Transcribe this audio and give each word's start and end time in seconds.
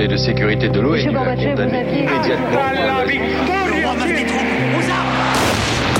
Conseil 0.00 0.08
de 0.08 0.16
sécurité 0.16 0.68
de 0.70 0.80
l'ONU 0.80 1.14
a 1.14 1.36
condamné 1.36 1.78
aviez- 1.80 1.98
immédiatement. 2.04 2.60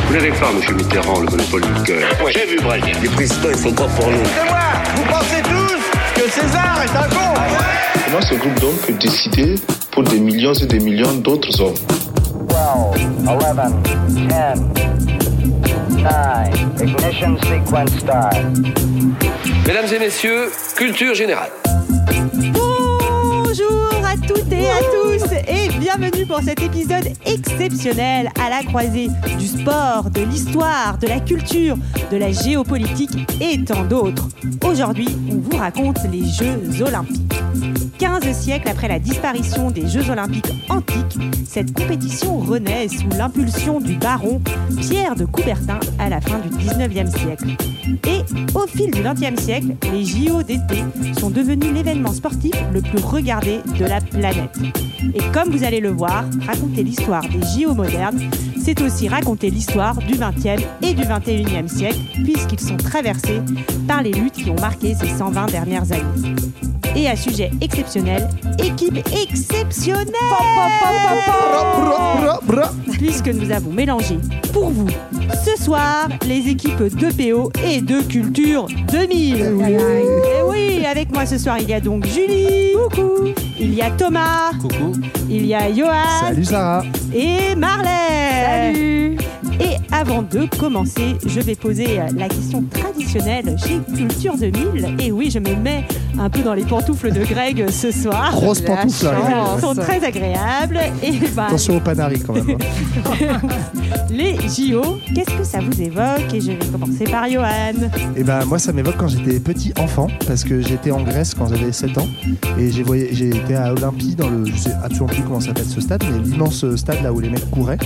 Vous 0.06 0.14
n'avez 0.14 0.30
pas, 0.30 0.52
monsieur 0.56 0.74
Mitterrand, 0.74 1.20
le 1.20 1.26
monopole 1.26 1.60
du 1.60 1.82
cœur. 1.82 2.08
J'ai 2.34 2.46
vu 2.46 2.56
Brasier. 2.62 2.94
Les 3.02 3.08
présidents, 3.10 3.48
ils 3.50 3.58
sont 3.58 3.74
pas 3.74 3.84
pour 3.88 4.06
nous. 4.06 4.16
Vous 4.96 5.02
pensez 5.04 5.42
tous 5.42 5.76
que 6.22 6.30
César 6.30 6.78
est 6.82 6.96
un 6.96 7.08
con 7.10 7.34
Comment 8.06 8.22
ce 8.22 8.34
groupe 8.36 8.58
d'hommes 8.60 8.78
peut 8.86 8.94
décider 8.94 9.56
pour 9.90 10.02
des 10.04 10.18
millions 10.18 10.54
et 10.54 10.66
des 10.66 10.78
millions 10.80 11.12
d'autres 11.16 11.60
hommes 11.60 11.74
12, 12.48 12.56
11, 13.28 13.38
10, 14.08 14.22
9, 14.28 14.58
ignition 16.80 17.36
sequence 17.42 17.90
start. 18.00 18.34
Mesdames 19.66 19.92
et 19.94 19.98
messieurs, 19.98 20.50
culture 20.74 21.14
générale. 21.14 21.50
Bonjour 23.52 23.99
toutes 24.34 24.52
et 24.52 24.70
à 24.70 24.78
tous 24.78 25.24
et 25.48 25.68
bienvenue 25.80 26.24
pour 26.24 26.40
cet 26.40 26.62
épisode 26.62 27.08
exceptionnel 27.26 28.30
à 28.40 28.48
la 28.48 28.62
croisée 28.62 29.08
du 29.38 29.46
sport, 29.46 30.08
de 30.10 30.20
l'histoire, 30.20 30.98
de 30.98 31.08
la 31.08 31.18
culture, 31.18 31.76
de 32.12 32.16
la 32.16 32.30
géopolitique 32.30 33.10
et 33.40 33.64
tant 33.64 33.84
d'autres. 33.84 34.28
Aujourd'hui, 34.64 35.08
on 35.30 35.36
vous 35.36 35.56
raconte 35.56 35.98
les 36.12 36.24
Jeux 36.24 36.82
olympiques. 36.82 37.29
15 38.00 38.32
siècles 38.32 38.68
après 38.70 38.88
la 38.88 38.98
disparition 38.98 39.70
des 39.70 39.86
Jeux 39.86 40.08
olympiques 40.08 40.50
antiques, 40.70 41.18
cette 41.44 41.74
compétition 41.74 42.38
renaît 42.38 42.88
sous 42.88 43.10
l'impulsion 43.10 43.78
du 43.78 43.96
baron 43.96 44.40
Pierre 44.78 45.14
de 45.16 45.26
Coubertin 45.26 45.78
à 45.98 46.08
la 46.08 46.22
fin 46.22 46.38
du 46.38 46.48
19e 46.48 47.14
siècle. 47.14 47.48
Et 48.08 48.22
au 48.54 48.66
fil 48.66 48.90
du 48.90 49.02
20e 49.02 49.38
siècle, 49.38 49.76
les 49.92 50.06
JO 50.06 50.42
d'été 50.42 50.82
sont 51.20 51.28
devenus 51.28 51.74
l'événement 51.74 52.14
sportif 52.14 52.54
le 52.72 52.80
plus 52.80 53.04
regardé 53.04 53.60
de 53.78 53.84
la 53.84 54.00
planète. 54.00 54.58
Et 55.14 55.22
comme 55.34 55.50
vous 55.50 55.62
allez 55.62 55.80
le 55.80 55.90
voir, 55.90 56.24
raconter 56.46 56.82
l'histoire 56.82 57.24
des 57.28 57.42
JO 57.42 57.74
modernes, 57.74 58.30
c'est 58.58 58.80
aussi 58.80 59.08
raconter 59.08 59.50
l'histoire 59.50 59.98
du 59.98 60.14
20e 60.14 60.62
et 60.80 60.94
du 60.94 61.02
21e 61.02 61.68
siècle, 61.68 62.00
puisqu'ils 62.24 62.60
sont 62.60 62.78
traversés 62.78 63.42
par 63.86 64.02
les 64.02 64.12
luttes 64.12 64.36
qui 64.36 64.48
ont 64.48 64.58
marqué 64.58 64.94
ces 64.94 65.08
120 65.08 65.50
dernières 65.50 65.92
années. 65.92 66.69
Et 66.96 67.08
à 67.08 67.16
sujet 67.16 67.50
exceptionnel, 67.60 68.28
équipe 68.58 68.98
exceptionnelle 69.12 70.06
Puisque 72.92 73.28
nous 73.28 73.50
avons 73.50 73.70
mélangé 73.70 74.18
pour 74.52 74.70
vous 74.70 74.88
ce 75.44 75.62
soir 75.62 76.08
les 76.26 76.48
équipes 76.48 76.82
de 76.82 77.32
PO 77.32 77.50
et 77.64 77.80
de 77.80 78.02
Culture 78.02 78.66
2000. 78.90 79.36
Et 79.36 80.42
oui. 80.44 80.84
avec 80.84 81.12
moi 81.12 81.26
ce 81.26 81.38
soir 81.38 81.58
il 81.60 81.68
y 81.68 81.74
a 81.74 81.80
donc 81.80 82.06
Julie. 82.06 82.72
Coucou. 82.74 83.32
Il 83.58 83.74
y 83.74 83.82
a 83.82 83.90
Thomas. 83.90 84.52
Coucou. 84.60 84.92
Il 85.28 85.46
y 85.46 85.54
a 85.54 85.72
Johan. 85.72 85.92
Salut 86.20 86.44
Sarah. 86.44 86.82
Et 87.14 87.54
Marlène. 87.54 88.74
Salut 88.74 89.19
avant 89.92 90.22
de 90.22 90.46
commencer, 90.58 91.16
je 91.26 91.40
vais 91.40 91.54
poser 91.54 91.98
euh, 92.00 92.04
la 92.16 92.28
question 92.28 92.64
traditionnelle 92.72 93.56
chez 93.58 93.80
Culture 93.96 94.36
2000. 94.38 94.96
Et 95.00 95.10
oui, 95.12 95.30
je 95.30 95.38
me 95.38 95.54
mets 95.56 95.84
un 96.18 96.30
peu 96.30 96.40
dans 96.42 96.54
les 96.54 96.64
pantoufles 96.64 97.12
de 97.12 97.24
Greg 97.24 97.68
ce 97.70 97.90
soir. 97.90 98.30
Grosse 98.32 98.60
pantoufle. 98.60 98.88
chance. 98.88 99.04
arrivée. 99.04 99.34
Elles 99.54 99.60
sont 99.60 99.74
très 99.74 100.04
agréables. 100.04 100.80
Et 101.02 101.12
bah, 101.34 101.46
Attention 101.48 101.76
au 101.76 101.80
panari 101.80 102.20
quand 102.20 102.34
même. 102.34 102.50
hein. 102.50 103.40
les 104.10 104.34
JO, 104.48 104.98
qu'est-ce 105.14 105.36
que 105.36 105.44
ça 105.44 105.58
vous 105.60 105.80
évoque? 105.80 106.32
Et 106.34 106.40
je 106.40 106.52
vais 106.52 106.58
commencer 106.70 107.04
par 107.04 107.28
Johan. 107.28 107.88
Et 108.16 108.22
ben 108.22 108.44
moi 108.44 108.58
ça 108.58 108.72
m'évoque 108.72 108.96
quand 108.98 109.08
j'étais 109.08 109.40
petit 109.40 109.72
enfant 109.78 110.08
parce 110.26 110.44
que 110.44 110.60
j'étais 110.60 110.90
en 110.90 111.02
Grèce 111.02 111.34
quand 111.34 111.46
j'avais 111.48 111.72
7 111.72 111.98
ans 111.98 112.08
et 112.58 112.70
j'ai 112.70 113.28
été 113.28 113.54
à 113.54 113.72
Olympie 113.72 114.14
dans 114.14 114.28
le 114.28 114.44
je 114.46 114.56
sais 114.56 114.72
absolument 114.82 115.06
plus 115.08 115.22
comment 115.22 115.40
s'appelle 115.40 115.64
ce 115.66 115.80
stade 115.80 116.02
mais 116.10 116.18
l'immense 116.18 116.64
stade 116.76 117.02
là 117.02 117.12
où 117.12 117.20
les 117.20 117.28
mecs 117.30 117.48
couraient 117.50 117.78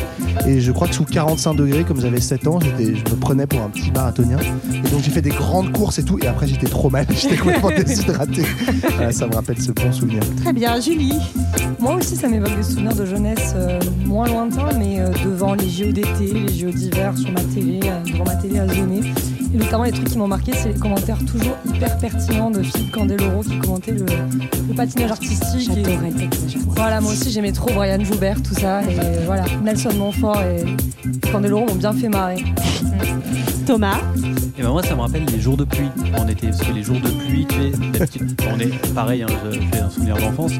et 0.46 0.60
je 0.60 0.72
crois 0.72 0.88
que 0.88 0.94
sous 0.94 1.04
45 1.04 1.54
degrés 1.54 1.84
comme 1.94 2.02
j'avais 2.02 2.20
7 2.20 2.46
ans 2.48 2.58
j'étais 2.60 2.96
je 2.96 3.04
me 3.04 3.16
prenais 3.16 3.46
pour 3.46 3.60
un 3.60 3.68
petit 3.68 3.90
marathonien 3.92 4.38
et 4.72 4.88
donc 4.88 5.00
j'ai 5.02 5.10
fait 5.10 5.22
des 5.22 5.30
grandes 5.30 5.72
courses 5.72 5.98
et 5.98 6.04
tout 6.04 6.18
et 6.20 6.26
après 6.26 6.48
j'étais 6.48 6.66
trop 6.66 6.90
mal 6.90 7.06
j'étais 7.10 7.36
complètement 7.36 7.70
déshydraté 7.76 8.42
Voilà, 8.96 9.12
ça 9.12 9.26
me 9.26 9.34
rappelle 9.34 9.60
ce 9.60 9.70
bon 9.70 9.92
souvenir 9.92 10.22
Très 10.42 10.52
bien, 10.52 10.80
Julie. 10.80 11.18
Moi 11.78 11.96
aussi, 11.96 12.16
ça 12.16 12.28
m'évoque 12.28 12.56
des 12.56 12.62
souvenirs 12.62 12.94
de 12.94 13.04
jeunesse 13.04 13.52
euh, 13.56 13.78
moins 14.04 14.26
lointains, 14.26 14.76
mais 14.78 15.00
euh, 15.00 15.10
devant 15.24 15.54
les 15.54 15.68
JO 15.68 15.92
d'été, 15.92 16.32
les 16.32 16.52
JO 16.52 16.70
d'hiver 16.70 17.16
sur 17.16 17.30
ma 17.32 17.40
télé, 17.42 17.80
euh, 17.84 18.02
devant 18.10 18.24
ma 18.24 18.36
télé 18.36 18.58
à 18.58 18.68
zoner. 18.68 19.00
Et 19.54 19.56
notamment, 19.56 19.84
les 19.84 19.92
trucs 19.92 20.08
qui 20.10 20.18
m'ont 20.18 20.26
marqué, 20.26 20.52
c'est 20.52 20.72
les 20.72 20.78
commentaires 20.78 21.18
toujours 21.24 21.56
hyper 21.72 21.96
pertinents 21.98 22.50
de 22.50 22.60
Philippe 22.62 22.90
Candeloro 22.92 23.40
qui 23.42 23.56
commentait 23.60 23.92
le, 23.92 24.04
le 24.68 24.74
patinage 24.74 25.12
artistique. 25.12 25.70
et- 25.70 25.74
J'adorais 25.84 25.94
le 25.94 26.00
patinage 26.02 26.24
artistique. 26.24 26.58
Voilà, 26.66 27.00
moi 27.00 27.12
aussi, 27.12 27.30
j'aimais 27.30 27.52
trop 27.52 27.70
Brian 27.72 28.02
Joubert, 28.04 28.42
tout 28.42 28.54
ça. 28.54 28.82
Et 28.82 29.24
voilà, 29.26 29.44
Nelson 29.62 29.90
Montfort 29.96 30.42
et 30.42 30.64
Candeloro 31.30 31.66
m'ont 31.66 31.74
bien 31.76 31.92
fait 31.92 32.08
marrer. 32.08 32.42
Thomas. 33.66 33.98
Et 34.58 34.62
ben 34.62 34.70
moi, 34.70 34.82
ça 34.82 34.94
me 34.94 35.00
rappelle 35.00 35.24
les 35.24 35.40
jours 35.40 35.56
de 35.56 35.64
pluie 35.64 35.88
en 36.18 36.26
été. 36.28 36.48
Parce 36.48 36.60
que 36.60 36.72
les 36.72 36.82
jours 36.82 37.00
de 37.00 37.08
pluie, 37.08 37.46
tu 37.48 37.56
sais, 37.56 38.20
on 38.54 38.58
est 38.58 38.92
pareil, 38.92 39.22
hein, 39.22 39.26
je- 39.52 39.58
j'ai 39.60 39.80
un 39.80 39.88
souvenir 39.90 40.16
d'enfance. 40.16 40.52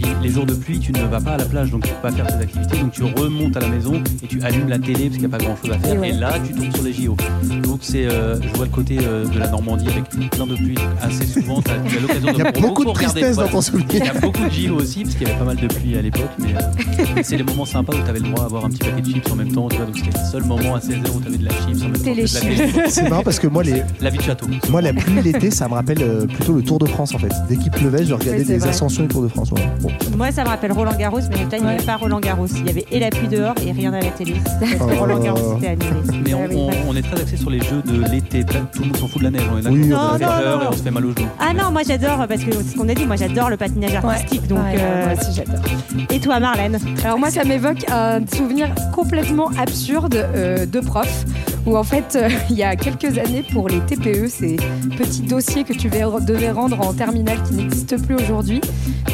Puis 0.00 0.12
les 0.22 0.30
jours 0.30 0.46
de 0.46 0.54
pluie, 0.54 0.78
tu 0.78 0.92
ne 0.92 1.02
vas 1.04 1.20
pas 1.20 1.32
à 1.32 1.36
la 1.38 1.44
plage, 1.44 1.70
donc 1.70 1.84
tu 1.84 1.90
peux 1.90 2.00
pas 2.08 2.12
faire 2.12 2.26
tes 2.26 2.34
activités. 2.42 2.78
Donc 2.78 2.92
tu 2.92 3.02
remontes 3.02 3.56
à 3.56 3.60
la 3.60 3.68
maison 3.68 3.94
et 4.22 4.26
tu 4.26 4.40
allumes 4.42 4.68
la 4.68 4.78
télé 4.78 5.04
parce 5.04 5.10
qu'il 5.18 5.20
n'y 5.20 5.26
a 5.26 5.28
pas 5.28 5.38
grand 5.38 5.56
chose 5.56 5.70
à 5.72 5.78
faire. 5.78 6.02
Et 6.04 6.12
là, 6.12 6.34
tu 6.44 6.52
tombes 6.54 6.72
sur 6.74 6.84
les 6.84 6.92
JO. 6.92 7.16
Donc 7.62 7.80
c'est, 7.82 8.06
euh, 8.06 8.40
je 8.40 8.48
vois 8.56 8.66
le 8.66 8.70
côté 8.72 8.98
euh, 9.02 9.26
de 9.26 9.38
la 9.38 9.48
Normandie 9.48 9.88
avec 9.88 10.04
plein 10.30 10.46
de 10.46 10.54
pluie 10.54 10.76
assez 11.02 11.26
souvent. 11.26 11.60
t'as- 11.60 11.72
Tu 11.88 11.96
as 11.98 12.00
l'occasion 12.00 12.28
de 12.28 12.32
il 12.32 12.38
y 12.38 12.42
a 12.42 12.52
beaucoup 12.52 12.84
de 12.84 12.90
regarder. 12.90 13.20
tristesse 13.20 13.36
dans 13.36 13.48
ton 13.48 13.60
souvenir 13.60 13.86
Il 13.92 14.04
y 14.04 14.08
a 14.08 14.14
beaucoup 14.14 14.44
de 14.44 14.50
JO 14.50 14.74
aussi, 14.76 15.02
parce 15.02 15.14
qu'il 15.16 15.26
y 15.26 15.30
avait 15.30 15.38
pas 15.38 15.44
mal 15.44 15.56
de 15.56 15.66
pluie 15.66 15.96
à 15.98 16.02
l'époque, 16.02 16.30
mais 16.38 16.54
euh, 16.56 17.20
c'est 17.22 17.36
les 17.36 17.42
moments 17.42 17.64
sympas 17.66 17.92
où 17.94 18.02
tu 18.02 18.08
avais 18.08 18.20
le 18.20 18.28
droit 18.28 18.44
d'avoir 18.44 18.64
un 18.64 18.70
petit 18.70 18.78
paquet 18.78 19.02
de 19.02 19.06
chips 19.06 19.30
en 19.30 19.36
même 19.36 19.52
temps, 19.52 19.68
tu 19.68 19.76
vois, 19.76 19.86
donc 19.86 19.96
c'était 19.96 20.18
le 20.18 20.30
seul 20.30 20.44
moment 20.44 20.74
à 20.74 20.78
16h 20.78 21.16
où 21.16 21.20
tu 21.20 21.28
avais 21.28 21.38
de 21.38 21.44
la 21.44 21.50
chips 21.50 21.82
en 21.82 21.88
même 21.88 21.92
temps. 21.92 22.14
De 22.14 22.80
la 22.82 22.88
c'est 22.90 23.08
marrant 23.08 23.22
parce 23.22 23.38
que 23.38 23.46
moi 23.46 23.62
les 23.62 23.82
La 24.00 24.10
vie 24.10 24.18
de 24.18 24.22
château. 24.22 24.46
moi 24.70 24.80
la 24.80 24.92
pluie 24.92 25.20
l'été 25.22 25.50
ça 25.50 25.68
me 25.68 25.74
rappelle 25.74 26.02
euh, 26.02 26.26
plutôt 26.26 26.54
le 26.54 26.62
Tour 26.62 26.78
de 26.78 26.86
France 26.86 27.14
en 27.14 27.18
fait 27.18 27.32
dès 27.48 27.56
qu'il 27.56 27.70
pleuvait 27.70 28.04
je 28.04 28.14
regardais 28.14 28.40
Oui, 28.40 28.44
des 28.46 28.58
vrai. 28.58 28.68
ascensions 28.70 29.02
du 29.02 29.08
Tour 29.08 29.22
de 29.22 29.28
France. 29.28 29.50
Bon. 29.50 29.89
Moi, 30.16 30.32
ça 30.32 30.42
me 30.44 30.48
rappelle 30.48 30.72
Roland 30.72 30.96
Garros, 30.98 31.20
mais 31.30 31.36
le 31.38 31.56
il 31.56 31.62
n'y 31.64 31.68
avait 31.70 31.82
pas 31.84 31.96
Roland 31.96 32.20
Garros. 32.20 32.46
Il 32.46 32.66
y 32.66 32.70
avait 32.70 32.84
et 32.90 32.98
la 33.00 33.10
pluie 33.10 33.28
dehors 33.28 33.54
et 33.64 33.72
rien 33.72 33.92
à 33.92 34.00
la 34.00 34.10
télé. 34.10 34.34
Parce 34.44 34.72
que 34.74 34.76
Oh. 34.80 34.98
Roland 35.00 35.18
Garros 35.18 35.56
était 35.58 35.68
annulé. 35.68 35.86
Mais 36.24 36.34
on, 36.34 36.42
Ah 36.70 36.74
on- 36.88 36.96
est 36.96 37.02
très 37.02 37.20
axé 37.22 37.36
sur 37.36 37.50
les 37.50 37.60
jeux 37.60 37.82
de 37.84 38.04
l'été. 38.10 38.44
Tout 38.44 38.56
le 38.82 38.86
monde 38.88 38.96
s'en 38.96 39.06
fout 39.08 39.18
de 39.18 39.24
la 39.24 39.30
neige, 39.30 39.42
on 39.52 39.58
est. 39.58 39.68
Oui, 39.68 39.82
on 39.84 39.88
Non, 39.88 40.18
fait 40.18 40.24
non, 40.24 40.30
peur 40.30 40.58
non, 40.58 40.64
et 40.64 40.68
on 40.68 40.72
se 40.72 40.82
fait 40.82 40.90
mal 40.90 41.06
aux 41.06 41.10
genoux. 41.16 41.28
Ah 41.38 41.52
non, 41.54 41.70
moi 41.70 41.82
j'adore, 41.86 42.26
parce 42.28 42.44
que 42.44 42.52
c'est 42.52 42.62
ce 42.62 42.76
qu'on 42.76 42.88
a 42.88 42.94
dit, 42.94 43.06
moi 43.06 43.16
j'adore 43.16 43.50
le 43.50 43.56
patinage 43.56 43.94
artistique. 43.94 44.46
donc, 44.48 44.58
euh, 44.58 45.04
moi 45.06 45.14
aussi, 45.20 45.32
j'adore. 45.34 45.62
Et 46.10 46.20
toi, 46.20 46.40
Marlène? 46.40 46.78
Alors 47.04 47.18
moi, 47.18 47.30
ça 47.30 47.44
m'évoque 47.44 47.84
un 47.90 48.20
souvenir 48.34 48.68
complètement 48.94 49.50
absurde 49.58 50.14
euh, 50.34 50.66
de 50.66 50.80
prof, 50.80 51.24
où 51.66 51.76
en 51.76 51.84
fait, 51.84 52.16
euh, 52.16 52.28
il 52.50 52.56
y 52.56 52.62
a 52.62 52.76
quelques 52.76 53.16
années, 53.18 53.44
pour 53.52 53.68
les 53.68 53.80
TPE, 53.80 54.28
ces 54.28 54.56
petits 54.98 55.22
dossiers 55.22 55.64
que 55.64 55.72
tu 55.72 55.88
vais- 55.88 56.00
devais 56.26 56.50
rendre 56.50 56.80
en 56.86 56.92
terminale 56.92 57.38
qui 57.48 57.54
n'existent 57.54 57.96
plus 58.04 58.16
aujourd'hui, 58.16 58.60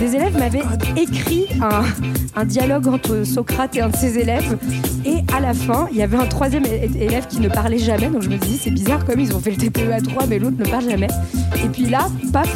des 0.01 0.15
élèves 0.17 0.37
m'avaient 0.39 0.63
écrit 0.97 1.47
un, 1.63 1.83
un 2.35 2.45
dialogue 2.45 2.89
entre 2.89 3.25
Socrate 3.25 3.77
et 3.77 3.81
un 3.81 3.89
de 3.89 3.97
ses 3.97 4.19
élèves, 4.19 4.57
et 5.05 5.19
à 5.35 5.41
la 5.41 5.55
fin, 5.55 5.89
il 5.93 5.99
y 5.99 6.03
avait 6.03 6.17
un 6.17 6.27
troisième 6.27 6.65
élève 6.67 7.27
qui 7.29 7.41
ne 7.41 7.49
parlait 7.49 7.79
jamais, 7.79 8.09
donc 8.09 8.23
je 8.23 8.29
me 8.29 8.37
dis, 8.37 8.59
c'est 8.63 8.71
bizarre 8.71 9.05
comme 9.05 9.21
ils 9.21 9.35
ont 9.35 9.41
fait 9.41 9.53
le 9.53 9.57
TPE 9.57 9.93
à 9.93 10.01
trois, 10.01 10.27
mais 10.27 10.39
l'autre 10.39 10.57
ne 10.59 10.65
parle 10.65 10.89
jamais. 10.89 11.09
Et 11.65 11.69
puis 11.69 11.87
là, 11.87 12.09
paf, 12.33 12.49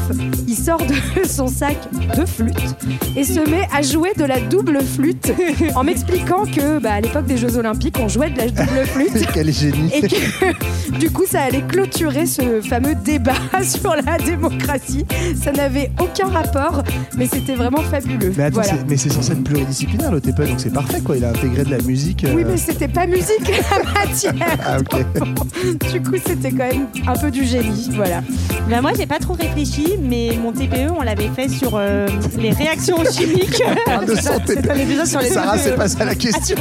il 0.48 0.56
sort 0.56 0.81
de 0.84 1.25
son 1.28 1.47
sac 1.47 1.76
de 2.16 2.26
flûte 2.26 2.76
et 3.16 3.25
se 3.25 3.41
met 3.48 3.69
à 3.72 3.82
jouer 3.82 4.12
de 4.16 4.25
la 4.25 4.41
double 4.41 4.82
flûte 4.82 5.32
en 5.77 5.84
m'expliquant 5.84 6.44
que 6.44 6.78
bah, 6.78 6.94
à 6.94 7.00
l'époque 7.00 7.27
des 7.27 7.37
Jeux 7.37 7.56
Olympiques, 7.56 7.97
on 8.00 8.09
jouait 8.09 8.31
de 8.31 8.38
la 8.38 8.47
double 8.48 8.84
flûte. 8.87 9.27
quel 9.32 9.53
génie 9.53 9.91
Et 9.94 10.03
que 10.03 10.98
du 10.98 11.10
coup, 11.10 11.25
ça 11.27 11.42
allait 11.42 11.62
clôturer 11.62 12.27
ce 12.27 12.60
fameux 12.60 12.94
débat 12.94 13.34
sur 13.62 13.94
la 13.94 14.19
démocratie. 14.19 15.04
Ça 15.42 15.53
n'avait 15.53 15.91
aucun 16.01 16.28
rapport, 16.28 16.83
mais 17.16 17.27
c'était 17.27 17.54
vraiment 17.54 17.83
fabuleux. 17.83 17.99
Mais 18.06 18.44
attends, 18.44 18.54
Voilà. 18.54 18.68
c'est- 18.70 18.84
mais 18.88 18.97
c'est 18.97 19.10
censé 19.12 19.32
être 19.32 19.44
pluridisciplinaire 19.44 20.10
le 20.12 20.20
TPE, 20.20 20.47
donc 20.48 20.58
c'est 20.60 20.72
parfait 20.72 21.00
quoi. 21.00 21.16
Il 21.16 21.24
a 21.24 21.30
intégré 21.30 21.64
de 21.64 21.70
la 21.70 21.78
musique. 21.82 22.24
Oui, 22.34 22.42
euh, 22.42 22.47
mais 22.50 22.56
c'était 22.56 22.88
pas 22.88 23.06
musique 23.06 23.41
la 23.70 23.92
matière. 24.06 24.34
Ah 24.66 24.78
ok. 24.78 25.04
Du 25.92 26.00
coup, 26.02 26.16
c'était 26.24 26.50
quand 26.50 26.68
même 26.72 26.86
un 27.06 27.12
peu 27.14 27.30
du 27.30 27.44
génie. 27.44 27.91
Voilà. 27.94 28.22
Bah, 28.68 28.80
Moi 28.80 28.92
j'ai 28.97 29.06
pas 29.06 29.18
trop 29.18 29.34
réfléchi, 29.34 29.94
mais 30.02 30.38
mon 30.41 30.52
TPE 30.52 30.91
on 30.98 31.02
l'avait 31.02 31.28
fait 31.34 31.48
sur 31.48 31.72
euh, 31.74 32.06
les 32.38 32.50
réactions 32.50 32.97
chimiques. 33.10 33.62
De 34.06 34.14
son 34.14 34.32
C'est 34.47 34.70
un 34.70 34.74
épisode 34.76 35.06
sur 35.06 35.20
les 35.20 35.28
Sarah, 35.28 35.56
TPE. 35.56 35.62
c'est 35.64 35.76
pas 35.76 35.88
ça 35.88 36.04
la 36.04 36.14
question. 36.14 36.56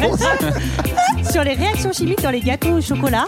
sur 1.31 1.43
les 1.43 1.53
réactions 1.53 1.91
chimiques 1.93 2.21
dans 2.21 2.31
les 2.31 2.41
gâteaux 2.41 2.77
au 2.77 2.81
chocolat. 2.81 3.25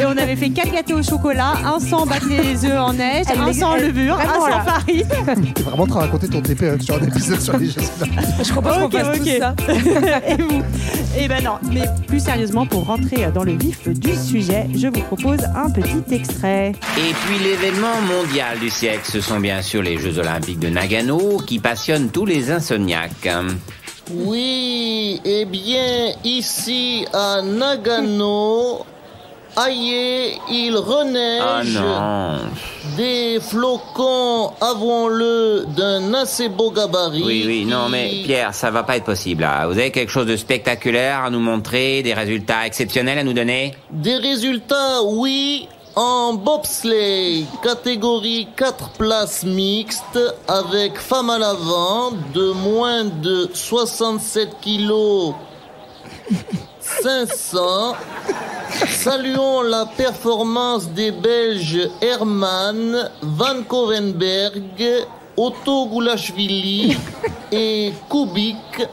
Et 0.00 0.04
on 0.04 0.10
avait 0.16 0.36
fait 0.36 0.50
quatre 0.50 0.72
gâteaux 0.72 0.98
au 0.98 1.02
chocolat, 1.02 1.52
un 1.64 1.78
sans 1.80 2.06
battre 2.06 2.26
les 2.28 2.64
œufs 2.64 2.78
en 2.80 2.92
neige, 2.94 3.26
Elle 3.30 3.40
un 3.40 3.46
les- 3.46 3.52
sans 3.52 3.76
elle- 3.76 3.86
levure, 3.88 4.18
un 4.18 4.34
sans 4.34 4.64
farine. 4.64 5.04
T'es 5.54 5.62
vraiment 5.62 5.82
en 5.84 5.86
train 5.86 6.00
de 6.00 6.04
raconter 6.06 6.28
ton 6.28 6.40
TPE 6.40 6.80
sur 6.80 6.96
un 6.96 7.06
épisode 7.06 7.40
sur 7.40 7.51
Je 7.60 8.52
propose 8.52 8.72
qu'on 8.74 8.84
Ok, 8.84 8.92
fasse 8.92 9.18
tout 9.18 9.24
ça. 9.38 9.54
Et 10.28 10.34
vous 10.42 10.62
Eh 11.18 11.28
ben 11.28 11.42
non, 11.44 11.52
mais 11.72 11.82
plus 12.06 12.20
sérieusement, 12.20 12.66
pour 12.66 12.86
rentrer 12.86 13.30
dans 13.34 13.44
le 13.44 13.52
vif 13.52 13.88
du 13.88 14.14
sujet, 14.14 14.66
je 14.74 14.86
vous 14.88 15.00
propose 15.02 15.40
un 15.54 15.70
petit 15.70 16.14
extrait. 16.14 16.72
Et 16.98 17.14
puis 17.26 17.38
l'événement 17.44 18.00
mondial 18.08 18.58
du 18.58 18.70
siècle, 18.70 19.02
ce 19.04 19.20
sont 19.20 19.40
bien 19.40 19.62
sûr 19.62 19.82
les 19.82 19.98
Jeux 19.98 20.18
Olympiques 20.18 20.58
de 20.60 20.68
Nagano 20.68 21.38
qui 21.46 21.58
passionnent 21.58 22.10
tous 22.10 22.26
les 22.26 22.50
insomniaques. 22.50 23.28
Oui, 24.12 25.20
eh 25.24 25.44
bien, 25.44 26.12
ici 26.24 27.06
à 27.12 27.40
Nagano, 27.42 28.84
aïe, 29.56 30.38
il 30.50 30.76
reneige. 30.76 31.74
non 31.74 32.40
Des 32.96 33.38
flocons, 33.40 34.52
avouons-le, 34.60 35.66
d'un 35.76 36.14
assez 36.14 36.48
beau 36.48 36.70
gabarit. 36.70 37.22
Oui, 37.24 37.44
oui, 37.46 37.64
non 37.64 37.88
mais 37.88 38.22
Pierre, 38.24 38.54
ça 38.54 38.70
va 38.70 38.82
pas 38.82 38.96
être 38.96 39.04
possible 39.04 39.42
là. 39.42 39.66
Vous 39.66 39.78
avez 39.78 39.90
quelque 39.90 40.10
chose 40.10 40.26
de 40.26 40.36
spectaculaire 40.36 41.24
à 41.24 41.30
nous 41.30 41.40
montrer, 41.40 42.02
des 42.02 42.14
résultats 42.14 42.66
exceptionnels 42.66 43.18
à 43.18 43.24
nous 43.24 43.32
donner? 43.32 43.74
Des 43.90 44.16
résultats, 44.16 45.02
oui, 45.04 45.68
en 45.94 46.34
bobsleigh, 46.34 47.44
catégorie 47.62 48.48
4 48.56 48.90
places 48.92 49.44
mixtes, 49.44 50.18
avec 50.48 50.98
femme 50.98 51.30
à 51.30 51.38
l'avant, 51.38 52.12
de 52.32 52.52
moins 52.52 53.04
de 53.04 53.50
67 53.52 54.48
kilos 54.60 55.34
500. 56.82 57.94
Saluons 58.88 59.62
la 59.62 59.86
performance 59.86 60.88
des 60.88 61.10
Belges 61.12 61.90
Herman, 62.00 63.10
Van 63.22 63.62
Kovenberg, 63.68 65.06
Otto 65.36 65.86
Goulashvili 65.86 66.96
et 67.52 67.92
Kubik. 68.10 68.88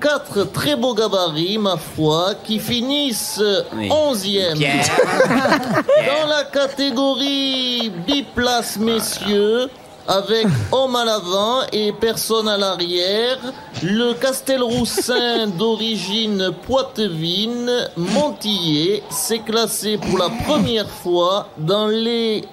Quatre 0.00 0.44
très 0.44 0.76
beaux 0.76 0.94
gabarits, 0.94 1.58
ma 1.58 1.76
foi, 1.76 2.32
qui 2.42 2.58
finissent 2.58 3.42
Oui. 3.76 3.88
11e. 3.90 4.56
Pierre 4.56 4.86
Dans 6.06 6.26
la 6.26 6.44
catégorie 6.44 7.92
biplace 8.06 8.78
messieurs, 8.78 9.68
avec 10.10 10.48
homme 10.72 10.96
à 10.96 11.04
l'avant 11.04 11.60
et 11.72 11.92
personne 11.92 12.48
à 12.48 12.56
l'arrière, 12.56 13.38
le 13.80 14.12
Castelroussin 14.14 15.46
d'origine 15.58 16.50
poitevine, 16.66 17.88
Montillé, 17.96 19.04
s'est 19.08 19.38
classé 19.38 19.98
pour 19.98 20.18
la 20.18 20.28
première 20.44 20.90
fois 20.90 21.46
dans 21.56 21.86
les 21.86 22.44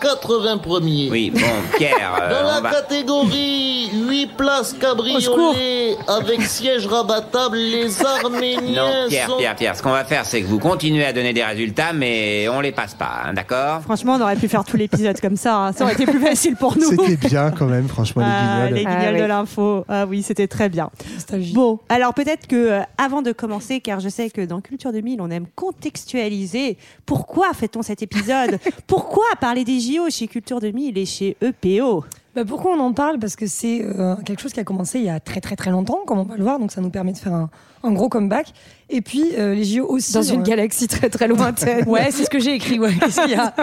80 0.00 0.58
premiers. 0.58 1.08
Oui, 1.10 1.30
bon, 1.30 1.40
Pierre, 1.76 2.12
euh, 2.22 2.30
Dans 2.30 2.48
on 2.48 2.54
la 2.54 2.60
va... 2.60 2.70
catégorie 2.70 3.90
8 3.92 4.26
places 4.36 4.74
Au 4.74 5.20
secours. 5.20 5.52
cabriolet 5.54 5.96
avec 6.06 6.42
siège 6.42 6.86
rabattable, 6.86 7.56
les 7.56 7.88
Arméniens 8.22 9.02
Non, 9.02 9.08
Pierre, 9.08 9.28
sont 9.28 9.36
Pierre, 9.38 9.56
Pierre, 9.56 9.76
ce 9.76 9.82
qu'on 9.82 9.90
va 9.90 10.04
faire, 10.04 10.24
c'est 10.24 10.42
que 10.42 10.46
vous 10.46 10.58
continuez 10.58 11.04
à 11.04 11.12
donner 11.12 11.32
des 11.32 11.42
résultats, 11.44 11.92
mais 11.92 12.48
on 12.48 12.60
les 12.60 12.72
passe 12.72 12.94
pas, 12.94 13.22
hein, 13.26 13.32
d'accord? 13.34 13.80
Franchement, 13.82 14.16
on 14.18 14.20
aurait 14.22 14.36
pu 14.36 14.48
faire 14.48 14.64
tout 14.64 14.76
l'épisode 14.76 15.20
comme 15.20 15.36
ça. 15.36 15.56
hein. 15.56 15.72
Ça 15.72 15.84
aurait 15.84 15.94
été 15.94 16.06
plus 16.06 16.20
facile 16.24 16.56
pour 16.56 16.76
nous. 16.76 16.90
C'était 16.90 17.16
bien 17.28 17.50
quand 17.50 17.66
même, 17.66 17.88
franchement, 17.88 18.22
Ah, 18.24 18.66
les 18.66 18.74
les 18.74 18.80
guignols. 18.84 18.98
guignols 18.98 19.08
Ah, 19.08 19.18
de 19.18 19.22
oui. 19.22 19.28
l'info. 19.28 19.84
Ah 19.88 20.06
oui, 20.06 20.22
c'était 20.22 20.48
très 20.48 20.68
bien. 20.68 20.90
Nostalgie. 21.14 21.52
Bon, 21.52 21.78
alors 21.88 22.14
peut-être 22.14 22.46
que 22.46 22.56
euh, 22.56 22.80
avant 22.98 23.22
de 23.22 23.32
commencer, 23.32 23.80
car 23.80 24.00
je 24.00 24.08
sais 24.08 24.30
que 24.30 24.42
dans 24.42 24.60
Culture 24.60 24.92
2000, 24.92 25.20
on 25.20 25.30
aime 25.30 25.46
contextualiser. 25.54 26.76
Pourquoi 27.06 27.52
fait-on 27.54 27.82
cet 27.82 28.02
épisode? 28.02 28.58
Pourquoi 28.86 29.24
parler 29.40 29.64
des 29.64 29.87
JO 29.88 30.10
chez 30.10 30.26
Culture 30.28 30.60
2000 30.60 30.98
et 30.98 31.06
chez 31.06 31.36
E 31.42 31.52
EPO 31.62 32.04
Bah, 32.34 32.44
pourquoi 32.44 32.72
on 32.72 32.80
en 32.80 32.92
parle? 32.92 33.18
Parce 33.18 33.36
que 33.36 33.46
c'est 33.46 33.82
euh, 33.84 34.16
quelque 34.24 34.40
chose 34.40 34.52
qui 34.52 34.60
a 34.60 34.64
commencé 34.64 34.98
il 34.98 35.04
y 35.04 35.10
a 35.10 35.20
très 35.20 35.40
très 35.40 35.56
très 35.56 35.70
longtemps, 35.70 36.00
comme 36.06 36.18
on 36.18 36.24
va 36.24 36.36
le 36.36 36.42
voir, 36.42 36.58
donc 36.58 36.72
ça 36.72 36.80
nous 36.80 36.90
permet 36.90 37.12
de 37.12 37.18
faire 37.18 37.34
un, 37.34 37.50
un 37.82 37.92
gros 37.92 38.08
comeback. 38.08 38.52
Et 38.90 39.02
puis 39.02 39.24
euh, 39.38 39.54
les 39.54 39.64
JO 39.64 39.86
aussi. 39.86 40.12
Dans 40.12 40.22
une 40.22 40.40
euh, 40.40 40.44
galaxie 40.44 40.88
très 40.88 41.10
très 41.10 41.28
lointaine. 41.28 41.84
Ouais, 41.88 42.10
c'est 42.10 42.24
ce 42.24 42.30
que 42.30 42.38
j'ai 42.38 42.54
écrit. 42.54 42.78
Ouais, 42.78 42.94
qu'est-ce 42.94 43.20
qu'il 43.20 43.30
y 43.30 43.34
a? 43.34 43.54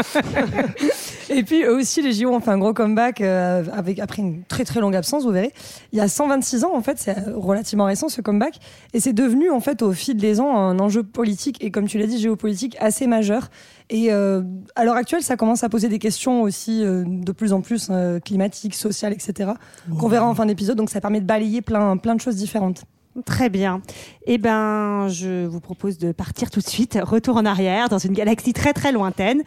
Et 1.30 1.44
puis 1.44 1.66
aussi, 1.68 2.02
les 2.02 2.14
JO 2.14 2.30
ont 2.30 2.40
fait 2.40 2.52
un 2.52 2.58
gros 2.60 2.74
comeback 2.74 3.22
euh, 3.22 3.64
avec 3.74 4.00
après 4.00 4.22
une 4.22 4.44
très 4.44 4.64
très 4.64 4.80
longue 4.80 4.96
absence. 4.96 5.24
Vous 5.24 5.32
verrez, 5.32 5.52
il 5.92 5.98
y 5.98 6.02
a 6.02 6.08
126 6.08 6.64
ans 6.64 6.76
en 6.76 6.82
fait, 6.82 7.00
c'est 7.00 7.16
relativement 7.36 7.86
récent 7.86 8.10
ce 8.10 8.22
comeback, 8.22 8.60
et 8.94 9.00
c'est 9.00 9.14
devenu 9.14 9.50
en 9.50 9.60
fait 9.60 9.82
au 9.82 9.92
fil 9.92 10.18
des 10.18 10.40
ans 10.40 10.56
un 10.56 10.80
enjeu 10.80 11.04
politique 11.04 11.64
et 11.64 11.72
comme 11.72 11.88
tu 11.88 11.98
l'as 11.98 12.08
dit 12.08 12.20
géopolitique 12.20 12.78
assez 12.80 13.08
majeur. 13.08 13.50
Et 13.90 14.12
euh, 14.12 14.42
à 14.76 14.84
l'heure 14.84 14.96
actuelle, 14.96 15.22
ça 15.22 15.38
commence 15.38 15.64
à 15.64 15.70
poser 15.70 15.90
des 15.90 16.00
questions 16.00 16.42
aussi 16.42 16.84
euh, 16.84 17.04
de 17.06 17.32
plus 17.32 17.54
en 17.54 17.62
plus 17.62 17.90
euh, 17.92 18.20
climatiques, 18.20 18.76
sociales, 18.76 19.14
etc. 19.14 19.52
Qu'on 20.00 20.08
verra 20.08 20.28
en 20.28 20.34
fin 20.34 20.46
d'épisode. 20.46 20.78
Donc 20.78 20.90
ça 20.90 21.02
permet 21.02 21.22
de 21.22 21.26
balayer 21.26 21.62
plein 21.62 21.98
plein 21.98 22.16
de 22.16 22.22
choses 22.22 22.36
différentes. 22.36 22.86
Très 23.24 23.50
bien. 23.50 23.82
Eh 24.26 24.38
ben, 24.38 25.08
je 25.08 25.46
vous 25.46 25.62
propose 25.62 25.98
de 25.98 26.12
partir 26.12 26.50
tout 26.50 26.60
de 26.60 26.68
suite, 26.68 27.00
retour 27.02 27.38
en 27.38 27.46
arrière, 27.46 27.88
dans 27.88 27.98
une 27.98 28.12
galaxie 28.12 28.52
très 28.52 28.74
très 28.74 28.92
lointaine. 28.92 29.42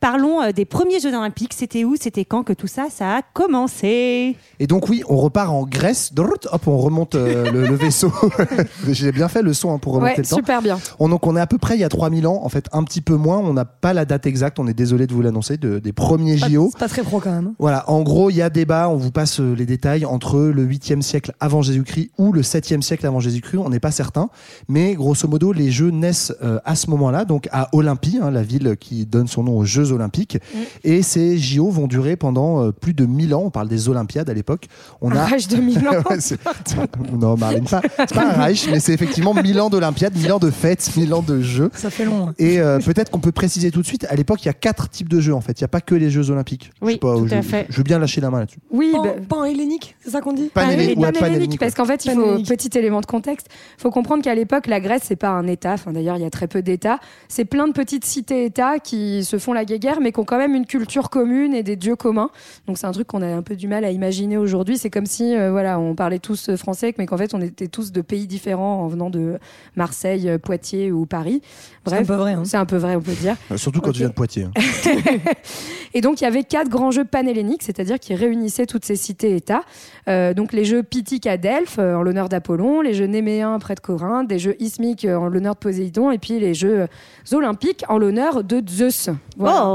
Parlons 0.00 0.40
euh, 0.42 0.52
des 0.52 0.64
premiers 0.64 1.00
Jeux 1.00 1.14
Olympiques. 1.14 1.52
C'était 1.54 1.84
où 1.84 1.96
C'était 2.00 2.24
quand 2.24 2.44
que 2.44 2.52
tout 2.52 2.66
ça, 2.68 2.86
ça 2.90 3.16
a 3.16 3.22
commencé? 3.34 4.36
Et 4.60 4.66
donc 4.66 4.88
oui, 4.88 5.02
on 5.08 5.16
repart 5.16 5.50
en 5.50 5.64
Grèce. 5.64 6.12
Hop, 6.16 6.66
on 6.66 6.78
remonte 6.78 7.14
euh, 7.16 7.50
le, 7.52 7.66
le 7.66 7.74
vaisseau. 7.74 8.12
J'ai 8.88 9.12
bien 9.12 9.28
fait 9.28 9.42
le 9.42 9.52
son 9.52 9.74
hein, 9.74 9.78
pour 9.78 9.94
remonter 9.94 10.12
Ouais, 10.12 10.16
le 10.18 10.24
temps. 10.24 10.36
super 10.36 10.62
bien. 10.62 10.78
On, 10.98 11.08
donc 11.08 11.26
on 11.26 11.36
est 11.36 11.40
à 11.40 11.46
peu 11.46 11.58
près 11.58 11.74
il 11.76 11.80
y 11.80 11.84
a 11.84 11.88
3000 11.88 12.26
ans, 12.26 12.40
en 12.44 12.48
fait 12.48 12.66
un 12.72 12.84
petit 12.84 13.00
peu 13.00 13.16
moins. 13.16 13.38
On 13.38 13.52
n'a 13.52 13.64
pas 13.64 13.92
la 13.92 14.04
date 14.04 14.26
exacte, 14.26 14.58
on 14.58 14.66
est 14.68 14.74
désolé 14.74 15.06
de 15.06 15.12
vous 15.14 15.22
l'annoncer, 15.22 15.56
de- 15.56 15.78
des 15.78 15.92
premiers 15.92 16.36
Pas- 16.38 16.48
JO. 16.48 16.68
C'est 16.72 16.78
pas 16.78 16.88
très 16.88 17.02
pro 17.02 17.18
quand 17.20 17.32
même. 17.32 17.54
Voilà, 17.58 17.88
en 17.90 18.02
gros, 18.02 18.30
il 18.30 18.36
y 18.36 18.42
a 18.42 18.50
débat, 18.50 18.88
on 18.88 18.96
vous 18.96 19.10
passe 19.10 19.40
euh, 19.40 19.54
les 19.54 19.66
détails 19.66 20.04
entre 20.04 20.38
le 20.38 20.64
8e 20.64 21.02
siècle 21.02 21.32
avant 21.40 21.62
Jésus-Christ 21.62 22.10
ou 22.18 22.32
le 22.32 22.42
7e 22.42 22.82
siècle 22.82 23.06
avant 23.06 23.20
Jésus-Christ, 23.20 23.58
on 23.58 23.68
n'est 23.70 23.80
pas 23.80 23.90
certain. 23.90 24.30
Mais 24.68 24.94
grosso 24.94 25.26
modo, 25.28 25.52
les 25.52 25.70
Jeux 25.70 25.90
naissent 25.90 26.32
euh, 26.42 26.60
à 26.64 26.76
ce 26.76 26.88
moment-là, 26.90 27.24
donc 27.24 27.48
à 27.52 27.68
Olympie, 27.72 28.18
hein, 28.22 28.30
la 28.30 28.42
ville 28.42 28.76
qui 28.78 29.04
donne 29.06 29.26
son 29.26 29.42
nom 29.42 29.56
aux 29.58 29.64
Jeux 29.64 29.87
Olympiques. 29.92 30.38
Et 30.84 31.02
ces 31.02 31.38
JO 31.38 31.70
vont 31.70 31.86
durer 31.86 32.16
pendant 32.16 32.64
euh, 32.64 32.72
plus 32.72 32.94
de 32.94 33.04
1000 33.06 33.34
ans, 33.34 33.42
on 33.46 33.50
parle 33.50 33.68
des 33.68 33.88
Olympiades 33.88 34.28
à 34.30 34.34
l'époque. 34.34 34.66
On 35.00 35.10
Un 35.12 35.24
Reich 35.24 35.48
de 35.48 35.56
1000 35.56 35.78
ans. 35.88 35.92
Ouais, 36.10 36.18
non, 37.18 37.36
Marlène, 37.36 37.64
pas- 37.64 37.82
c'est 37.98 38.14
pas 38.14 38.26
un 38.26 38.42
Reich, 38.44 38.68
mais 38.70 38.80
c'est 38.80 38.92
effectivement 38.92 39.34
1000 39.34 39.60
ans 39.60 39.70
d'Olympiades, 39.70 40.16
1000 40.16 40.32
ans 40.32 40.38
de 40.38 40.50
fêtes, 40.50 40.90
1000 40.96 41.14
ans 41.14 41.22
de 41.22 41.40
Jeux. 41.40 41.70
Ça 41.74 41.90
fait 41.90 42.04
long. 42.04 42.28
hein. 42.28 42.34
Et 42.38 42.60
euh, 42.60 42.78
peut-être 42.78 43.10
qu'on 43.10 43.20
peut 43.20 43.32
préciser 43.32 43.70
tout 43.70 43.80
de 43.82 43.86
suite, 43.86 44.06
à 44.08 44.14
l'époque, 44.16 44.42
il 44.42 44.46
y 44.46 44.50
a 44.50 44.54
quatre 44.54 44.88
types 44.88 45.08
de 45.08 45.20
jeux 45.20 45.34
en 45.34 45.40
fait. 45.40 45.58
Il 45.60 45.62
n'y 45.62 45.66
a 45.66 45.68
pas 45.68 45.80
que 45.80 45.94
les 45.94 46.10
Jeux 46.10 46.30
Olympiques. 46.30 46.70
Je 46.80 46.86
Oui, 46.86 46.92
sais 46.94 46.98
pas, 46.98 47.14
tout 47.16 47.26
je, 47.28 47.34
à 47.34 47.42
fait. 47.42 47.66
je 47.68 47.76
veux 47.76 47.82
bien 47.82 47.98
lâcher 47.98 48.20
la 48.20 48.30
main 48.30 48.40
là-dessus. 48.40 48.58
Oui, 48.70 48.90
Pan- 48.92 49.02
bah, 49.02 49.10
pan-hellénique, 49.28 49.96
c'est 50.00 50.10
ça 50.10 50.20
qu'on 50.20 50.32
dit 50.32 50.50
Panhellénique, 50.52 50.98
Ah, 50.98 51.06
ouais, 51.06 51.12
panhellénique, 51.12 51.58
parce 51.60 51.74
qu'en 51.74 51.84
fait, 51.84 52.04
il 52.04 52.12
faut 52.12 52.38
petit 52.42 52.76
élément 52.78 53.00
de 53.00 53.06
contexte. 53.06 53.48
Il 53.78 53.82
faut 53.82 53.90
comprendre 53.90 54.22
qu'à 54.22 54.34
l'époque, 54.34 54.66
la 54.66 54.80
Grèce, 54.80 55.02
c'est 55.04 55.16
pas 55.16 55.28
un 55.30 55.46
État. 55.46 55.72
Enfin, 55.74 55.92
d'ailleurs, 55.92 56.16
il 56.16 56.22
y 56.22 56.26
a 56.26 56.30
très 56.30 56.46
peu 56.48 56.62
d'États. 56.62 56.98
C'est 57.28 57.44
plein 57.44 57.66
de 57.68 57.72
petites 57.72 58.04
cités-États 58.04 58.78
qui 58.78 59.24
se 59.24 59.38
font 59.38 59.52
la 59.52 59.64
guéguerre, 59.78 60.00
mais 60.00 60.12
qui 60.12 60.20
ont 60.20 60.24
quand 60.24 60.38
même 60.38 60.54
une 60.54 60.66
culture 60.66 61.10
commune 61.10 61.54
et 61.54 61.62
des 61.62 61.76
dieux 61.76 61.96
communs. 61.96 62.30
Donc, 62.66 62.78
c'est 62.78 62.86
un 62.86 62.92
truc 62.92 63.06
qu'on 63.06 63.22
a 63.22 63.26
un 63.26 63.42
peu 63.42 63.56
du 63.56 63.68
mal 63.68 63.84
à 63.84 63.90
imaginer 63.90 64.36
aujourd'hui. 64.36 64.76
C'est 64.78 64.90
comme 64.90 65.06
si, 65.06 65.34
euh, 65.36 65.50
voilà, 65.50 65.78
on 65.78 65.94
parlait 65.94 66.18
tous 66.18 66.54
français, 66.56 66.94
mais 66.98 67.06
qu'en 67.06 67.16
fait, 67.16 67.34
on 67.34 67.40
était 67.40 67.68
tous 67.68 67.92
de 67.92 68.00
pays 68.00 68.26
différents 68.26 68.82
en 68.82 68.88
venant 68.88 69.10
de 69.10 69.38
Marseille, 69.76 70.28
euh, 70.28 70.38
Poitiers 70.38 70.90
ou 70.92 71.06
Paris. 71.06 71.42
C'est 71.86 71.92
un 71.92 71.96
Bref, 71.96 72.06
peu 72.08 72.14
vrai, 72.14 72.32
hein. 72.32 72.42
c'est 72.44 72.56
un 72.56 72.66
peu 72.66 72.76
vrai, 72.76 72.96
on 72.96 73.00
peut 73.00 73.12
dire. 73.12 73.36
Euh, 73.52 73.56
Surtout 73.56 73.80
quand 73.80 73.92
tu 73.92 74.00
viens 74.00 74.08
de 74.08 74.14
Poitiers. 74.14 74.44
hein. 74.44 74.52
Et 75.94 76.00
donc, 76.02 76.20
il 76.20 76.24
y 76.24 76.26
avait 76.26 76.44
quatre 76.44 76.68
grands 76.68 76.90
jeux 76.90 77.04
panhelléniques, 77.04 77.62
c'est-à-dire 77.62 77.98
qui 77.98 78.14
réunissaient 78.14 78.66
toutes 78.66 78.84
ces 78.84 78.96
cités-États. 78.96 79.62
Euh, 80.08 80.34
donc, 80.34 80.52
les 80.52 80.64
jeux 80.66 80.82
Pythiques 80.82 81.26
à 81.26 81.38
Delphes, 81.38 81.78
euh, 81.78 81.94
en 81.94 82.02
l'honneur 82.02 82.28
d'Apollon, 82.28 82.82
les 82.82 82.92
jeux 82.92 83.06
Néméens 83.06 83.58
près 83.58 83.74
de 83.74 83.80
Corinthe, 83.80 84.28
des 84.28 84.38
jeux 84.38 84.54
Ismiques 84.60 85.06
euh, 85.06 85.16
en 85.16 85.28
l'honneur 85.28 85.54
de 85.54 85.58
Poséidon, 85.60 86.10
et 86.10 86.18
puis 86.18 86.38
les 86.38 86.52
jeux 86.52 86.80
euh, 86.82 87.36
Olympiques 87.36 87.84
en 87.88 87.96
l'honneur 87.98 88.44
de 88.44 88.62
Zeus. 88.68 89.08
Voilà. 89.38 89.62
Oh 89.66 89.67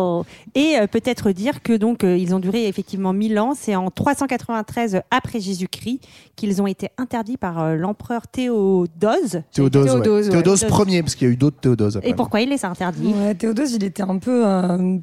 Et 0.55 0.77
euh, 0.77 0.87
peut-être 0.87 1.31
dire 1.31 1.61
que 1.63 1.73
donc 1.73 2.03
euh, 2.03 2.17
ils 2.17 2.33
ont 2.35 2.39
duré 2.39 2.67
effectivement 2.67 3.13
1000 3.13 3.39
ans. 3.39 3.53
C'est 3.55 3.75
en 3.75 3.89
393 3.89 5.01
après 5.11 5.39
Jésus-Christ 5.39 5.99
qu'ils 6.35 6.61
ont 6.61 6.67
été 6.67 6.89
interdits 6.97 7.37
par 7.37 7.59
euh, 7.61 7.75
l'empereur 7.75 8.27
Théodose. 8.27 9.41
Théodose, 9.53 9.85
ouais. 9.85 10.01
Théodose, 10.01 10.25
ouais. 10.25 10.31
Théodose 10.31 10.59
Théodose. 10.61 10.87
Ier, 10.93 11.01
parce 11.03 11.15
qu'il 11.15 11.27
y 11.27 11.31
a 11.31 11.33
eu 11.33 11.37
d'autres 11.37 11.57
Théodoses 11.59 11.97
après. 11.97 12.09
Et 12.09 12.13
pourquoi 12.13 12.41
il 12.41 12.49
les 12.49 12.65
a 12.65 12.69
interdits? 12.69 13.13
Ouais, 13.13 13.35
Théodose, 13.35 13.73
il 13.73 13.83
était 13.83 14.03
un 14.03 14.17
peu 14.17 14.43
euh, 14.45 14.97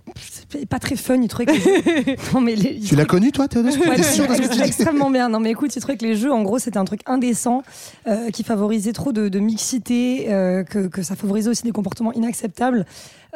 pas 0.68 0.78
très 0.78 0.96
fun. 0.96 1.20
Il 1.22 1.28
trouvait 1.28 1.46
que 1.46 2.32
non 2.34 2.40
mais 2.40 2.54
les- 2.56 2.74
il 2.80 2.84
Tu 2.88 2.96
l'as 2.96 3.04
connu 3.04 3.32
toi, 3.32 3.48
Théodose? 3.48 3.78
Ouais, 3.78 4.02
sûr 4.02 4.26
de 4.26 4.34
ce 4.34 4.42
que 4.42 4.48
tu 4.48 4.54
dis? 4.56 4.62
extrêmement 4.62 5.10
bien. 5.10 5.28
Non, 5.28 5.40
mais 5.40 5.50
écoute, 5.50 5.74
il 5.74 5.80
trouvait 5.80 5.96
que 5.96 6.04
les 6.06 6.16
jeux, 6.16 6.32
en 6.32 6.42
gros, 6.42 6.58
c'était 6.58 6.78
un 6.78 6.84
truc 6.84 7.00
indécent 7.06 7.62
euh, 8.06 8.30
qui 8.30 8.42
favorisait 8.44 8.92
trop 8.92 9.12
de, 9.12 9.28
de 9.28 9.38
mixité, 9.38 10.26
euh, 10.32 10.64
que, 10.64 10.86
que 10.88 11.02
ça 11.02 11.16
favorisait 11.16 11.50
aussi 11.50 11.62
des 11.62 11.72
comportements 11.72 12.12
inacceptables 12.12 12.86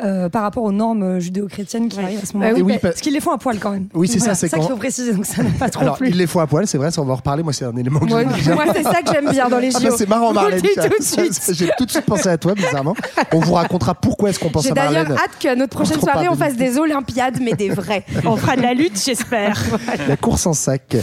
euh, 0.03 0.29
par 0.29 0.43
rapport 0.43 0.63
aux 0.65 0.73
normes 0.73 1.19
judéo 1.21 1.45
judéo-chrétiennes 1.45 1.89
qui 1.89 1.99
arrivent 2.01 2.21
à 2.23 2.27
ce 2.27 2.33
moment-là. 2.35 2.55
oui, 2.55 2.63
Oui, 2.63 2.73
pa- 2.75 2.89
parce 2.89 3.01
qu'ils 3.01 3.13
les 3.13 3.21
font 3.21 3.31
à 3.33 3.39
poil 3.39 3.59
quand 3.59 3.71
même. 3.71 3.89
Oui, 3.95 4.09
c'est 4.09 4.19
ça, 4.19 4.35
c'est 4.35 4.49
ça 4.49 4.59
qu'il 4.59 4.69
faut 4.69 4.77
préciser, 4.77 5.13
donc 5.13 5.27
ça 5.27 5.43
n'a 5.43 5.51
pas 5.51 5.69
trop 5.69 5.83
Alors, 5.83 5.97
plu. 5.99 6.09
il 6.11 6.17
les 6.17 6.27
faut 6.27 6.41
à 6.41 6.47
poil, 6.47 6.67
c'est 6.67 6.79
vrai, 6.79 6.91
ça 6.91 7.01
on 7.03 7.05
va 7.05 7.13
en 7.13 7.17
reparler. 7.17 7.43
Moi, 7.43 7.53
c'est 7.53 7.65
un 7.65 7.77
élément 7.77 8.01
que 8.01 8.07
Moi, 8.07 8.23
j'aime 8.23 8.33
bien. 8.33 8.55
moi, 8.55 8.65
c'est 8.75 8.83
ça 8.83 9.03
que 9.03 9.13
j'aime 9.13 9.31
bien 9.31 9.49
dans 9.49 9.59
les 9.59 9.71
Ah 9.75 9.81
bah, 9.81 9.91
JO. 9.91 9.97
c'est 9.97 10.09
marrant, 10.09 10.29
Je 10.33 10.39
vous 10.39 10.45
le 10.45 10.51
Marlène. 10.51 10.61
dis 10.63 10.69
tiens. 10.75 10.89
tout 10.89 10.99
de 10.99 11.03
suite. 11.05 11.41
J'ai 11.55 11.69
tout 11.79 11.85
de 11.87 11.91
suite 11.91 12.07
pensé 12.07 12.29
à 12.29 12.39
toi, 12.39 12.55
bizarrement. 12.55 12.95
On 13.33 13.41
vous 13.41 13.55
racontera 13.55 13.95
pourquoi 13.95 14.31
est-ce 14.31 14.39
qu'on 14.39 14.51
pense 14.51 14.65
J'ai 14.65 14.71
à 14.71 14.75
d'ailleurs 14.75 14.93
Marlène. 15.09 15.13
hâte 15.19 15.39
qu'à 15.39 15.55
notre 15.57 15.77
prochaine 15.77 16.01
soirée, 16.01 16.29
on 16.29 16.37
fasse 16.37 16.57
des 16.57 16.79
Olympiades, 16.79 17.39
mais 17.43 17.53
des 17.55 17.71
vraies. 17.71 18.05
On 18.25 18.37
fera 18.37 18.57
de 18.57 18.63
la 18.63 18.75
lutte, 18.75 19.01
j'espère. 19.05 19.63
La 20.09 20.17
course 20.17 20.47
en 20.47 20.53
sac. 20.55 20.97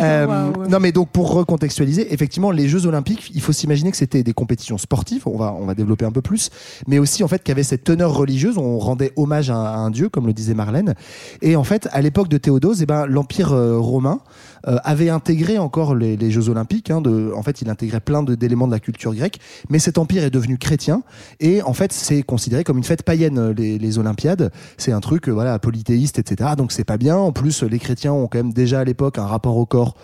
Euh, 0.00 0.26
Non, 0.68 0.78
mais 0.80 0.92
donc 0.92 1.08
pour 1.10 1.32
recontextualiser, 1.32 2.12
effectivement, 2.12 2.50
les 2.50 2.68
Jeux 2.68 2.86
Olympiques, 2.86 3.30
il 3.34 3.40
faut 3.40 3.52
s'imaginer 3.52 3.90
que 3.90 3.96
c'était 3.96 4.22
des 4.22 4.32
compétitions 4.32 4.78
sportives. 4.78 5.22
On 5.26 5.36
va, 5.36 5.54
on 5.58 5.64
va 5.66 5.74
développer 5.74 6.04
un 6.04 6.12
peu 6.12 6.22
plus, 6.22 6.50
mais 6.86 6.98
aussi 6.98 7.24
en 7.24 7.28
fait 7.28 7.38
qu'il 7.42 7.48
y 7.50 7.52
avait 7.52 7.62
cette 7.62 7.84
teneur 7.84 8.12
On 8.58 8.78
rendait 8.78 9.12
hommage 9.16 9.50
à 9.50 9.56
un, 9.56 9.90
dieu, 9.90 10.08
comme 10.08 10.26
le 10.26 10.32
disait 10.32 10.54
Marlène. 10.54 10.94
Et 11.42 11.56
en 11.56 11.64
fait, 11.64 11.88
à 11.92 12.00
l'époque 12.00 12.28
de 12.28 12.38
Théodose, 12.38 12.82
eh 12.82 12.86
ben, 12.86 13.06
l'Empire 13.06 13.52
euh, 13.52 13.78
romain 13.78 14.20
euh, 14.66 14.76
avait 14.84 15.08
intégré 15.08 15.58
encore 15.58 15.94
les, 15.94 16.30
Jeux 16.30 16.48
Olympiques. 16.48 16.90
hein, 16.90 17.02
en 17.34 17.42
fait, 17.42 17.62
il 17.62 17.70
intégrait 17.70 18.00
plein 18.00 18.22
d'éléments 18.22 18.66
de 18.66 18.72
la 18.72 18.80
culture 18.80 19.14
grecque. 19.14 19.38
Mais 19.68 19.78
cet 19.78 19.98
empire 19.98 20.24
est 20.24 20.30
devenu 20.30 20.58
chrétien 20.58 21.02
et 21.40 21.62
en 21.62 21.72
fait, 21.72 21.92
c'est 21.92 22.22
considéré 22.22 22.64
comme 22.64 22.78
une 22.78 22.84
fête 22.84 23.02
païenne 23.02 23.50
les, 23.50 23.78
les 23.78 23.98
Olympiades. 23.98 24.52
C'est 24.76 24.92
un 24.92 25.00
truc, 25.00 25.28
euh, 25.28 25.32
voilà, 25.32 25.58
polythéiste, 25.58 26.18
etc. 26.18 26.50
Donc 26.56 26.72
c'est 26.72 26.84
pas 26.84 26.98
bien. 26.98 27.16
En 27.16 27.32
plus, 27.32 27.62
les 27.62 27.78
chrétiens 27.78 28.12
ont 28.12 28.28
quand 28.28 28.38
même 28.38 28.52
déjà 28.52 28.80
à 28.80 28.84
l'époque 28.84 29.18
un 29.18 29.26
rapport 29.26 29.56
au 29.56 29.66
corps 29.66 29.94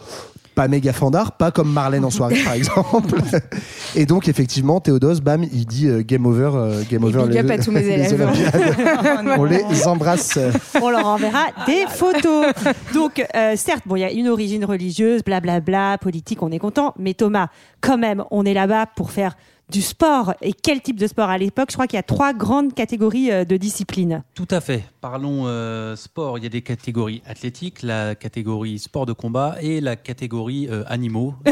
pas 0.56 0.66
méga 0.68 0.92
fandard, 0.94 1.32
pas 1.32 1.50
comme 1.52 1.70
Marlène 1.70 2.04
en 2.04 2.10
soirée 2.10 2.42
par 2.42 2.54
exemple. 2.54 3.20
Et 3.94 4.06
donc 4.06 4.26
effectivement, 4.26 4.80
Théodose, 4.80 5.20
bam, 5.20 5.44
il 5.44 5.66
dit 5.66 5.86
euh, 5.86 6.02
game 6.02 6.24
over, 6.26 6.50
euh, 6.54 6.82
game 6.90 7.02
Et 7.02 7.06
over. 7.06 7.26
big 7.28 7.38
up 7.38 7.50
à 7.50 7.58
tous 7.58 7.70
mes 7.70 7.82
les 7.82 7.88
élèves. 7.90 8.20
Olympiades. 8.20 9.34
On 9.38 9.44
les 9.44 9.86
embrasse. 9.86 10.38
On 10.82 10.88
leur 10.90 11.06
enverra 11.06 11.44
des 11.66 11.84
photos. 11.88 12.46
Donc, 12.94 13.22
euh, 13.36 13.52
certes, 13.56 13.82
bon, 13.86 13.96
il 13.96 14.00
y 14.00 14.04
a 14.04 14.10
une 14.10 14.28
origine 14.28 14.64
religieuse, 14.64 15.22
blablabla, 15.22 15.98
politique, 15.98 16.42
on 16.42 16.50
est 16.50 16.58
content. 16.58 16.94
Mais 16.98 17.12
Thomas, 17.14 17.48
quand 17.82 17.98
même, 17.98 18.24
on 18.30 18.44
est 18.46 18.54
là-bas 18.54 18.86
pour 18.96 19.10
faire 19.10 19.36
du 19.70 19.82
sport. 19.82 20.34
Et 20.42 20.52
quel 20.52 20.80
type 20.80 20.98
de 20.98 21.06
sport? 21.06 21.28
À 21.28 21.38
l'époque, 21.38 21.68
je 21.70 21.74
crois 21.74 21.86
qu'il 21.86 21.96
y 21.96 22.00
a 22.00 22.04
trois 22.04 22.32
grandes 22.32 22.72
catégories 22.72 23.30
euh, 23.30 23.44
de 23.44 23.56
disciplines. 23.56 24.22
Tout 24.34 24.48
à 24.50 24.60
fait. 24.60 24.84
Parlons 25.08 25.46
euh, 25.46 25.94
sport. 25.94 26.36
Il 26.36 26.42
y 26.42 26.48
a 26.48 26.50
des 26.50 26.62
catégories 26.62 27.22
athlétiques, 27.28 27.84
la 27.84 28.16
catégorie 28.16 28.80
sport 28.80 29.06
de 29.06 29.12
combat 29.12 29.54
et 29.60 29.80
la 29.80 29.94
catégorie 29.94 30.66
euh, 30.68 30.82
animaux. 30.88 31.36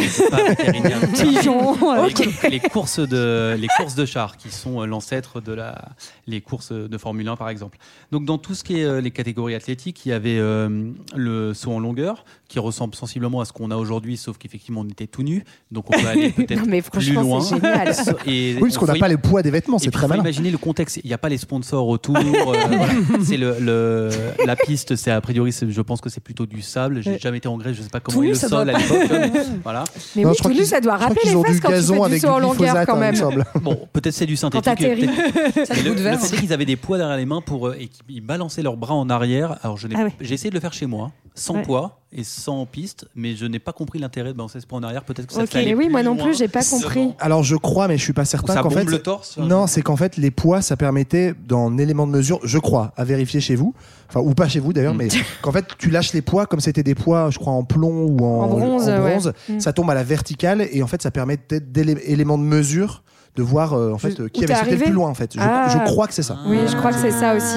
Les, 2.51 2.61
courses 2.61 2.99
de 2.99 3.57
les 3.59 3.69
courses 3.69 3.95
de 3.95 4.05
chars 4.05 4.37
qui 4.37 4.51
sont 4.51 4.81
euh, 4.83 4.87
l'ancêtre 4.87 5.41
de 5.41 5.53
la 5.53 5.89
les 6.27 6.41
courses 6.41 6.73
de 6.73 6.99
Formule 6.99 7.29
1 7.29 7.37
par 7.37 7.49
exemple. 7.49 7.79
Donc 8.13 8.25
dans 8.25 8.39
tout 8.39 8.55
ce 8.55 8.65
qui 8.65 8.81
est 8.81 8.85
euh, 8.85 9.01
les 9.01 9.11
catégories 9.11 9.55
athlétiques, 9.55 10.05
il 10.07 10.11
y 10.11 10.13
avait 10.13 10.39
euh, 10.39 10.91
le 11.15 11.55
saut 11.55 11.73
en 11.73 11.81
longueur 11.81 12.25
qui 12.49 12.59
ressemble 12.59 12.95
sensiblement 12.95 13.41
à 13.41 13.45
ce 13.45 13.53
qu'on 13.53 13.71
a 13.71 13.77
aujourd'hui, 13.77 14.17
sauf 14.17 14.39
qu'effectivement 14.39 14.83
on 14.83 14.89
était 14.89 15.07
tout 15.07 15.23
nu, 15.23 15.45
donc 15.71 15.87
on 15.91 16.01
peut 16.01 16.07
aller 16.07 16.31
peut-être 16.37 16.91
plus 16.91 17.13
loin. 17.13 17.41
génial. 17.41 17.93
Et 18.27 18.55
Oui, 18.55 18.61
parce 18.61 18.79
qu'on 18.79 18.87
n'a 18.87 18.95
pas 18.95 19.09
les 19.09 19.17
poids 19.17 19.43
des 19.43 19.51
vêtements, 19.51 19.79
c'est 19.79 19.91
très 19.91 20.07
malin. 20.07 20.23
Imaginez 20.23 20.51
le 20.51 20.59
contexte. 20.59 21.01
Il 21.03 21.09
n'y 21.09 21.15
a 21.15 21.19
pas 21.19 21.29
les 21.29 21.39
sponsors 21.39 21.89
autour. 21.89 22.17
euh, 22.17 22.23
voilà. 22.43 22.95
C'est 23.23 23.37
le, 23.45 23.57
le- 23.61 24.47
la 24.47 24.57
piste. 24.57 24.97
C'est 24.97 25.11
a 25.11 25.21
priori, 25.21 25.53
je 25.69 25.81
pense 25.83 26.01
que 26.01 26.09
c'est 26.09 26.21
plutôt 26.23 26.47
du 26.47 26.63
sable. 26.63 27.03
J'ai 27.03 27.19
jamais 27.19 27.39
été 27.39 27.49
en 27.49 27.57
Grèce. 27.59 27.77
Je 27.77 27.83
sais 27.83 27.89
pas 27.89 28.01
comment 28.01 28.23
est 28.23 28.29
le 28.29 28.35
ça 28.35 28.49
sol 28.49 28.67
doit 28.67 28.75
à 28.77 28.79
pas- 28.79 28.95
l'époque. 28.95 29.09
mais 29.11 29.43
voilà. 29.63 29.85
Mais 30.17 30.23
Non, 30.23 30.31
oui, 30.45 30.55
qu'ils- 30.57 30.67
ça 30.67 30.81
doit 30.81 30.97
rappeler 30.97 31.21
les 31.25 31.43
fesses 31.43 31.55
du 31.57 31.61
quand 31.61 31.69
tu 31.69 31.75
gazon 31.75 31.95
fais 31.95 32.01
du 32.01 32.07
avec 32.07 32.21
saut 32.23 32.29
en 32.29 32.39
longueur 32.39 32.87
quand 32.87 32.97
hein, 32.97 33.13
même. 33.13 33.45
Bon, 33.63 33.79
peut-être 33.93 34.15
c'est 34.15 34.27
du 34.27 34.37
synthétique. 34.37 34.65
Ça 35.65 35.75
le, 35.75 35.95
le 35.95 36.17
fait 36.19 36.37
qu'ils 36.37 36.53
avaient 36.53 36.65
des 36.65 36.77
poids 36.77 36.99
derrière 36.99 37.17
les 37.17 37.27
mains 37.27 37.41
pour 37.41 37.69
euh, 37.69 37.77
et 37.79 37.89
qu'ils 37.89 38.21
balançaient 38.21 38.63
leurs 38.63 38.77
bras 38.77 38.95
en 38.95 39.09
arrière. 39.11 39.59
Alors 39.63 39.77
je 39.77 39.87
n'ai- 39.89 39.95
Ah 39.99 40.05
ouais. 40.05 40.13
j'ai 40.21 40.35
essayé 40.35 40.51
de 40.51 40.55
le 40.55 40.61
faire 40.61 40.73
chez 40.73 40.87
moi, 40.87 41.11
sans 41.35 41.55
Ouais. 41.57 41.63
poids 41.63 42.01
et 42.15 42.23
sans 42.25 42.65
piste, 42.67 43.07
mais 43.17 43.35
je 43.37 43.45
n'ai 43.47 43.59
pas 43.59 43.73
compris 43.73 43.99
l'intérêt 43.99 44.31
de 44.33 44.37
balancer 44.37 44.61
ce 44.61 44.67
poids 44.67 44.79
en 44.79 44.83
arrière. 44.83 45.03
Peut-être 45.05 45.27
que 45.27 45.33
ça 45.35 45.43
Ok. 45.43 45.51
Mais 45.55 45.75
oui, 45.75 45.89
moi 45.89 46.03
non 46.03 46.17
plus, 46.17 46.37
j'ai 46.39 46.49
pas 46.49 46.63
compris. 46.65 47.13
Alors 47.19 47.43
je 47.43 47.57
crois, 47.57 47.89
mais 47.89 47.99
je 47.99 48.03
suis 48.03 48.13
pas 48.13 48.25
certain 48.25 48.63
qu'en 48.63 48.71
fait. 48.71 48.85
le 48.85 48.99
torse. 49.01 49.37
Non, 49.39 49.67
c'est 49.67 49.83
qu'en 49.83 49.97
fait 49.97 50.17
les 50.17 50.31
poids, 50.31 50.63
ça 50.63 50.77
permettait 50.77 51.35
dans 51.49 51.77
élément 51.77 52.07
de 52.07 52.13
mesure, 52.13 52.39
je 52.45 52.59
crois, 52.59 52.93
à 52.97 53.05
vérifier 53.05 53.41
chez 53.41 53.57
vous, 53.57 53.75
enfin 54.09 54.21
ou 54.21 54.33
pas 54.35 54.49
chez 54.49 54.61
vous 54.61 54.73
d'ailleurs, 54.73 54.95
Mm. 54.95 54.99
mais 54.99 55.09
qu'en 55.43 55.53
fait 55.53 55.65
tu 55.79 55.91
lâches 55.91 56.13
les 56.13 56.23
poids 56.23 56.47
comme 56.47 56.61
c'était 56.61 56.83
des 56.85 56.95
poids, 56.95 57.31
je 57.31 57.39
crois 57.39 57.53
en 57.53 57.65
plomb 57.65 58.05
ou 58.07 58.25
en, 58.25 58.43
En 58.45 58.49
bronze, 58.49 58.87
ouais. 58.87 58.99
bronze, 58.99 59.33
Mm. 59.49 59.61
ça 59.61 59.73
tombe 59.73 59.91
à 59.91 59.95
la 59.95 60.05
verticale 60.05 60.67
et 60.73 60.83
en 60.83 60.87
fait 60.87 61.03
ça 61.03 61.11
permet 61.11 61.37
peut-être 61.37 61.73
d'éléments 61.73 62.39
de 62.39 62.45
mesure 62.45 63.03
de 63.37 63.43
voir 63.43 63.73
euh, 63.73 63.93
en 63.93 63.99
fait 63.99 64.21
euh, 64.21 64.29
qui 64.29 64.45
avait 64.45 64.55
sauté 64.55 64.77
le 64.77 64.83
plus 64.85 64.93
loin 64.93 65.09
en 65.11 65.15
fait. 65.15 65.33
Je, 65.35 65.41
Ah. 65.43 65.67
je 65.69 65.79
crois 65.91 66.07
que 66.07 66.15
c'est 66.15 66.23
ça. 66.23 66.39
Oui, 66.47 66.59
je 66.71 66.77
crois 66.77 66.93
que 66.93 66.99
c'est 67.01 67.11
ça 67.11 67.35
aussi. 67.35 67.57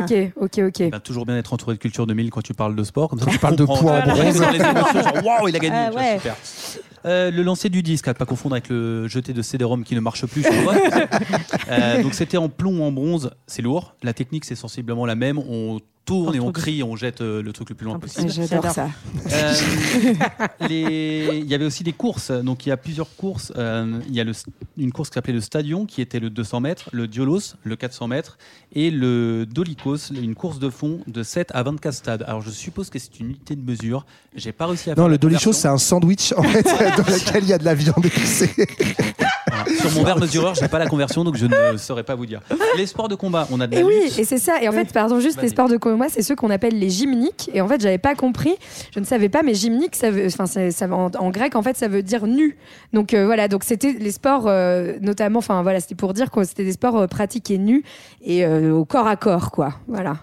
Ah. 0.00 0.04
Ok, 0.04 0.32
ok, 0.36 0.58
ok. 0.68 0.90
Bah, 0.90 1.00
toujours 1.00 1.26
bien 1.26 1.34
d'être 1.34 1.52
entouré 1.52 1.74
de 1.74 1.80
culture 1.80 2.06
2000 2.06 2.30
quand 2.30 2.42
tu 2.42 2.54
parles 2.54 2.76
de 2.76 2.84
sport. 2.84 3.08
Comme 3.08 3.18
ça, 3.18 3.26
Quand 3.26 3.32
tu 3.32 3.38
parles 3.38 3.56
de 3.56 3.64
poids 3.64 3.76
en 3.76 4.02
bronze. 4.02 4.40
Waouh, 5.24 5.48
il 5.48 5.56
a 5.56 5.58
gagné. 5.58 5.76
Ah, 5.76 5.86
tu 5.86 5.92
vois, 5.92 6.00
ouais. 6.02 6.18
super. 6.18 6.36
Euh, 7.06 7.30
le 7.30 7.42
lancer 7.42 7.68
du 7.68 7.82
disque, 7.82 8.08
à 8.08 8.12
ne 8.12 8.16
pas 8.16 8.24
confondre 8.26 8.54
avec 8.54 8.68
le 8.68 9.06
jeté 9.06 9.32
de 9.32 9.40
CD-ROM 9.40 9.84
qui 9.84 9.94
ne 9.94 10.00
marche 10.00 10.26
plus. 10.26 10.42
je 10.42 10.48
crois. 10.62 10.74
Euh, 11.68 12.02
donc 12.02 12.14
c'était 12.14 12.36
en 12.36 12.48
plomb 12.48 12.78
ou 12.80 12.84
en 12.84 12.92
bronze, 12.92 13.30
c'est 13.46 13.60
lourd. 13.62 13.96
La 14.02 14.12
technique 14.12 14.44
c'est 14.44 14.54
sensiblement 14.54 15.04
la 15.04 15.16
même. 15.16 15.38
On 15.38 15.80
tourne 16.06 16.34
et 16.34 16.40
on 16.40 16.52
crie, 16.52 16.82
on 16.82 16.96
jette 16.96 17.20
euh, 17.20 17.42
le 17.42 17.52
truc 17.52 17.68
le 17.68 17.74
plus 17.74 17.84
loin 17.84 17.98
possible. 17.98 18.30
J'adore 18.30 18.70
ça. 18.70 18.88
Euh, 19.32 19.54
les- 20.68 21.38
Il 21.42 21.44
y 21.46 21.54
avait 21.54 21.64
aussi 21.66 21.82
des 21.84 21.92
courses. 21.92 22.30
Donc 22.30 22.64
il 22.64 22.70
y 22.70 22.72
a 22.72 22.76
plusieurs 22.78 23.14
courses. 23.16 23.52
Euh, 23.56 24.00
il 24.08 24.14
y 24.14 24.20
a 24.20 24.24
le- 24.24 24.32
une 24.78 24.92
course 24.92 25.10
qui 25.10 25.14
s'appelait 25.14 25.32
le 25.34 25.40
Stadion, 25.40 25.84
qui 25.84 26.00
était 26.00 26.20
le 26.20 26.30
200 26.30 26.60
mètres, 26.60 26.88
le 26.92 27.06
Diolos, 27.08 27.40
le 27.64 27.76
400 27.76 28.08
mètres, 28.08 28.38
et 28.72 28.90
le 28.90 29.44
Dolikos, 29.46 30.12
une 30.14 30.34
course 30.34 30.58
de 30.58 30.70
fond 30.70 31.00
de 31.06 31.22
7 31.22 31.50
à 31.54 31.62
24 31.62 31.94
stades. 31.94 32.24
Alors 32.26 32.40
je 32.40 32.50
suppose 32.50 32.88
que 32.88 32.98
c'est 32.98 33.20
une 33.20 33.26
unité 33.30 33.56
de 33.56 33.62
mesure. 33.68 34.06
J'ai 34.34 34.52
pas 34.52 34.66
réussi 34.66 34.90
à 34.90 34.94
faire 34.94 35.02
Non, 35.04 35.08
le 35.08 35.18
Dolichos, 35.18 35.50
conversion. 35.50 35.52
c'est 35.60 35.68
un 35.68 35.78
sandwich 35.78 36.32
en 36.36 36.42
fait 36.42 36.62
dans 36.96 37.02
lequel 37.04 37.42
il 37.44 37.48
y 37.48 37.52
a 37.52 37.58
de 37.58 37.64
la 37.64 37.74
viande 37.74 38.04
épicée. 38.06 38.50
Sur 39.80 39.90
mon 39.92 40.04
verre 40.04 40.18
mesureur, 40.18 40.54
j'ai 40.54 40.68
pas 40.68 40.78
la 40.78 40.86
conversion, 40.86 41.24
donc 41.24 41.36
je 41.36 41.46
ne 41.46 41.76
saurais 41.76 42.02
pas 42.04 42.14
vous 42.14 42.26
dire. 42.26 42.40
Les 42.76 42.86
sports 42.86 43.08
de 43.08 43.14
combat, 43.14 43.46
on 43.50 43.60
a 43.60 43.66
de 43.66 43.74
la 43.74 43.80
Et 43.80 43.84
oui, 43.84 43.94
lutte. 44.04 44.18
et 44.18 44.24
c'est 44.24 44.38
ça. 44.38 44.62
Et 44.62 44.68
en 44.68 44.72
fait, 44.72 44.92
pardon, 44.92 45.20
juste 45.20 45.40
les 45.42 45.48
sports 45.48 45.68
de 45.68 45.76
combat, 45.76 46.06
c'est 46.08 46.22
ceux 46.22 46.36
qu'on 46.36 46.50
appelle 46.50 46.78
les 46.78 46.90
gymniques. 46.90 47.50
Et 47.54 47.60
en 47.60 47.68
fait, 47.68 47.80
j'avais 47.80 47.98
pas 47.98 48.14
compris, 48.14 48.54
je 48.94 49.00
ne 49.00 49.04
savais 49.04 49.28
pas, 49.28 49.42
mais 49.42 49.54
gymnique, 49.54 49.96
ça 49.96 50.10
veut, 50.10 50.26
enfin, 50.26 50.46
ça, 50.46 50.70
ça- 50.70 50.86
en, 50.88 51.10
en 51.18 51.30
grec, 51.30 51.56
en 51.56 51.62
fait, 51.62 51.76
ça 51.76 51.88
veut 51.88 52.02
dire 52.02 52.26
nu. 52.26 52.56
Donc 52.92 53.14
euh, 53.14 53.26
voilà, 53.26 53.48
donc 53.48 53.64
c'était 53.64 53.92
les 53.98 54.10
sports, 54.12 54.44
euh, 54.46 54.94
notamment, 55.00 55.38
enfin 55.38 55.62
voilà, 55.62 55.80
c'était 55.80 55.94
pour 55.94 56.12
dire 56.14 56.30
que 56.30 56.44
c'était 56.44 56.64
des 56.64 56.72
sports 56.72 56.96
euh, 56.96 57.06
pratiqués 57.06 57.58
nus 57.58 57.82
et 58.24 58.44
euh, 58.44 58.72
au 58.72 58.84
corps 58.84 59.06
à 59.06 59.16
corps, 59.16 59.50
quoi. 59.50 59.74
Voilà. 59.88 60.16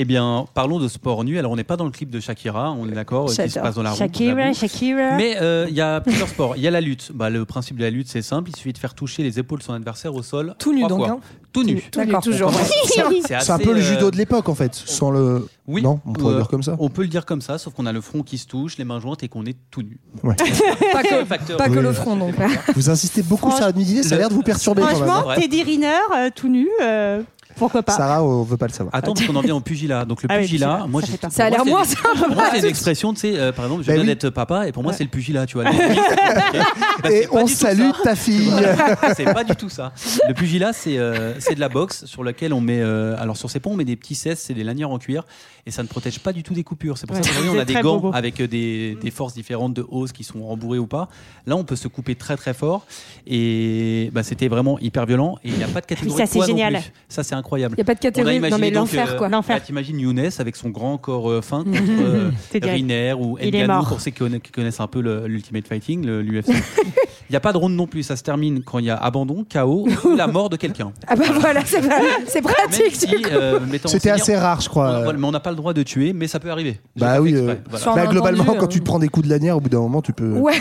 Eh 0.00 0.04
bien, 0.04 0.46
parlons 0.54 0.78
de 0.78 0.86
sport 0.86 1.24
nu. 1.24 1.40
Alors, 1.40 1.50
on 1.50 1.56
n'est 1.56 1.64
pas 1.64 1.76
dans 1.76 1.84
le 1.84 1.90
clip 1.90 2.08
de 2.08 2.20
Shakira, 2.20 2.70
on 2.70 2.88
est 2.88 2.92
d'accord, 2.92 3.26
qui 3.26 3.34
se 3.50 3.58
passe 3.58 3.74
dans 3.74 3.82
la 3.82 3.90
rue. 3.90 3.98
Shakira. 3.98 4.52
Shakira. 4.52 5.16
Mais 5.16 5.36
euh, 5.42 5.66
il 5.68 5.74
y 5.74 5.80
a 5.80 6.00
plusieurs 6.00 6.28
sports. 6.28 6.54
Il 6.56 6.62
y 6.62 6.68
a 6.68 6.70
la 6.70 6.80
lutte. 6.80 7.10
Bah, 7.12 7.30
le 7.30 7.44
principe 7.44 7.76
de 7.76 7.82
la 7.82 7.90
lutte, 7.90 8.06
c'est 8.08 8.22
simple. 8.22 8.50
Il 8.50 8.56
suffit 8.56 8.72
de 8.72 8.78
faire 8.78 8.94
toucher 8.94 9.24
les 9.24 9.40
épaules 9.40 9.58
de 9.58 9.64
son 9.64 9.72
adversaire 9.72 10.14
au 10.14 10.22
sol. 10.22 10.54
Tout 10.60 10.72
nu, 10.72 10.86
donc, 10.86 11.08
hein. 11.08 11.18
Tout 11.52 11.64
nu. 11.64 11.82
Tout 11.90 12.04
nu, 12.04 12.12
toujours. 12.22 12.52
C'est 13.24 13.50
un 13.50 13.58
peu 13.58 13.72
le 13.72 13.80
euh, 13.80 13.82
judo 13.82 14.10
de 14.12 14.16
l'époque 14.16 14.48
en 14.48 14.54
fait, 14.54 14.72
sans 14.74 15.10
le. 15.10 15.48
Oui. 15.66 15.82
Non, 15.82 16.00
on 16.06 16.12
pourrait 16.12 16.34
Euh, 16.34 16.38
dire 16.38 16.48
comme 16.48 16.62
ça. 16.62 16.76
On 16.78 16.90
peut 16.90 17.02
le 17.02 17.08
dire 17.08 17.26
comme 17.26 17.40
ça, 17.40 17.58
sauf 17.58 17.74
qu'on 17.74 17.86
a 17.86 17.92
le 17.92 18.00
front 18.00 18.22
qui 18.22 18.38
se 18.38 18.46
touche, 18.46 18.78
les 18.78 18.84
mains 18.84 19.00
jointes 19.00 19.24
et 19.24 19.28
qu'on 19.28 19.46
est 19.46 19.56
tout 19.70 19.82
nu. 19.82 19.98
Ouais. 20.22 20.36
Pas 20.92 21.02
que, 21.02 21.24
Facteur 21.24 21.56
pas 21.56 21.68
que 21.68 21.78
le 21.78 21.92
front, 21.92 22.16
donc. 22.16 22.34
Vous 22.76 22.88
insistez 22.88 23.22
beaucoup 23.22 23.50
sur 23.50 23.64
la 23.66 23.70
idée, 23.70 24.02
ça 24.04 24.14
a 24.14 24.18
l'air 24.18 24.28
de 24.28 24.34
vous 24.34 24.42
perturber 24.42 24.82
même. 24.82 24.94
Franchement. 24.94 25.34
Teddy 25.34 25.64
Riner, 25.64 25.88
euh, 26.16 26.30
tout 26.34 26.48
nu, 26.48 26.68
pourquoi 27.58 27.82
pas 27.82 27.92
Sarah, 27.92 28.24
on 28.24 28.42
veut 28.42 28.56
pas 28.56 28.66
le 28.66 28.72
savoir. 28.72 28.94
Attends, 28.94 29.14
parce 29.14 29.26
qu'on 29.26 29.36
en 29.36 29.40
vient 29.42 29.56
au 29.56 29.60
pugilat. 29.60 30.04
Donc 30.04 30.22
le 30.22 30.28
Ah 30.30 30.36
oui, 30.36 30.42
pugilat, 30.42 30.66
pugilat, 30.68 30.86
moi 30.88 31.02
ça 31.02 31.08
j'ai-. 31.10 31.30
Ça 31.30 31.44
a 31.46 31.50
l'air 31.50 31.64
moins 31.64 31.78
moi, 31.78 31.84
c'est- 31.84 31.96
sympa. 31.96 32.26
Pour 32.26 32.34
moi, 32.34 32.44
c'est 32.52 32.58
une 32.60 32.64
expression, 32.64 33.12
tu 33.12 33.20
sais, 33.20 33.38
euh, 33.38 33.52
par 33.52 33.64
exemple, 33.66 33.82
je 33.82 33.88
Bah 33.88 33.94
viens 33.94 34.02
oui. 34.02 34.08
d'être 34.08 34.30
papa 34.30 34.66
et 34.68 34.72
pour 34.72 34.82
moi, 34.82 34.92
c'est 34.92 35.04
le 35.04 35.10
pugilat, 35.10 35.46
tu 35.46 35.58
vois. 35.58 35.64
Bah, 37.02 37.10
Et 37.12 37.26
pas 37.26 37.34
on 37.40 37.44
du 37.44 37.52
tout 37.52 37.58
salue 37.58 37.90
ça. 37.96 38.02
ta 38.02 38.14
fille. 38.16 38.50
c'est 39.16 39.24
pas 39.24 39.44
du 39.44 39.54
tout 39.54 39.68
ça. 39.68 39.92
Le 40.26 40.34
pugilat, 40.34 40.72
c'est 40.72 40.98
euh, 40.98 41.38
c'est 41.38 41.54
de 41.54 41.60
la 41.60 41.68
boxe 41.68 42.04
sur 42.06 42.24
laquelle 42.24 42.52
on 42.52 42.60
met. 42.60 42.80
euh, 42.80 43.16
alors 43.18 43.36
sur 43.36 43.50
ces 43.50 43.60
ponts, 43.60 43.70
on 43.72 43.76
met 43.76 43.84
des 43.84 43.96
petits 43.96 44.14
cesses, 44.14 44.40
c'est 44.40 44.54
des 44.54 44.64
lanières 44.64 44.90
en 44.90 44.98
cuir, 44.98 45.24
et 45.66 45.70
ça 45.70 45.82
ne 45.82 45.88
protège 45.88 46.18
pas 46.20 46.32
du 46.32 46.42
tout 46.42 46.54
des 46.54 46.64
coupures. 46.64 46.98
C'est 46.98 47.06
pour 47.06 47.14
ça 47.16 47.22
Ouais. 47.22 47.28
qu'aujourd'hui, 47.28 47.50
on 47.50 47.54
C'est 47.54 47.60
a 47.60 47.64
des 47.64 47.72
très 47.74 47.82
gants 47.82 47.96
bobo. 47.98 48.10
avec 48.16 48.40
euh, 48.40 48.48
des, 48.48 48.96
des 49.00 49.10
forces 49.10 49.34
différentes 49.34 49.74
de 49.74 49.86
hausse 49.88 50.12
qui 50.12 50.24
sont 50.24 50.42
rembourrées 50.44 50.78
ou 50.78 50.86
pas. 50.86 51.08
Là, 51.46 51.56
on 51.56 51.64
peut 51.64 51.76
se 51.76 51.86
couper 51.88 52.14
très 52.16 52.36
très 52.36 52.54
fort, 52.54 52.84
et 53.26 54.10
bah, 54.12 54.22
c'était 54.22 54.48
vraiment 54.48 54.78
hyper 54.80 55.06
violent. 55.06 55.36
Et 55.44 55.48
il 55.50 55.56
n'y 55.56 55.64
a 55.64 55.68
pas 55.68 55.80
de 55.80 55.86
catégorie 55.86 56.16
ça, 56.18 56.24
de 56.24 56.28
c'est 56.28 56.34
poids 56.38 56.46
non 56.46 56.56
génial. 56.56 56.72
plus. 56.74 56.92
Ça, 57.08 57.22
c'est 57.22 57.34
incroyable. 57.48 57.74
Il 57.76 57.78
n'y 57.78 57.82
a 57.82 57.84
pas 57.84 57.94
de 57.94 58.00
catégorie. 58.00 58.40
Non, 58.40 58.58
mais 58.58 58.70
l'enfer, 58.70 59.12
euh, 59.14 59.16
quoi. 59.18 59.28
L'enfer. 59.28 59.56
bah, 59.56 59.60
T'imagines 59.64 59.98
Younes 59.98 60.28
avec 60.38 60.56
son 60.56 60.68
grand 60.68 60.98
corps 60.98 61.30
euh, 61.30 61.40
fin 61.40 61.64
contre 61.64 61.78
euh. 62.00 62.30
Riner 62.62 63.14
ou 63.18 63.38
Il 63.40 63.54
est 63.54 63.58
Ngannou 63.62 63.72
mort. 63.74 63.88
pour 63.88 64.00
ceux 64.00 64.10
qui 64.10 64.18
conna- 64.22 64.38
qui 64.40 64.52
connaissent 64.52 64.80
un 64.80 64.86
peu 64.86 65.00
le- 65.00 65.26
l'Ultimate 65.26 65.66
Fighting, 65.66 66.04
le- 66.04 66.22
l'UFC. 66.22 66.50
Il 67.30 67.32
n'y 67.32 67.36
a 67.36 67.40
pas 67.40 67.52
de 67.52 67.58
ronde 67.58 67.74
non 67.74 67.86
plus. 67.86 68.02
Ça 68.04 68.16
se 68.16 68.22
termine 68.22 68.62
quand 68.62 68.78
il 68.78 68.86
y 68.86 68.90
a 68.90 68.96
abandon, 68.96 69.44
chaos 69.46 69.86
ou 70.06 70.16
la 70.16 70.26
mort 70.28 70.48
de 70.48 70.56
quelqu'un. 70.56 70.92
Ah 71.06 71.14
bah 71.14 71.26
voilà, 71.38 71.60
c'est 71.62 72.40
pratique. 72.40 72.96
si, 72.96 73.06
euh, 73.30 73.58
C'était 73.84 74.08
assez 74.08 74.34
rare, 74.34 74.62
je 74.62 74.70
crois. 74.70 75.04
on- 75.06 75.12
mais 75.12 75.26
on 75.26 75.30
n'a 75.30 75.40
pas 75.40 75.50
le 75.50 75.56
droit 75.56 75.74
de 75.74 75.82
tuer, 75.82 76.14
mais 76.14 76.26
ça 76.26 76.40
peut 76.40 76.50
arriver. 76.50 76.80
Bah 76.96 77.20
oui, 77.20 77.34
euh, 77.34 77.54
voilà. 77.68 77.94
Bah, 77.94 78.06
globalement, 78.06 78.44
entendu, 78.44 78.58
quand 78.60 78.64
euh, 78.64 78.68
tu 78.68 78.80
te 78.80 78.84
prends 78.86 78.98
des 78.98 79.08
coups 79.08 79.26
de 79.26 79.30
lanière, 79.30 79.58
au 79.58 79.60
bout 79.60 79.68
d'un 79.68 79.80
moment, 79.80 80.00
tu 80.00 80.14
peux. 80.14 80.32
Ouais. 80.32 80.54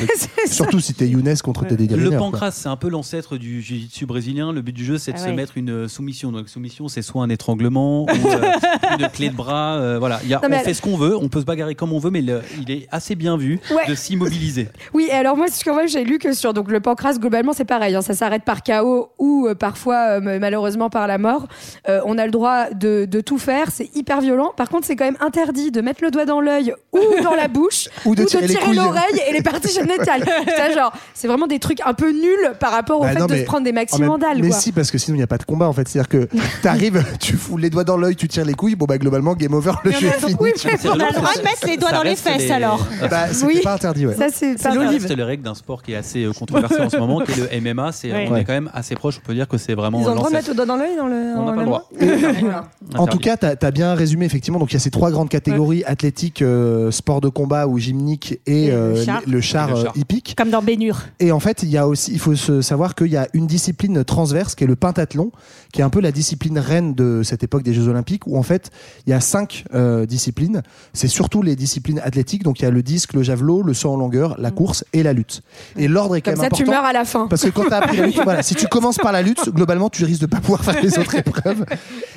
Surtout 0.46 0.82
si 0.82 0.94
t'es 0.94 1.08
Younes 1.08 1.34
contre 1.42 1.66
tes 1.66 1.78
dégâts 1.78 1.96
Le 1.96 2.12
pancras, 2.18 2.52
c'est 2.52 2.68
un 2.68 2.76
peu 2.76 2.90
l'ancêtre 2.90 3.38
du 3.38 3.62
jiu-jitsu 3.62 4.06
brésilien. 4.06 4.52
Le 4.52 4.62
but 4.62 4.74
du 4.74 4.84
jeu, 4.84 4.98
c'est 4.98 5.14
de 5.14 5.18
Ah 5.22 5.26
se 5.26 5.30
mettre 5.30 5.58
une 5.58 5.88
soumission. 5.88 6.34
Donc, 6.34 6.50
soumission, 6.50 6.77
c'est 6.88 7.02
soit 7.02 7.24
un 7.24 7.30
étranglement 7.30 8.04
ou 8.04 8.08
euh, 8.10 8.52
une 9.00 9.08
clé 9.10 9.30
de 9.30 9.36
bras. 9.36 9.76
euh, 9.78 9.98
voilà, 10.00 10.20
Il 10.24 10.30
y 10.30 10.34
a, 10.34 10.40
Non, 10.42 10.50
mais 10.50 10.58
on 10.58 10.64
fait 10.64 10.74
ce 10.74 10.82
qu'on 10.82 10.98
veut, 10.98 11.16
on 11.18 11.28
peut 11.30 11.40
se 11.40 11.46
bagarrer 11.46 11.76
comme 11.76 11.94
on 11.94 12.00
veut, 12.00 12.12
mais 12.12 12.22
le- 12.22 12.42
il 12.62 12.70
est 12.72 12.88
assez 12.92 13.16
bien 13.16 13.38
vu 13.38 13.60
Ouais. 13.72 13.88
de 13.88 13.96
s'immobiliser. 13.96 14.68
Oui, 14.94 15.08
et 15.10 15.14
alors 15.14 15.36
moi, 15.38 15.48
j'ai 15.88 16.04
lu 16.04 16.18
que 16.20 16.34
sur 16.34 16.54
donc 16.54 16.70
le 16.72 16.80
pancras 16.80 17.14
globalement 17.14 17.54
c'est 17.54 17.66
pareil, 17.66 17.96
hein, 17.96 18.02
ça 18.02 18.14
s'arrête 18.14 18.44
par 18.44 18.62
chaos 18.64 19.10
ou 19.20 19.48
euh, 19.48 19.56
parfois 19.56 20.20
euh, 20.22 20.40
malheureusement 20.40 20.90
par 20.90 21.08
la 21.08 21.18
mort. 21.18 21.48
Euh, 21.90 22.02
on 22.06 22.18
a 22.18 22.26
le 22.26 22.32
droit 22.32 22.70
de, 22.72 23.06
de 23.06 23.22
tout 23.22 23.38
faire, 23.38 23.72
c'est 23.72 23.96
hyper 23.96 24.22
violent. 24.22 24.52
Par 24.56 24.70
contre, 24.70 24.86
c'est 24.88 24.96
quand 24.96 25.06
même 25.06 25.18
interdit 25.20 25.72
de 25.72 25.82
mettre 25.82 26.04
le 26.04 26.12
doigt 26.12 26.26
dans 26.26 26.42
l'œil 26.42 26.74
ou 26.94 27.00
dans 27.24 27.36
la 27.36 27.48
bouche 27.48 27.90
Ou 28.06 28.16
de 28.16 28.24
tirer 28.24 28.48
les 28.48 28.56
couilles. 28.56 28.76
l'oreille 28.76 29.22
et 29.30 29.34
les 29.34 29.42
parties 29.42 29.74
génitales. 29.74 30.22
Putain, 30.22 30.72
genre, 30.74 30.92
c'est 31.14 31.28
vraiment 31.28 31.48
des 31.48 31.60
trucs 31.60 31.82
un 31.86 31.94
peu 31.94 32.12
nuls 32.12 32.54
par 32.60 32.72
rapport 32.72 33.00
au 33.00 33.04
Bah 33.04 33.12
fait 33.14 33.20
non, 33.20 33.26
de 33.28 33.34
mais 33.34 33.40
se 33.42 33.46
prendre 33.46 33.64
des 33.64 33.72
en 33.72 33.76
maxi 33.76 34.00
même- 34.00 34.10
mandales. 34.10 34.40
Mais 34.42 34.50
quoi. 34.50 34.58
si, 34.58 34.72
parce 34.72 34.92
que 34.92 34.98
sinon 34.98 35.16
il 35.16 35.20
n'y 35.20 35.24
a 35.24 35.28
pas 35.28 35.38
de 35.38 35.44
combat 35.46 35.68
en 35.68 35.74
fait. 35.74 35.88
C'est-à-dire 35.88 36.10
que 36.10 36.28
t'arrives, 36.68 37.04
tu 37.20 37.38
fous 37.38 37.58
les 37.58 37.70
doigts 37.70 37.84
dans 37.84 37.98
l'œil, 37.98 38.16
tu 38.16 38.28
tires 38.28 38.46
les 38.46 38.54
couilles, 38.54 38.76
bon 38.76 38.86
bah 38.86 38.98
globalement, 38.98 39.36
game 39.36 39.54
over, 39.54 39.72
le 39.84 39.92
jeu 39.92 40.08
est 40.08 40.20
fini. 40.20 40.36
Oui, 40.40 40.52
mais. 40.66 40.74
On 40.86 40.92
a 40.92 41.08
le 41.08 41.14
droit 41.14 41.34
de 41.36 41.42
mettre 41.42 41.66
les 41.66 41.78
doigts 41.78 41.92
dans 41.92 42.04
les 42.04 42.16
fesses 42.16 42.52
alors. 42.52 42.86
Bah, 43.10 43.28
c'était 43.32 43.46
Oui. 43.46 43.62
pas 43.64 43.74
interdit, 43.74 44.06
ouais. 44.06 44.16
Ça 44.16 44.28
c'est 44.34 44.62
pas 44.62 44.72
reste 44.72 45.16
les 45.16 45.24
règles 45.24 45.44
d'un 45.44 45.56
sport 45.56 45.82
qui 45.82 45.94
est 45.94 45.96
assez 45.96 46.24
euh, 46.26 46.34
controversé 46.34 46.82
en 46.82 46.90
ce 46.90 46.98
moment, 46.98 47.22
qui 47.22 47.32
est 47.32 47.62
le 47.62 47.74
MMA. 47.74 47.92
C'est. 47.92 48.12
On 48.28 48.36
est 48.36 48.44
quand 48.44 48.54
même 48.54 48.70
assez 48.74 48.96
proche, 48.96 49.20
on 49.24 49.26
peut 49.26 49.34
dire 49.34 49.48
que 49.48 49.58
c'est 49.58 49.76
vraiment 49.76 50.02
Ils 50.02 50.08
ont 50.08 50.12
le 50.12 50.16
droit 50.18 50.30
de 50.30 50.36
mettre 50.36 50.50
le 50.50 50.56
doigt 50.56 50.66
dans 50.66 50.76
l'œil 50.76 50.96
dans 50.98 51.08
le. 51.08 51.16
On 51.38 51.46
n'a 51.46 51.52
dans 51.52 51.56
pas 51.56 51.62
le 51.62 51.66
droit. 51.66 51.90
Voilà. 52.48 52.70
En 52.96 53.04
Interdit. 53.04 53.12
tout 53.12 53.20
cas, 53.20 53.38
tu 53.38 53.66
as, 53.66 53.72
bien 53.72 53.94
résumé 53.94 54.26
effectivement. 54.26 54.60
Donc 54.60 54.72
il 54.72 54.76
y 54.76 54.78
a 54.78 54.80
ces 54.80 54.92
trois 54.92 55.12
grandes 55.12 55.30
catégories 55.30 55.84
athlétique, 55.86 56.42
euh, 56.42 56.92
sport 56.92 57.22
de 57.22 57.30
combat 57.30 57.68
ou 57.68 57.78
gymnique 57.78 58.40
et, 58.46 58.68
le 58.68 58.74
euh, 58.74 59.42
char. 59.42 59.70
hippique. 59.96 60.36
Comme 60.38 60.50
dans 60.50 60.62
Bénur. 60.62 61.00
Et 61.20 61.32
en 61.32 61.40
fait, 61.40 61.64
il 61.64 61.70
y 61.70 61.78
a 61.78 61.88
aussi, 61.88 62.12
il 62.12 62.20
faut 62.20 62.36
se 62.36 62.62
savoir 62.62 62.96
qu'il 62.96 63.08
y 63.08 63.18
a 63.18 63.28
une 63.34 63.48
discipline 63.48 64.04
transverse 64.04 64.56
qui 64.56 64.64
est 64.64 64.68
le 64.68 64.76
pentathlon, 64.76 65.32
qui 65.74 65.82
est 65.82 65.84
un 65.84 65.90
peu 65.90 66.02
la 66.02 66.12
discipline 66.12 66.47
reine 66.56 66.94
de 66.94 67.22
cette 67.24 67.44
époque 67.44 67.64
des 67.64 67.74
Jeux 67.74 67.88
Olympiques, 67.88 68.28
où 68.28 68.38
en 68.38 68.44
fait 68.44 68.70
il 69.06 69.10
y 69.10 69.14
a 69.14 69.20
cinq 69.20 69.66
euh, 69.74 70.06
disciplines. 70.06 70.62
C'est 70.94 71.08
surtout 71.08 71.42
les 71.42 71.56
disciplines 71.56 72.00
athlétiques. 72.04 72.44
Donc 72.44 72.60
il 72.60 72.64
y 72.64 72.66
a 72.66 72.72
le 72.72 72.84
disque, 72.84 73.14
le 73.14 73.24
javelot, 73.24 73.64
le 73.64 73.74
saut 73.74 73.90
en 73.92 73.98
longueur, 73.98 74.36
la 74.40 74.52
course 74.52 74.86
et 74.94 75.02
la 75.04 75.14
lutte. 75.14 75.42
Et 75.76 75.88
l'ordre 75.88 76.16
est 76.16 76.22
quand 76.22 76.32
Comme 76.32 76.42
même 76.42 76.52
ça, 76.52 76.56
tu 76.56 76.66
meurs 76.66 76.84
à 76.86 76.94
la 76.94 77.06
fin. 77.06 77.28
Parce 77.28 77.44
que 77.44 77.50
quand 77.50 77.66
tu 77.66 77.74
as 77.74 77.78
appris 77.78 77.98
la 77.98 78.06
lutte, 78.06 78.20
voilà, 78.24 78.44
si 78.44 78.56
tu 78.56 78.68
commences 78.68 78.98
par 78.98 79.12
la 79.12 79.22
lutte, 79.22 79.50
globalement, 79.50 79.90
tu 79.90 80.06
risques 80.06 80.22
de 80.22 80.26
pas 80.28 80.40
pouvoir 80.40 80.64
faire 80.64 80.82
les 80.82 80.98
autres 81.00 81.16
épreuves. 81.18 81.66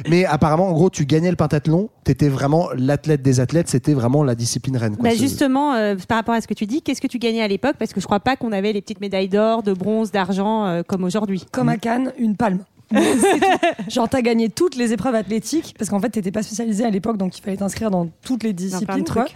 Mais 0.08 0.24
apparemment, 0.24 0.68
en 0.68 0.72
gros, 0.72 0.90
tu 0.90 1.06
gagnais 1.06 1.30
le 1.30 1.36
pentathlon, 1.36 1.88
tu 2.04 2.12
étais 2.12 2.28
vraiment 2.28 2.68
l'athlète 2.76 3.22
des 3.22 3.40
athlètes, 3.40 3.68
c'était 3.68 3.94
vraiment 3.94 4.22
la 4.24 4.34
discipline 4.34 4.76
reine. 4.76 4.96
quoi. 4.96 5.08
Bah 5.08 5.14
Ce- 5.14 5.20
justement, 5.20 5.74
euh, 5.74 5.96
par 6.08 6.18
rapport 6.18 6.34
à 6.34 6.40
ce 6.40 6.46
que 6.46 6.54
tu 6.54 6.66
dis, 6.66 6.82
qu'est-ce 6.82 7.00
que 7.00 7.06
tu 7.06 7.18
gagnais 7.18 7.42
à 7.42 7.48
l'époque? 7.48 7.76
Parce 7.78 7.92
que 7.92 8.00
je 8.00 8.06
crois 8.06 8.20
pas 8.20 8.36
qu'on 8.36 8.52
avait 8.52 8.72
les 8.72 8.80
petites 8.82 9.00
médailles 9.00 9.28
d'or, 9.28 9.62
de 9.62 9.72
bronze, 9.72 10.10
d'argent 10.10 10.66
euh, 10.66 10.82
comme 10.86 11.04
aujourd'hui. 11.04 11.46
Comme 11.52 11.68
à 11.68 11.76
Cannes, 11.76 12.12
une 12.18 12.36
palme. 12.36 12.60
Genre, 13.88 14.08
t'as 14.08 14.22
gagné 14.22 14.48
toutes 14.48 14.76
les 14.76 14.92
épreuves 14.92 15.14
athlétiques 15.14 15.74
parce 15.78 15.90
qu'en 15.90 16.00
fait, 16.00 16.10
t'étais 16.10 16.32
pas 16.32 16.42
spécialisé 16.42 16.84
à 16.84 16.90
l'époque, 16.90 17.16
donc 17.16 17.36
il 17.38 17.42
fallait 17.42 17.56
t'inscrire 17.56 17.90
dans 17.90 18.08
toutes 18.22 18.42
les 18.42 18.52
disciplines. 18.52 19.04
quoi. 19.04 19.26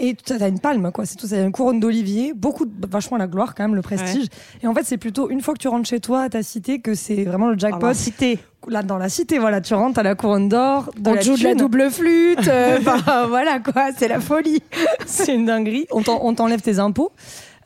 Et 0.00 0.14
t'as 0.14 0.38
t'as 0.38 0.48
une 0.48 0.60
palme, 0.60 0.92
quoi. 0.92 1.06
C'est 1.06 1.16
tout. 1.16 1.26
C'est 1.26 1.42
une 1.42 1.50
couronne 1.50 1.80
d'olivier, 1.80 2.32
beaucoup, 2.32 2.66
de, 2.66 2.86
vachement 2.86 3.16
la 3.16 3.26
gloire 3.26 3.56
quand 3.56 3.64
même, 3.64 3.74
le 3.74 3.82
prestige. 3.82 4.26
Et 4.62 4.68
en 4.68 4.74
fait, 4.74 4.84
c'est 4.84 4.96
plutôt 4.96 5.28
une 5.28 5.40
fois 5.40 5.54
que 5.54 5.58
tu 5.58 5.66
rentres 5.66 5.88
chez 5.88 5.98
toi 5.98 6.22
à 6.22 6.28
ta 6.28 6.42
cité 6.44 6.78
que 6.78 6.94
c'est 6.94 7.24
vraiment 7.24 7.48
le 7.48 7.58
jackpot. 7.58 7.80
Dans 7.80 7.88
la 7.88 7.94
cité. 7.94 8.38
Là, 8.68 8.82
dans 8.84 8.98
la 8.98 9.08
cité, 9.08 9.38
voilà, 9.38 9.60
tu 9.60 9.74
rentres 9.74 9.98
à 9.98 10.02
la 10.04 10.14
couronne 10.14 10.48
d'or, 10.48 10.90
On 11.04 11.14
la 11.14 11.20
joue 11.20 11.36
de 11.36 11.42
la 11.42 11.54
double 11.54 11.90
flûte, 11.90 12.46
euh, 12.48 12.78
enfin, 12.86 13.26
voilà 13.26 13.60
quoi, 13.60 13.90
c'est 13.96 14.08
la 14.08 14.20
folie. 14.20 14.62
c'est 15.06 15.34
une 15.34 15.46
dinguerie. 15.46 15.86
On 15.90 16.34
t'enlève 16.34 16.60
tes 16.60 16.78
impôts. 16.78 17.12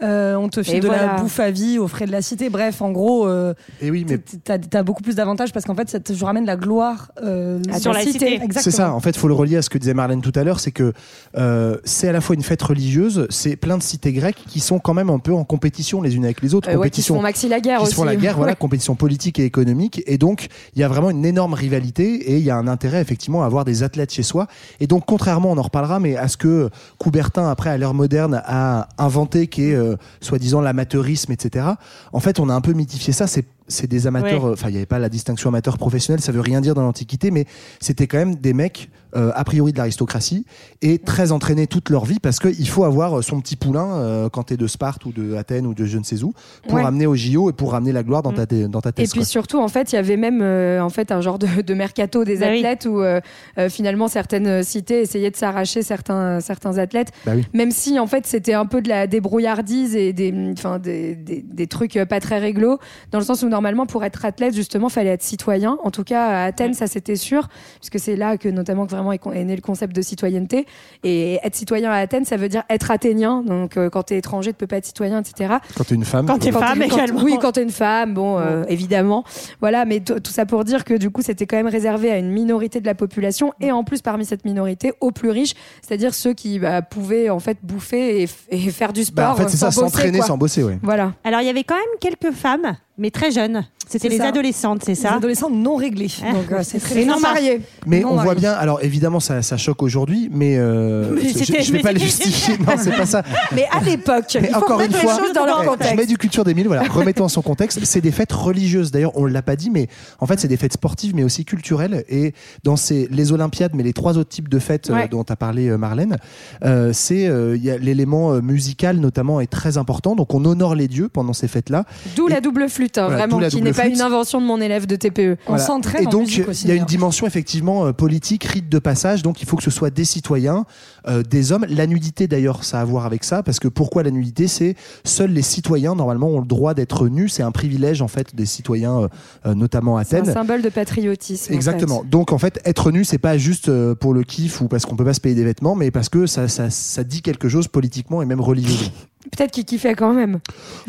Euh, 0.02 0.34
on 0.36 0.48
te 0.48 0.62
file 0.62 0.76
Et 0.76 0.80
de 0.80 0.86
voilà. 0.86 1.14
la 1.14 1.20
bouffe 1.20 1.38
à 1.40 1.50
vie 1.50 1.78
aux 1.78 1.88
frais 1.88 2.06
de 2.06 2.12
la 2.12 2.22
cité. 2.22 2.50
Bref, 2.50 2.82
en 2.82 2.90
gros, 2.90 3.26
euh, 3.26 3.54
Et 3.80 3.90
oui, 3.90 4.04
mais 4.08 4.18
t'as 4.18 4.58
as 4.78 4.82
beaucoup 4.82 5.02
plus 5.02 5.14
d'avantages 5.14 5.52
parce 5.52 5.64
qu'en 5.64 5.74
fait, 5.74 5.88
ça 5.88 6.00
te 6.00 6.12
ramène 6.24 6.44
la 6.46 6.56
gloire 6.56 7.12
euh, 7.22 7.60
Ah, 7.72 7.78
sur 7.78 7.92
la 7.92 8.00
cité. 8.00 8.34
Exactement. 8.34 8.62
C'est 8.62 8.70
ça, 8.70 8.92
en 8.92 9.00
fait, 9.00 9.10
il 9.10 9.18
faut 9.18 9.28
le 9.28 9.34
relier 9.34 9.56
à 9.56 9.62
ce 9.62 9.70
que 9.70 9.78
disait 9.78 9.94
Marlène 9.94 10.20
tout 10.22 10.32
à 10.34 10.44
l'heure, 10.44 10.60
c'est 10.60 10.72
que 10.72 10.92
euh, 11.36 11.76
c'est 11.84 12.08
à 12.08 12.12
la 12.12 12.20
fois 12.20 12.34
une 12.34 12.42
fête 12.42 12.62
religieuse, 12.62 13.26
c'est 13.30 13.56
plein 13.56 13.78
de 13.78 13.82
cités 13.82 14.12
grecques 14.12 14.42
qui 14.48 14.60
sont 14.60 14.78
quand 14.78 14.94
même 14.94 15.10
un 15.10 15.18
peu 15.18 15.32
en 15.34 15.44
compétition 15.44 16.02
les 16.02 16.16
unes 16.16 16.24
avec 16.24 16.42
les 16.42 16.54
autres, 16.54 16.68
Euh, 16.68 16.76
ouais, 16.76 16.90
qui 16.90 17.02
se 17.02 17.08
compétition 17.08 17.14
font 17.16 17.22
maxi 17.22 17.48
la 17.48 17.60
guerre 17.60 17.78
qui 17.78 17.82
aussi. 17.84 17.92
se 17.92 17.96
font 17.96 18.04
la 18.04 18.16
guerre, 18.16 18.36
voilà, 18.36 18.52
Ouais. 18.52 18.56
compétition 18.56 18.94
politique 18.94 19.38
et 19.38 19.44
économique, 19.44 20.02
et 20.06 20.18
donc 20.18 20.48
il 20.74 20.80
y 20.80 20.84
a 20.84 20.88
vraiment 20.88 21.10
une 21.10 21.24
énorme 21.24 21.54
rivalité 21.54 22.32
et 22.32 22.36
il 22.38 22.42
y 22.44 22.50
a 22.50 22.56
un 22.56 22.66
intérêt 22.66 23.00
effectivement 23.00 23.42
à 23.42 23.46
avoir 23.46 23.64
des 23.64 23.82
athlètes 23.82 24.12
chez 24.12 24.22
soi. 24.22 24.46
Et 24.80 24.86
donc 24.86 25.04
contrairement, 25.06 25.50
on 25.52 25.58
en 25.58 25.62
reparlera, 25.62 26.00
mais 26.00 26.16
à 26.16 26.28
ce 26.28 26.36
que 26.36 26.70
Coubertin 26.98 27.48
après 27.48 27.70
à 27.70 27.78
l'ère 27.78 27.94
moderne 27.94 28.42
a 28.44 28.88
inventé, 28.98 29.46
qui 29.46 29.70
est 29.70 29.74
euh, 29.74 29.91
soi-disant 30.20 30.60
l'amateurisme, 30.60 31.32
etc. 31.32 31.66
En 32.12 32.20
fait, 32.20 32.40
on 32.40 32.48
a 32.48 32.54
un 32.54 32.60
peu 32.60 32.72
mythifié 32.72 33.12
ça. 33.12 33.26
C'est 33.26 33.44
c'est 33.68 33.86
des 33.86 34.06
amateurs, 34.06 34.44
Ouais. 34.44 34.52
enfin 34.52 34.68
il 34.68 34.72
n'y 34.72 34.76
avait 34.78 34.86
pas 34.86 34.98
la 34.98 35.08
distinction 35.08 35.48
amateur 35.50 35.78
professionnel, 35.78 36.20
ça 36.20 36.32
veut 36.32 36.40
rien 36.40 36.60
dire 36.60 36.74
dans 36.74 36.82
l'Antiquité, 36.82 37.30
mais 37.30 37.46
c'était 37.80 38.06
quand 38.06 38.18
même 38.18 38.34
des 38.36 38.52
mecs 38.52 38.90
euh, 39.14 39.30
a 39.34 39.44
priori 39.44 39.72
de 39.72 39.76
l'aristocratie 39.78 40.46
et 40.80 40.98
très 40.98 41.32
entraînés 41.32 41.66
toute 41.66 41.90
leur 41.90 42.06
vie 42.06 42.18
parce 42.18 42.38
qu'il 42.38 42.66
faut 42.68 42.84
avoir 42.84 43.22
son 43.22 43.40
petit 43.42 43.56
poulain 43.56 43.86
euh, 43.96 44.28
quand 44.30 44.44
tu 44.44 44.54
es 44.54 44.56
de 44.56 44.66
Sparte 44.66 45.04
ou 45.04 45.12
de 45.12 45.34
Athènes 45.34 45.66
ou 45.66 45.74
de 45.74 45.84
je 45.84 45.98
ne 45.98 46.02
sais 46.02 46.22
où 46.22 46.32
pour 46.66 46.74
Ouais. 46.78 46.84
amener 46.84 47.04
au 47.06 47.14
JO 47.14 47.50
et 47.50 47.52
pour 47.52 47.72
ramener 47.72 47.92
la 47.92 48.02
gloire 48.04 48.22
dans 48.22 48.32
ta, 48.32 48.46
dans 48.46 48.80
ta 48.80 48.88
Et 48.88 48.92
thèse. 48.94 49.10
puis 49.10 49.20
quoi. 49.20 49.26
surtout, 49.26 49.58
en 49.60 49.68
fait, 49.68 49.92
il 49.92 49.96
y 49.96 49.98
avait 49.98 50.16
même 50.16 50.40
euh, 50.40 50.80
en 50.82 50.88
fait 50.88 51.12
un 51.12 51.20
genre 51.20 51.38
de, 51.38 51.46
de 51.60 51.74
mercato 51.74 52.24
des 52.24 52.38
Bah 52.38 52.46
oui. 52.50 52.58
athlètes 52.58 52.86
où 52.86 53.00
euh, 53.02 53.20
finalement 53.68 54.08
certaines 54.08 54.62
cités 54.62 55.02
essayaient 55.02 55.30
de 55.30 55.36
s'arracher 55.36 55.82
certains 55.82 56.40
certains 56.40 56.78
athlètes, 56.78 57.10
Bah 57.26 57.32
oui. 57.36 57.44
même 57.52 57.70
si 57.70 57.98
en 57.98 58.06
fait 58.06 58.26
c'était 58.26 58.54
un 58.54 58.64
peu 58.64 58.80
de 58.80 58.88
la 58.88 59.06
débrouillardise 59.06 59.94
et 59.94 60.14
des 60.14 60.32
enfin 60.52 60.78
des, 60.78 61.14
des, 61.16 61.42
des 61.46 61.66
trucs 61.66 61.98
pas 62.08 62.20
très 62.20 62.38
réglo, 62.38 62.78
dans 63.10 63.18
le 63.18 63.24
sens 63.26 63.42
où 63.42 63.48
normalement 63.52 63.86
pour 63.86 64.02
être 64.04 64.24
athlète 64.24 64.54
justement 64.54 64.88
fallait 64.88 65.10
être 65.10 65.22
citoyen. 65.22 65.78
En 65.84 65.90
tout 65.90 66.02
cas 66.02 66.26
à 66.26 66.44
Athènes, 66.46 66.74
ça 66.74 66.88
c'était 66.88 67.16
sûr, 67.16 67.48
puisque 67.78 68.00
c'est 68.00 68.16
là 68.16 68.36
que 68.36 68.48
notamment 68.48 68.84
vraiment 68.86 69.12
est 69.12 69.44
né 69.44 69.54
le 69.54 69.62
concept 69.62 69.94
de 69.94 70.02
citoyenneté. 70.02 70.66
Et 71.04 71.38
être 71.44 71.54
citoyen 71.54 71.90
à 71.90 71.96
Athènes, 71.96 72.24
ça 72.24 72.36
veut 72.36 72.48
dire 72.48 72.64
être 72.68 72.90
athénien. 72.90 73.42
Donc 73.46 73.76
euh, 73.76 73.90
quand 73.90 74.04
t'es 74.04 74.18
étranger, 74.18 74.52
tu 74.52 74.56
peux 74.56 74.66
pas 74.66 74.78
être 74.78 74.86
citoyen, 74.86 75.20
etc. 75.20 75.54
Quand 75.76 75.84
t'es 75.84 75.94
une 75.94 76.04
femme. 76.04 76.26
Quand 76.26 76.38
t'es 76.38 76.50
femme 76.50 76.80
quand- 76.80 76.96
également. 76.96 77.22
Oui, 77.22 77.36
quand 77.40 77.52
t'es 77.52 77.62
une 77.62 77.70
femme, 77.70 78.14
bon, 78.14 78.38
euh, 78.38 78.64
évidemment. 78.68 79.24
Voilà, 79.60 79.84
mais 79.84 80.00
tout 80.00 80.20
ça 80.24 80.46
pour 80.46 80.64
dire 80.64 80.84
que 80.84 80.94
du 80.94 81.10
coup, 81.10 81.22
c'était 81.22 81.46
quand 81.46 81.56
même 81.56 81.68
réservé 81.68 82.10
à 82.10 82.18
une 82.18 82.30
minorité 82.30 82.80
de 82.80 82.86
la 82.86 82.94
population 82.94 83.52
et 83.60 83.70
en 83.70 83.84
plus 83.84 84.02
parmi 84.02 84.24
cette 84.24 84.44
minorité, 84.44 84.92
aux 85.00 85.12
plus 85.12 85.30
riches, 85.30 85.54
c'est-à-dire 85.82 86.14
ceux 86.14 86.32
qui 86.32 86.58
bah, 86.58 86.82
pouvaient 86.82 87.30
en 87.30 87.38
fait 87.38 87.58
bouffer 87.62 88.22
et, 88.50 88.70
faire 88.70 88.92
du 88.92 89.04
sport. 89.04 89.24
Bah, 89.24 89.32
en 89.32 89.36
fait, 89.36 89.48
c'est 89.48 89.56
ça, 89.58 89.70
sans 89.70 89.82
bosser, 89.82 89.96
s'entraîner 89.96 90.22
sans 90.22 90.38
bosser, 90.38 90.62
ouais. 90.62 90.78
Voilà. 90.82 91.12
Alors, 91.24 91.40
il 91.40 91.46
y 91.46 91.50
avait 91.50 91.64
quand 91.64 91.76
même 91.76 91.98
quelques 92.00 92.34
femmes, 92.34 92.76
mais 92.98 93.10
très 93.10 93.30
jeunes. 93.30 93.64
C'était 93.88 94.08
les 94.08 94.18
ça. 94.18 94.28
adolescentes, 94.28 94.82
c'est 94.84 94.92
Les 94.92 94.94
ça 94.94 95.14
adolescentes 95.16 95.52
non 95.52 95.76
réglées. 95.76 96.06
Donc, 96.32 96.50
euh, 96.52 96.60
c'est 96.62 96.78
très 96.78 97.04
non 97.04 97.20
mariés. 97.20 97.60
Mais 97.86 98.00
Non, 98.00 98.12
on 98.12 98.22
voit 98.22 98.34
bien, 98.34 98.52
alors 98.52 98.82
évidemment 98.82 99.20
ça, 99.20 99.42
ça 99.42 99.58
choque 99.58 99.82
aujourd'hui, 99.82 100.30
mais, 100.32 100.56
euh, 100.56 101.10
Mais 101.14 101.28
je, 101.28 101.38
c'était- 101.38 101.62
je 101.62 101.72
vais 101.72 101.78
mais 101.78 101.82
pas 101.82 101.92
les 101.92 101.98
c'était- 101.98 102.24
justifier, 102.30 102.56
non 102.58 102.72
c'est 102.78 102.96
pas 102.96 103.04
ça. 103.04 103.22
Mais 103.52 103.66
à 103.70 103.80
l'époque, 103.80 104.24
Mais 104.40 104.48
il 104.48 104.54
faut 104.54 104.56
encore 104.60 104.80
une 104.80 104.92
fois, 104.92 105.12
les 105.14 105.18
choses 105.18 105.32
dans 105.34 105.44
leur 105.44 105.58
Ouais, 105.58 105.64
je 105.64 105.68
contexte. 105.70 105.96
mets 105.96 106.06
du 106.06 106.16
culture 106.16 106.44
d'Émile, 106.44 106.68
voilà, 106.68 106.84
remettons 106.84 107.24
en 107.24 107.28
son 107.28 107.42
contexte. 107.42 107.84
C'est 107.84 108.00
des 108.00 108.12
fêtes 108.12 108.32
religieuses. 108.32 108.90
D'ailleurs, 108.92 109.12
on 109.16 109.26
l'a 109.26 109.42
pas 109.42 109.56
dit, 109.56 109.68
mais 109.68 109.88
en 110.20 110.26
fait, 110.26 110.40
c'est 110.40 110.48
des 110.48 110.56
fêtes 110.56 110.72
sportives, 110.72 111.14
mais 111.14 111.24
aussi 111.24 111.44
culturelles. 111.44 112.04
Et 112.08 112.32
dans 112.64 112.76
ces, 112.76 113.08
les 113.10 113.32
Olympiades, 113.32 113.72
mais 113.74 113.82
les 113.82 113.92
trois 113.92 114.16
autres 114.16 114.30
types 114.30 114.48
de 114.48 114.58
fêtes 114.58 114.88
euh, 114.90 114.94
Ouais. 114.94 115.08
dont 115.08 115.22
a 115.28 115.36
parlé 115.36 115.68
euh, 115.68 115.76
Marlène, 115.76 116.16
euh, 116.64 116.92
c'est 116.94 117.26
euh, 117.26 117.56
l'élément 117.80 118.32
euh, 118.32 118.40
musical 118.40 118.96
notamment 118.98 119.40
est 119.40 119.46
très 119.50 119.76
important. 119.76 120.14
Donc, 120.16 120.32
on 120.34 120.44
honore 120.46 120.74
les 120.74 120.88
dieux 120.88 121.08
pendant 121.10 121.32
ces 121.34 121.48
fêtes-là. 121.48 121.84
D'où 122.16 122.26
la 122.28 122.40
double 122.40 122.68
flûte, 122.70 122.81
hein, 122.96 123.06
Voilà, 123.08 123.26
vraiment, 123.26 123.48
qui 123.48 123.62
n'est 123.62 123.72
pas 123.72 123.82
flûte. 123.82 123.94
une 123.96 124.00
invention 124.02 124.40
de 124.40 124.46
mon 124.46 124.60
élève 124.60 124.86
de 124.86 124.96
TPE. 124.96 125.36
On 125.46 125.52
Voilà. 125.52 125.62
s'entraîne 125.64 126.02
Et 126.02 126.06
donc, 126.06 126.28
il 126.28 126.38
y 126.38 126.42
a 126.42 126.44
une 126.44 126.52
d'ailleurs. 126.68 126.86
dimension 126.86 127.26
effectivement 127.26 127.86
euh, 127.86 127.92
politique, 127.92 128.44
rite 128.44 128.68
de 128.68 128.78
passage. 128.78 129.22
Donc, 129.22 129.42
il 129.42 129.48
faut 129.48 129.56
que 129.56 129.62
ce 129.62 129.70
soit 129.70 129.90
des 129.90 130.04
citoyens, 130.04 130.64
euh, 131.08 131.22
des 131.22 131.52
hommes. 131.52 131.66
La 131.68 131.86
nudité, 131.86 132.26
d'ailleurs, 132.28 132.64
ça 132.64 132.78
a 132.78 132.82
à 132.82 132.84
voir 132.84 133.06
avec 133.06 133.22
ça, 133.24 133.42
parce 133.42 133.60
que 133.60 133.68
pourquoi 133.68 134.02
la 134.02 134.10
nudité? 134.10 134.48
C'est 134.48 134.74
seuls 135.04 135.30
les 135.30 135.42
citoyens 135.42 135.94
normalement 135.94 136.28
ont 136.28 136.40
le 136.40 136.46
droit 136.46 136.74
d'être 136.74 137.08
nus. 137.08 137.28
C'est 137.28 137.42
un 137.44 137.52
privilège 137.52 138.02
en 138.02 138.08
fait 138.08 138.34
des 138.34 138.46
citoyens, 138.46 139.08
euh, 139.46 139.54
notamment 139.54 139.96
à 139.96 140.04
C'est 140.04 140.16
un 140.16 140.20
Athènes. 140.22 140.34
symbole 140.34 140.62
de 140.62 140.68
patriotisme. 140.68 141.52
en 141.52 141.56
Exactement. 141.56 142.02
fait. 142.02 142.08
Donc 142.08 142.32
en 142.32 142.38
fait, 142.38 142.60
être 142.64 142.90
nu, 142.90 143.04
c'est 143.04 143.18
pas 143.18 143.38
juste 143.38 143.70
pour 143.94 144.14
le 144.14 144.22
kiff 144.24 144.60
ou 144.60 144.68
parce 144.68 144.84
qu'on 144.84 144.96
peut 144.96 145.04
pas 145.04 145.14
se 145.14 145.20
payer 145.20 145.34
des 145.34 145.44
vêtements, 145.44 145.74
mais 145.76 145.90
parce 145.90 146.08
que 146.08 146.26
ça, 146.26 146.48
ça, 146.48 146.70
ça 146.70 147.04
dit 147.04 147.22
quelque 147.22 147.48
chose 147.48 147.68
politiquement 147.68 148.20
et 148.22 148.24
même 148.26 148.40
religieusement. 148.40 148.88
Peut-être 149.30 149.50
qu'il 149.52 149.64
kiffait 149.64 149.94
quand 149.94 150.12
même. 150.12 150.40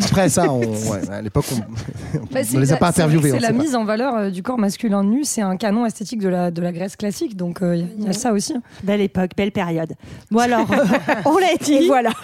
Après 0.04 0.28
ça, 0.28 0.52
on, 0.52 0.60
ouais, 0.60 1.10
à 1.10 1.22
l'époque, 1.22 1.46
on, 1.54 2.18
on 2.20 2.26
Bah, 2.32 2.42
ne 2.52 2.60
les 2.60 2.74
a 2.74 2.78
pas 2.78 2.90
interviewés. 2.90 3.30
C'est 3.32 3.40
la 3.40 3.50
pas. 3.50 3.54
mise 3.54 3.76
en 3.76 3.86
valeur 3.86 4.16
euh, 4.16 4.30
du 4.32 4.44
corps 4.44 4.58
masculin 4.58 5.04
nu, 5.04 5.24
c'est 5.24 5.42
un 5.42 5.56
canon 5.56 5.86
esthétique 5.86 6.20
de 6.20 6.28
la, 6.30 6.52
de 6.52 6.62
la 6.62 6.72
Grèce 6.72 6.96
classique, 6.96 7.38
donc 7.38 7.62
euh, 7.62 7.76
il 7.76 7.82
y 7.82 7.84
a- 7.84 7.88
il 8.00 8.04
y, 8.06 8.10
a 8.10 8.14
ça 8.14 8.34
aussi. 8.34 8.54
Belle 8.84 9.02
époque, 9.02 9.32
belle 9.38 9.52
période. 9.52 9.94
Bon 10.32 10.40
alors, 10.40 10.68
on 11.26 11.38
l'a 11.38 11.56
dit. 11.62 11.88
Voilà. 11.88 12.12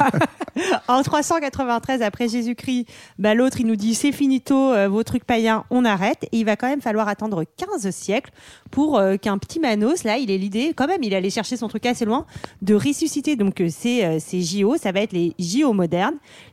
En 0.90 1.02
393 1.04 2.02
après 2.02 2.28
Jésus-Christ, 2.28 2.86
bah, 3.18 3.34
l'autre 3.34 3.62
il 3.62 3.68
nous 3.68 3.78
dit 3.78 3.96
c'est 3.96 4.12
finito, 4.12 4.74
euh, 4.74 4.90
vos 4.90 5.04
trucs 5.04 5.24
païens, 5.24 5.64
on 5.70 5.86
arrête. 5.86 6.24
Et 6.34 6.40
il 6.40 6.44
va 6.44 6.58
quand 6.58 6.68
même 6.68 6.82
falloir 6.82 7.08
attendre 7.08 7.46
15 7.56 7.90
siècles 7.92 8.32
pour 8.70 8.98
euh, 8.98 9.16
qu'un 9.16 9.38
petit 9.38 9.60
Manos, 9.62 10.04
là, 10.04 10.18
il 10.18 10.30
ait 10.32 10.38
l'idée, 10.38 10.74
quand 10.76 10.88
même, 10.88 11.02
il 11.02 11.14
allait 11.16 11.30
chercher 11.30 11.56
son 11.56 11.70
truc 11.70 11.86
assez 11.86 12.04
loin, 12.04 12.26
de 12.62 12.76
ressusciter 12.76 13.38
donc 13.38 13.62
euh, 13.62 13.70
ces, 13.70 14.04
euh, 14.04 14.18
ces 14.20 14.42
JO. 14.42 14.76
Ça 14.76 14.92
va 14.92 15.00
être 15.02 15.14
les 15.14 15.34
JO 15.40 15.72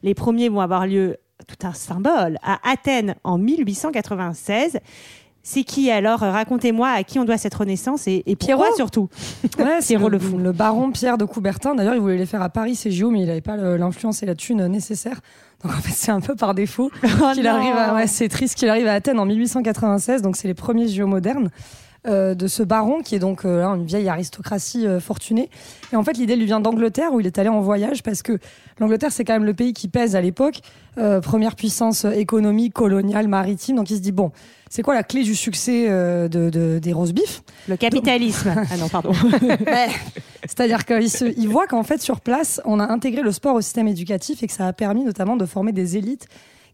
Les 0.03 0.15
premiers 0.15 0.49
vont 0.49 0.61
avoir 0.61 0.87
lieu 0.87 1.17
tout 1.47 1.67
un 1.67 1.73
symbole 1.73 2.39
à 2.43 2.59
Athènes 2.69 3.15
en 3.25 3.39
1896. 3.39 4.79
C'est 5.43 5.63
qui 5.63 5.93
alors? 5.93 6.21
Racontez-moi 6.21 6.89
à 6.89 7.05
qui 7.05 7.21
on 7.21 7.25
doit 7.25 7.37
cette 7.39 7.55
renaissance 7.55 8.09
et, 8.09 8.25
et 8.27 8.35
pourquoi 8.35 8.57
Pierrot 8.57 8.75
surtout. 8.77 9.09
Ouais, 9.61 9.77
c'est 9.81 9.95
Pierrot 9.95 10.09
le, 10.09 10.19
le 10.19 10.25
fou. 10.25 10.39
le 10.39 10.51
baron 10.51 10.91
Pierre 10.91 11.19
de 11.19 11.25
Coubertin. 11.25 11.77
D'ailleurs, 11.77 11.95
il 11.95 12.01
voulait 12.01 12.17
les 12.17 12.27
faire 12.27 12.43
à 12.43 12.49
Paris, 12.49 12.75
ces 12.75 12.91
JO, 12.91 13.11
mais 13.11 13.21
il 13.21 13.27
n'avait 13.27 13.41
pas 13.41 13.57
l'influence 13.57 14.25
et 14.25 14.27
la 14.27 14.35
thune 14.35 14.67
nécessaire. 14.67 15.21
Donc 15.63 15.73
en 15.73 15.77
fait, 15.77 15.93
c'est 15.93 16.11
un 16.11 16.21
peu 16.21 16.35
par 16.35 16.53
défaut 16.55 16.91
Oh 17.05 17.31
qu'il 17.33 17.47
arrive 17.47 17.77
à. 17.77 17.95
Ouais, 17.95 18.09
c'est 18.09 18.29
triste 18.29 18.57
qu'il 18.59 18.69
arrive 18.69 18.89
à 18.89 18.95
Athènes 18.95 19.21
en 19.21 19.25
1896. 19.25 20.21
Donc 20.21 20.37
c'est 20.37 20.49
les 20.49 20.55
premiers 20.55 20.89
JO 20.89 21.07
modernes. 21.07 21.51
Euh, 22.07 22.35
de 22.35 22.47
ce 22.47 22.63
baron 22.63 23.01
qui 23.03 23.15
est 23.15 23.19
donc 23.19 23.45
euh, 23.45 23.63
une 23.65 23.85
vieille 23.85 24.09
aristocratie 24.09 24.87
euh, 24.87 25.01
fortunée. 25.01 25.51
Et 25.93 25.97
en 25.97 26.03
fait, 26.05 26.15
l'idée 26.17 26.37
lui 26.37 26.47
vient 26.47 26.61
d'Angleterre 26.61 27.13
où 27.13 27.21
il 27.21 27.27
est 27.27 27.39
allé 27.39 27.49
en 27.49 27.61
voyage 27.61 28.03
parce 28.03 28.23
que 28.23 28.39
l'Angleterre, 28.79 29.13
c'est 29.13 29.25
quand 29.25 29.33
même 29.35 29.45
le 29.45 29.55
pays 29.55 29.73
qui 29.73 29.89
pèse 29.89 30.17
à 30.17 30.21
l'époque, 30.21 30.61
première 31.23 31.57
puissance 31.57 32.05
économique, 32.05 32.73
coloniale, 32.75 33.29
maritime. 33.29 33.77
Donc 33.77 33.91
il 33.91 33.97
se 33.97 34.03
dit, 34.03 34.13
bon, 34.13 34.33
c'est 34.71 34.83
quoi 34.83 34.95
la 34.95 35.03
clé 35.03 35.23
du 35.23 35.35
succès 35.35 35.89
de, 35.89 36.29
de- 36.29 36.79
des 36.79 36.93
roast 36.93 37.13
beef 37.15 37.43
Le 37.69 37.77
capitalisme. 37.77 38.53
ah 38.71 38.77
non, 38.77 38.89
pardon. 38.89 39.13
C'est-à-dire 40.45 40.85
qu'il 40.85 41.11
se- 41.11 41.25
il 41.39 41.49
voit 41.49 41.67
qu'en 41.67 41.83
fait, 41.83 42.01
sur 42.01 42.21
place, 42.21 42.61
on 42.65 42.79
a 42.81 42.87
intégré 42.91 43.23
le 43.23 43.33
sport 43.33 43.55
au 43.55 43.61
système 43.61 43.89
éducatif 43.89 44.43
et 44.43 44.47
que 44.47 44.53
ça 44.53 44.67
a 44.67 44.73
permis 44.73 45.05
notamment 45.05 45.37
de 45.37 45.47
former 45.47 45.73
des 45.73 45.97
élites 45.97 46.27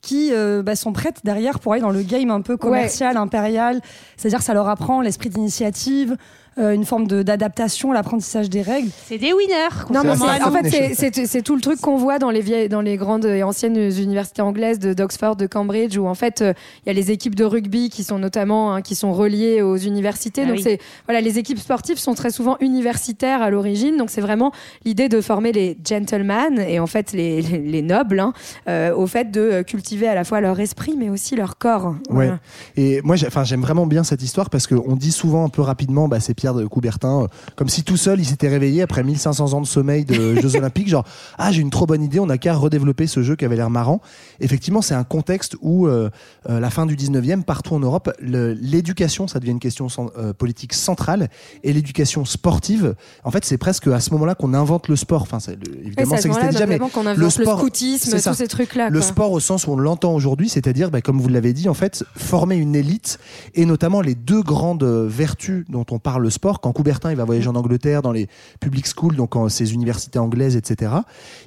qui 0.02 0.30
euh, 0.32 0.62
bah, 0.62 0.76
sont 0.76 0.92
prêtes 0.92 1.20
derrière 1.24 1.60
pour 1.60 1.72
aller 1.72 1.80
dans 1.80 1.90
le 1.90 2.02
game 2.02 2.30
un 2.30 2.42
peu 2.42 2.56
commercial, 2.56 3.16
impérial. 3.16 3.80
C'est-à-dire 4.16 4.42
ça 4.42 4.52
leur 4.52 4.68
apprend 4.68 5.00
l'esprit 5.00 5.30
d'initiative, 5.30 6.16
euh, 6.58 6.72
une 6.72 6.84
forme 6.84 7.06
de- 7.06 7.22
d'adaptation, 7.22 7.92
l'apprentissage 7.92 8.50
des 8.50 8.62
règles. 8.62 8.90
C'est 9.06 9.18
des 9.18 9.32
winners. 9.32 9.86
Non, 9.92 10.00
mais 10.04 10.10
en 10.10 10.50
fait, 10.52 10.94
c'est- 10.94 11.42
tout 11.42 11.54
le 11.54 11.60
truc 11.62 11.80
qu'on 11.80 11.96
voit 11.96 12.18
dans 12.18 12.30
les, 12.30 12.40
vieilles, 12.40 12.68
dans 12.68 12.80
les 12.82 12.96
grandes 12.96 13.24
et 13.24 13.42
anciennes 13.42 13.76
universités 13.76 14.42
anglaises 14.42 14.78
de- 14.78 14.92
d'Oxford, 14.92 15.36
de 15.36 15.46
Cambridge, 15.46 15.96
où 15.96 16.06
en 16.06 16.14
fait, 16.14 16.42
euh, 16.42 16.52
il 16.84 16.88
y 16.88 16.90
a 16.90 16.92
les 16.92 17.10
équipes 17.10 17.34
de 17.34 17.44
rugby 17.44 17.88
qui 17.90 18.04
sont 18.04 18.18
notamment 18.18 18.74
hein, 18.74 18.82
qui 18.82 18.94
sont 18.94 19.12
reliées 19.12 19.62
aux 19.62 19.76
universités. 19.76 20.42
Ah 20.44 20.48
donc, 20.48 20.56
oui. 20.56 20.62
c'est 20.62 20.78
voilà, 21.06 21.20
les 21.20 21.38
équipes 21.38 21.58
sportives 21.58 21.98
sont 21.98 22.14
très 22.14 22.30
souvent 22.30 22.56
universitaires 22.60 23.42
à 23.42 23.50
l'origine. 23.50 23.96
Donc, 23.96 24.10
c'est 24.10 24.20
vraiment 24.20 24.52
l'idée 24.84 25.08
de 25.08 25.20
former 25.20 25.52
les 25.52 25.76
gentlemen 25.86 26.58
et 26.58 26.78
en 26.78 26.86
fait 26.86 27.12
les, 27.12 27.42
les, 27.42 27.58
les 27.58 27.82
nobles 27.82 28.20
hein, 28.20 28.32
euh, 28.68 28.94
au 28.94 29.06
fait 29.06 29.30
de 29.30 29.62
cultiver 29.62 30.06
à 30.08 30.14
la 30.14 30.24
fois 30.24 30.40
leur 30.40 30.58
esprit, 30.60 30.94
mais 30.98 31.08
aussi 31.08 31.36
leur 31.36 31.58
corps. 31.58 31.86
Ouais. 32.10 32.26
Voilà. 32.26 32.38
Et 32.76 33.00
moi, 33.02 33.16
j'aime 33.16 33.62
vraiment 33.62 33.86
bien 33.86 34.04
cette 34.04 34.22
histoire 34.22 34.50
parce 34.50 34.66
qu'on 34.66 34.96
dit 34.96 35.12
souvent 35.12 35.44
un 35.44 35.48
peu 35.48 35.62
rapidement, 35.62 36.08
bah, 36.08 36.20
c'est 36.20 36.34
Pierre 36.42 36.54
de 36.54 36.66
Coubertin, 36.66 37.22
euh, 37.22 37.26
comme 37.54 37.68
si 37.68 37.84
tout 37.84 37.96
seul 37.96 38.18
il 38.18 38.24
s'était 38.24 38.48
réveillé 38.48 38.82
après 38.82 39.04
1500 39.04 39.52
ans 39.52 39.60
de 39.60 39.66
sommeil 39.66 40.04
de 40.04 40.34
Jeux 40.40 40.56
Olympiques, 40.56 40.88
genre 40.88 41.04
ah 41.38 41.52
j'ai 41.52 41.60
une 41.60 41.70
trop 41.70 41.86
bonne 41.86 42.02
idée, 42.02 42.18
on 42.18 42.26
n'a 42.26 42.36
qu'à 42.36 42.52
redévelopper 42.52 43.06
ce 43.06 43.22
jeu 43.22 43.36
qui 43.36 43.44
avait 43.44 43.54
l'air 43.54 43.70
marrant. 43.70 44.00
Effectivement, 44.40 44.82
c'est 44.82 44.94
un 44.94 45.04
contexte 45.04 45.54
où 45.60 45.86
euh, 45.86 46.10
euh, 46.50 46.58
la 46.58 46.68
fin 46.70 46.84
du 46.84 46.96
19e, 46.96 47.44
partout 47.44 47.76
en 47.76 47.78
Europe, 47.78 48.12
l'éducation, 48.20 49.28
ça 49.28 49.38
devient 49.38 49.52
une 49.52 49.60
question 49.60 49.86
euh, 50.16 50.32
politique 50.32 50.72
centrale 50.72 51.28
et 51.62 51.72
l'éducation 51.72 52.24
sportive, 52.24 52.96
en 53.22 53.30
fait, 53.30 53.44
c'est 53.44 53.56
presque 53.56 53.86
à 53.86 54.00
ce 54.00 54.10
moment-là 54.14 54.34
qu'on 54.34 54.52
invente 54.52 54.88
le 54.88 54.96
sport. 54.96 55.22
Enfin, 55.22 55.38
le- 55.46 55.86
évidemment, 55.86 56.16
ça 56.16 56.22
ce 56.22 56.28
moment-là, 56.28 56.46
existait 56.46 56.64
déjà, 56.64 56.66
mais 56.66 56.78
notamment 56.78 56.88
qu'on 56.90 57.02
le 57.04 57.08
invente 57.10 57.22
le, 57.22 57.30
sport, 57.30 57.58
scoutisme, 57.60 58.20
tous 58.20 58.34
ces 58.34 58.48
trucs-là. 58.48 58.90
le 58.90 59.00
sport 59.00 59.30
au 59.30 59.38
sens 59.38 59.68
où 59.68 59.70
on 59.70 59.76
l'entend 59.76 60.12
aujourd'hui, 60.12 60.48
c'est-à-dire, 60.48 60.90
bah, 60.90 61.02
comme 61.02 61.20
vous 61.20 61.28
l'avez 61.28 61.52
dit, 61.52 61.68
en 61.68 61.74
fait, 61.74 62.04
former 62.16 62.56
une 62.56 62.74
élite 62.74 63.20
et 63.54 63.64
notamment 63.64 64.00
les 64.00 64.16
deux 64.16 64.42
grandes 64.42 64.82
vertus 64.84 65.64
dont 65.68 65.86
on 65.92 66.00
parle 66.00 66.22
le 66.22 66.30
sport. 66.32 66.60
Quand 66.60 66.72
Coubertin 66.72 67.10
il 67.12 67.16
va 67.16 67.24
voyager 67.24 67.48
en 67.48 67.54
Angleterre 67.54 68.02
dans 68.02 68.10
les 68.12 68.28
public 68.60 68.86
schools, 68.86 69.14
donc 69.16 69.36
en 69.36 69.48
ces 69.48 69.72
universités 69.74 70.18
anglaises, 70.18 70.56
etc., 70.56 70.92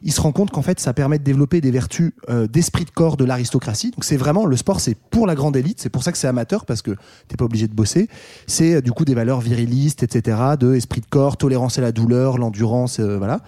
il 0.03 0.11
se 0.13 0.21
rend 0.21 0.31
compte 0.31 0.51
qu'en 0.51 0.61
fait, 0.61 0.79
ça 0.79 0.93
permet 0.93 1.19
de 1.19 1.23
développer 1.23 1.59
des 1.61 1.71
vertus 1.71 2.13
euh, 2.29 2.47
d'esprit 2.47 2.85
de 2.85 2.91
corps 2.91 3.17
de 3.17 3.25
l'aristocratie. 3.25 3.91
Donc 3.91 4.03
c'est 4.05 4.17
vraiment 4.17 4.45
le 4.45 4.55
sport, 4.55 4.79
c'est 4.79 4.95
pour 4.95 5.27
la 5.27 5.35
grande 5.35 5.57
élite. 5.57 5.79
C'est 5.81 5.89
pour 5.89 6.03
ça 6.03 6.11
que 6.11 6.17
c'est 6.17 6.27
amateur 6.27 6.65
parce 6.65 6.81
que 6.81 6.91
t'es 7.27 7.35
pas 7.35 7.45
obligé 7.45 7.67
de 7.67 7.73
bosser. 7.73 8.07
C'est 8.47 8.75
euh, 8.75 8.81
du 8.81 8.91
coup 8.91 9.03
des 9.05 9.15
valeurs 9.15 9.41
virilistes, 9.41 10.03
etc., 10.03 10.37
de 10.59 10.75
esprit 10.75 11.01
de 11.01 11.05
corps, 11.07 11.37
tolérance 11.37 11.77
à 11.77 11.81
la 11.81 11.91
douleur, 11.91 12.37
l'endurance, 12.37 12.99
euh, 12.99 13.17
voilà. 13.17 13.41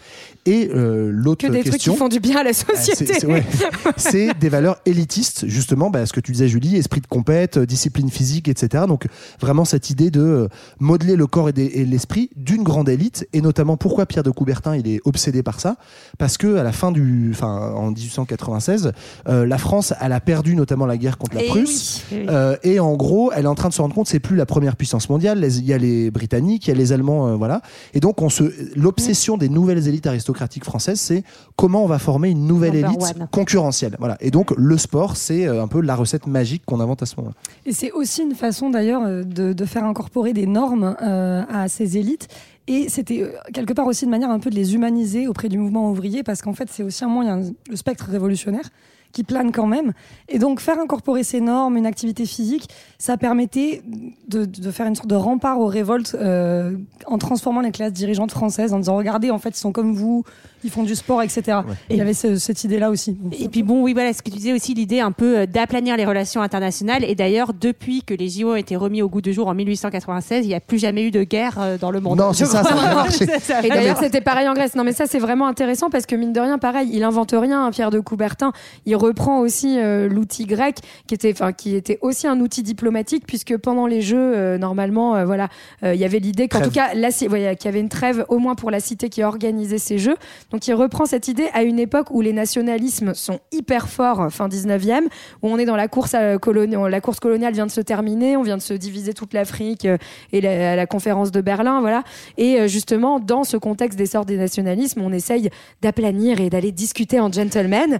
Et 0.45 0.69
euh, 0.73 1.09
l'autre 1.13 1.45
Que 1.45 1.51
des 1.51 1.59
trucs 1.59 1.73
question. 1.73 1.93
qui 1.93 1.99
font 1.99 2.07
du 2.07 2.19
bien 2.19 2.37
à 2.37 2.43
la 2.43 2.51
Ah, 2.51 2.75
société. 2.75 3.13
c'est- 3.19 3.25
ouais. 3.27 4.33
Des 4.39 4.49
valeurs 4.49 4.77
élitistes, 4.85 5.45
justement, 5.47 5.89
bah, 5.89 6.05
ce 6.05 6.13
que 6.13 6.19
tu 6.19 6.31
disais, 6.31 6.47
Julie, 6.47 6.75
esprit 6.77 7.01
de 7.01 7.07
compète, 7.07 7.59
discipline 7.59 8.09
physique, 8.09 8.47
etc. 8.47 8.85
Donc, 8.87 9.07
vraiment, 9.39 9.65
cette 9.65 9.89
idée 9.89 10.09
de 10.11 10.47
modeler 10.79 11.15
le 11.15 11.26
corps 11.27 11.49
et, 11.49 11.51
l'esprit 11.85 12.29
d'une 12.35 12.63
grande 12.63 12.89
élite, 12.89 13.27
et 13.33 13.41
notamment 13.41 13.77
pourquoi 13.77 14.05
Pierre 14.05 14.23
de 14.23 14.31
Coubertin 14.31 14.75
il 14.75 14.87
est 14.87 14.99
obsédé 15.05 15.43
par 15.43 15.59
ça, 15.59 15.77
parce 16.17 16.37
que 16.37 16.55
à 16.57 16.63
la 16.63 16.71
fin 16.71 16.91
du, 16.91 17.31
enfin, 17.33 17.73
en 17.75 17.91
1896, 17.91 18.91
euh, 19.27 19.45
la 19.45 19.57
France, 19.57 19.93
elle 20.01 20.13
a 20.13 20.19
perdu 20.19 20.55
notamment 20.55 20.85
la 20.85 20.97
guerre 20.97 21.17
contre 21.17 21.35
la 21.35 21.43
Eh 21.43 21.47
Prusse, 21.47 22.03
oui, 22.11 22.17
eh 22.17 22.21
oui. 22.21 22.25
euh, 22.29 22.55
et 22.63 22.79
en 22.79 22.95
gros, 22.95 23.31
elle 23.33 23.45
est 23.45 23.47
en 23.49 23.55
train 23.55 23.69
de 23.69 23.73
se 23.73 23.81
rendre 23.81 23.93
compte, 23.95 24.07
c'est 24.07 24.19
plus 24.19 24.35
la 24.35 24.45
première 24.45 24.75
puissance 24.75 25.09
mondiale. 25.09 25.39
les- 25.39 25.57
Il 25.59 25.65
y 25.65 25.73
a 25.73 25.77
les 25.77 26.11
Britanniques, 26.11 26.67
il 26.67 26.69
y 26.69 26.73
a 26.73 26.77
les 26.77 26.91
Allemands, 26.93 27.27
euh, 27.27 27.35
voilà. 27.35 27.61
Et 27.93 27.99
donc, 27.99 28.21
on 28.21 28.29
se, 28.29 28.43
l'obsession 28.77 29.37
des 29.37 29.49
nouvelles 29.49 29.87
élites 29.87 30.07
aristocratiques 30.07 30.63
françaises, 30.63 30.99
c'est 30.99 31.23
comment 31.55 31.83
on 31.83 31.87
va 31.87 31.99
former 31.99 32.29
une 32.29 32.45
nouvelle 32.47 32.73
Number 32.73 32.89
élite 32.91 33.15
one. 33.19 33.27
concurrentielle. 33.31 33.95
Voilà. 33.99 34.17
Et 34.21 34.31
donc, 34.31 34.51
le 34.57 34.77
sport, 34.77 35.17
c'est 35.17 35.47
un 35.47 35.67
peu 35.67 35.81
la 35.81 35.95
recette 35.95 36.27
magique 36.27 36.63
qu'on 36.65 36.79
invente 36.79 37.01
à 37.03 37.05
ce 37.05 37.15
moment-là. 37.17 37.35
Et 37.65 37.73
c'est 37.73 37.91
aussi 37.91 38.21
une 38.23 38.35
façon 38.35 38.69
d'ailleurs 38.69 39.03
de, 39.25 39.53
de 39.53 39.65
faire 39.65 39.85
incorporer 39.85 40.33
des 40.33 40.45
normes 40.45 40.95
euh, 41.01 41.16
à 41.49 41.67
ces 41.67 41.97
élites. 41.97 42.27
Et 42.67 42.89
c'était 42.89 43.23
euh, 43.23 43.31
quelque 43.53 43.73
part 43.73 43.87
aussi 43.87 44.05
une 44.05 44.11
manière 44.11 44.29
un 44.29 44.39
peu 44.39 44.49
de 44.49 44.55
les 44.55 44.75
humaniser 44.75 45.27
auprès 45.27 45.47
du 45.47 45.57
mouvement 45.57 45.89
ouvrier, 45.89 46.23
parce 46.23 46.41
qu'en 46.41 46.53
fait, 46.53 46.69
c'est 46.69 46.83
aussi 46.83 47.03
un 47.03 47.07
moyen, 47.07 47.41
le 47.69 47.75
spectre 47.75 48.09
révolutionnaire 48.09 48.69
qui 49.13 49.23
plane 49.23 49.53
quand 49.53 49.67
même. 49.67 49.93
Et 50.27 50.37
donc, 50.37 50.59
faire 50.59 50.77
incorporer 50.79 51.23
ces 51.23 51.39
normes, 51.39 51.77
une 51.77 51.85
activité 51.85 52.25
physique, 52.25 52.67
ça 52.99 53.15
permettait 53.15 53.81
de, 54.27 54.43
de 54.43 54.69
faire 54.69 54.85
une 54.85 54.95
sorte 54.95 55.09
de 55.09 55.15
rempart 55.15 55.59
aux 55.61 55.67
révoltes 55.67 56.15
euh, 56.19 56.75
en 57.05 57.17
transformant 57.17 57.61
les 57.61 57.71
classes 57.71 57.93
dirigeantes 57.93 58.31
françaises, 58.31 58.73
en 58.73 58.79
disant, 58.79 58.97
regardez, 58.97 59.31
en 59.31 59.39
fait, 59.39 59.51
ils 59.51 59.61
sont 59.61 59.71
comme 59.71 59.93
vous, 59.93 60.23
ils 60.63 60.69
font 60.69 60.83
du 60.83 60.95
sport, 60.95 61.21
etc. 61.21 61.59
Et 61.89 61.93
il 61.93 61.97
y 61.97 62.01
avait 62.01 62.13
ce- 62.13 62.37
cette 62.37 62.63
idée-là 62.63 62.89
aussi. 62.89 63.17
Et 63.39 63.47
puis 63.49 63.63
bon, 63.63 63.81
oui, 63.83 63.93
voilà, 63.93 64.13
ce 64.13 64.21
que 64.21 64.29
tu 64.29 64.37
disais 64.37 64.53
aussi, 64.53 64.73
l'idée 64.73 64.99
un 64.99 65.11
peu 65.11 65.39
euh, 65.39 65.45
d'aplanir 65.45 65.97
les 65.97 66.05
relations 66.05 66.41
internationales. 66.41 67.03
Et 67.03 67.15
d'ailleurs, 67.15 67.53
depuis 67.53 68.03
que 68.03 68.13
les 68.13 68.29
JO 68.29 68.51
ont 68.51 68.55
été 68.55 68.75
remis 68.75 69.01
au 69.01 69.09
goût 69.09 69.21
du 69.21 69.33
jour 69.33 69.47
en 69.47 69.53
1896, 69.55 70.45
il 70.45 70.49
n'y 70.49 70.55
a 70.55 70.59
plus 70.59 70.77
jamais 70.79 71.03
eu 71.05 71.11
de 71.11 71.23
guerre 71.23 71.57
euh, 71.59 71.77
dans 71.77 71.91
le 71.91 71.99
monde. 71.99 72.17
Non, 72.19 72.33
c'est 72.33 72.45
Je 72.45 72.49
ça, 72.49 72.63
ça 72.63 72.73
marché. 72.95 73.25
Ça, 73.39 73.57
a 73.57 73.63
Et 73.65 73.69
d'ailleurs, 73.69 73.93
marché. 73.95 74.05
c'était 74.05 74.21
pareil 74.21 74.47
en 74.47 74.53
Grèce. 74.53 74.75
Non, 74.75 74.83
mais 74.83 74.93
ça, 74.93 75.05
c'est 75.07 75.19
vraiment 75.19 75.47
intéressant 75.47 75.89
parce 75.89 76.05
que 76.05 76.15
mine 76.15 76.33
de 76.33 76.39
rien, 76.39 76.57
pareil, 76.57 76.89
il 76.91 77.03
invente 77.03 77.33
rien, 77.37 77.65
hein, 77.65 77.71
Pierre 77.71 77.91
de 77.91 77.99
Coubertin. 77.99 78.51
Il 78.85 78.95
reprend 78.95 79.39
aussi 79.39 79.77
euh, 79.79 80.07
l'outil 80.09 80.45
grec, 80.45 80.77
qui 81.07 81.13
était, 81.13 81.31
enfin, 81.33 81.53
qui 81.53 81.75
était 81.75 81.99
aussi 82.01 82.27
un 82.27 82.39
outil 82.39 82.63
diplomatique, 82.63 83.25
puisque 83.27 83.57
pendant 83.57 83.87
les 83.87 84.01
Jeux, 84.01 84.17
euh, 84.35 84.57
normalement, 84.57 85.15
euh, 85.15 85.25
voilà, 85.25 85.49
euh, 85.83 85.93
il 85.93 85.99
y 85.99 86.05
avait 86.05 86.19
l'idée 86.19 86.47
qu'en 86.47 86.61
tout 86.61 86.71
cas, 86.71 86.93
la, 86.93 87.09
voilà, 87.27 87.55
qu'il 87.55 87.65
y 87.65 87.69
avait 87.69 87.79
une 87.79 87.89
trêve, 87.89 88.25
au 88.29 88.39
moins 88.39 88.55
pour 88.55 88.71
la 88.71 88.79
cité 88.79 89.09
qui 89.09 89.23
organisait 89.23 89.77
ces 89.77 89.97
Jeux. 89.97 90.15
Donc, 90.51 90.56
il 90.65 90.73
reprend 90.73 91.05
cette 91.05 91.27
idée 91.27 91.49
à 91.53 91.63
une 91.63 91.77
époque 91.77 92.07
où 92.11 92.21
les 92.21 92.33
nationalismes 92.33 93.13
sont 93.13 93.39
hyper 93.51 93.89
forts, 93.89 94.21
euh, 94.21 94.29
fin 94.29 94.47
19e, 94.47 95.03
où 95.41 95.49
on 95.49 95.57
est 95.57 95.65
dans 95.65 95.75
la 95.75 95.87
course 95.87 96.13
à 96.13 96.37
coloni- 96.37 96.89
la 96.89 97.01
course 97.01 97.19
coloniale 97.19 97.53
vient 97.53 97.65
de 97.65 97.71
se 97.71 97.81
terminer, 97.81 98.37
on 98.37 98.43
vient 98.43 98.57
de 98.57 98.61
se 98.61 98.73
diviser 98.73 99.13
toute 99.13 99.33
l'Afrique 99.33 99.85
euh, 99.85 99.97
et 100.31 100.41
la, 100.41 100.75
la 100.75 100.85
conférence 100.87 101.31
de 101.31 101.41
Berlin, 101.41 101.81
voilà. 101.81 102.03
Et 102.37 102.59
euh, 102.61 102.67
justement, 102.67 103.19
dans 103.19 103.43
ce 103.43 103.57
contexte 103.57 103.97
d'essor 103.97 104.25
des 104.25 104.37
nationalismes, 104.37 105.01
on 105.01 105.11
essaye 105.11 105.49
d'aplanir 105.81 106.39
et 106.39 106.49
d'aller 106.49 106.71
discuter 106.71 107.19
en 107.19 107.31
gentleman 107.31 107.99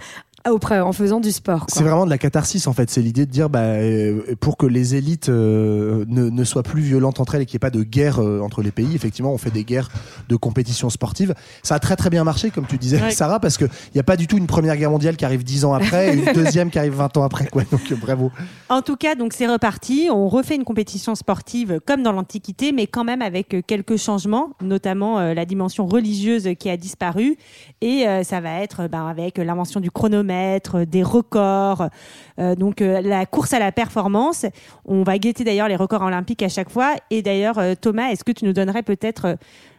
auprès, 0.54 0.80
en 0.80 0.94
faisant 0.94 1.20
du 1.20 1.32
sport. 1.32 1.66
C'est 1.70 1.84
vraiment 1.84 2.06
de 2.06 2.10
la 2.10 2.18
catharsis 2.18 2.68
en 2.68 2.74
fait. 2.74 2.90
C'est 2.90 3.02
l'idée 3.02 3.26
de 3.26 3.32
dire 3.32 3.50
bah, 3.50 3.60
euh, 3.60 4.36
pour 4.40 4.58
que 4.58 4.66
les 4.66 4.96
élites 4.96 5.30
euh, 5.30 6.06
ne, 6.08 6.30
ne 6.30 6.44
soient 6.44 6.64
plus 6.64 6.82
violentes 6.82 7.20
entre 7.20 7.36
elles 7.36 7.42
et 7.42 7.46
qu'il 7.46 7.56
n'y 7.56 7.60
ait 7.60 7.70
pas 7.70 7.70
de 7.70 7.84
guerre 7.84 8.20
euh, 8.20 8.42
entre 8.42 8.62
les 8.62 8.72
pays. 8.72 8.96
Effectivement, 8.96 9.34
on 9.34 9.38
fait 9.38 9.52
des 9.52 9.64
guerres 9.64 9.90
de 10.30 10.36
compétition 10.36 10.90
sportive. 10.90 11.34
Ça 11.64 11.76
a 11.76 11.80
très 11.80 11.96
très 11.96 12.10
bien 12.10 12.24
marché, 12.24 12.52
comme 12.52 12.66
tu 12.66 12.78
disais, 12.78 13.02
Ouais. 13.02 13.12
Sarah, 13.12 13.40
parce 13.40 13.58
qu'il 13.58 13.70
n'y 13.94 14.00
a 14.00 14.04
pas 14.04 14.18
du 14.18 14.28
tout 14.28 14.38
une 14.38 14.48
première 14.48 14.76
guerre 14.76 14.92
mondiale 14.92 15.18
qui 15.18 15.26
arrive 15.26 15.44
dix 15.44 15.66
ans 15.66 15.74
après 15.74 16.14
et 16.14 16.18
une 16.18 16.34
deuxième 16.34 16.70
qui 16.70 16.80
arrive 16.80 16.94
20 16.94 17.18
ans 17.18 17.24
après. 17.24 17.48
Quoi. 17.48 17.64
Donc 17.72 17.94
bravo. 17.94 18.32
En 18.70 18.82
tout 18.82 18.96
cas, 18.96 19.16
donc 19.16 19.34
c'est 19.34 19.48
reparti. 19.48 20.10
On 20.12 20.28
refait 20.28 20.56
une 20.56 20.64
compétition 20.64 21.16
sportive 21.16 21.80
comme 21.86 22.04
dans 22.04 22.12
l'Antiquité, 22.12 22.72
mais 22.72 22.88
quand 22.88 23.04
même 23.04 23.22
avec 23.22 23.56
quelques 23.68 23.98
changements, 23.98 24.52
notamment 24.62 25.20
euh, 25.20 25.34
la 25.34 25.46
dimension 25.46 25.86
religieuse 25.86 26.50
qui 26.60 26.70
a 26.70 26.78
disparu. 26.78 27.38
Et 27.82 28.08
euh, 28.08 28.24
ça 28.24 28.40
va 28.42 28.62
être 28.62 28.88
ben, 28.88 29.08
avec 29.08 29.38
l'invention 29.38 29.80
du 29.80 29.92
chronomètre, 29.92 30.28
des 30.88 31.04
records, 31.04 31.90
euh, 32.40 32.56
donc 32.56 32.82
euh, 32.82 33.02
la 33.02 33.26
course 33.26 33.54
à 33.54 33.60
la 33.60 33.72
performance. 33.72 34.46
On 34.86 35.04
va 35.04 35.18
guetter 35.18 35.44
d'ailleurs 35.44 35.68
les 35.68 35.76
records 35.76 36.04
olympiques 36.04 36.44
à 36.44 36.50
chaque 36.50 36.70
fois. 36.70 36.96
Et 37.10 37.22
d'ailleurs, 37.22 37.58
euh, 37.58 37.74
Thomas, 37.80 38.10
est-ce 38.10 38.24
que 38.24 38.32
tu 38.32 38.46
nous 38.46 38.54
donnerais 38.54 38.84
peut-être 38.84 39.38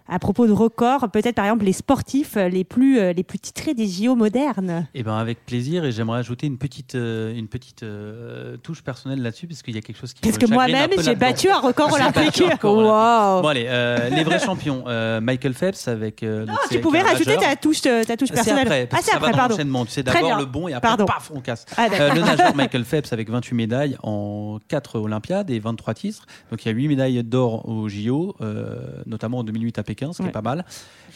à 0.09 0.19
propos 0.19 0.47
de 0.47 0.53
records, 0.53 1.09
peut-être 1.11 1.35
par 1.35 1.45
exemple 1.45 1.65
les 1.65 1.73
sportifs 1.73 2.37
les 2.37 2.65
plus, 2.65 3.13
les 3.13 3.23
plus 3.23 3.39
titrés 3.39 3.75
des 3.75 3.87
JO 3.87 4.15
modernes. 4.15 4.87
Eh 4.95 5.03
ben 5.03 5.17
avec 5.17 5.45
plaisir 5.45 5.85
et 5.85 5.93
j'aimerais 5.93 6.19
ajouter 6.21 6.47
une 6.47 6.59
petite, 6.59 6.95
euh, 6.95 7.35
une 7.37 7.49
petite 7.49 7.83
euh, 7.83 8.57
touche 8.59 8.83
personnelle 8.83 9.21
là-dessus 9.23 9.47
parce 9.47 9.63
qu'il 9.63 9.75
y 9.75 9.79
a 9.79 9.81
quelque 9.83 9.99
chose 9.99 10.13
qui. 10.15 10.21
Parce 10.23 10.37
me 10.37 10.41
que 10.47 10.53
moi-même 10.53 10.91
j'ai 11.01 11.15
battu 11.15 11.51
un 11.51 11.59
record 11.61 11.93
olympique. 11.93 12.43
Wow. 12.63 13.43
Bon 13.43 13.49
allez, 13.49 13.67
euh, 13.69 14.09
les 14.11 14.25
vrais 14.25 14.39
champions. 14.39 14.85
euh, 14.87 15.21
Michael 15.21 15.55
Phelps 15.55 15.89
avec. 15.89 16.23
euh, 16.23 16.47
donc, 16.47 16.57
Ah, 16.61 16.67
tu 16.71 16.81
pouvais 16.81 17.01
rajouter 17.03 17.37
ta 17.37 17.57
touche, 17.57 17.81
euh, 17.87 18.05
ta 18.05 18.17
touche 18.17 18.29
C'est 18.29 18.35
personnelle. 18.35 18.67
après, 18.67 18.83
ah, 18.85 18.87
parce 18.91 19.05
que 19.07 19.11
ça 19.13 19.19
va 19.19 19.27
après, 19.29 19.33
dans 19.33 19.39
pardon. 19.49 19.85
Tu 19.85 19.91
sais, 19.93 20.03
d'abord 20.03 20.39
le 20.39 20.45
bon 20.45 20.69
et 20.69 20.73
après, 20.75 20.89
Pardon. 20.89 21.05
paf, 21.07 21.31
on 21.35 21.41
casse. 21.41 21.67
Ah. 21.77 21.87
Euh, 21.93 22.15
le 22.15 22.21
nageur 22.23 22.55
Michael 22.55 22.85
Phelps 22.85 23.13
avec 23.13 23.29
28 23.31 23.55
médailles 23.55 23.97
en 24.03 24.59
4 24.69 24.99
Olympiades 25.01 25.51
et 25.51 25.59
23 25.59 25.95
titres. 25.95 26.25
Donc 26.51 26.65
il 26.65 26.69
y 26.69 26.71
a 26.71 26.75
8 26.75 26.89
médailles 26.89 27.23
d'or 27.25 27.69
aux 27.69 27.89
JO, 27.89 28.37
euh, 28.41 28.77
notamment 29.07 29.39
en 29.39 29.45
2008 29.45 29.79
à 29.79 29.83
Pékin, 29.83 29.98
ce 30.13 30.19
qui 30.19 30.23
Ouais. 30.23 30.29
est 30.29 30.33
pas 30.33 30.43
mal. 30.43 30.65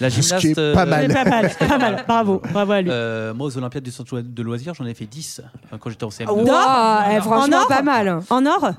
La 0.01 0.11
Ce 0.11 0.17
qui 0.17 0.23
gymnaste. 0.23 0.45
est 0.47 0.59
euh, 0.59 0.75
pas 0.75 0.87
mal. 0.87 1.07
C'est 1.09 1.15
pas 1.15 1.25
mal, 1.31 1.55
pas 1.59 1.79
mal. 1.79 2.05
Bravo, 2.09 2.43
bravo 2.53 2.73
à 2.73 2.81
lui. 2.83 2.91
euh, 2.91 3.35
moi, 3.35 3.47
aux 3.47 3.57
Olympiades 3.59 3.85
du 3.85 3.91
centre 3.91 4.21
de 4.21 4.43
loisirs, 4.43 4.75
j'en 4.75 4.87
ai 4.87 4.95
fait 4.95 5.07
10 5.07 5.41
euh, 5.73 5.77
quand 5.79 5.91
j'étais 5.91 6.05
en 6.05 6.09
CM2. 6.09 6.29
Wow, 6.31 7.11
eh, 7.11 7.21
franchement, 7.21 7.57
En 7.57 7.61
or 7.61 7.69
pas 7.69 7.83
mal. 7.83 8.21
En 8.31 8.47
or 8.47 8.71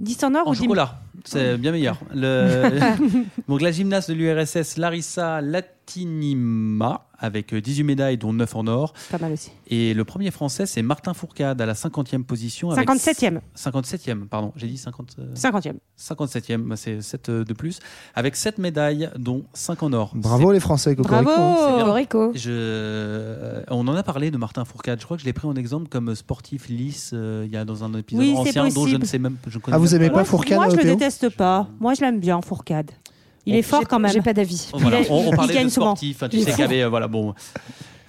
10 0.00 0.24
en 0.24 0.34
or 0.34 0.48
En 0.48 0.50
ou 0.50 0.54
10 0.54 0.62
chocolat, 0.62 0.94
c'est 1.24 1.56
bien 1.58 1.70
meilleur. 1.72 1.98
Le... 2.14 2.70
Donc 3.48 3.60
la 3.60 3.70
gymnaste 3.70 4.10
de 4.10 4.14
l'URSS 4.14 4.76
Larissa 4.78 5.40
Latinima 5.96 7.06
avec 7.18 7.54
18 7.54 7.84
médailles 7.84 8.18
dont 8.18 8.32
9 8.32 8.56
en 8.56 8.66
or. 8.66 8.94
Pas 9.10 9.18
mal 9.18 9.32
aussi. 9.32 9.52
Et 9.68 9.94
le 9.94 10.04
premier 10.04 10.32
français 10.32 10.66
c'est 10.66 10.82
Martin 10.82 11.14
Fourcade 11.14 11.60
à 11.60 11.66
la 11.66 11.74
50e 11.74 12.24
position. 12.24 12.70
avec 12.72 12.88
57e. 12.88 13.38
57e, 13.56 14.26
pardon, 14.26 14.52
j'ai 14.56 14.66
dit 14.66 14.76
50... 14.76 15.16
euh, 15.20 15.34
50e. 15.34 15.74
57e, 16.00 16.56
bah, 16.62 16.76
c'est 16.76 17.00
7 17.00 17.30
de 17.30 17.52
plus, 17.52 17.78
avec 18.16 18.34
7 18.34 18.58
médailles 18.58 19.08
dont 19.16 19.44
5 19.52 19.82
en 19.84 19.92
or. 19.92 20.10
Bravo 20.16 20.50
les 20.50 20.58
Français, 20.58 20.96
Cocorico. 20.96 21.30
Bravo. 21.30 22.32
Je... 22.34 22.50
euh, 22.50 23.62
On 23.70 23.86
en 23.86 23.94
a 23.94 24.02
parlé 24.02 24.32
de 24.32 24.36
Martin 24.36 24.64
Fourcade. 24.64 24.98
Je 24.98 25.04
crois 25.04 25.16
que 25.16 25.20
je 25.20 25.26
l'ai 25.26 25.32
pris 25.32 25.46
en 25.46 25.54
exemple 25.54 25.88
comme 25.88 26.14
sportif 26.16 26.68
lisse 26.68 27.12
euh, 27.14 27.44
il 27.46 27.52
y 27.52 27.56
a 27.56 27.64
dans 27.64 27.84
un 27.84 27.94
épisode 27.94 28.24
Oui, 28.24 28.34
ancien 28.36 28.68
dont 28.68 28.86
je 28.88 28.96
ne 28.96 29.04
sais 29.04 29.18
même 29.20 29.36
je 29.46 29.58
connais 29.58 29.76
Ah, 29.76 29.78
vous 29.78 29.94
aimez 29.94 30.08
pas 30.08 30.14
pas 30.14 30.20
le- 30.20 30.26
Fourcade, 30.26 30.56
Moi 30.58 30.70
je 30.70 30.76
le 30.76 30.82
Théo? 30.82 30.94
déteste 30.96 31.28
pas. 31.36 31.68
Moi 31.78 31.94
je 31.94 32.00
l'aime 32.00 32.18
bien, 32.18 32.40
Fourcade. 32.42 32.90
Il 33.46 33.56
est 33.56 33.62
fort 33.62 33.86
quand 33.88 33.98
même. 33.98 34.12
J'ai 34.12 34.22
pas 34.22 34.32
d'avis. 34.32 34.68
Oh, 34.72 34.78
voilà, 34.78 35.00
on, 35.10 35.28
on 35.28 35.30
parlait 35.30 35.54
gagne 35.54 35.66
de 35.66 35.72
souvent. 35.72 35.96
sportifs, 35.96 36.22
hein, 36.22 36.28
tu 36.28 36.40
sais 36.40 36.52
y 36.58 36.62
avait, 36.62 36.82
euh, 36.82 36.88
voilà, 36.88 37.08
bon. 37.08 37.34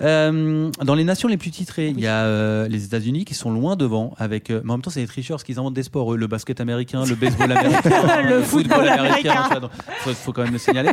Euh, 0.03 0.69
dans 0.83 0.95
les 0.95 1.03
nations 1.03 1.27
les 1.27 1.37
plus 1.37 1.51
titrées, 1.51 1.89
il 1.89 1.99
y 1.99 2.07
a 2.07 2.23
euh, 2.25 2.67
les 2.67 2.85
États-Unis 2.85 3.25
qui 3.25 3.33
sont 3.33 3.51
loin 3.51 3.75
devant, 3.75 4.13
avec, 4.17 4.49
euh, 4.49 4.61
mais 4.63 4.71
en 4.71 4.75
même 4.75 4.81
temps, 4.81 4.89
c'est 4.89 4.99
les 4.99 5.07
tricheurs 5.07 5.35
parce 5.37 5.43
qu'ils 5.43 5.59
inventent 5.59 5.73
des 5.73 5.83
sports, 5.83 6.13
eux, 6.13 6.17
le 6.17 6.27
basket 6.27 6.59
américain, 6.61 7.03
le 7.07 7.15
baseball 7.15 7.51
américain, 7.57 8.21
Le 8.27 8.41
football 8.41 8.87
américain. 8.87 9.49
Il 9.61 9.69
faut, 9.99 10.13
faut 10.13 10.31
quand 10.33 10.43
même 10.43 10.53
le 10.53 10.59
signaler. 10.59 10.89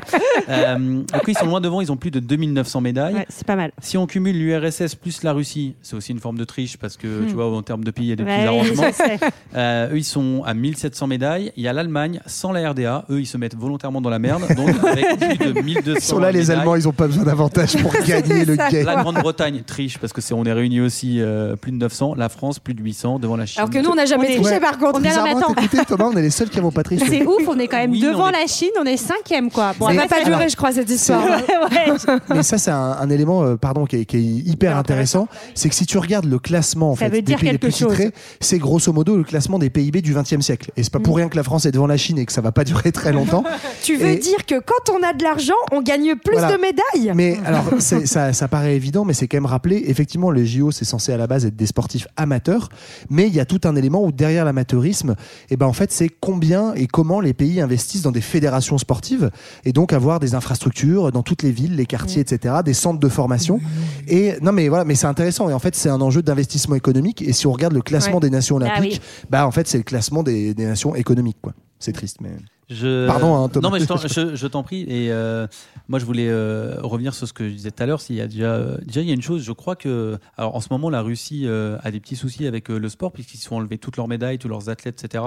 Euh, 0.49 0.77
donc, 0.79 1.23
ils 1.27 1.37
sont 1.37 1.46
loin 1.46 1.61
devant, 1.61 1.81
ils 1.81 1.90
ont 1.92 1.96
plus 1.96 2.11
de 2.11 2.20
2900 2.20 2.81
médailles. 2.81 3.14
Ouais, 3.14 3.27
c'est 3.29 3.46
pas 3.46 3.57
mal. 3.57 3.73
Si 3.81 3.96
on 3.99 4.07
cumule 4.07 4.37
l'URSS 4.38 4.94
plus 4.94 5.23
la 5.23 5.33
Russie, 5.33 5.75
c'est 5.83 5.96
aussi 5.96 6.12
une 6.12 6.20
forme 6.20 6.38
de 6.38 6.44
triche 6.44 6.77
parce 6.77 6.96
que 6.96 7.25
tu 7.27 7.35
vois, 7.35 7.51
en 7.55 7.62
termes 7.62 7.85
de 7.85 7.90
pays, 7.90 8.07
il 8.07 8.11
y 8.11 8.12
a 8.12 8.16
des 8.16 8.25
petits 8.25 8.31
Hmm. 8.31 8.40
Ouais, 8.42 8.46
arrangements. 8.46 8.92
sais. 8.92 9.18
Euh, 9.57 9.92
eux, 9.92 9.99
ils 9.99 10.05
sont 10.05 10.42
à 10.46 10.55
1700 10.55 11.07
médailles. 11.07 11.53
Il 11.57 11.62
y 11.64 11.68
a 11.68 11.73
l'Allemagne 11.73 12.20
sans 12.27 12.53
la 12.53 12.70
RDA. 12.70 13.05
Eux, 13.11 13.20
ils 13.20 13.27
se 13.27 13.37
mettent 13.37 13.57
volontairement 13.57 14.01
dans 14.01 14.11
la 14.11 14.18
merde. 14.18 14.42
Donc, 14.57 14.68
avec 14.85 15.18
plus 15.38 15.53
de 15.53 15.61
1200 15.61 15.94
Ils 15.96 16.01
sont 16.01 16.18
là, 16.18 16.31
les 16.33 16.40
médailles. 16.40 16.59
Allemands, 16.59 16.77
ils 16.77 16.88
ont 16.88 16.92
pas 16.92 17.07
besoin 17.07 17.25
d'avantage 17.25 17.77
pour 17.83 17.92
gagner 18.07 18.44
le 18.44 18.57
game. 18.57 18.85
La 19.04 19.12
Grande-Bretagne 19.12 19.62
triche 19.66 19.98
parce 19.98 20.12
que 20.12 20.20
c'est 20.20 20.34
on 20.34 20.44
est 20.44 20.52
réunis 20.52 20.80
aussi 20.80 21.20
euh, 21.20 21.56
plus 21.56 21.72
de 21.72 21.76
900. 21.76 22.14
La 22.16 22.28
France 22.28 22.58
plus 22.58 22.74
de 22.74 22.82
800 22.82 23.18
devant 23.18 23.36
la 23.36 23.46
Chine. 23.46 23.60
Alors 23.60 23.70
que 23.70 23.78
nous, 23.78 23.90
on 23.90 23.94
n'a 23.94 24.06
jamais 24.06 24.26
triché 24.26 24.40
Ouais. 24.50 24.60
par 24.60 24.78
contre. 24.78 25.00
On 25.00 25.04
est 25.04 25.84
Thomas, 25.86 26.04
on 26.12 26.16
est 26.16 26.22
les 26.22 26.30
seuls 26.30 26.48
qui 26.48 26.56
n'avons 26.56 26.70
pas 26.70 26.82
triché. 26.82 27.04
C'est 27.08 27.26
ouf, 27.26 27.46
on 27.48 27.58
est 27.58 27.66
quand 27.68 27.76
même 27.78 27.90
Oui, 27.92 28.00
devant 28.00 28.28
est- 28.28 28.32
la 28.40 28.46
Chine, 28.46 28.70
on 28.80 28.84
est 28.84 28.96
cinquième 28.96 29.50
quoi. 29.50 29.72
Bon, 29.78 29.88
Ça 29.88 29.94
va 29.94 30.06
pas 30.06 30.22
durer, 30.24 30.48
je 30.48 30.56
crois, 30.56 30.72
cette 30.72 30.90
histoire. 30.90 31.22
Ouais. 31.70 32.14
Mais 32.30 32.42
ça, 32.42 32.58
c'est 32.58 32.70
un, 32.70 32.96
un 33.00 33.10
élément, 33.10 33.42
euh, 33.44 33.56
pardon, 33.56 33.84
qui 33.86 33.96
est, 33.96 34.04
qui 34.04 34.16
est 34.16 34.20
hyper 34.50 34.76
intéressant. 34.76 35.28
C'est 35.54 35.68
que 35.68 35.74
si 35.74 35.86
tu 35.86 35.98
regardes 35.98 36.24
le 36.26 36.38
classement 36.38 36.92
en 36.92 36.94
Ça 36.94 37.00
fait, 37.06 37.06
veut 37.06 37.10
des 37.16 37.22
dire 37.22 37.38
pays 37.38 37.50
les 37.52 37.58
plus 37.58 37.72
titrés, 37.72 38.12
c'est 38.40 38.58
grosso 38.58 38.92
modo 38.92 39.16
le 39.16 39.24
classement 39.24 39.58
des 39.58 39.70
PIB 39.70 40.00
du 40.02 40.14
XXe 40.14 40.40
siècle. 40.40 40.70
Et 40.76 40.82
c'est 40.82 40.92
pas 40.92 40.98
Mm. 40.98 41.02
pour 41.02 41.16
rien 41.16 41.28
que 41.28 41.36
la 41.36 41.42
France 41.42 41.66
est 41.66 41.72
devant 41.72 41.86
la 41.86 41.96
Chine 41.96 42.18
et 42.18 42.26
que 42.26 42.32
ça 42.32 42.40
va 42.40 42.52
pas 42.52 42.64
durer 42.64 42.92
très 42.92 43.12
longtemps. 43.12 43.44
Tu 43.82 43.96
veux 43.96 44.10
Et- 44.10 44.16
dire 44.16 44.44
que 44.46 44.56
quand 44.60 44.92
on 44.92 45.02
a 45.02 45.12
de 45.12 45.22
l'argent, 45.22 45.54
on 45.72 45.80
gagne 45.82 46.14
plus 46.16 46.36
Voilà. 46.36 46.56
de 46.56 46.60
médailles? 46.60 47.12
Mais 47.14 47.38
alors, 47.46 47.64
ça, 47.78 48.32
ça 48.32 48.48
paraît 48.48 48.78
évident, 48.81 49.05
mais 49.05 49.12
c'est 49.12 49.29
quand 49.29 49.37
même 49.37 49.47
rappelé. 49.47 49.85
Effectivement, 49.87 50.31
le 50.31 50.45
JO, 50.45 50.71
c'est 50.71 50.85
censé 50.87 51.12
à 51.12 51.16
la 51.19 51.27
base 51.27 51.45
être 51.45 51.57
des 51.57 51.66
sportifs 51.66 52.07
amateurs, 52.16 52.69
mais 53.11 53.27
il 53.27 53.35
y 53.35 53.40
a 53.40 53.45
tout 53.45 53.61
un 53.64 53.77
élément 53.77 54.03
où 54.05 54.11
derrière 54.12 54.45
l'amateurisme, 54.47 55.14
et 55.51 55.57
ben 55.57 55.66
en 55.66 55.73
fait, 55.73 55.93
c'est 55.93 56.09
combien 56.09 56.73
et 56.75 56.87
comment 56.87 57.21
les 57.21 57.35
pays 57.35 57.61
investissent 57.61 58.03
dans 58.03 58.12
des 58.12 58.21
fédérations 58.23 58.79
sportives 58.79 59.31
et 59.64 59.73
donc 59.73 59.93
avoir 59.93 60.19
des 60.19 60.35
infrastructures 60.35 61.12
dans 61.12 61.23
toutes 61.23 61.43
les 61.43 61.51
villes, 61.53 61.77
les 61.77 61.87
quartiers, 61.87 62.23
etc., 62.23 62.55
des 62.64 62.75
centres 62.75 62.99
de 63.01 63.09
formation. 63.09 63.61
Et 64.09 64.35
non, 64.40 64.53
mais 64.53 64.69
voilà, 64.69 64.85
mais 64.85 64.95
c'est 64.95 65.07
intéressant. 65.07 65.51
Et 65.51 65.53
en 65.53 65.59
fait, 65.59 65.75
c'est 65.77 65.90
un 65.90 66.01
enjeu 66.01 66.23
d'investissement 66.23 66.75
économique. 66.77 67.23
Et 67.23 67.33
si 67.33 67.47
on 67.47 67.53
regarde 67.53 67.75
le 67.75 67.83
classement 67.83 68.14
Ouais. 68.14 68.21
des 68.21 68.31
nations 68.31 68.59
Ah 68.61 68.64
olympiques, 68.64 69.03
bah 69.29 69.47
en 69.47 69.51
fait, 69.51 69.69
c'est 69.69 69.79
le 69.79 69.85
classement 69.85 70.23
des, 70.23 70.55
des 70.55 70.64
nations 70.66 70.95
économiques, 70.95 71.38
quoi. 71.43 71.53
C'est 71.79 71.93
triste, 71.93 72.16
mais. 72.21 72.31
Je... 72.70 73.06
Pardon, 73.09 73.35
hein, 73.37 73.48
Thomas. 73.48 73.68
Non, 73.68 73.74
mais 73.74 73.80
je 73.80 73.85
t'en, 73.87 73.96
je- 74.06 74.37
je 74.37 74.46
t'en 74.46 74.62
prie. 74.62 74.83
Et 74.83 75.11
euh, 75.11 75.46
moi, 75.88 75.98
je 75.98 76.04
voulais 76.04 76.28
euh, 76.28 76.76
revenir 76.83 77.14
sur 77.14 77.26
ce 77.26 77.33
que 77.33 77.48
je 77.48 77.52
disais 77.54 77.70
tout 77.72 77.83
à 77.83 77.87
l'heure. 77.87 78.00
S'il 78.00 78.14
y 78.16 78.20
a 78.20 78.28
déjà, 78.28 78.52
euh, 78.52 78.76
déjà, 78.87 79.00
il 79.00 79.09
y 79.09 79.11
a 79.11 79.14
une 79.14 79.22
chose. 79.22 79.42
Je 79.42 79.52
crois 79.52 79.74
que, 79.76 80.18
alors, 80.37 80.54
en 80.54 80.61
ce 80.61 80.68
moment, 80.70 80.88
la 80.88 81.02
Russie 81.02 81.42
euh, 81.46 81.76
a 81.83 81.90
des 81.90 81.98
petits 82.00 82.14
soucis 82.16 82.46
avec 82.46 82.70
euh, 82.70 82.78
le 82.78 82.88
sport 82.88 83.11
puisqu'ils 83.12 83.38
se 83.38 83.46
sont 83.46 83.56
enlevés 83.56 83.78
toutes 83.78 83.96
leurs 83.96 84.06
médailles, 84.09 84.38
tous 84.38 84.48
leurs 84.48 84.68
athlètes, 84.68 85.02
etc. 85.04 85.24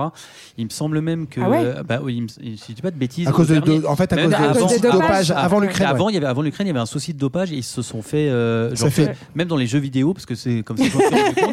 Il 0.58 0.66
me 0.66 0.70
semble 0.70 1.02
même 1.02 1.28
que, 1.28 1.42
Ah 1.42 1.50
ouais 1.50 1.58
euh, 1.64 1.84
bah 1.84 2.00
oui, 2.02 2.22
me- 2.22 2.28
si 2.30 2.56
je 2.70 2.74
dis 2.74 2.82
pas 2.82 2.92
de 2.92 2.98
bêtises. 2.98 3.28
À 3.28 3.32
cause 3.32 3.52
au 3.52 3.56
de, 3.56 3.60
dernier- 3.60 3.82
de- 3.82 3.86
en 3.88 3.96
fait, 3.96 4.14
à 4.14 4.18
cause 4.18 4.30
de, 4.30 4.36
avant- 4.36 4.68
de 4.68 4.88
avant- 4.88 5.00
dopage 5.00 5.32
avant 5.32 5.60
l'Ukraine. 5.60 5.88
Avant, 5.88 6.06
ouais. 6.06 6.12
il 6.12 6.16
y 6.16 6.18
avait, 6.18 6.28
avant 6.28 6.42
l'Ukraine, 6.42 6.68
il 6.68 6.70
y 6.70 6.72
avait 6.72 6.80
un 6.80 6.86
souci 6.86 7.14
de 7.14 7.20
dopage 7.20 7.52
et 7.52 7.56
ils 7.58 7.64
se 7.64 7.82
sont 7.82 8.02
fait, 8.02 8.30
euh, 8.30 8.70
Ça 8.70 8.86
genre, 8.86 8.90
fait- 8.94 9.16
même 9.36 9.48
dans 9.50 9.58
les 9.58 9.68
jeux 9.68 9.80
vidéo, 9.80 10.14
parce 10.14 10.26
que 10.26 10.36
c'est 10.36 10.64
comme 10.64 10.78
ça 10.78 10.86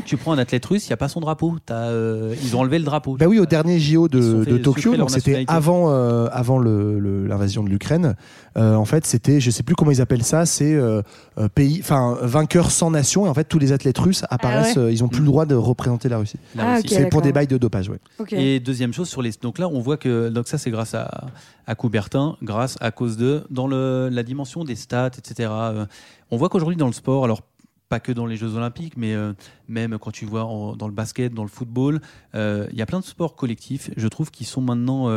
tu 0.04 0.16
prends 0.16 0.32
un 0.32 0.38
athlète 0.38 0.64
russe, 0.66 0.86
il 0.86 0.90
n'y 0.90 0.94
a 0.94 0.96
pas 0.98 1.08
son 1.08 1.20
drapeau. 1.20 1.56
T'as, 1.66 1.74
euh, 1.88 2.34
ils 2.44 2.54
ont 2.56 2.60
enlevé 2.60 2.78
le 2.78 2.84
drapeau. 2.84 3.16
Bah 3.16 3.26
oui, 3.26 3.38
au 3.38 3.46
dernier 3.46 3.78
JO 3.80 4.08
de, 4.08 4.44
de 4.44 4.58
Tokyo, 4.58 4.94
donc 4.96 5.10
c'était 5.10 5.30
nationalité. 5.30 5.52
Avant, 5.88 5.92
euh, 5.92 6.28
avant 6.32 6.58
le- 6.58 6.98
le- 6.98 7.26
l'invasion 7.26 7.62
de 7.64 7.68
l'Ukraine. 7.68 8.14
Euh, 8.56 8.74
en 8.74 8.84
fait, 8.84 9.06
c'était, 9.06 9.40
je 9.40 9.50
sais 9.50 9.62
plus 9.62 9.74
comment 9.74 9.90
ils 9.92 10.00
appellent 10.00 10.24
ça, 10.24 10.44
c'est 10.46 10.74
euh, 10.74 11.02
euh, 11.38 11.48
pays, 11.48 11.78
enfin 11.80 12.16
vainqueur 12.22 12.70
sans 12.70 12.90
nation. 12.90 13.26
Et 13.26 13.28
en 13.28 13.34
fait, 13.34 13.44
tous 13.44 13.58
les 13.58 13.72
athlètes 13.72 13.98
russes 13.98 14.24
apparaissent, 14.30 14.76
ouais. 14.76 14.82
euh, 14.82 14.92
ils 14.92 15.04
ont 15.04 15.08
plus 15.08 15.20
le 15.20 15.26
droit 15.26 15.46
de 15.46 15.54
représenter 15.54 16.08
la 16.08 16.18
Russie. 16.18 16.38
Ah, 16.58 16.76
Russie. 16.76 16.88
c'est 16.88 17.06
pour 17.06 17.22
des 17.22 17.32
bails 17.32 17.46
de 17.46 17.58
dopage, 17.58 17.88
ouais. 17.88 17.98
Et 18.32 18.58
deuxième 18.60 18.92
chose 18.92 19.08
sur 19.08 19.22
les 19.22 19.30
donc 19.40 19.58
là 19.58 19.68
on 19.68 19.80
voit 19.80 19.96
que 19.96 20.28
donc 20.28 20.48
ça 20.48 20.58
c'est 20.58 20.70
grâce 20.72 20.94
à 20.94 21.28
à 21.66 21.74
Coubertin, 21.76 22.36
grâce 22.42 22.76
à 22.80 22.90
cause 22.90 23.16
de 23.16 23.44
dans 23.50 23.68
le 23.68 24.08
la 24.10 24.22
dimension 24.24 24.64
des 24.64 24.74
stats 24.74 25.10
etc. 25.16 25.48
euh, 25.52 25.86
on 26.32 26.36
voit 26.36 26.48
qu'aujourd'hui 26.48 26.76
dans 26.76 26.88
le 26.88 26.92
sport 26.92 27.24
alors 27.24 27.42
pas 27.90 28.00
que 28.00 28.12
dans 28.12 28.24
les 28.24 28.36
Jeux 28.36 28.54
Olympiques, 28.54 28.96
mais 28.96 29.14
euh, 29.14 29.34
même 29.68 29.98
quand 29.98 30.12
tu 30.12 30.24
vois 30.24 30.42
dans 30.78 30.86
le 30.86 30.94
basket, 30.94 31.34
dans 31.34 31.42
le 31.42 31.48
football, 31.50 32.00
euh, 32.34 32.66
il 32.70 32.78
y 32.78 32.82
a 32.82 32.86
plein 32.86 33.00
de 33.00 33.04
sports 33.04 33.36
collectifs, 33.36 33.90
je 33.96 34.08
trouve, 34.08 34.30
qui 34.30 34.44
sont 34.44 34.62
maintenant 34.62 35.10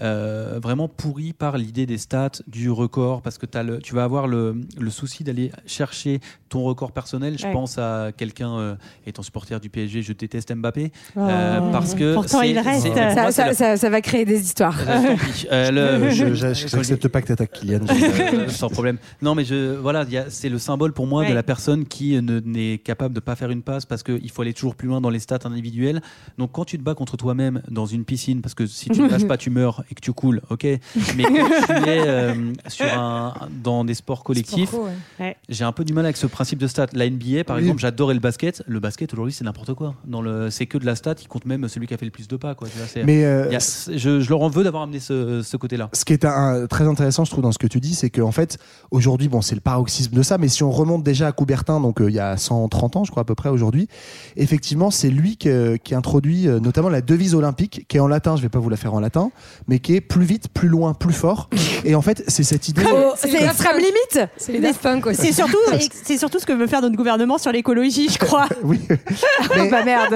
euh, 0.00 0.58
vraiment 0.62 0.88
pourris 0.88 1.32
par 1.32 1.56
l'idée 1.56 1.86
des 1.86 1.98
stats, 1.98 2.30
du 2.48 2.70
record, 2.70 3.22
parce 3.22 3.38
que 3.38 3.46
as 3.56 3.62
le, 3.62 3.78
tu 3.78 3.94
vas 3.94 4.04
avoir 4.04 4.26
le, 4.26 4.56
le 4.78 4.90
souci 4.90 5.22
d'aller 5.24 5.52
chercher 5.66 6.20
ton 6.48 6.62
record 6.64 6.92
personnel. 6.92 7.36
Je 7.38 7.44
Ouais. 7.46 7.52
pense 7.52 7.78
à 7.78 8.10
quelqu'un, 8.16 8.58
euh, 8.58 8.74
étant 9.06 9.22
supporter 9.22 9.60
du 9.60 9.68
PSG, 9.70 10.02
je 10.02 10.12
déteste 10.12 10.52
Mbappé, 10.54 10.90
euh, 11.16 11.60
Oh. 11.62 11.68
parce 11.72 11.94
que 11.94 12.14
Pourtant, 12.14 12.42
il 12.42 12.58
reste. 12.58 12.86
Ça, 12.94 13.14
moi, 13.22 13.26
c'est 13.26 13.32
ça, 13.32 13.48
le- 13.48 13.54
ça- 13.54 13.76
ça 13.76 13.90
va 13.90 14.00
créer 14.00 14.24
des 14.24 14.40
histoires. 14.40 14.76
le- 14.78 16.10
Je 16.10 16.76
n'accepte 16.76 17.08
pas 17.08 17.20
que 17.22 17.26
tu 17.26 17.32
attaques 17.32 17.52
Kylian. 17.52 17.80
euh, 17.88 18.48
sans 18.48 18.68
problème. 18.68 18.98
Non, 19.22 19.34
mais 19.34 19.44
je, 19.44 19.74
voilà, 19.76 20.04
c'est 20.28 20.48
le 20.48 20.58
symbole 20.58 20.92
pour 20.92 21.06
moi 21.06 21.22
Ouais. 21.22 21.28
de 21.28 21.34
la 21.34 21.42
personne 21.42 21.84
qui 21.84 22.20
ne- 22.20 22.40
n'est 22.40 22.78
capable 22.78 23.14
de 23.14 23.20
pas 23.20 23.36
faire 23.36 23.50
une 23.50 23.62
passe 23.62 23.84
parce 23.86 24.02
qu'il 24.02 24.30
faut 24.30 24.42
aller 24.42 24.54
toujours 24.54 24.74
plus 24.74 24.88
loin 24.88 25.00
dans 25.00 25.10
les 25.10 25.18
stats 25.20 25.38
individuelles. 25.44 26.00
Donc, 26.38 26.52
quand 26.52 26.64
tu 26.64 26.78
te 26.78 26.82
bats 26.82 26.94
contre 26.94 27.16
toi-même 27.16 27.62
dans 27.70 27.86
une 27.86 28.04
piscine, 28.04 28.40
parce 28.40 28.54
que 28.54 28.66
si 28.66 28.88
tu 28.90 29.00
ne 29.02 29.08
lâches 29.08 29.26
pas, 29.28 29.36
tu 29.36 29.50
meurs 29.50 29.83
et 29.90 29.94
que 29.94 30.00
tu 30.00 30.12
coules, 30.12 30.40
ok. 30.50 30.64
Mais 30.64 31.22
quand 31.24 31.32
tu 31.66 31.88
es 31.88 32.06
euh, 32.06 32.52
sur 32.68 32.86
un, 32.86 33.34
dans 33.62 33.84
des 33.84 33.94
sports 33.94 34.24
collectifs, 34.24 34.68
Sport 34.70 34.80
co, 34.82 34.86
ouais. 34.86 34.92
Ouais. 35.26 35.36
j'ai 35.48 35.64
un 35.64 35.72
peu 35.72 35.84
du 35.84 35.92
mal 35.92 36.04
avec 36.04 36.16
ce 36.16 36.26
principe 36.26 36.58
de 36.58 36.66
stats. 36.66 36.86
La 36.92 37.08
NBA, 37.08 37.44
par 37.44 37.56
Oui. 37.56 37.62
exemple, 37.62 37.80
j'adorais 37.80 38.14
le 38.14 38.20
basket. 38.20 38.62
Le 38.66 38.80
basket 38.80 39.12
aujourd'hui, 39.12 39.32
c'est 39.32 39.44
n'importe 39.44 39.74
quoi. 39.74 39.94
Dans 40.04 40.22
le, 40.22 40.50
c'est 40.50 40.66
que 40.66 40.78
de 40.78 40.86
la 40.86 40.94
stat. 40.96 41.14
Il 41.20 41.28
compte 41.28 41.44
même 41.46 41.68
celui 41.68 41.86
qui 41.86 41.94
a 41.94 41.96
fait 41.96 42.04
le 42.04 42.10
plus 42.10 42.28
de 42.28 42.36
pas, 42.36 42.54
quoi. 42.54 42.68
Tu 42.68 42.78
vois, 42.78 42.86
c'est- 42.86 43.04
Mais 43.04 43.24
euh, 43.24 43.46
il 43.48 43.52
y 43.52 43.56
a- 43.56 43.96
je, 43.96 44.20
je 44.20 44.28
leur 44.28 44.42
en 44.42 44.48
veux 44.48 44.64
d'avoir 44.64 44.82
amené 44.84 45.00
ce, 45.00 45.42
ce 45.42 45.56
côté-là. 45.56 45.88
ce 45.92 46.04
qui 46.04 46.12
est 46.12 46.24
un- 46.24 46.66
très 46.66 46.86
intéressant, 46.86 47.24
je 47.24 47.30
trouve, 47.30 47.42
dans 47.42 47.52
ce 47.52 47.58
que 47.58 47.66
tu 47.66 47.80
dis, 47.80 47.94
c'est 47.94 48.10
qu'en 48.10 48.32
fait, 48.32 48.58
aujourd'hui, 48.90 49.28
bon, 49.28 49.40
c'est 49.42 49.54
le 49.54 49.60
paroxysme 49.60 50.14
de 50.14 50.22
ça, 50.22 50.38
mais 50.38 50.48
si 50.48 50.62
on 50.62 50.70
remonte 50.70 51.02
déjà 51.02 51.28
à 51.28 51.32
Coubertin, 51.32 51.80
donc 51.80 52.00
euh, 52.00 52.10
il 52.10 52.14
y 52.14 52.20
a 52.20 52.36
130 52.36 52.96
ans, 52.96 53.04
je 53.04 53.10
crois, 53.10 53.22
à 53.22 53.24
peu 53.24 53.34
près 53.34 53.48
aujourd'hui, 53.48 53.88
effectivement, 54.36 54.90
c'est 54.90 55.10
lui 55.10 55.36
que- 55.36 55.76
qui 55.76 55.94
introduit 55.94 56.48
euh, 56.48 56.60
notamment 56.60 56.88
la 56.88 57.00
devise 57.00 57.34
olympique, 57.34 57.86
qui 57.88 57.96
est 57.96 58.00
en 58.00 58.08
latin, 58.08 58.36
je 58.36 58.42
vais 58.42 58.48
pas 58.48 58.58
vous 58.58 58.70
la 58.70 58.76
faire 58.76 58.94
en 58.94 59.00
latin, 59.00 59.30
mais 59.68 59.73
mais 59.74 59.80
qui 59.80 59.96
est 59.96 60.00
plus 60.00 60.24
vite, 60.24 60.46
plus 60.54 60.68
loin, 60.68 60.94
plus 60.94 61.12
fort. 61.12 61.50
Et 61.84 61.96
en 61.96 62.00
fait, 62.00 62.22
c'est 62.28 62.44
cette 62.44 62.68
idée. 62.68 62.82
Oh, 62.88 63.10
c'est 63.16 63.32
extrême 63.42 63.76
limite. 63.78 64.30
C'est 64.36 64.52
les 64.52 64.60
Daft 64.60 64.80
Punk 64.80 65.04
aussi. 65.06 65.20
C'est 65.20 65.32
surtout, 65.32 65.56
c'est 66.04 66.16
surtout 66.16 66.38
ce 66.38 66.46
que 66.46 66.52
veut 66.52 66.68
faire 66.68 66.80
notre 66.80 66.94
gouvernement 66.94 67.38
sur 67.38 67.50
l'écologie, 67.50 68.08
je 68.08 68.18
crois. 68.18 68.46
oui. 68.62 68.78
Ah 69.50 69.66
bah 69.72 69.84
merde. 69.84 70.14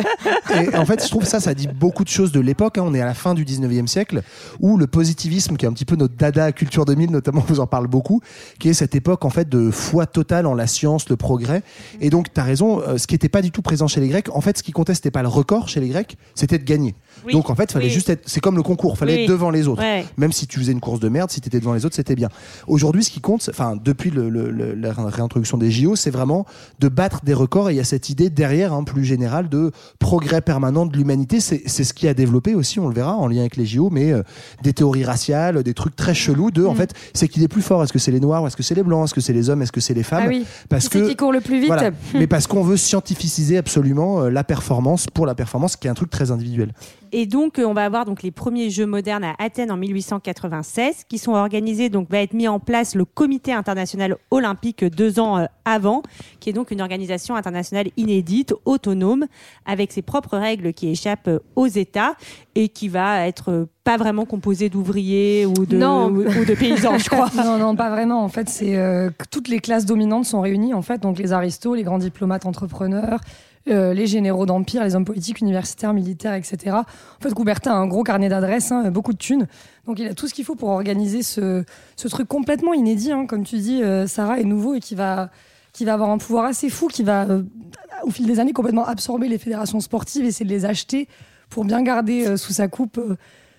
Et 0.54 0.76
en 0.76 0.86
fait, 0.86 1.02
je 1.02 1.08
trouve 1.08 1.24
ça, 1.24 1.40
ça 1.40 1.54
dit 1.54 1.66
beaucoup 1.66 2.04
de 2.04 2.08
choses 2.08 2.30
de 2.30 2.38
l'époque. 2.38 2.78
hein. 2.78 2.84
On 2.86 2.94
est 2.94 3.00
à 3.00 3.04
la 3.04 3.14
fin 3.14 3.34
du 3.34 3.44
19e 3.44 3.88
siècle, 3.88 4.22
où 4.60 4.76
le 4.76 4.86
positivisme, 4.86 5.56
qui 5.56 5.64
est 5.64 5.68
un 5.68 5.72
petit 5.72 5.84
peu 5.84 5.96
notre 5.96 6.14
dada 6.14 6.52
culture 6.52 6.84
2000, 6.84 7.10
notamment, 7.10 7.44
vous 7.48 7.58
en 7.58 7.66
parle 7.66 7.88
beaucoup, 7.88 8.20
qui 8.60 8.68
est 8.68 8.74
cette 8.74 8.94
époque, 8.94 9.24
en 9.24 9.30
fait, 9.30 9.48
de 9.48 9.72
foi 9.72 10.06
totale 10.06 10.46
en 10.46 10.54
la 10.54 10.68
science, 10.68 11.08
le 11.08 11.16
progrès. 11.16 11.64
Et 12.00 12.10
donc, 12.10 12.32
tu 12.32 12.40
as 12.40 12.44
raison, 12.44 12.80
euh, 12.80 12.96
ce 12.96 13.08
qui 13.08 13.14
n'était 13.14 13.28
pas 13.28 13.42
du 13.42 13.50
tout 13.50 13.62
présent 13.62 13.88
chez 13.88 14.00
les 14.00 14.06
Grecs, 14.08 14.28
en 14.32 14.40
fait, 14.40 14.56
ce 14.56 14.62
qui 14.62 14.70
comptait, 14.70 14.94
c'était 14.94 15.10
pas 15.10 15.22
le 15.22 15.28
record 15.28 15.68
chez 15.68 15.80
les 15.80 15.88
Grecs, 15.88 16.16
c'était 16.36 16.58
de 16.58 16.64
gagner. 16.64 16.94
Oui. 17.26 17.32
Donc, 17.32 17.50
en 17.50 17.56
fait, 17.56 17.72
fallait 17.72 17.86
Oui. 17.86 17.90
juste 17.90 18.08
être, 18.08 18.22
c'est 18.26 18.38
comme 18.40 18.54
le 18.54 18.62
concours, 18.62 18.96
fallait 18.96 19.16
Oui. 19.16 19.22
être 19.24 19.28
devant 19.28 19.47
les 19.50 19.68
autres. 19.68 19.82
Ouais. 19.82 20.04
Même 20.16 20.32
si 20.32 20.46
tu 20.46 20.58
faisais 20.58 20.72
une 20.72 20.80
course 20.80 21.00
de 21.00 21.08
merde, 21.08 21.30
si 21.30 21.40
tu 21.40 21.48
étais 21.48 21.60
devant 21.60 21.74
les 21.74 21.84
autres, 21.86 21.94
c'était 21.96 22.14
bien. 22.14 22.28
Aujourd'hui, 22.66 23.04
ce 23.04 23.10
qui 23.10 23.20
compte, 23.20 23.46
enfin, 23.50 23.76
depuis 23.82 24.10
le- 24.10 24.28
le- 24.28 24.50
le- 24.50 24.74
la 24.74 24.92
réintroduction 24.92 25.58
des 25.58 25.70
JO, 25.70 25.96
c'est 25.96 26.10
vraiment 26.10 26.46
de 26.80 26.88
battre 26.88 27.20
des 27.24 27.34
records. 27.34 27.70
Et 27.70 27.74
il 27.74 27.76
y 27.76 27.80
a 27.80 27.84
cette 27.84 28.08
idée 28.10 28.30
derrière, 28.30 28.72
hein, 28.72 28.84
plus 28.84 29.04
générale, 29.04 29.48
de 29.48 29.72
progrès 29.98 30.40
permanent 30.40 30.86
de 30.86 30.96
l'humanité. 30.96 31.40
C'est 31.40 31.66
ce 31.66 31.92
qui 31.92 32.08
a 32.08 32.14
développé 32.14 32.54
aussi, 32.54 32.80
on 32.80 32.88
le 32.88 32.94
verra, 32.94 33.14
en 33.16 33.26
lien 33.28 33.40
avec 33.40 33.56
les 33.56 33.66
JO, 33.66 33.90
mais 33.90 34.12
euh, 34.12 34.22
des 34.62 34.72
théories 34.72 35.04
raciales, 35.04 35.62
des 35.62 35.74
trucs 35.74 35.96
très 35.96 36.14
chelous 36.14 36.50
de, 36.50 36.64
en 36.64 36.74
fait, 36.74 36.92
c'est 37.14 37.28
qu'il 37.28 37.42
est 37.42 37.48
plus 37.48 37.62
fort. 37.62 37.82
Est-ce 37.82 37.92
que 37.92 37.98
c'est 37.98 38.10
les 38.12 38.20
noirs, 38.20 38.46
est-ce 38.46 38.56
que 38.56 38.62
c'est 38.62 38.74
les 38.74 38.82
blancs, 38.82 39.04
est-ce 39.04 39.14
que 39.14 39.20
c'est 39.20 39.32
les 39.32 39.50
hommes, 39.50 39.62
est-ce 39.62 39.72
que 39.72 39.80
c'est 39.80 39.94
les 39.94 40.02
femmes? 40.02 40.24
Ah 40.26 40.28
oui. 40.28 40.44
Parce 40.68 40.88
Qui 40.88 41.00
que 41.00 41.08
qui 41.08 41.16
court 41.16 41.32
le 41.32 41.40
plus 41.40 41.58
vite 41.60 41.68
voilà. 41.68 41.90
mais 42.14 42.26
parce 42.26 42.46
qu'on 42.46 42.62
veut 42.62 42.76
scientificiser 42.76 43.58
absolument 43.58 44.22
euh, 44.22 44.30
la 44.30 44.44
performance 44.44 45.06
pour 45.12 45.26
la 45.26 45.34
performance, 45.34 45.76
qui 45.76 45.86
est 45.86 45.90
un 45.90 45.94
truc 45.94 46.10
très 46.10 46.30
individuel. 46.30 46.72
Et 47.12 47.26
donc, 47.26 47.58
euh, 47.58 47.64
on 47.64 47.74
va 47.74 47.84
avoir 47.84 48.04
donc 48.04 48.22
les 48.22 48.30
premiers 48.30 48.70
Jeux 48.70 48.86
modernes 48.86 49.24
à 49.24 49.34
Athènes 49.38 49.70
en 49.70 49.76
1896, 49.76 51.04
qui 51.08 51.18
sont 51.18 51.32
organisés. 51.32 51.88
Donc, 51.88 52.10
va 52.10 52.20
être 52.20 52.34
mis 52.34 52.48
en 52.48 52.60
place 52.60 52.94
le 52.94 53.04
Comité 53.04 53.52
international 53.52 54.16
olympique 54.30 54.84
deux 54.84 55.18
ans 55.20 55.38
euh, 55.38 55.46
avant, 55.64 56.02
qui 56.40 56.50
est 56.50 56.52
donc 56.52 56.70
une 56.70 56.80
organisation 56.80 57.36
internationale 57.36 57.88
inédite, 57.96 58.54
autonome, 58.64 59.26
avec 59.66 59.92
ses 59.92 60.02
propres 60.02 60.36
règles 60.38 60.72
qui 60.72 60.88
échappent 60.88 61.28
euh, 61.28 61.38
aux 61.56 61.66
États 61.66 62.14
et 62.54 62.68
qui 62.68 62.88
va 62.88 63.26
être 63.26 63.68
pas 63.84 63.96
vraiment 63.96 64.26
composée 64.26 64.68
d'ouvriers 64.68 65.46
ou 65.46 65.64
de, 65.64 65.78
Non. 65.78 66.08
ou, 66.08 66.20
ou 66.20 66.44
de 66.44 66.54
paysans, 66.54 66.98
je 66.98 67.08
crois. 67.08 67.28
Non, 67.36 67.56
non, 67.56 67.74
pas 67.76 67.88
vraiment. 67.88 68.22
En 68.22 68.28
fait, 68.28 68.48
c'est 68.48 68.76
euh, 68.76 69.10
toutes 69.30 69.48
les 69.48 69.60
classes 69.60 69.86
dominantes 69.86 70.26
sont 70.26 70.40
réunies. 70.40 70.74
En 70.74 70.82
fait, 70.82 71.00
donc 71.00 71.18
les 71.18 71.32
aristos, 71.32 71.74
les 71.74 71.84
grands 71.84 71.98
diplomates, 71.98 72.44
entrepreneurs, 72.44 73.20
euh, 73.70 73.94
les 73.94 74.06
généraux 74.06 74.46
d'empire, 74.46 74.84
les 74.84 74.94
hommes 74.94 75.04
politiques, 75.04 75.40
universitaires, 75.40 75.92
militaires, 75.92 76.34
etc. 76.34 76.76
En 76.76 77.22
fait, 77.22 77.32
Coubertin 77.34 77.72
a 77.72 77.76
un 77.76 77.86
gros 77.86 78.02
carnet 78.02 78.28
d'adresses, 78.28 78.72
hein, 78.72 78.90
beaucoup 78.90 79.12
de 79.12 79.18
thunes. 79.18 79.46
Donc, 79.86 79.98
il 79.98 80.06
a 80.06 80.14
tout 80.14 80.28
ce 80.28 80.34
qu'il 80.34 80.44
faut 80.44 80.54
pour 80.54 80.70
organiser 80.70 81.22
ce, 81.22 81.64
truc 82.08 82.28
complètement 82.28 82.74
inédit, 82.74 83.12
hein, 83.12 83.26
comme 83.26 83.44
tu 83.44 83.58
dis, 83.58 83.82
euh, 83.82 84.06
Sarah, 84.06 84.40
est 84.40 84.44
nouveau 84.44 84.74
et 84.74 84.80
qui 84.80 84.94
va 84.94 85.30
avoir 85.86 86.10
un 86.10 86.18
pouvoir 86.18 86.44
assez 86.44 86.70
fou, 86.70 86.88
qui 86.88 87.02
va, 87.02 87.24
euh, 87.24 87.42
au 88.02 88.10
fil 88.10 88.26
des 88.26 88.40
années, 88.40 88.52
complètement 88.52 88.86
absorber 88.86 89.28
les 89.28 89.38
fédérations 89.38 89.80
sportives, 89.80 90.24
essayer 90.24 90.46
de 90.46 90.50
les 90.50 90.64
acheter 90.64 91.08
pour 91.50 91.64
bien 91.64 91.82
garder 91.82 92.36
sous 92.36 92.52
sa 92.52 92.68
coupe 92.68 93.00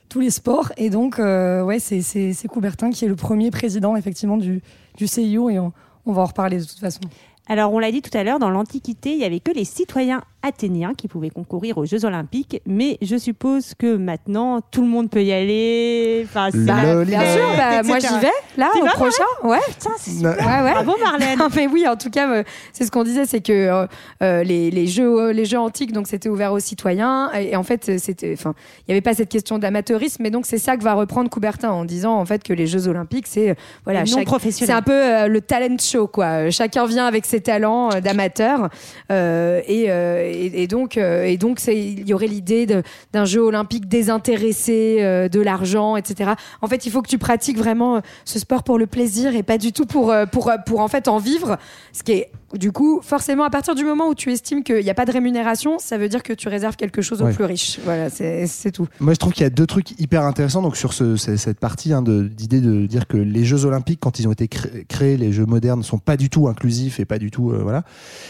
tous 0.09 0.19
les 0.19 0.29
sports. 0.29 0.71
Et 0.77 0.89
donc, 0.89 1.17
ouais, 1.17 1.79
c'est, 1.79 2.47
Coubertin 2.47 2.91
qui 2.91 3.05
est 3.05 3.07
le 3.07 3.15
premier 3.15 3.49
président, 3.49 3.95
effectivement, 3.95 4.37
du, 4.37 4.61
du 4.97 5.07
CIO, 5.07 5.49
et 5.49 5.57
on, 5.59 5.73
on 6.05 6.13
va 6.13 6.21
en 6.23 6.25
reparler 6.25 6.59
de 6.59 6.63
toute 6.63 6.79
façon. 6.79 7.01
Alors, 7.51 7.73
on 7.73 7.79
l'a 7.79 7.91
dit 7.91 8.03
tout 8.03 8.15
à 8.15 8.23
l'heure, 8.23 8.37
dans 8.37 8.51
l'Antiquité, 8.51 9.11
il 9.11 9.17
n'y 9.17 9.25
avait 9.25 9.39
que 9.39 9.51
les 9.51 9.65
citoyens 9.65 10.21
athéniens 10.41 10.93
qui 10.95 11.07
pouvaient 11.07 11.29
concourir 11.29 11.77
aux 11.77 11.85
Jeux 11.85 12.05
Olympiques, 12.05 12.61
mais 12.65 12.97
je 13.01 13.17
suppose 13.17 13.73
que 13.77 13.97
maintenant, 13.97 14.61
tout 14.71 14.81
le 14.81 14.87
monde 14.87 15.09
peut 15.09 15.23
y 15.23 15.31
aller. 15.33 16.25
Enfin, 16.25 16.49
Lol. 16.53 17.05
Bien 17.05 17.21
sûr, 17.35 17.45
bah, 17.57 17.83
moi 17.83 17.99
j'y 17.99 18.07
vais, 18.19 18.31
là, 18.57 18.69
au 18.79 18.85
vas, 18.85 18.91
prochain. 18.91 19.23
Ouais. 19.43 19.57
Putain, 19.67 19.89
c'est 19.99 20.11
super. 20.11 20.37
Ouais, 20.37 20.63
ouais. 20.63 20.71
Bravo, 20.71 20.93
Marlène. 21.03 21.29
Non, 21.39 21.47
mais 21.55 21.67
oui, 21.67 21.87
en 21.87 21.95
tout 21.95 22.09
cas, 22.09 22.29
euh, 22.29 22.43
c'est 22.73 22.85
ce 22.85 22.91
qu'on 22.91 23.03
disait, 23.03 23.25
c'est 23.25 23.41
que 23.41 23.51
euh, 23.53 23.85
euh, 24.23 24.43
les, 24.43 24.71
les 24.71 24.87
jeux, 24.87 25.31
les 25.31 25.45
jeux 25.45 25.59
antiques, 25.59 25.91
donc 25.93 26.07
c'était 26.07 26.29
ouvert 26.29 26.51
aux 26.53 26.59
citoyens, 26.59 27.31
et, 27.37 27.51
et 27.51 27.55
en 27.55 27.63
fait, 27.63 27.97
c'était, 27.99 28.33
enfin, 28.33 28.53
il 28.79 28.91
n'y 28.91 28.93
avait 28.93 29.01
pas 29.01 29.13
cette 29.13 29.29
question 29.29 29.57
d'amateurisme, 29.59 30.23
mais 30.23 30.31
donc 30.31 30.45
c'est 30.45 30.57
ça 30.57 30.75
que 30.77 30.83
va 30.83 30.93
reprendre 30.93 31.29
Coubertin 31.29 31.69
en 31.71 31.85
disant 31.85 32.15
en 32.17 32.25
fait 32.25 32.43
que 32.43 32.53
les 32.53 32.67
Jeux 32.67 32.87
Olympiques, 32.87 33.27
c'est 33.27 33.55
voilà, 33.85 34.01
Non 34.01 34.05
chaque- 34.17 34.25
professionnel. 34.25 34.67
c'est 34.67 34.77
un 34.77 34.81
peu 34.81 34.91
euh, 34.93 35.27
le 35.27 35.41
talent 35.41 35.77
show, 35.79 36.07
quoi. 36.07 36.49
Chacun 36.49 36.85
vient 36.85 37.05
avec 37.05 37.25
ses 37.25 37.41
talents 37.41 37.89
euh, 37.91 37.99
d'amateur, 38.01 38.69
euh, 39.11 39.61
et, 39.67 39.85
euh, 39.89 40.28
et, 40.29 40.67
donc, 40.67 40.97
euh, 40.97 41.23
et 41.23 41.37
donc, 41.37 41.61
il 41.67 42.07
y 42.07 42.13
aurait 42.13 42.27
l'idée 42.27 42.65
d'un 43.13 43.25
jeu 43.25 43.41
olympique 43.41 43.87
désintéressé, 43.87 44.97
euh, 44.99 45.29
de 45.29 45.39
l'argent, 45.41 45.95
etc. 45.95 46.31
En 46.61 46.67
fait, 46.67 46.85
il 46.85 46.91
faut 46.91 47.01
que 47.01 47.09
tu 47.09 47.17
pratiques 47.17 47.57
vraiment 47.57 47.97
euh, 47.97 47.99
ce 48.25 48.39
sport 48.39 48.63
pour 48.63 48.77
le 48.77 48.87
plaisir 48.87 49.35
et 49.35 49.43
pas 49.43 49.57
du 49.57 49.71
tout 49.71 49.85
pour, 49.85 50.13
pour, 50.31 50.49
euh, 50.49 50.57
pour 50.65 50.79
en 50.79 50.87
fait 50.87 51.07
en 51.07 51.17
vivre. 51.17 51.57
Ce 51.93 52.03
qui 52.03 52.13
est, 52.13 52.31
du 52.57 52.71
coup, 52.71 52.99
forcément, 53.03 53.43
à 53.43 53.49
partir 53.49 53.75
du 53.75 53.83
moment 53.83 54.07
où 54.07 54.15
tu 54.15 54.31
estimes 54.31 54.63
qu'il 54.63 54.83
n'y 54.83 54.89
a 54.89 54.93
pas 54.93 55.05
de 55.05 55.11
rémunération, 55.11 55.77
ça 55.79 55.97
veut 55.97 56.09
dire 56.09 56.23
que 56.23 56.33
tu 56.33 56.47
réserves 56.49 56.75
quelque 56.75 57.01
chose 57.01 57.21
aux 57.21 57.25
Ouais. 57.25 57.33
plus 57.33 57.43
riches. 57.45 57.79
Voilà, 57.83 58.09
c'est 58.09 58.71
tout. 58.71 58.87
Moi, 58.99 59.13
je 59.13 59.19
trouve 59.19 59.33
qu'il 59.33 59.43
y 59.43 59.47
a 59.47 59.49
deux 59.49 59.65
trucs 59.67 59.99
hyper 59.99 60.23
intéressants 60.23 60.61
donc 60.61 60.75
sur 60.77 60.93
ce- 60.93 61.15
ce- 61.15 61.35
cette 61.37 61.59
partie 61.59 61.93
hein, 61.93 62.01
de- 62.01 62.23
d'idée 62.27 62.61
de 62.61 62.85
dire 62.85 63.07
que 63.07 63.17
les 63.17 63.43
Jeux 63.43 63.65
Olympiques, 63.65 63.99
quand 64.01 64.19
ils 64.19 64.27
ont 64.27 64.31
été 64.31 64.47
cré- 64.47 64.85
créés, 64.87 65.17
les 65.17 65.31
Jeux 65.31 65.45
modernes, 65.45 65.83
sont 65.83 65.97
pas 65.99 66.17
du 66.17 66.29
tout 66.29 66.47
inclusifs 66.47 66.99
et 66.99 67.05
pas 67.05 67.19
du 67.19 67.31
tout 67.31 67.51
euh, 67.51 67.59
voilà. 67.61 67.83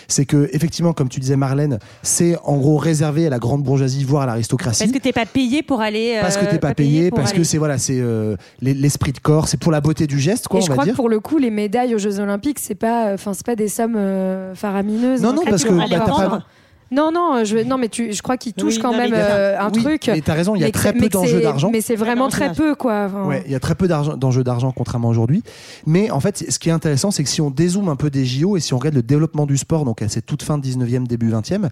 C'est 0.08 0.26
que 0.26 0.50
effectivement, 0.54 0.94
comme 0.94 1.10
tu 1.10 1.20
disais, 1.20 1.36
Marlène, 1.36 1.80
c'est 2.04 2.38
en 2.44 2.58
gros 2.58 2.78
réservé 2.78 3.28
à 3.28 3.30
la 3.30 3.40
grande 3.40 3.64
bourgeoisie, 3.64 4.04
voire 4.04 4.24
à 4.24 4.26
l'aristocratie. 4.26 4.84
Parce 4.84 4.92
que 4.98 5.02
t'es 5.02 5.14
pas 5.14 5.26
payé 5.26 5.64
pour 5.64 5.82
aller. 5.82 6.18
Parce 6.22 6.38
que 6.38 6.46
euh, 6.46 6.50
t'es 6.52 6.60
pas 6.60 6.74
payé, 6.74 7.10
pour 7.10 7.20
parce 7.20 7.34
que 7.34 7.44
c'est 7.44 7.58
voilà, 7.58 7.78
c'est 7.78 8.00
euh, 8.00 8.36
l'es- 8.62 8.74
l'esprit 8.74 9.12
de 9.12 9.20
corps, 9.20 9.48
c'est 9.48 9.58
pour 9.60 9.72
la 9.72 9.82
beauté 9.82 10.08
du 10.08 10.20
geste, 10.20 10.48
quoi, 10.48 10.60
et 10.60 10.64
on 10.64 10.66
je 10.66 10.70
va 10.70 10.76
crois 10.76 10.86
dire. 10.86 10.94
que 10.94 10.98
pour 10.98 11.10
le 11.10 11.20
coup, 11.20 11.38
les 11.38 11.52
médailles 11.52 11.96
aux 11.96 12.00
Jeux 12.00 12.20
Olympiques, 12.20 12.60
c'est 12.60 12.76
pas, 12.76 13.14
enfin, 13.14 13.34
c'est 13.34 13.46
pas 13.46 13.56
des 13.56 13.68
sommes 13.68 13.96
euh, 14.10 14.56
faramineuses. 14.56 15.22
Non, 15.22 15.34
non, 15.34 15.44
parce 15.46 15.64
que 15.64 15.72
bah, 15.72 16.00
pas. 16.06 16.44
Non, 16.92 17.12
non, 17.12 17.44
je, 17.44 17.58
non, 17.60 17.78
mais 17.78 17.88
tu, 17.88 18.14
je 18.14 18.22
crois 18.24 18.38
qu'ils 18.38 18.54
touchent 18.54 18.78
Oui, 18.78 18.82
quand 18.82 18.92
non, 18.92 18.98
même 18.98 19.14
euh, 19.14 19.60
un 19.60 19.70
oui, 19.72 19.84
truc. 19.84 20.08
mais 20.08 20.22
t'as 20.22 20.34
raison, 20.34 20.56
il 20.56 20.62
y 20.62 20.66
a 20.66 20.72
très 20.72 20.92
peu 20.92 21.08
d'enjeux 21.08 21.42
d'argent. 21.42 21.70
Mais 21.72 21.82
c'est 21.82 21.96
vraiment 21.96 22.30
très 22.30 22.52
peu, 22.52 22.74
quoi. 22.74 23.06
Enfin, 23.06 23.26
Ouais, 23.26 23.44
il 23.46 23.52
y 23.52 23.56
a 23.56 23.60
très 23.60 23.76
peu 23.76 23.88
d'enjeux 23.88 24.44
d'argent 24.44 24.74
contrairement 24.76 25.10
aujourd'hui. 25.10 25.44
Mais 25.86 26.10
en 26.10 26.20
fait, 26.20 26.46
ce 26.50 26.58
qui 26.58 26.70
est 26.70 26.72
intéressant, 26.72 27.12
c'est 27.12 27.24
que 27.24 27.30
si 27.30 27.42
on 27.42 27.52
dézoome 27.52 27.90
un 27.90 27.96
peu 27.96 28.10
des 28.10 28.26
JO 28.26 28.58
et 28.58 28.60
si 28.60 28.74
on 28.74 28.80
regarde 28.80 28.96
le 28.96 29.04
développement 29.04 29.46
du 29.46 29.58
sport, 29.58 29.86
donc 29.86 30.02
à 30.02 30.10
cette 30.10 30.26
toute 30.26 30.42
fin 30.42 30.58
19e, 30.58 31.06
début 31.06 31.32
20e, 31.32 31.70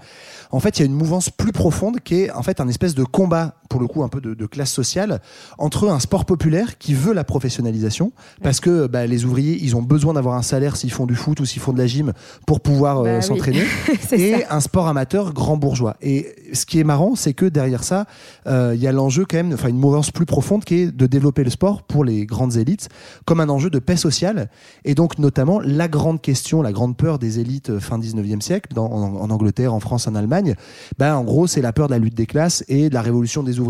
en 0.52 0.60
fait, 0.60 0.78
il 0.78 0.82
y 0.82 0.84
a 0.84 0.86
une 0.86 0.96
mouvance 0.96 1.32
plus 1.32 1.52
profonde 1.52 2.00
qui 2.00 2.22
est 2.22 2.32
en 2.32 2.44
fait 2.44 2.62
un 2.62 2.68
espèce 2.68 2.94
de 2.94 3.04
combat, 3.04 3.56
pour 3.70 3.80
le 3.80 3.88
coup, 3.88 4.04
un 4.04 4.10
peu 4.10 4.22
de, 4.22 4.34
de 4.34 4.46
classe 4.46 4.72
sociale, 4.72 5.22
entre 5.58 5.90
un 5.90 6.00
sport 6.00 6.26
populaire 6.26 6.78
qui 6.78 6.94
veut 6.94 7.14
la 7.14 7.24
professionnalisation, 7.24 8.12
parce 8.44 8.60
que 8.60 8.88
bah, 8.88 9.06
les 9.06 9.26
ouvriers, 9.26 9.58
ils 9.62 9.76
ont 9.76 9.82
besoin 9.82 10.14
d'avoir 10.14 10.36
un 10.36 10.42
salaire 10.42 10.76
s'ils 10.76 10.92
font 10.92 11.06
du 11.06 11.16
foot 11.16 11.40
ou 11.40 11.46
s'ils 11.46 11.62
font 11.62 11.74
de 11.74 11.78
la 11.78 11.88
gym 11.88 12.14
pour 12.46 12.60
pouvoir 12.62 13.00
euh, 13.00 13.04
Bah 13.04 13.22
s'entraîner 13.22 13.64
et 14.12 14.32
ça. 14.42 14.56
un 14.56 14.60
sport 14.60 14.88
amateur 14.88 15.34
grand 15.34 15.58
bourgeois. 15.58 15.96
Et 16.02 16.36
ce 16.54 16.66
qui 16.66 16.80
est 16.80 16.84
marrant, 16.84 17.16
c'est 17.16 17.34
que 17.34 17.46
derrière 17.46 17.84
ça, 17.84 18.06
euh, 18.48 18.74
il 18.76 18.82
y 18.82 18.88
a 18.88 18.92
l'enjeu 18.92 19.26
quand 19.30 19.38
même, 19.38 19.54
enfin 19.54 19.70
une 19.70 19.78
mouvance 19.78 20.12
plus 20.12 20.26
profonde 20.26 20.64
qui 20.64 20.76
est 20.76 20.92
de 20.96 21.06
développer 21.08 21.44
le 21.44 21.50
sport 21.50 21.84
pour 21.84 22.04
les 22.04 22.26
grandes 22.26 22.56
élites 22.58 22.90
comme 23.26 23.40
un 23.40 23.50
enjeu 23.50 23.70
de 23.70 23.80
paix 23.80 23.96
sociale. 23.98 24.50
Et 24.86 24.96
donc 24.96 25.20
notamment 25.20 25.60
la 25.60 25.88
grande 25.88 26.22
question, 26.22 26.62
la 26.62 26.72
grande 26.72 26.98
peur 26.98 27.20
des 27.20 27.40
élites 27.40 27.70
euh, 27.70 27.80
fin 27.80 28.00
19e 28.00 28.42
siècle, 28.42 28.74
dans, 28.74 28.88
en, 28.88 29.16
en 29.22 29.30
Angleterre, 29.30 29.74
en 29.74 29.80
France, 29.80 30.08
en 30.08 30.16
Allemagne, 30.16 30.56
ben, 30.98 31.16
en 31.16 31.24
gros 31.24 31.48
c'est 31.48 31.62
la 31.62 31.74
peur 31.74 31.88
de 31.88 31.94
la 31.94 32.00
lutte 32.00 32.16
des 32.16 32.26
classes 32.26 32.64
et 32.68 32.90
de 32.90 32.94
la 32.94 33.02
révolution 33.02 33.44
des 33.44 33.60
ouvriers. 33.60 33.67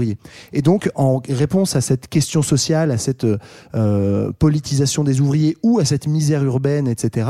Et 0.54 0.62
donc 0.62 0.90
en 0.96 1.22
réponse 1.30 1.76
à 1.76 1.82
cette 1.82 2.08
question 2.08 2.42
sociale, 2.42 2.92
à 2.92 2.98
cette 2.98 3.26
euh, 3.76 4.32
politisation 4.40 5.04
des 5.04 5.22
ouvriers 5.22 5.58
ou 5.64 5.80
à 5.80 5.86
cette 5.86 6.08
misère 6.08 6.44
urbaine, 6.44 6.88
etc., 6.88 7.28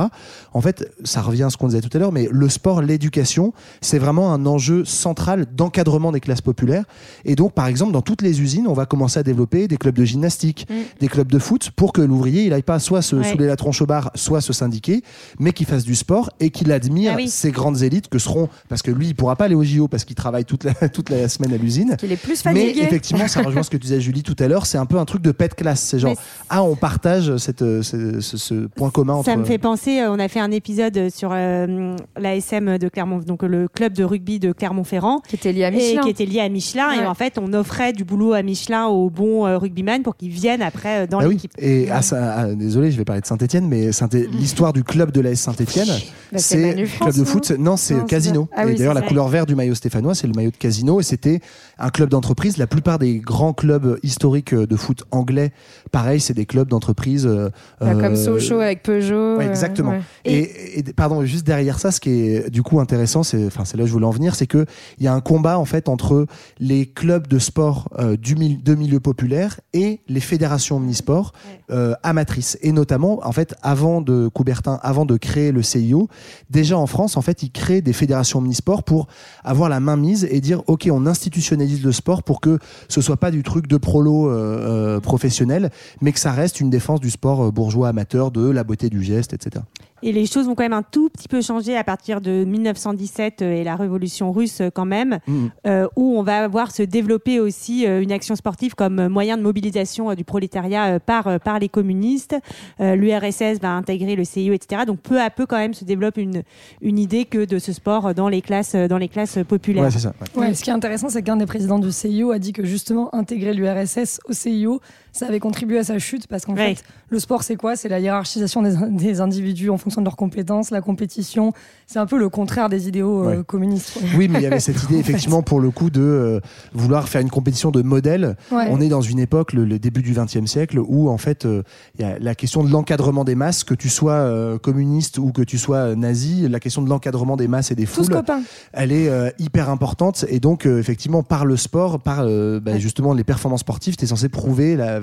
en 0.54 0.62
fait, 0.62 0.92
ça 1.04 1.22
revient 1.22 1.44
à 1.44 1.50
ce 1.50 1.58
qu'on 1.58 1.68
disait 1.68 1.82
tout 1.82 1.90
à 1.96 2.00
l'heure, 2.00 2.12
mais 2.12 2.28
le 2.32 2.50
sport, 2.50 2.82
l'éducation, 2.82 3.54
c'est 3.82 4.00
vraiment 4.00 4.34
un 4.34 4.46
enjeu 4.46 4.86
central 4.86 5.46
d'encadrement 5.56 6.12
des 6.12 6.20
classes 6.20 6.42
populaires. 6.42 6.86
Et 7.26 7.36
donc, 7.36 7.54
par 7.54 7.68
exemple, 7.68 7.92
dans 7.94 8.02
toutes 8.02 8.22
les 8.22 8.42
usines, 8.42 8.68
on 8.68 8.74
va 8.74 8.86
commencer 8.86 9.20
à 9.20 9.24
développer 9.24 9.68
des 9.68 9.78
clubs 9.78 9.96
de 9.96 10.04
gymnastique, 10.06 10.66
Mm. 10.70 10.74
des 11.00 11.08
clubs 11.08 11.32
de 11.32 11.40
foot, 11.40 11.72
pour 11.76 11.94
que 11.94 12.02
l'ouvrier, 12.02 12.44
il 12.46 12.54
aille 12.54 12.62
pas 12.64 12.80
soit 12.80 13.02
se 13.02 13.16
Ouais. 13.16 13.32
souler 13.32 13.48
la 13.48 13.56
tronche 13.56 13.82
au 13.82 13.86
bar, 13.86 14.12
soit 14.16 14.42
se 14.42 14.54
syndiquer, 14.54 15.02
mais 15.40 15.52
qu'il 15.54 15.66
fasse 15.66 15.84
du 15.84 15.96
sport 15.96 16.30
et 16.40 16.50
qu'il 16.50 16.72
admire 16.72 17.12
Ah 17.14 17.18
oui. 17.18 17.30
ces 17.30 17.52
grandes 17.52 17.82
élites 17.84 18.10
que 18.10 18.20
seront, 18.20 18.50
parce 18.70 18.82
que 18.82 18.92
lui, 18.92 19.08
il 19.08 19.16
pourra 19.16 19.36
pas 19.36 19.46
aller 19.46 19.56
au 19.56 19.64
JO 19.64 19.88
parce 19.88 20.04
qu'il 20.04 20.16
travaille 20.16 20.46
toute 20.46 20.64
la, 20.64 20.74
toute 20.90 21.10
la 21.10 21.28
semaine 21.30 21.54
à 21.54 21.58
l'usine. 21.58 21.96
Qu'il 21.98 22.12
est 22.12 22.18
plus 22.18 22.42
Mais 22.54 22.70
effectivement, 22.78 23.28
ça 23.28 23.42
rejoint 23.42 23.64
ce 23.64 23.70
que 23.70 23.78
tu 23.78 23.84
disais 23.88 24.02
Julie 24.02 24.24
tout 24.24 24.36
à 24.40 24.48
l'heure, 24.48 24.66
c'est 24.66 24.78
un 24.78 24.86
peu 24.86 24.98
un 24.98 25.06
truc 25.06 25.22
de 25.22 25.32
pet 25.32 25.54
classe. 25.56 25.82
C'est 25.82 26.00
genre, 26.00 26.16
ah, 26.50 26.64
on 26.64 26.76
partage 26.76 27.38
cette, 27.38 27.62
euh, 27.62 27.82
ce, 27.82 28.20
ce- 28.22 28.38
ce 28.38 28.54
point 28.68 28.90
commun 28.90 29.14
entre. 29.14 29.26
Ça 29.26 29.36
me 29.38 29.46
fait 29.46 29.58
penser, 29.58 30.00
euh, 30.00 30.12
on 30.12 30.20
a 30.20 30.28
fait 30.28 30.40
un 30.40 30.52
épisode 30.52 31.10
sur 31.10 31.30
euh, 31.34 31.96
la 32.18 32.36
SM 32.36 32.78
de 32.78 32.90
Clermont, 32.90 33.20
donc 33.20 33.44
le 33.44 33.68
club 33.68 33.94
de 33.94 34.04
rugby 34.04 34.40
de 34.40 34.52
Clermont-Ferrand, 34.52 35.22
Qui 35.28 35.36
était 35.36 35.52
lié 35.54 35.64
à 35.66 35.70
et 35.70 35.72
Michelin. 35.72 36.02
qui 36.02 36.10
était 36.10 36.26
lié 36.26 36.40
à 36.40 36.50
Michelin. 36.50 36.92
Et 36.94 37.06
en 37.06 37.14
fait, 37.14 37.38
on 37.42 37.54
offrait 37.54 37.94
du 37.94 38.04
boulot 38.04 38.34
à 38.34 38.42
Michelin 38.44 38.88
aux 38.88 39.10
bons 39.10 39.46
euh, 39.46 39.58
rugbyman 39.58 40.02
pour 40.04 40.16
qu'ils 40.16 40.30
viennent 40.32 40.62
après 40.62 41.04
euh, 41.04 41.08
dans 41.08 41.20
Bah 41.20 41.26
oui. 41.28 41.36
l'équipe. 41.36 41.52
Et 41.60 41.90
à 41.92 42.02
Saint- 42.02 42.18
à- 42.22 42.54
désolé, 42.54 42.92
je 42.92 42.98
vais 42.98 43.06
parler 43.06 43.22
de 43.22 43.28
Saint-Etienne, 43.28 43.68
mais 43.68 43.92
Saint 43.92 44.08
l'histoire 44.32 44.74
du 44.74 44.84
club 44.84 45.12
de 45.12 45.22
l'AS 45.22 45.36
Saint-Etienne, 45.40 45.88
Bah, 46.32 46.40
c'est 46.40 46.74
club 46.76 46.86
France, 46.88 47.16
de 47.18 47.24
foot. 47.24 47.52
Non, 47.58 47.78
c'est 47.78 48.06
Casino. 48.06 48.48
Ah 48.56 48.64
oui, 48.66 48.72
et 48.72 48.76
d'ailleurs, 48.76 48.94
la 48.94 49.02
couleur 49.02 49.28
vert 49.28 49.46
du 49.46 49.56
maillot 49.56 49.76
stéphanois, 49.76 50.16
c'est 50.16 50.28
le 50.28 50.34
maillot 50.34 50.52
de 50.52 50.58
Casino. 50.58 51.00
Et 51.00 51.04
c'était 51.04 51.42
un 51.78 51.90
club 51.90 52.10
d'entreprise. 52.10 52.37
La 52.58 52.68
plupart 52.68 52.98
des 53.00 53.18
grands 53.20 53.52
clubs 53.52 54.00
historiques 54.04 54.54
de 54.56 54.76
foot 54.78 55.04
anglais, 55.12 55.52
pareil, 55.92 56.20
c'est 56.22 56.34
des 56.34 56.46
clubs 56.46 56.68
d'entreprise. 56.70 57.26
euh, 57.26 57.50
Bah, 57.82 57.88
euh, 57.88 58.00
Comme 58.00 58.16
Sochaux 58.16 58.60
avec 58.62 58.84
Peugeot. 58.84 59.38
Ouais, 59.38 59.46
euh, 59.46 59.50
exactement. 59.50 59.90
ouais. 59.92 60.02
Et, 60.24 60.80
et- 60.80 60.84
pardon, 60.94 61.26
juste 61.26 61.46
derrière 61.46 61.78
ça, 61.80 61.92
ce 61.92 62.00
qui 62.00 62.10
est 62.12 62.50
du 62.50 62.62
coup 62.64 62.80
intéressant, 62.80 63.24
c'est, 63.24 63.46
enfin, 63.48 63.66
c'est 63.66 63.76
là 63.76 63.84
où 63.84 63.88
je 63.88 63.92
voulais 63.92 64.06
en 64.06 64.12
venir, 64.12 64.34
c'est 64.36 64.48
que 64.48 64.66
il 64.98 65.04
y 65.04 65.08
a 65.08 65.14
un 65.14 65.20
combat 65.20 65.58
en 65.60 65.66
fait 65.66 65.90
entre 65.90 66.26
les 66.60 66.86
clubs 66.86 67.28
de 67.28 67.40
sport 67.40 67.90
euh, 68.00 68.16
du 68.16 68.36
mil- 68.36 68.64
de 68.64 68.76
milieu 68.76 69.00
populaire 69.02 69.60
et 69.74 70.00
les 70.08 70.22
fédérations 70.22 70.78
omnisport 70.78 71.34
euh, 71.72 71.96
amatrices. 72.04 72.58
Et 72.62 72.72
notamment, 72.72 73.20
en 73.28 73.32
fait, 73.34 73.56
avant 73.62 74.00
de 74.00 74.30
Coubertin, 74.34 74.80
avant 74.84 75.06
de 75.06 75.18
créer 75.18 75.52
le 75.52 75.64
CIO, 75.64 76.08
déjà 76.50 76.78
en 76.78 76.88
France, 76.88 77.18
en 77.18 77.22
fait, 77.22 77.44
il 77.44 77.52
crée 77.52 77.82
des 77.82 77.94
fédérations 77.94 78.40
omnisport 78.40 78.84
pour 78.84 79.08
avoir 79.44 79.68
la 79.70 79.80
main 79.82 79.98
mise 79.98 80.26
et 80.32 80.40
dire, 80.40 80.62
ok, 80.68 80.88
on 80.92 81.06
institutionnalise 81.08 81.84
le 81.84 81.92
sport 81.92 82.24
pour 82.28 82.42
que 82.42 82.60
ce 82.90 83.02
soit 83.02 83.18
pas 83.18 83.32
du 83.32 83.42
truc 83.42 83.68
de 83.68 83.78
prolo 83.78 84.30
euh, 84.30 84.98
euh, 84.98 85.00
professionnel, 85.00 85.72
mais 86.02 86.12
que 86.12 86.20
ça 86.20 86.34
reste 86.34 86.60
une 86.60 86.70
défense 86.70 87.00
du 87.00 87.10
sport 87.10 87.46
euh, 87.46 87.52
bourgeois 87.52 87.88
amateur, 87.88 88.32
de 88.32 88.50
la 88.50 88.66
beauté 88.66 88.90
du 88.90 89.02
geste, 89.02 89.34
etc. 89.34 89.64
Et 90.04 90.12
les 90.12 90.26
choses 90.28 90.46
vont 90.46 90.56
quand 90.56 90.64
même 90.64 90.74
un 90.74 90.84
tout 90.84 91.10
petit 91.10 91.28
peu 91.28 91.42
changer 91.42 91.76
à 91.76 91.84
partir 91.84 92.22
de 92.22 92.44
1917 92.46 93.42
euh, 93.42 93.52
et 93.54 93.64
la 93.64 93.76
révolution 93.76 94.32
russe 94.32 94.62
euh, 94.62 94.70
quand 94.74 94.86
même, 94.86 95.20
Mhm. 95.28 95.50
euh, 95.66 95.88
où 95.96 96.18
on 96.18 96.24
va 96.24 96.48
voir 96.48 96.72
se 96.72 96.84
développer 96.84 97.40
aussi 97.40 97.86
une 97.86 98.12
action 98.12 98.36
sportive 98.36 98.76
comme 98.76 99.08
moyen 99.08 99.38
de 99.38 99.42
mobilisation 99.42 100.14
du 100.14 100.24
prolétariat 100.24 101.00
par, 101.00 101.40
par 101.40 101.60
les 101.60 101.70
communistes. 101.70 102.36
Euh, 102.80 102.96
L'URSS 102.96 103.60
va 103.62 103.72
intégrer 103.72 104.16
le 104.16 104.24
CIO, 104.24 104.54
etc. 104.54 104.84
Donc 104.86 105.00
peu 105.00 105.20
à 105.22 105.30
peu 105.30 105.46
quand 105.46 105.58
même 105.58 105.74
se 105.74 105.84
développe 105.86 106.18
une, 106.18 106.44
une 106.82 107.00
idée 107.00 107.26
que 107.26 107.46
de 107.46 107.60
ce 107.60 107.74
sport 107.74 108.14
dans 108.14 108.30
les 108.30 108.42
classes, 108.42 108.76
dans 108.76 108.98
les 108.98 109.08
classes 109.10 109.40
populaires. 109.48 109.84
Ouais, 109.86 109.92
c'est 109.92 110.00
ça. 110.00 110.14
ouais. 110.36 110.48
Ouais, 110.48 110.54
ce 110.54 110.64
qui 110.64 110.70
est 110.70 110.74
intéressant, 110.74 111.10
c'est 111.10 111.24
qu'un 111.24 111.38
des 111.38 111.46
présidents 111.46 111.80
du 111.80 111.92
CIO 111.92 112.32
a 112.32 112.40
dit 112.40 112.54
que 112.54 112.66
justement 112.66 113.14
intégrer 113.16 113.54
l'URSS 113.54 114.20
au 114.30 114.34
CIO, 114.34 114.80
ça 115.18 115.28
avait 115.28 115.40
contribué 115.40 115.80
à 115.80 115.84
sa 115.84 116.00
chute 116.00 116.28
parce 116.28 116.46
qu'en 116.46 116.54
Ouais. 116.56 116.76
fait, 116.76 116.84
le 117.10 117.20
sport, 117.20 117.44
c'est 117.44 117.56
quoi? 117.56 117.76
C'est 117.76 117.90
la 117.90 118.00
hiérarchisation 118.00 118.62
des, 118.62 118.76
des 118.92 119.22
individus 119.22 119.70
en 119.70 119.78
fonction 119.78 120.02
de 120.02 120.06
leurs 120.06 120.16
compétences, 120.16 120.72
la 120.72 120.82
compétition. 120.82 121.54
C'est 121.88 122.00
un 122.00 122.06
peu 122.06 122.18
le 122.18 122.30
contraire 122.30 122.70
des 122.70 122.88
idéaux 122.88 123.28
euh, 123.28 123.44
communistes. 123.44 123.94
quoi. 123.94 124.02
Oui, 124.18 124.28
mais 124.28 124.40
il 124.40 124.44
y 124.44 124.46
avait 124.46 124.60
cette 124.60 124.82
idée 124.86 124.96
En 124.98 125.00
effectivement 125.00 125.42
pour 125.42 125.60
le 125.60 125.72
coup 125.72 125.90
de 125.90 126.02
euh, 126.02 126.40
vouloir 126.74 127.08
faire 127.10 127.22
une 127.22 127.30
compétition 127.30 127.72
de 127.72 127.82
modèles. 127.82 128.36
Ouais. 128.52 128.68
On 128.70 128.80
est 128.82 128.90
dans 128.90 129.02
une 129.02 129.20
époque, 129.20 129.54
le, 129.54 129.66
le 129.66 129.80
début 129.80 130.02
du 130.02 130.14
XXe 130.14 130.46
siècle, 130.46 130.80
où 130.80 131.10
en 131.10 131.18
fait 131.18 131.46
euh, 131.46 131.64
il 131.98 132.02
y 132.02 132.04
a 132.06 132.20
la 132.20 132.36
question 132.36 132.64
de 132.64 132.70
l'encadrement 132.72 133.24
des 133.24 133.36
masses, 133.36 133.64
que 133.64 133.74
tu 133.74 133.90
sois 133.90 134.14
euh, 134.14 134.58
communiste 134.58 135.18
ou 135.18 135.32
que 135.32 135.42
tu 135.42 135.58
sois 135.58 135.96
nazi, 135.96 136.48
la 136.48 136.60
question 136.60 136.82
de 136.82 136.90
l'encadrement 136.90 137.38
des 137.38 137.48
masses 137.48 137.72
et 137.72 137.76
des 137.76 137.86
Tous 137.86 138.04
foules, 138.04 138.10
copains. 138.16 138.42
elle 138.74 138.92
est 138.92 139.10
euh, 139.10 139.30
hyper 139.40 139.70
importante. 139.70 140.26
Et 140.30 140.40
donc 140.40 140.66
euh, 140.66 140.80
effectivement 140.80 141.24
par 141.24 141.46
le 141.46 141.58
sport, 141.58 142.00
par 142.00 142.20
euh, 142.22 142.60
bah, 142.60 142.78
justement 142.78 143.14
les 143.14 143.24
performances 143.24 143.62
sportives, 143.62 143.96
tu 143.96 144.04
es 144.04 144.08
censé 144.08 144.30
prouver 144.30 144.76
la- 144.76 145.00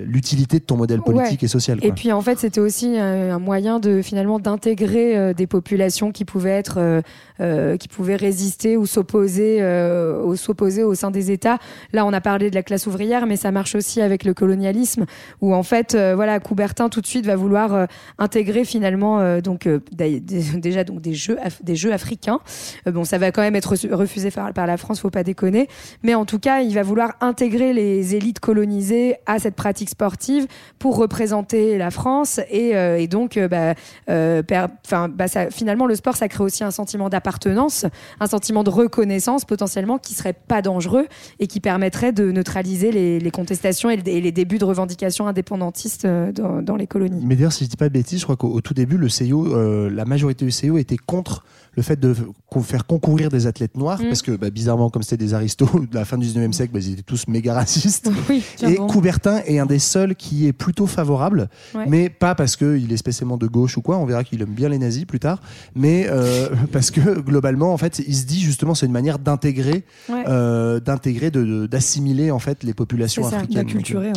l'utilité 0.00 0.58
de 0.58 0.64
ton 0.64 0.76
modèle 0.76 1.00
politique 1.00 1.40
Ouais. 1.42 1.46
et 1.46 1.48
social. 1.48 1.78
Et 1.82 1.92
puis 1.92 2.12
en 2.12 2.20
fait, 2.20 2.38
c'était 2.38 2.60
aussi 2.60 2.94
euh, 2.98 3.32
un 3.34 3.38
moyen 3.38 3.78
de 3.80 4.02
finalement 4.02 4.38
d'intégrer 4.38 5.16
euh, 5.16 5.32
des 5.34 5.46
populations 5.46 6.12
qui 6.12 6.24
pouvaient 6.24 6.50
être, 6.50 7.02
euh, 7.40 7.76
qui 7.76 7.88
pouvaient 7.88 8.16
résister 8.16 8.76
ou 8.76 8.86
s'opposer, 8.86 9.60
euh, 9.62 10.34
s'opposer 10.36 10.82
au 10.82 10.94
sein 10.94 11.10
des 11.10 11.30
États. 11.30 11.58
Là, 11.92 12.06
on 12.06 12.12
a 12.12 12.20
parlé 12.20 12.50
de 12.50 12.54
la 12.54 12.62
classe 12.62 12.86
ouvrière, 12.86 13.26
mais 13.26 13.36
ça 13.36 13.50
marche 13.50 13.74
aussi 13.74 14.00
avec 14.00 14.24
le 14.24 14.34
colonialisme, 14.34 15.04
où 15.40 15.54
en 15.54 15.62
fait, 15.62 15.96
voilà, 16.14 16.40
Coubertin 16.40 16.88
tout 16.88 17.00
de 17.00 17.06
suite 17.06 17.26
va 17.26 17.36
vouloir 17.36 17.86
intégrer 18.18 18.64
finalement 18.64 19.40
donc 19.40 19.68
des- 19.92 20.20
déjà 20.56 20.84
donc 20.84 21.00
des 21.00 21.14
jeux, 21.14 21.38
des 21.62 21.76
jeux 21.76 21.92
africains. 21.92 22.40
Bon, 22.86 23.04
ça 23.04 23.18
va 23.18 23.30
quand 23.32 23.42
même 23.42 23.56
être 23.56 23.74
refusé 23.90 24.30
par, 24.30 24.52
par 24.52 24.66
la 24.66 24.76
France, 24.76 25.00
faut 25.00 25.10
pas 25.10 25.24
déconner. 25.24 25.68
Mais 26.02 26.14
en 26.14 26.24
tout 26.24 26.38
cas, 26.38 26.60
il 26.60 26.74
va 26.74 26.82
vouloir 26.82 27.14
intégrer 27.20 27.72
les 27.72 28.14
élites 28.14 28.40
colonisées 28.40 28.89
à 29.26 29.38
cette 29.38 29.54
pratique 29.54 29.90
sportive 29.90 30.46
pour 30.78 30.96
représenter 30.96 31.78
la 31.78 31.90
France. 31.90 32.40
Et, 32.50 32.76
euh, 32.76 33.06
donc 33.06 33.36
euh, 33.36 33.48
bah, 33.48 33.74
euh, 34.08 34.42
bah, 34.42 35.26
finalement 35.50 35.86
le 35.86 35.94
sport 35.94 36.16
ça 36.16 36.28
crée 36.28 36.44
aussi 36.44 36.62
un 36.62 36.70
sentiment 36.70 37.08
d'appartenance 37.08 37.86
un 38.20 38.26
sentiment 38.26 38.62
de 38.62 38.70
reconnaissance 38.70 39.44
potentiellement 39.44 39.98
qui 39.98 40.14
serait 40.14 40.32
pas 40.32 40.62
dangereux 40.62 41.06
et 41.38 41.46
qui 41.46 41.60
permettrait 41.60 42.12
de 42.12 42.30
neutraliser 42.30 42.92
les, 42.92 43.30
contestations 43.30 43.90
et, 43.90 43.96
le- 43.96 44.06
et 44.08 44.20
les 44.20 44.32
débuts 44.32 44.58
de 44.58 44.64
revendications 44.64 45.26
indépendantistes 45.26 46.06
dans, 46.06 46.76
les 46.76 46.86
colonies. 46.86 47.22
Mais 47.24 47.36
d'ailleurs, 47.36 47.52
si 47.52 47.64
je 47.64 47.70
dis 47.70 47.76
pas 47.76 47.88
de 47.88 47.92
bêtises, 47.92 48.20
je 48.20 48.24
crois 48.24 48.36
qu'au 48.36 48.48
au 48.48 48.60
tout 48.60 48.74
début, 48.74 48.96
le 48.96 49.08
CIO, 49.08 49.54
euh, 49.54 49.90
la 49.90 50.04
majorité 50.04 50.44
du 50.44 50.50
CIO 50.50 50.78
était 50.78 50.96
contre 50.96 51.44
le 51.76 51.82
fait 51.82 51.98
de 52.00 52.14
faire 52.62 52.84
concourir 52.86 53.28
des 53.28 53.46
athlètes 53.46 53.76
noirs, 53.76 54.00
Mm. 54.00 54.06
parce 54.06 54.22
que 54.22 54.32
bah, 54.32 54.50
bizarrement, 54.50 54.90
comme 54.90 55.02
c'était 55.02 55.16
des 55.24 55.34
aristos 55.34 55.68
de 55.90 55.94
la 55.94 56.04
fin 56.04 56.18
du 56.18 56.26
19e 56.26 56.52
siècle, 56.52 56.72
bah, 56.72 56.80
ils 56.80 56.92
étaient 56.94 57.02
tous 57.02 57.26
méga 57.28 57.54
racistes. 57.54 58.10
oui 58.28 58.42
Et 58.66 58.74
Coubertin 58.76 59.40
est 59.46 59.58
un 59.58 59.66
des 59.66 59.78
seuls 59.78 60.14
qui 60.16 60.46
est 60.46 60.52
plutôt 60.52 60.86
favorable, 60.86 61.48
Ouais. 61.74 61.84
mais 61.88 62.08
pas 62.08 62.34
parce 62.34 62.56
qu'il 62.56 62.92
est 62.92 62.96
spécialement 62.96 63.36
de 63.36 63.46
gauche 63.46 63.76
ou 63.76 63.82
quoi, 63.82 63.98
on 63.98 64.04
verra 64.06 64.24
qu'il 64.24 64.42
aime 64.42 64.48
bien 64.54 64.68
les 64.68 64.78
nazis 64.78 65.04
plus 65.04 65.20
tard, 65.20 65.40
mais 65.74 66.06
euh, 66.08 66.48
parce 66.72 66.90
que 66.90 67.20
globalement, 67.20 67.72
en 67.72 67.76
fait, 67.78 68.00
il 68.06 68.14
se 68.16 68.26
dit 68.26 68.40
justement, 68.40 68.74
c'est 68.74 68.86
une 68.86 68.92
manière 68.92 69.18
d'intégrer, 69.18 69.84
Ouais. 70.08 70.24
euh, 70.28 70.80
d'intégrer, 70.80 71.30
de- 71.30 71.44
de- 71.44 71.66
d'assimiler 71.66 72.30
en 72.30 72.38
fait 72.40 72.64
les 72.64 72.74
populations 72.74 73.22
ça, 73.28 73.36
africaines. 73.36 73.66
Donc, 73.66 73.90
euh, 73.94 74.12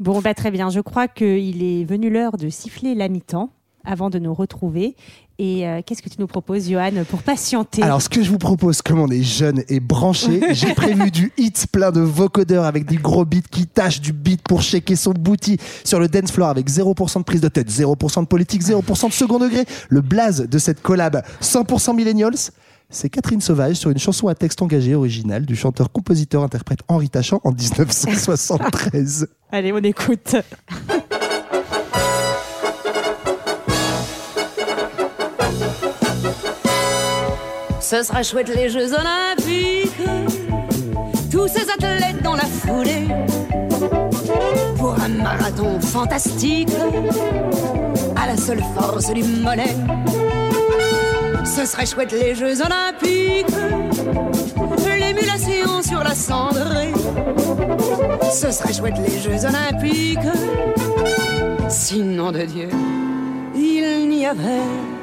Bon, 0.00 0.20
bah, 0.22 0.32
très 0.34 0.50
bien. 0.50 0.70
Je 0.70 0.80
crois 0.80 1.08
qu'il 1.08 1.62
est 1.62 1.84
venu 1.84 2.08
l'heure 2.10 2.36
de 2.38 2.48
siffler 2.48 2.94
la 2.94 3.08
mi-temps 3.08 3.50
avant 3.84 4.08
de 4.10 4.18
nous 4.18 4.32
retrouver. 4.32 4.96
Et 5.42 5.66
euh, 5.66 5.80
qu'est-ce 5.84 6.02
que 6.02 6.10
tu 6.10 6.16
nous 6.18 6.26
proposes, 6.26 6.68
Johan, 6.68 6.90
pour 7.08 7.22
patienter? 7.22 7.82
Alors, 7.82 8.02
ce 8.02 8.10
que 8.10 8.22
je 8.22 8.28
vous 8.28 8.36
propose, 8.36 8.82
comme 8.82 9.00
on 9.00 9.08
est 9.08 9.22
jeune 9.22 9.64
et 9.70 9.80
branché, 9.80 10.42
j'ai 10.50 10.74
prévu 10.74 11.10
du 11.10 11.32
hit 11.38 11.66
plein 11.72 11.90
de 11.90 12.02
vocodeurs 12.02 12.66
avec 12.66 12.84
des 12.84 12.96
gros 12.96 13.24
beats 13.24 13.48
qui 13.50 13.66
tâchent 13.66 14.02
du 14.02 14.12
beat 14.12 14.42
pour 14.42 14.60
shaker 14.60 14.98
son 14.98 15.12
booty 15.12 15.56
sur 15.82 15.98
le 15.98 16.08
dance 16.08 16.30
floor 16.30 16.50
avec 16.50 16.68
0% 16.68 17.20
de 17.20 17.24
prise 17.24 17.40
de 17.40 17.48
tête, 17.48 17.70
0% 17.70 18.20
de 18.20 18.26
politique, 18.26 18.62
0% 18.62 19.08
de 19.08 19.12
second 19.14 19.38
degré. 19.38 19.64
Le 19.88 20.02
blaze 20.02 20.46
de 20.46 20.58
cette 20.58 20.82
collab 20.82 21.22
100% 21.40 21.96
millennials, 21.96 22.36
c'est 22.90 23.08
Catherine 23.08 23.40
Sauvage 23.40 23.76
sur 23.76 23.88
une 23.88 23.98
chanson 23.98 24.28
à 24.28 24.34
texte 24.34 24.60
engagé 24.60 24.94
original 24.94 25.46
du 25.46 25.56
chanteur-compositeur-interprète 25.56 26.80
Henri 26.86 27.08
Tachant 27.08 27.40
en 27.44 27.52
1973. 27.52 29.26
Allez, 29.52 29.72
on 29.72 29.78
écoute. 29.78 30.36
Ce 37.90 38.04
sera 38.04 38.22
chouette 38.22 38.54
les 38.54 38.68
Jeux 38.68 38.92
Olympiques, 38.94 39.90
tous 41.28 41.48
ces 41.48 41.68
athlètes 41.68 42.22
dans 42.22 42.36
la 42.36 42.44
foulée, 42.44 43.08
pour 44.76 44.94
un 44.94 45.08
marathon 45.08 45.80
fantastique, 45.80 46.68
à 48.14 48.28
la 48.28 48.36
seule 48.36 48.62
force 48.76 49.12
du 49.12 49.24
mollet. 49.24 49.74
Ce 51.44 51.66
serait 51.66 51.84
chouette 51.84 52.12
les 52.12 52.36
Jeux 52.36 52.62
Olympiques, 52.62 53.56
l'émulation 54.86 55.82
sur 55.82 56.04
la 56.04 56.14
cendrée. 56.14 56.92
Ce 58.32 58.52
serait 58.52 58.72
chouette 58.72 58.98
les 59.04 59.18
Jeux 59.18 59.44
Olympiques, 59.44 60.18
sinon 61.68 62.30
de 62.30 62.42
Dieu, 62.42 62.68
il 63.56 64.08
n'y 64.08 64.28
avait 64.28 64.99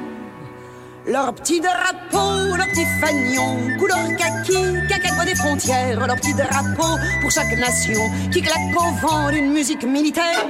leur 1.07 1.33
petit 1.33 1.61
drapeau, 1.61 2.55
leur 2.55 2.67
petit 2.67 2.85
fanion, 2.99 3.77
couleur 3.79 3.97
kaki, 4.17 4.87
cacadois 4.89 5.25
des 5.25 5.35
frontières, 5.35 6.05
leur 6.05 6.15
petit 6.17 6.33
drapeau 6.33 6.97
pour 7.21 7.31
chaque 7.31 7.57
nation 7.57 8.01
qui 8.31 8.41
claque 8.41 8.75
au 8.75 9.07
vent 9.07 9.31
d'une 9.31 9.51
musique 9.51 9.83
militaire. 9.83 10.45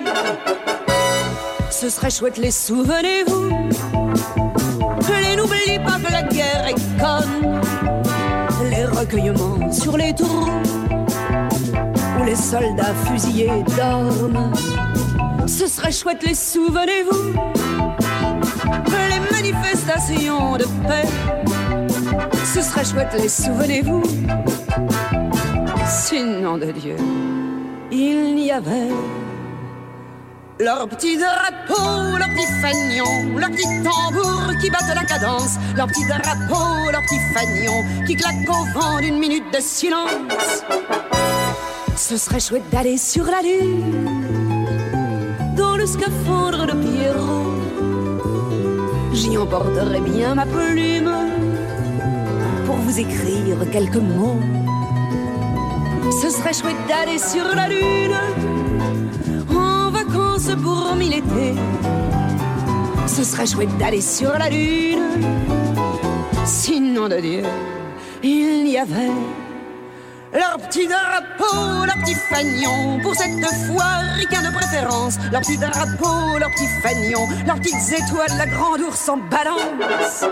Ce 1.70 1.90
serait 1.90 2.10
chouette, 2.10 2.38
les 2.38 2.52
souvenez-vous. 2.52 3.50
Les 5.22 5.36
n'oublie 5.36 5.80
pas 5.86 6.00
que 6.00 6.12
la 6.12 6.24
guerre 6.24 6.68
est 6.68 7.00
conne. 7.00 7.62
Les 8.70 8.86
recueillements 8.86 9.72
sur 9.72 9.96
les 9.96 10.14
tours 10.14 10.50
où 12.20 12.24
les 12.24 12.36
soldats 12.36 12.96
fusillés 13.06 13.64
dorment. 13.78 14.54
Ce 15.46 15.68
serait 15.68 15.92
chouette, 15.92 16.24
les 16.24 16.36
souvenez-vous 16.36 17.57
les 19.10 19.20
manifestations 19.32 20.58
de 20.58 20.66
paix. 20.88 21.08
Ce 22.46 22.62
serait 22.62 22.86
chouette, 22.86 23.16
les 23.20 23.30
souvenez-vous. 23.30 24.04
Sinon 25.86 26.58
de 26.58 26.72
Dieu, 26.72 26.96
il 27.92 28.36
n'y 28.36 28.52
avait 28.52 28.90
leur 30.60 30.88
petit 30.88 31.18
drapeau, 31.18 32.18
leur 32.18 32.28
petit 32.30 32.48
fanion, 32.62 33.38
leur 33.38 33.50
petit 33.50 33.84
tambour 33.84 34.52
qui 34.60 34.70
battent 34.70 34.96
la 34.96 35.04
cadence, 35.04 35.58
leurs 35.76 35.88
petits 35.88 36.06
drapeaux, 36.08 36.92
leurs 36.92 37.02
petits 37.04 37.20
fagnons 37.34 38.06
qui 38.06 38.16
claquent 38.16 38.50
au 38.50 38.80
vent 38.80 39.00
d'une 39.00 39.20
minute 39.20 39.54
de 39.54 39.60
silence. 39.60 40.64
Ce 41.96 42.18
serait 42.18 42.40
chouette 42.40 42.68
d'aller 42.72 42.98
sur 42.98 43.26
la 43.26 43.42
lune, 43.42 44.24
dans 45.56 45.78
le 45.78 45.86
scaphandre 45.86 46.66
de 46.66 46.74
Pierrot. 46.74 47.57
J'y 49.18 49.36
emporterai 49.36 50.00
bien 50.00 50.36
ma 50.36 50.46
plume 50.46 51.12
pour 52.68 52.76
vous 52.76 53.00
écrire 53.00 53.58
quelques 53.72 53.96
mots. 53.96 54.40
Ce 56.22 56.30
serait 56.30 56.54
chouette 56.54 56.78
d'aller 56.88 57.18
sur 57.18 57.48
la 57.56 57.68
lune 57.68 58.16
en 59.50 59.90
vacances 59.90 60.52
pour 60.62 60.96
mille 60.96 61.16
étés. 61.16 61.56
Ce 63.08 63.24
serait 63.24 63.48
chouette 63.48 63.76
d'aller 63.80 64.02
sur 64.02 64.38
la 64.38 64.52
lune. 64.52 65.02
Sinon 66.46 67.10
de 67.10 67.20
Dieu, 67.20 67.44
il 68.22 68.68
y 68.68 68.78
avait 68.78 69.16
leur 70.34 70.58
petit 70.68 70.88
drapeau, 70.88 71.86
leur 71.86 71.96
petit 72.04 72.16
fagnon. 72.16 73.00
Pour 73.02 73.16
cette 73.16 73.46
fois, 73.68 74.00
ricain 74.16 74.42
de 74.42 74.54
préférence. 74.54 75.18
Leur 75.32 75.42
petit 75.42 75.58
drapeau, 75.58 76.38
leur 76.40 76.50
petit 76.52 76.68
fagnon. 76.82 77.28
Leurs 77.46 77.58
petites 77.58 77.92
étoiles, 77.92 78.38
la 78.38 78.46
grande 78.48 78.82
ours 78.82 79.10
en 79.10 79.18
balance. 79.18 80.26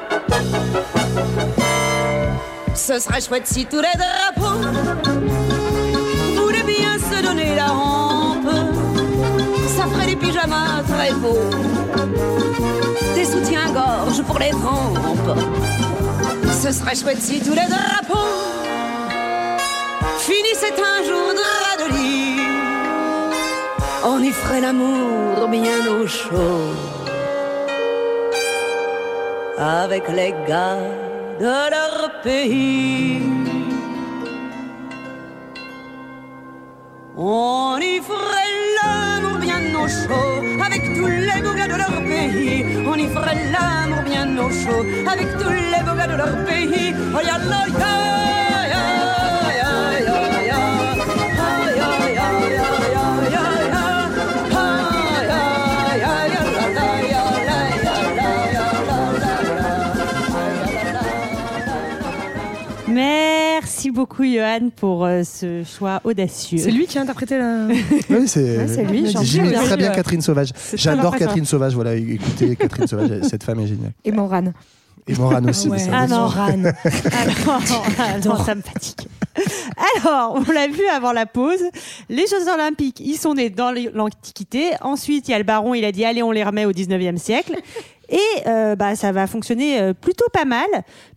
Ce 2.76 3.00
serait 3.00 3.22
chouette 3.22 3.48
si 3.48 3.66
tous 3.66 3.82
les 3.82 3.98
drapeaux 3.98 4.62
voulaient 6.36 6.64
bien 6.64 6.98
se 7.00 7.24
donner 7.24 7.56
la 7.56 7.68
rampe. 7.68 8.50
Ça 9.76 9.88
ferait 9.88 10.08
des 10.08 10.16
pyjamas 10.16 10.84
très 10.88 11.14
beaux, 11.14 11.50
des 13.16 13.26
soutiens-gorge 13.26 14.22
pour 14.24 14.40
les 14.40 14.52
rampes. 14.52 15.40
Ce 16.62 16.72
serait 16.72 16.96
chouette 16.96 17.22
si 17.22 17.40
tous 17.40 17.54
les 17.54 17.68
drapeaux 17.68 18.65
finissaient 20.30 20.80
un 20.94 21.00
jour 21.10 21.28
de 21.82 21.88
lit. 21.96 22.42
On 24.04 24.20
y 24.20 24.32
ferait 24.32 24.62
l'amour 24.62 25.48
bien 25.48 25.82
au 25.98 26.08
chaud 26.08 26.74
avec 29.58 30.04
les 30.10 30.34
gars 30.48 30.86
de 31.40 31.56
leur 31.76 32.22
pays. 32.24 33.22
On 37.18 37.78
y 37.80 38.00
ferait 38.10 38.54
l'amour 38.78 39.38
bien 39.48 39.62
au 39.82 39.88
chaud 39.88 40.34
avec 40.68 40.82
tous 40.96 41.12
les 41.28 41.40
beaux 41.44 41.58
gars 41.60 41.72
de 41.74 41.78
leur 41.84 41.98
pays. 42.12 42.66
On 42.92 42.96
y 42.96 43.08
ferait 43.16 43.42
l'amour 43.54 44.04
bien 44.12 44.28
au 44.44 44.50
chaud 44.62 44.84
avec 45.14 45.28
tous 45.38 45.56
les 45.72 45.82
beaux 45.86 45.98
gars 46.00 46.12
de 46.14 46.18
leur 46.18 46.36
pays. 46.46 46.94
Oh, 47.16 47.22
ya, 47.30 47.38
la, 47.52 48.45
Merci 63.86 63.96
beaucoup, 63.96 64.24
Johan, 64.24 64.72
pour 64.76 65.06
euh, 65.06 65.22
ce 65.22 65.64
choix 65.64 66.02
audacieux. 66.06 66.58
C'est 66.58 66.72
lui 66.72 66.88
qui 66.88 66.98
a 66.98 67.02
interprété 67.02 67.38
la. 67.38 67.68
Oui, 68.10 68.28
c'est 68.28 68.58
Ouais, 68.58 68.84
lui, 68.86 69.12
j'en 69.12 69.22
J'imite 69.22 69.54
très 69.54 69.78
bien. 69.78 69.92
Catherine 69.92 70.22
Sauvage. 70.22 70.50
J'adore. 70.74 71.16
Catherine 71.16 71.46
Sauvage. 71.46 71.76
Voilà, 71.76 71.94
écoutez 71.94 72.56
Catherine 72.56 72.88
Sauvage, 72.88 73.22
cette 73.30 73.44
femme 73.44 73.60
est 73.60 73.68
géniale. 73.68 73.92
Et 74.04 74.12
Morane. 74.12 74.54
Et 75.08 75.14
Morane 75.14 75.48
aussi. 75.48 75.70
ça, 75.70 75.76
Ah 75.94 76.08
bien 76.08 76.18
non, 76.18 76.30
sûr. 76.32 76.40
ah 76.42 77.26
non, 77.46 77.82
ah 78.00 78.18
non, 78.26 78.44
ça 78.44 78.56
me 78.56 78.62
fatigue. 78.64 79.08
Alors, 79.98 80.36
on 80.48 80.52
l'a 80.52 80.68
vu 80.68 80.84
avant 80.88 81.12
la 81.12 81.28
pause, 81.28 81.62
les 82.10 82.26
Jeux 82.26 82.52
Olympiques, 82.52 83.00
ils 83.02 83.18
sont 83.18 83.36
nés 83.36 83.52
dans 83.52 83.72
l'Antiquité. 83.94 84.72
Ensuite, 84.82 85.28
il 85.28 85.32
y 85.32 85.34
a 85.36 85.38
le 85.38 85.44
baron, 85.44 85.76
il 85.76 85.86
a 85.86 85.92
dit 85.92 86.06
allez, 86.06 86.24
on 86.24 86.32
les 86.32 86.44
remet 86.44 86.66
au 86.66 86.72
19e 86.72 87.18
siècle. 87.18 87.56
Et 88.10 88.20
euh, 88.48 88.76
bah, 88.76 88.96
ça 88.96 89.12
va 89.12 89.28
fonctionner 89.28 89.80
euh, 89.80 89.94
plutôt 89.94 90.26
pas 90.32 90.46
mal, 90.46 90.68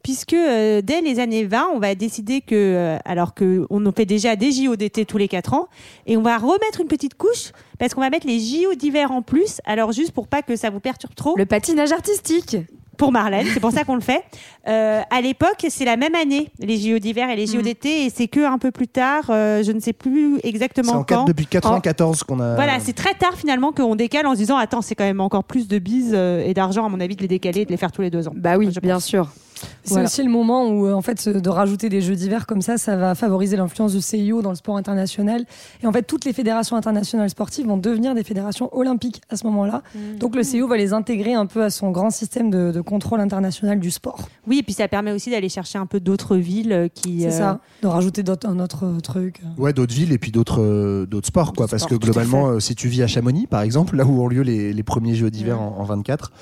puisque 0.02 0.32
euh, 0.32 0.80
dès 0.82 1.00
les 1.00 1.20
années 1.20 1.44
20, 1.44 1.68
on 1.74 1.78
va 1.78 1.94
décider 1.94 2.40
que, 2.40 2.54
euh, 2.54 2.98
alors 3.04 3.34
qu'on 3.34 3.86
en 3.86 3.92
fait 3.92 4.06
déjà 4.06 4.36
des 4.36 4.52
JO 4.52 4.76
d'été 4.76 5.04
tous 5.04 5.18
les 5.18 5.28
4 5.28 5.54
ans, 5.54 5.68
et 6.06 6.16
on 6.16 6.22
va 6.22 6.38
remettre 6.38 6.80
une 6.80 6.88
petite 6.88 7.14
couche, 7.14 7.52
parce 7.78 7.94
qu'on 7.94 8.00
va 8.00 8.10
mettre 8.10 8.26
les 8.26 8.38
JO 8.38 8.74
d'hiver 8.74 9.10
en 9.10 9.22
plus, 9.22 9.60
alors 9.64 9.92
juste 9.92 10.12
pour 10.12 10.28
pas 10.28 10.42
que 10.42 10.56
ça 10.56 10.70
vous 10.70 10.80
perturbe 10.80 11.14
trop. 11.14 11.36
Le 11.36 11.46
patinage 11.46 11.92
artistique. 11.92 12.56
Pour 12.96 13.12
Marlène, 13.12 13.46
c'est 13.54 13.60
pour 13.60 13.70
ça 13.70 13.84
qu'on 13.84 13.94
le 13.94 14.00
fait. 14.00 14.24
Euh, 14.68 15.00
à 15.10 15.20
l'époque, 15.20 15.64
c'est 15.68 15.84
la 15.84 15.96
même 15.96 16.14
année, 16.14 16.50
les 16.58 16.76
JO 16.76 16.98
d'hiver 16.98 17.30
et 17.30 17.36
les 17.36 17.46
JO 17.46 17.60
Mm. 17.60 17.62
d'été, 17.62 18.04
et 18.04 18.10
c'est 18.10 18.28
que 18.28 18.40
un 18.40 18.58
peu 18.58 18.70
plus 18.70 18.88
tard, 18.88 19.24
euh, 19.30 19.62
je 19.62 19.72
ne 19.72 19.80
sais 19.80 19.92
plus 19.92 20.38
C'est 20.42 20.48
exactement 20.48 20.92
en 20.92 21.04
quatre- 21.04 21.20
quand. 21.20 21.24
depuis 21.24 21.46
94 21.46 22.22
qu'on 22.24 22.40
a. 22.40 22.54
Voilà, 22.54 22.78
c'est 22.80 22.92
très 22.92 23.14
tard 23.14 23.34
finalement 23.34 23.72
qu'on 23.72 23.94
décale 23.96 24.26
en 24.26 24.32
se 24.32 24.38
disant 24.38 24.56
attends, 24.56 24.82
c'est 24.82 24.94
quand 24.94 25.04
même 25.04 25.20
encore 25.20 25.44
plus 25.44 25.68
de 25.68 25.78
bises 25.78 26.12
euh, 26.14 26.44
et 26.44 26.52
d'argent 26.54 26.84
à 26.84 26.88
mon 26.88 27.00
avis 27.00 27.16
de 27.16 27.22
les 27.22 27.28
décaler 27.28 27.62
et 27.62 27.64
de 27.64 27.70
les 27.70 27.76
faire 27.78 27.92
tous 27.92 28.02
les 28.02 28.10
deux 28.10 28.28
ans. 28.28 28.32
Bah 28.36 28.56
oui, 28.58 28.68
bien 28.82 29.00
sûr. 29.00 29.28
C'est 29.82 29.94
Voilà. 29.94 30.04
aussi 30.04 30.22
le 30.22 30.30
moment 30.30 30.68
où, 30.68 30.86
euh, 30.86 30.92
en 30.92 31.02
fait, 31.02 31.28
de 31.28 31.48
rajouter 31.50 31.88
des 31.88 32.00
jeux 32.00 32.14
d'hiver 32.14 32.46
comme 32.46 32.62
ça, 32.62 32.78
ça 32.78 32.94
va 32.94 33.16
favoriser 33.16 33.56
l'influence 33.56 33.92
du 33.92 34.00
CIO 34.00 34.40
dans 34.40 34.50
le 34.50 34.54
sport 34.54 34.76
international. 34.76 35.44
Et 35.82 35.86
en 35.88 35.92
fait, 35.92 36.04
toutes 36.04 36.24
les 36.26 36.32
fédérations 36.32 36.76
internationales 36.76 37.28
sportives 37.28 37.66
vont 37.66 37.76
devenir 37.76 38.14
des 38.14 38.22
fédérations 38.22 38.68
olympiques 38.76 39.20
à 39.30 39.36
ce 39.36 39.44
moment-là. 39.46 39.82
Mm. 39.96 40.18
Donc 40.18 40.36
le 40.36 40.44
CIO 40.44 40.68
va 40.68 40.76
les 40.76 40.92
intégrer 40.92 41.34
un 41.34 41.46
peu 41.46 41.64
à 41.64 41.70
son 41.70 41.90
grand 41.90 42.10
système 42.10 42.50
de, 42.50 42.70
de 42.70 42.80
contrôle 42.80 43.18
international 43.20 43.80
du 43.80 43.90
sport. 43.90 44.28
Oui, 44.46 44.57
et 44.58 44.62
puis 44.62 44.72
ça 44.72 44.88
permet 44.88 45.12
aussi 45.12 45.30
d'aller 45.30 45.48
chercher 45.48 45.78
un 45.78 45.86
peu 45.86 46.00
d'autres 46.00 46.36
villes 46.36 46.72
euh, 46.72 46.88
qui. 46.88 47.20
C'est 47.20 47.28
euh, 47.28 47.30
ça, 47.30 47.60
de 47.82 47.86
rajouter 47.86 48.22
d'autres- 48.22 48.48
un 48.48 48.58
autre 48.60 48.84
euh, 48.84 49.00
truc. 49.00 49.40
Ouais, 49.56 49.72
d'autres 49.72 49.94
villes 49.94 50.12
et 50.12 50.18
puis 50.18 50.30
d'autres 50.30 50.60
euh, 50.62 51.06
d'autres 51.06 51.26
sports, 51.28 51.52
quoi. 51.52 51.66
Parce 51.68 51.82
sports, 51.84 51.98
que 51.98 52.04
globalement, 52.04 52.48
euh, 52.48 52.60
si 52.60 52.74
tu 52.74 52.88
vis 52.88 53.02
à 53.02 53.06
Chamonix, 53.06 53.46
par 53.46 53.62
exemple, 53.62 53.96
là 53.96 54.04
où 54.04 54.22
ont 54.22 54.28
lieu 54.28 54.42
les, 54.42 54.72
les 54.72 54.82
premiers 54.82 55.14
Jeux 55.14 55.30
d'hiver 55.30 55.60
en, 55.60 55.76
en 55.78 55.84
24, 55.84 56.32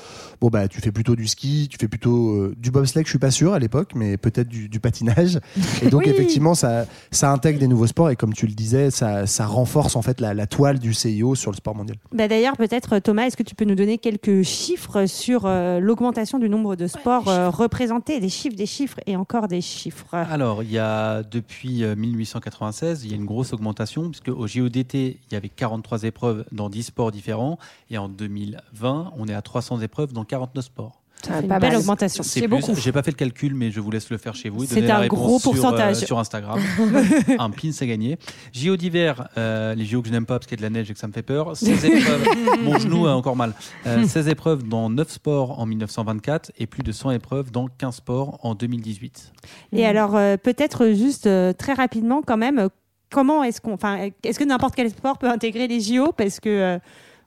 bon 0.41 0.49
bah 0.49 0.69
tu 0.69 0.81
fais 0.81 0.93
plutôt 0.93 1.17
du 1.17 1.27
ski, 1.27 1.69
tu 1.71 1.77
fais 1.81 1.89
plutôt 1.89 2.31
euh, 2.33 2.55
du 2.59 2.71
bobsleigh. 2.71 3.05
Je 3.05 3.11
suis 3.11 3.19
pas 3.19 3.31
sûr 3.31 3.53
à 3.55 3.59
l'époque, 3.59 3.93
mais 3.95 4.17
peut-être 4.17 4.49
du, 4.49 4.69
du 4.69 4.81
patinage. 4.81 5.39
Et 5.83 5.89
donc 5.89 6.03
Oui. 6.05 6.11
effectivement, 6.11 6.55
ça 6.55 6.87
ça 7.11 7.31
intègre 7.33 7.59
des 7.59 7.69
nouveaux 7.69 7.87
sports 7.87 8.11
et 8.11 8.17
comme 8.17 8.33
tu 8.35 8.47
le 8.47 8.53
disais, 8.55 8.91
ça 8.91 9.27
ça 9.27 9.47
renforce 9.47 9.97
en 9.97 10.03
fait 10.03 10.21
la, 10.21 10.35
la 10.35 10.47
toile 10.47 10.79
du 10.79 10.93
CIO 10.95 11.35
sur 11.35 11.51
le 11.51 11.57
sport 11.57 11.75
mondial. 11.75 11.97
Bah 12.13 12.29
D'ailleurs, 12.29 12.57
peut-être 12.57 12.99
Thomas, 12.99 13.27
est-ce 13.27 13.37
que 13.37 13.43
tu 13.43 13.55
peux 13.55 13.65
nous 13.65 13.75
donner 13.75 13.99
quelques 13.99 14.43
chiffres 14.43 15.07
sur 15.07 15.47
euh, 15.47 15.81
l'augmentation 15.81 16.39
du 16.39 16.49
nombre 16.49 16.77
de 16.77 16.87
sports 16.87 17.29
euh, 17.29 17.51
représentés, 17.51 18.21
des 18.21 18.29
chiffres, 18.29 18.57
des 18.57 18.67
chiffres 18.67 18.99
et 19.07 19.17
encore 19.17 19.49
des 19.49 19.61
chiffres? 19.61 20.07
Alors, 20.13 20.63
il 20.63 20.71
y 20.71 20.79
a 20.79 21.23
depuis 21.23 21.83
euh, 21.85 21.95
1896, 21.97 23.05
il 23.05 23.11
y 23.11 23.15
a 23.15 23.17
une 23.17 23.25
grosse 23.25 23.53
augmentation, 23.53 24.11
puisque 24.11 24.29
au 24.29 24.47
JODT, 24.47 24.95
il 24.95 25.33
y 25.33 25.37
avait 25.37 25.49
43 25.49 26.03
épreuves 26.05 26.45
dans 26.53 26.69
10 26.69 26.83
sports 26.85 27.11
différents, 27.13 27.59
et 27.91 27.99
en 27.99 28.09
2020, 28.09 29.13
on 29.17 29.27
est 29.29 29.35
à 29.35 29.43
300 29.43 29.81
épreuves 29.81 30.13
dans 30.13 30.25
49 30.27 30.65
sports. 30.65 31.03
Ça 31.23 31.41
fait 31.41 31.47
une 31.47 31.59
belle 31.59 31.77
augmentation. 31.77 32.23
C'est 32.23 32.41
C'est 32.41 32.49
beaucoup. 32.49 32.75
J'ai 32.75 32.93
pas 32.93 33.03
fait 33.03 33.11
le 33.11 33.17
calcul, 33.17 33.55
mais 33.55 33.71
je 33.71 33.81
vous 33.81 33.91
laisse 33.91 34.11
le 34.11 34.19
faire 34.19 34.35
chez 34.35 34.51
vous. 34.51 34.65
C'est 34.67 34.83
la 34.83 34.99
un 34.99 35.07
gros 35.07 35.39
sur, 35.39 35.51
euh, 35.51 35.55
pourcentage. 35.55 35.97
Sur, 35.97 36.19
Instagram. 36.19 36.61
un 37.39 37.51
pin, 37.51 37.73
c'est 37.73 37.87
gagné. 37.87 38.19
JO 38.53 38.77
d'hiver, 38.77 39.29
euh, 39.39 39.75
les 39.75 39.87
JO 39.87 40.03
que 40.03 40.09
je 40.09 40.13
n'aime 40.13 40.27
pas 40.27 40.39
parce 40.39 40.47
qu'il 40.47 40.61
y 40.61 40.63
a 40.65 40.69
de 40.69 40.75
la 40.75 40.79
neige 40.79 40.91
et 40.91 40.93
que 40.93 41.01
ça 41.01 41.09
me 41.09 41.13
fait 41.13 41.23
peur. 41.23 41.57
16 41.57 41.85
épreuves. 41.85 42.25
Mon 42.63 42.79
genou 42.79 43.07
a 43.07 43.17
encore 43.17 43.35
mal. 43.35 43.55
Euh, 43.87 44.07
16 44.07 44.29
épreuves 44.29 44.63
dans 44.63 44.91
9 44.91 45.11
sports 45.11 45.59
en 45.59 45.67
1924 45.67 46.53
et 46.59 46.67
plus 46.67 46.83
de 46.83 46.93
100 46.93 47.13
épreuves 47.13 47.51
dans 47.51 47.67
15 47.67 47.97
sports 47.97 48.39
en 48.43 48.55
2018. 48.55 49.33
Et 49.73 49.87
alors, 49.87 50.17
euh, 50.17 50.37
peut-être 50.37 50.89
juste 50.89 51.27
euh, 51.27 51.53
très 51.53 51.73
rapidement, 51.73 52.23
quand 52.23 52.37
même, 52.37 52.59
euh, 52.59 52.69
comment 53.11 53.43
est-ce 53.43 53.61
qu'on. 53.61 53.75
Enfin, 53.75 54.11
est-ce 54.23 54.39
que 54.39 54.45
n'importe 54.45 54.75
quel 54.75 54.91
sport 54.91 55.19
peut 55.19 55.29
intégrer 55.31 55.67
les 55.67 55.81
JO 55.81 56.13
Parce 56.13 56.41
que. 56.41 56.79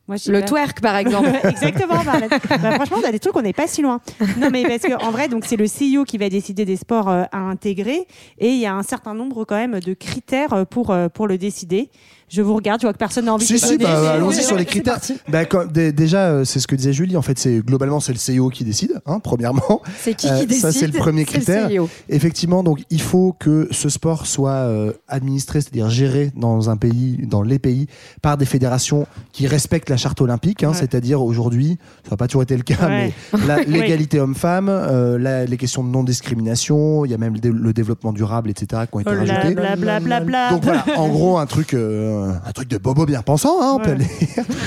Moi, 0.09 0.17
Le 0.27 0.43
twerk, 0.43 0.81
par 0.81 0.97
exemple. 0.97 1.29
Exactement. 1.43 1.93
Bah, 2.49 2.71
franchement, 2.73 2.97
on 3.03 3.07
a 3.07 3.11
des 3.11 3.19
trucs, 3.19 3.35
on 3.35 3.41
n'est 3.41 3.53
pas 3.53 3.67
si 3.67 3.81
loin. 3.81 4.01
Non, 4.37 4.49
mais 4.51 4.63
parce 4.63 4.81
que 4.81 5.05
en 5.05 5.11
vrai, 5.11 5.27
donc 5.27 5.45
c'est 5.45 5.55
le 5.55 5.67
CIO 5.67 6.03
qui 6.03 6.17
va 6.17 6.29
décider 6.29 6.65
des 6.65 6.77
sports 6.77 7.09
euh, 7.09 7.23
à 7.31 7.37
intégrer, 7.37 8.07
et 8.39 8.49
il 8.49 8.57
y 8.57 8.65
a 8.65 8.73
un 8.73 8.83
certain 8.83 9.13
nombre 9.13 9.45
quand 9.45 9.55
même 9.55 9.79
de 9.79 9.93
critères 9.93 10.53
euh, 10.53 10.65
pour 10.65 10.91
euh, 10.91 11.09
pour 11.09 11.27
le 11.27 11.37
décider. 11.37 11.89
Je 12.29 12.41
vous 12.41 12.53
regarde, 12.55 12.79
je 12.81 12.85
vois 12.85 12.93
que 12.93 12.97
personne 12.99 13.25
n'a 13.25 13.33
envie 13.33 13.45
Si, 13.45 13.53
de 13.53 13.57
si, 13.57 13.77
donner, 13.77 13.83
bah, 13.85 14.11
allons-y 14.13 14.43
sur 14.43 14.55
les 14.57 14.65
critères. 14.65 14.99
Bah, 15.27 15.45
déjà, 15.91 16.27
euh, 16.27 16.45
c'est 16.45 16.59
ce 16.59 16.67
que 16.67 16.75
disait 16.75 16.93
Julie. 16.93 17.17
En 17.17 17.21
fait, 17.21 17.39
c'est 17.39 17.59
globalement 17.59 17.99
c'est 17.99 18.13
le 18.13 18.19
CEO 18.19 18.49
qui 18.49 18.63
décide, 18.63 19.01
hein, 19.05 19.19
premièrement. 19.19 19.81
C'est 19.99 20.13
qui 20.13 20.27
qui 20.27 20.33
Euh, 20.33 20.45
décide 20.45 20.61
Ça, 20.61 20.71
c'est 20.71 20.85
le 20.87 20.93
premier 20.93 21.21
le 21.21 21.25
critère. 21.25 21.69
CIO. 21.69 21.89
Effectivement, 22.07 22.61
donc 22.63 22.81
il 22.89 23.01
faut 23.01 23.35
que 23.37 23.67
ce 23.71 23.89
sport 23.89 24.27
soit 24.27 24.51
euh, 24.51 24.93
administré, 25.07 25.61
c'est-à-dire 25.61 25.89
géré 25.89 26.31
dans 26.35 26.69
un 26.69 26.77
pays, 26.77 27.17
dans 27.27 27.41
les 27.41 27.57
pays, 27.59 27.87
par 28.21 28.37
des 28.37 28.45
fédérations 28.45 29.07
qui 29.31 29.47
respectent 29.47 29.89
la 29.89 29.97
charte 29.97 30.21
olympique. 30.21 30.63
Hein, 30.63 30.69
Ouais. 30.69 30.75
C'est-à-dire 30.75 31.21
aujourd'hui, 31.23 31.77
ça 32.03 32.11
n'a 32.11 32.17
pas 32.17 32.27
toujours 32.27 32.43
été 32.43 32.55
le 32.55 32.63
cas, 32.63 32.75
Ouais. 32.87 33.11
mais 33.47 33.65
l'égalité 33.67 34.19
homme-femme, 34.19 34.69
euh, 34.69 35.45
les 35.47 35.57
questions 35.57 35.83
de 35.83 35.89
non-discrimination, 35.89 37.05
il 37.05 37.11
y 37.11 37.13
a 37.13 37.17
même 37.17 37.33
le, 37.33 37.39
dé- 37.39 37.51
le 37.51 37.73
développement 37.73 38.13
durable, 38.13 38.49
etc., 38.49 38.83
qui 38.89 38.95
ont 38.95 38.99
été 38.99 39.09
Oh 39.13 39.17
rajoutés. 39.17 39.55
bla 39.55 39.75
bla 39.75 39.99
bla 39.99 40.19
bla. 40.19 40.49
Donc 40.51 40.63
voilà, 40.63 40.85
en 40.97 41.09
gros, 41.09 41.37
un 41.39 41.45
truc, 41.45 41.73
euh, 41.73 42.18
euh, 42.19 42.31
un 42.45 42.51
truc 42.51 42.67
de 42.67 42.77
bobo 42.77 43.05
bien 43.05 43.21
pensant, 43.21 43.61
hein, 43.61 43.73
on 43.75 43.79
peut 43.79 43.89
Ouais. 43.89 43.95
aller. 43.95 44.07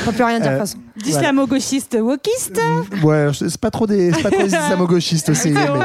On 0.03 0.07
peut 0.07 0.13
plus 0.13 0.25
rien 0.25 0.41
dire 0.41 0.51
de 0.51 0.55
Euh, 0.55 0.59
toute 0.59 0.69
façon. 0.69 0.79
D'islamo-gauchiste 1.03 1.97
wokiste. 2.01 2.61
Ouais, 3.03 3.29
c'est 3.33 3.59
pas 3.59 3.71
trop 3.71 3.87
des, 3.87 4.13
c'est 4.13 4.23
pas 4.23 4.31
trop 4.31 4.43
des 4.43 4.49
islamo-gauchistes 4.55 5.29
aussi. 5.31 5.51
mais- 5.51 5.67
bon. 5.67 5.79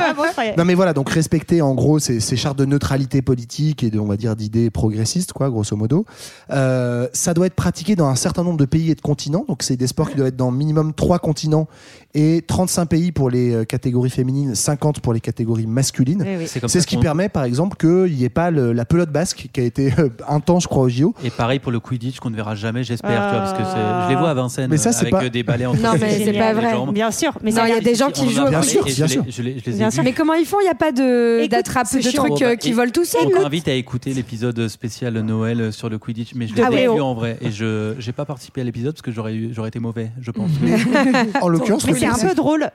Non 0.57 0.65
mais 0.65 0.73
voilà, 0.73 0.93
donc 0.93 1.09
respecter 1.09 1.61
en 1.61 1.73
gros 1.75 1.99
ces, 1.99 2.19
ces 2.19 2.35
chartes 2.35 2.57
de 2.57 2.65
neutralité 2.65 3.21
politique 3.21 3.83
et 3.83 3.89
de, 3.89 3.99
on 3.99 4.05
va 4.05 4.17
dire, 4.17 4.35
d'idées 4.35 4.69
progressistes, 4.69 5.33
quoi, 5.33 5.49
grosso 5.49 5.75
modo. 5.75 6.05
Euh, 6.51 7.07
ça 7.13 7.33
doit 7.33 7.45
être 7.47 7.55
pratiqué 7.55 7.95
dans 7.95 8.07
un 8.07 8.15
certain 8.15 8.43
nombre 8.43 8.57
de 8.57 8.65
pays 8.65 8.91
et 8.91 8.95
de 8.95 9.01
continents. 9.01 9.45
Donc 9.47 9.63
c'est 9.63 9.77
des 9.77 9.87
sports 9.87 10.09
qui 10.09 10.15
doivent 10.15 10.29
être 10.29 10.35
dans 10.35 10.51
minimum 10.51 10.93
trois 10.93 11.19
continents 11.19 11.67
et 12.13 12.43
35 12.47 12.85
pays 12.87 13.11
pour 13.11 13.29
les 13.29 13.53
euh, 13.53 13.63
catégories 13.65 14.09
féminines, 14.09 14.55
50 14.55 14.99
pour 15.01 15.13
les 15.13 15.19
catégories 15.19 15.67
masculines. 15.67 16.23
Oui, 16.25 16.35
oui. 16.39 16.45
C'est 16.47 16.59
comme 16.59 16.69
C'est 16.69 16.79
ça 16.79 16.83
ce 16.83 16.87
qui 16.87 16.95
qu'on- 16.95 17.01
permet, 17.01 17.29
par 17.29 17.43
exemple, 17.43 17.77
qu'il 17.77 18.15
n'y 18.15 18.23
ait 18.23 18.29
pas 18.29 18.49
le- 18.51 18.73
la 18.73 18.85
pelote 18.85 19.11
basque 19.11 19.49
qui 19.51 19.59
a 19.59 19.63
été 19.63 19.93
euh, 19.99 20.09
un 20.27 20.39
temps, 20.39 20.59
je 20.59 20.67
crois, 20.67 20.83
au 20.83 20.89
JO. 20.89 21.13
Et 21.23 21.29
pareil 21.29 21.56
pour 21.59 21.71
le 21.71 21.79
Quidditch 21.79 22.19
qu'on 22.19 22.29
ne 22.29 22.35
verra 22.35 22.55
jamais, 22.55 22.83
j'espère, 22.83 23.09
tu 23.11 23.35
vois, 23.35 23.39
parce 23.39 23.53
que 23.53 23.63
je 23.63 24.09
les 24.09 24.15
vois 24.15 24.29
à 24.29 24.33
Vincennes 24.33 24.69
Mais 24.69 24.77
ça, 24.77 24.91
c'est 24.91 25.01
avec 25.01 25.11
pas- 25.11 25.23
euh, 25.23 25.29
des 25.29 25.43
balais 25.43 25.65
entre 25.65 25.81
Non, 25.81 25.93
mais 25.99 26.23
c'est 26.23 26.33
pas 26.33 26.53
vrai. 26.53 26.75
Bien 26.91 27.11
sûr, 27.11 27.31
mais 27.43 27.51
il 27.51 27.57
y 27.57 27.59
a 27.59 27.79
des 27.79 27.95
gens 27.95 28.09
qui 28.11 28.21
en 28.21 28.29
jouent 28.29 28.49
Bien 28.49 28.61
sûr, 28.61 28.87
je 28.87 29.05
bien. 29.05 29.23
Je 29.27 29.91
je. 29.91 30.01
Mais 30.01 30.13
comment 30.13 30.33
ils 30.33 30.45
font? 30.45 30.59
Il 30.59 30.63
n'y 30.65 30.69
a 30.69 30.75
pas 30.75 30.91
de 30.91 31.47
d'attrape 31.47 31.87
de 31.93 32.11
trucs 32.11 32.41
euh, 32.41 32.55
qui 32.55 32.71
volent 32.73 32.91
tout 32.91 33.01
On 33.01 33.05
seuls. 33.05 33.31
t'invite 33.43 33.67
à 33.67 33.73
écouter 33.73 34.13
l'épisode 34.13 34.67
spécial 34.67 35.13
Noël 35.21 35.61
euh, 35.61 35.71
sur 35.71 35.89
le 35.89 35.97
Quidditch, 35.97 36.33
mais 36.35 36.47
je 36.47 36.55
l'ai 36.55 36.67
Théo. 36.69 36.95
vu 36.95 37.01
en 37.01 37.13
vrai 37.13 37.37
et 37.41 37.51
je 37.51 37.95
j'ai 37.99 38.11
pas 38.11 38.25
participé 38.25 38.61
à 38.61 38.63
l'épisode 38.63 38.93
parce 38.93 39.01
que 39.01 39.11
j'aurais 39.11 39.67
été 39.67 39.79
mauvais, 39.79 40.11
je 40.21 40.31
pense. 40.31 40.51
En 41.41 41.49
l'occurrence, 41.49 41.85
c'est 41.91 42.05
un 42.05 42.17
peu 42.17 42.35
drôle. 42.35 42.69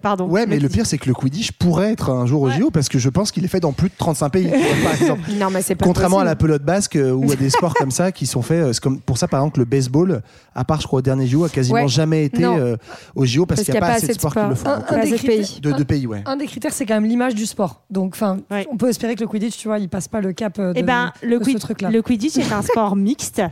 Pardon. 0.00 0.28
Ouais, 0.28 0.46
mais 0.46 0.58
le 0.60 0.68
pire, 0.68 0.86
c'est 0.86 0.96
que 0.98 1.08
le 1.08 1.14
Quidditch 1.14 1.52
pourrait 1.52 1.92
être 1.92 2.10
un 2.10 2.24
jour 2.26 2.42
au 2.42 2.50
JO 2.50 2.70
parce 2.70 2.88
que 2.88 2.98
je 2.98 3.08
pense 3.08 3.32
qu'il 3.32 3.44
est 3.44 3.48
fait 3.48 3.58
dans 3.60 3.72
plus 3.72 3.88
de 3.88 3.94
35 3.98 4.28
pays, 4.30 4.48
par 4.84 4.92
exemple. 5.00 5.22
Non, 5.38 5.50
mais 5.50 5.60
c'est 5.62 5.74
pas 5.74 5.84
Contrairement 5.86 6.20
à 6.20 6.24
la 6.24 6.36
pelote 6.36 6.62
basque 6.62 6.94
euh, 6.96 7.10
ou 7.12 7.30
à 7.32 7.36
des 7.36 7.50
sports 7.50 7.74
comme 7.74 7.90
ça 7.90 8.12
qui 8.12 8.26
sont 8.26 8.42
faits, 8.42 8.62
euh, 8.64 8.72
c'est 8.72 8.80
comme 8.82 9.00
pour 9.00 9.18
ça 9.18 9.26
par 9.26 9.40
exemple 9.40 9.58
le 9.58 9.64
baseball, 9.64 10.22
à 10.54 10.64
part 10.64 10.80
je 10.80 10.86
crois 10.86 11.00
au 11.00 11.02
dernier 11.02 11.26
JO, 11.26 11.44
a 11.44 11.48
quasiment 11.48 11.78
Ouais. 11.80 11.88
jamais 11.88 12.24
été 12.26 12.42
Non. 12.42 12.56
euh, 12.58 12.76
au 13.16 13.24
JO 13.26 13.44
parce, 13.46 13.62
qu'il 13.62 13.72
n'y 13.72 13.78
a, 13.78 13.80
pas 13.80 13.88
assez 13.94 14.06
de 14.08 14.12
sports 14.12 14.32
qui 14.34 14.40
le 14.48 14.54
font. 14.54 14.68
Un, 14.68 14.76
un 14.76 14.80
Pas 14.80 15.04
des 15.04 15.12
critères, 15.16 15.36
pays. 15.36 15.60
de, 15.60 15.72
de 15.72 15.82
pays, 15.82 16.06
ouais. 16.06 16.22
un 16.26 16.36
des 16.36 16.46
critères, 16.46 16.72
c'est 16.72 16.86
quand 16.86 16.94
même 16.94 17.04
l'image 17.06 17.34
du 17.34 17.46
sport. 17.46 17.82
Donc, 17.90 18.12
enfin, 18.14 18.38
Ouais. 18.50 18.66
on 18.70 18.76
peut 18.76 18.88
espérer 18.88 19.14
que 19.16 19.20
le 19.20 19.26
Quidditch, 19.26 19.56
tu 19.58 19.68
vois, 19.68 19.78
il 19.80 19.88
passe 19.88 20.06
pas 20.08 20.20
le 20.20 20.32
cap 20.32 20.58
euh, 20.58 20.72
de, 20.72 20.78
Eh 20.78 20.82
ben, 20.82 21.12
le, 21.22 21.38
de 21.38 21.44
ce 21.44 21.50
quid- 21.50 21.58
truc-là. 21.58 21.90
le 21.90 22.02
Quidditch 22.02 22.36
est 22.36 22.52
un 22.52 22.62
sport 22.62 22.94
mixte. 22.96 23.42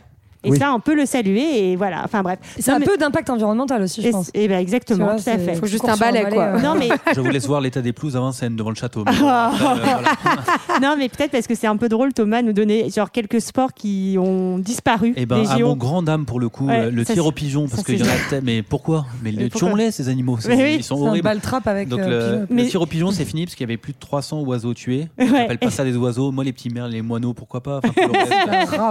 Et 0.47 0.51
Oui. 0.51 0.59
ça, 0.59 0.72
on 0.74 0.80
peut 0.80 0.94
le 0.94 1.07
saluer. 1.07 1.70
Et 1.72 1.76
voilà. 1.76 2.03
Enfin 2.05 2.22
bref. 2.22 2.38
Et 2.57 2.70
Non, 2.70 2.78
mais- 2.78 2.86
peu 2.86 2.97
d'impact 2.97 3.28
environnemental 3.30 3.82
aussi, 3.82 4.01
je 4.03 4.09
et- 4.09 4.11
pense. 4.12 4.30
Et 4.34 4.49
ben 4.49 4.59
exactement, 4.59 5.05
vois, 5.07 5.14
tout 5.14 5.20
à 5.20 5.32
c'est- 5.32 5.38
fait. 5.38 5.55
Faut 5.57 5.66
juste 5.66 5.88
un 5.88 5.97
balai, 5.97 6.24
quoi. 6.30 6.42
euh. 6.44 6.61
Non 6.61 6.74
mais 6.78 6.88
Je 7.14 7.20
vous 7.20 7.30
laisse 7.30 7.47
voir 7.47 7.61
l'état 7.61 7.82
des 7.82 7.92
pelouses 7.92 8.16
à 8.16 8.20
Vincennes 8.20 8.57
devant 8.57 8.70
le 8.70 8.76
château. 8.76 9.03
mais 9.05 9.12
bon, 9.18 9.26
Ah. 9.28 9.51
euh, 9.53 9.57
voilà. 9.59 9.99
non 10.82 10.94
mais 10.99 11.09
peut-être 11.09 11.32
parce 11.32 11.47
que 11.47 11.55
c'est 11.55 11.66
un 11.66 11.76
peu 11.76 11.88
drôle 11.88 12.12
Thomas 12.12 12.42
nous 12.42 12.53
donner 12.53 12.88
genre 12.90 13.11
quelques 13.11 13.40
sports 13.40 13.72
qui 13.74 14.16
ont 14.18 14.59
disparu 14.59 15.12
Eh 15.16 15.26
ben, 15.26 15.44
à 15.47 15.59
mon 15.59 15.74
grand 15.76 16.03
dame 16.03 16.24
pour 16.26 16.38
le 16.40 16.49
coup, 16.49 16.66
Ouais, 16.68 16.86
euh, 16.86 16.90
le 16.90 17.05
tir 17.05 17.14
c'est- 17.16 17.20
au 17.20 17.32
pigeon, 17.32 17.66
parce 17.68 17.82
qu'il 17.82 17.99
y 17.99 18.03
en 18.03 18.05
c'est- 18.05 18.11
a 18.11 18.28
peut-être- 18.30 18.44
Mais 18.44 18.62
pourquoi? 18.62 19.07
Mais 19.22 19.32
les 19.32 19.51
ces 19.90 20.09
animaux, 20.09 20.36
c'est- 20.40 20.74
ils 20.76 20.82
sont 20.84 20.97
C'est 20.97 21.03
un 21.03 21.09
horribles. 21.09 21.28
avec 21.66 21.88
Donc 21.88 22.01
le, 22.01 22.47
tir 22.66 22.80
au 22.82 22.86
pigeon 22.86 23.11
c'est 23.12 23.24
fini 23.24 23.44
parce 23.44 23.55
qu'il 23.55 23.64
y 23.64 23.68
avait 23.70 23.76
plus 23.76 23.92
de 23.92 23.99
300 23.99 24.40
oiseaux 24.42 24.74
tués. 24.74 25.09
On 25.18 25.24
appelle 25.24 25.59
pas 25.59 25.70
ça 25.70 25.84
des 25.84 25.97
oiseaux. 25.97 26.30
Moi 26.30 26.44
les 26.44 26.53
petits 26.53 26.70
merles, 26.70 26.90
les 26.90 27.03
moineaux, 27.03 27.32
pourquoi 27.34 27.62
pas? 27.62 27.80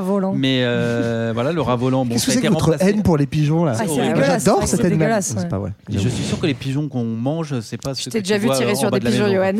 Volant. 0.02 0.34
Mais 0.36 0.60
euh, 0.64 1.34
voilà 1.46 1.56
le 1.56 1.62
rat 1.62 1.76
volant. 1.76 2.06
Bon, 2.06 2.14
Qu'est-ce 2.16 2.26
que 2.26 2.32
c'est 2.32 2.42
que 2.42 2.48
votre 2.48 2.76
haine 2.82 3.04
pour 3.04 3.18
les 3.18 3.28
pigeons 3.28 3.66
là 3.66 3.74
Ah, 3.76 3.84
c'est 3.88 3.96
dégueulasse, 4.02 4.44
J'adore 4.46 4.62
c'est 4.62 4.68
cette 4.68 4.80
c'est 4.82 4.86
haine. 4.88 4.94
dégueulasse, 4.94 5.26
C'est 5.28 5.40
ouais. 5.44 5.48
pas 5.48 5.60
vrai. 5.60 5.74
Et 5.92 5.98
je 6.00 6.10
suis 6.10 6.24
sûr 6.24 6.40
que 6.40 6.48
les 6.48 6.54
pigeons 6.56 6.88
qu'on 6.90 7.04
mange, 7.04 7.60
c'est 7.62 7.78
pas 7.82 7.94
ce 7.94 8.02
Je 8.02 8.10
t'ai 8.10 8.18
tu 8.22 8.24
déjà 8.24 8.38
vu 8.40 8.50
tirer 8.50 8.74
sur 8.76 8.90
des 8.90 9.00
pigeons. 9.00 9.28
Johan. 9.32 9.54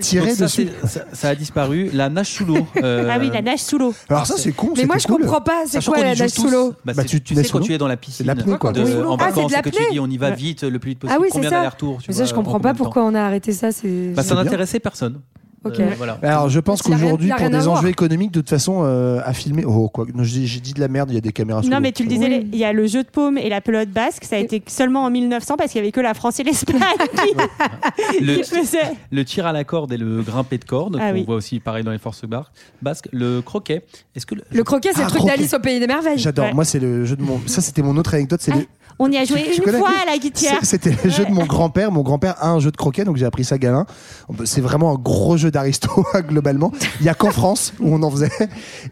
Tirer 0.00 0.26
Donc 0.28 0.36
ça, 0.36 0.44
dessus. 0.44 0.68
c'est- 0.82 0.86
ça, 0.88 1.04
ça 1.12 1.28
a 1.30 1.34
disparu. 1.34 1.90
La 1.92 2.08
nage 2.08 2.26
sous 2.28 2.44
l'eau. 2.44 2.66
euh, 2.82 3.08
Ah 3.10 3.18
oui 3.18 3.30
la 3.32 3.42
nage 3.42 3.60
sous 3.60 3.78
l'eau. 3.78 3.94
Alors 4.08 4.26
ça 4.26 4.34
c'est 4.36 4.52
con. 4.52 4.72
Mais 4.76 4.84
moi, 4.84 4.98
je 4.98 5.06
cool. 5.06 5.22
comprends 5.22 5.40
pas. 5.40 5.62
C'est 5.66 5.72
Sachant 5.72 5.92
quoi 5.92 6.02
qu'on 6.02 6.08
la 6.08 6.14
nage 6.14 6.30
sous 6.30 6.48
l'eau 6.50 6.74
Bah, 6.84 6.92
Bah, 6.94 7.02
c'est- 7.02 7.08
tu- 7.08 7.16
tu 7.18 7.22
tu 7.22 7.34
sais 7.34 7.40
nages 7.40 7.50
quand 7.50 7.58
sous 7.58 7.64
tu 7.64 7.74
es 7.74 7.78
dans 7.78 7.88
la 7.88 7.94
C'est 7.94 8.00
piscine, 8.00 8.24
de 8.24 8.28
l'apnée, 8.28 8.58
quoi. 8.58 8.72
de- 8.72 8.82
Oui. 8.82 8.92
en 8.92 9.16
Ah, 9.16 9.24
c'est 9.28 9.30
de 9.30 9.34
vacances, 9.36 9.52
et 9.52 9.62
que 9.62 9.68
tu 9.70 9.78
l'apnée. 9.78 9.92
dis 9.92 10.00
on 10.00 10.06
y 10.10 10.16
va 10.18 10.28
Ouais. 10.30 10.34
vite 10.36 10.62
le 10.64 10.78
plus 10.78 10.90
vite 10.90 10.98
Ah 11.02 11.06
possible. 11.06 11.22
oui, 11.22 11.28
c'est 11.30 11.32
Combien 11.34 11.50
ça. 11.50 11.56
d'allers-retours 11.56 11.98
tu 12.02 12.10
Mais 12.10 12.14
vois, 12.14 12.24
ça, 12.24 12.28
je 12.28 12.32
en 12.32 12.36
comprends 12.36 12.52
combien 12.54 12.68
pas 12.70 12.72
de 12.74 12.78
temps 12.78 12.84
pourquoi 12.84 13.04
on 13.04 13.14
a 13.14 13.20
arrêté 13.22 13.52
ça. 13.52 13.72
C'est. 13.72 14.12
Bah, 14.14 14.22
ça 14.22 14.34
bien. 14.34 14.44
n'intéressait 14.44 14.80
personne. 14.80 15.20
Ok. 15.66 15.80
Euh, 15.80 15.90
voilà. 15.96 16.18
Alors 16.22 16.48
je 16.48 16.60
pense 16.60 16.82
qu'aujourd'hui 16.82 17.30
pour 17.36 17.50
des 17.50 17.68
enjeux 17.68 17.88
économiques 17.88 18.32
de 18.32 18.40
toute 18.40 18.50
façon 18.50 18.82
euh, 18.84 19.20
à 19.24 19.32
filmer. 19.32 19.64
Oh 19.64 19.88
quoi 19.88 20.06
J'ai 20.22 20.60
dit 20.60 20.72
de 20.72 20.80
la 20.80 20.88
merde. 20.88 21.10
Il 21.10 21.14
y 21.14 21.18
a 21.18 21.20
des 21.20 21.32
caméras. 21.32 21.62
Non 21.62 21.80
mais 21.80 21.92
tu 21.92 22.02
le 22.02 22.08
disais, 22.08 22.46
il 22.52 22.58
y 22.58 22.64
a 22.64 22.72
le 22.72 22.86
jeu 22.86 23.02
de 23.02 23.08
paume 23.08 23.38
et 23.38 23.48
la 23.48 23.60
pelote 23.60 23.90
basque, 23.90 24.24
ça 24.24 24.36
a 24.36 24.38
été 24.38 24.62
seulement 24.66 25.04
en 25.04 25.10
1900 25.10 25.56
parce 25.56 25.72
qu'il 25.72 25.78
y 25.80 25.82
avait 25.82 25.92
que 25.92 26.00
la 26.00 26.14
France 26.14 26.40
et 26.40 26.44
l'Espagne 26.44 26.76
qui, 28.18 28.24
Le- 28.24 28.36
qui 28.36 28.42
faisaient. 28.44 28.92
Le 29.10 29.24
tir 29.24 29.46
à 29.46 29.52
la 29.52 29.64
corde 29.64 29.92
et 29.92 29.96
le 29.96 30.22
grimpé 30.22 30.58
de 30.58 30.64
corde, 30.64 30.98
Ah 31.00 31.08
qu'on 31.10 31.14
oui. 31.14 31.24
voit 31.24 31.36
aussi 31.36 31.60
pareil 31.60 31.84
dans 31.84 31.92
les 31.92 31.98
forces 31.98 32.22
basques. 32.82 33.08
Le 33.12 33.40
croquet, 33.40 33.84
est-ce 34.14 34.26
que 34.26 34.34
le, 34.34 34.42
Le 34.50 34.64
croquet, 34.64 34.90
c'est 34.94 35.00
Ah, 35.00 35.04
le 35.04 35.08
truc 35.10 35.20
croquet. 35.20 35.36
d'Alice 35.36 35.54
au 35.54 35.58
pays 35.60 35.80
des 35.80 35.86
merveilles. 35.86 36.18
J'adore. 36.18 36.46
Ouais. 36.46 36.52
Moi 36.54 36.64
c'est 36.64 36.78
le 36.78 37.04
jeu 37.04 37.16
de 37.16 37.22
mon. 37.22 37.40
Ça 37.46 37.60
c'était 37.60 37.82
mon 37.82 37.96
autre 37.96 38.14
anecdote. 38.14 38.40
C'est 38.42 38.52
Ah, 38.52 38.56
le- 38.58 38.66
On 38.98 39.10
y 39.12 39.18
a 39.18 39.24
joué 39.26 39.50
Tu- 39.54 39.62
une 39.62 39.72
fois 39.76 39.90
à 40.02 40.10
la 40.10 40.16
guitière. 40.16 40.58
C'est- 40.60 40.66
C'était 40.82 40.96
le 41.04 41.10
jeu 41.10 41.24
de 41.26 41.30
mon 41.30 41.44
grand-père. 41.44 41.92
Mon 41.92 42.00
grand-père 42.02 42.34
a 42.40 42.50
un 42.50 42.60
jeu 42.60 42.70
de 42.70 42.76
croquet, 42.78 43.04
donc 43.04 43.16
j'ai 43.18 43.26
appris 43.26 43.44
ça 43.44 43.58
gamin. 43.58 43.84
C'est 44.44 44.62
vraiment 44.62 44.90
un 44.92 44.98
gros 44.98 45.36
jeu 45.36 45.50
d'aristo 45.50 45.90
globalement. 46.28 46.72
Il 47.00 47.06
y 47.06 47.08
a 47.10 47.14
qu'en 47.14 47.30
France 47.30 47.74
où 47.78 47.92
on 47.94 48.02
en 48.02 48.10
faisait. 48.10 48.30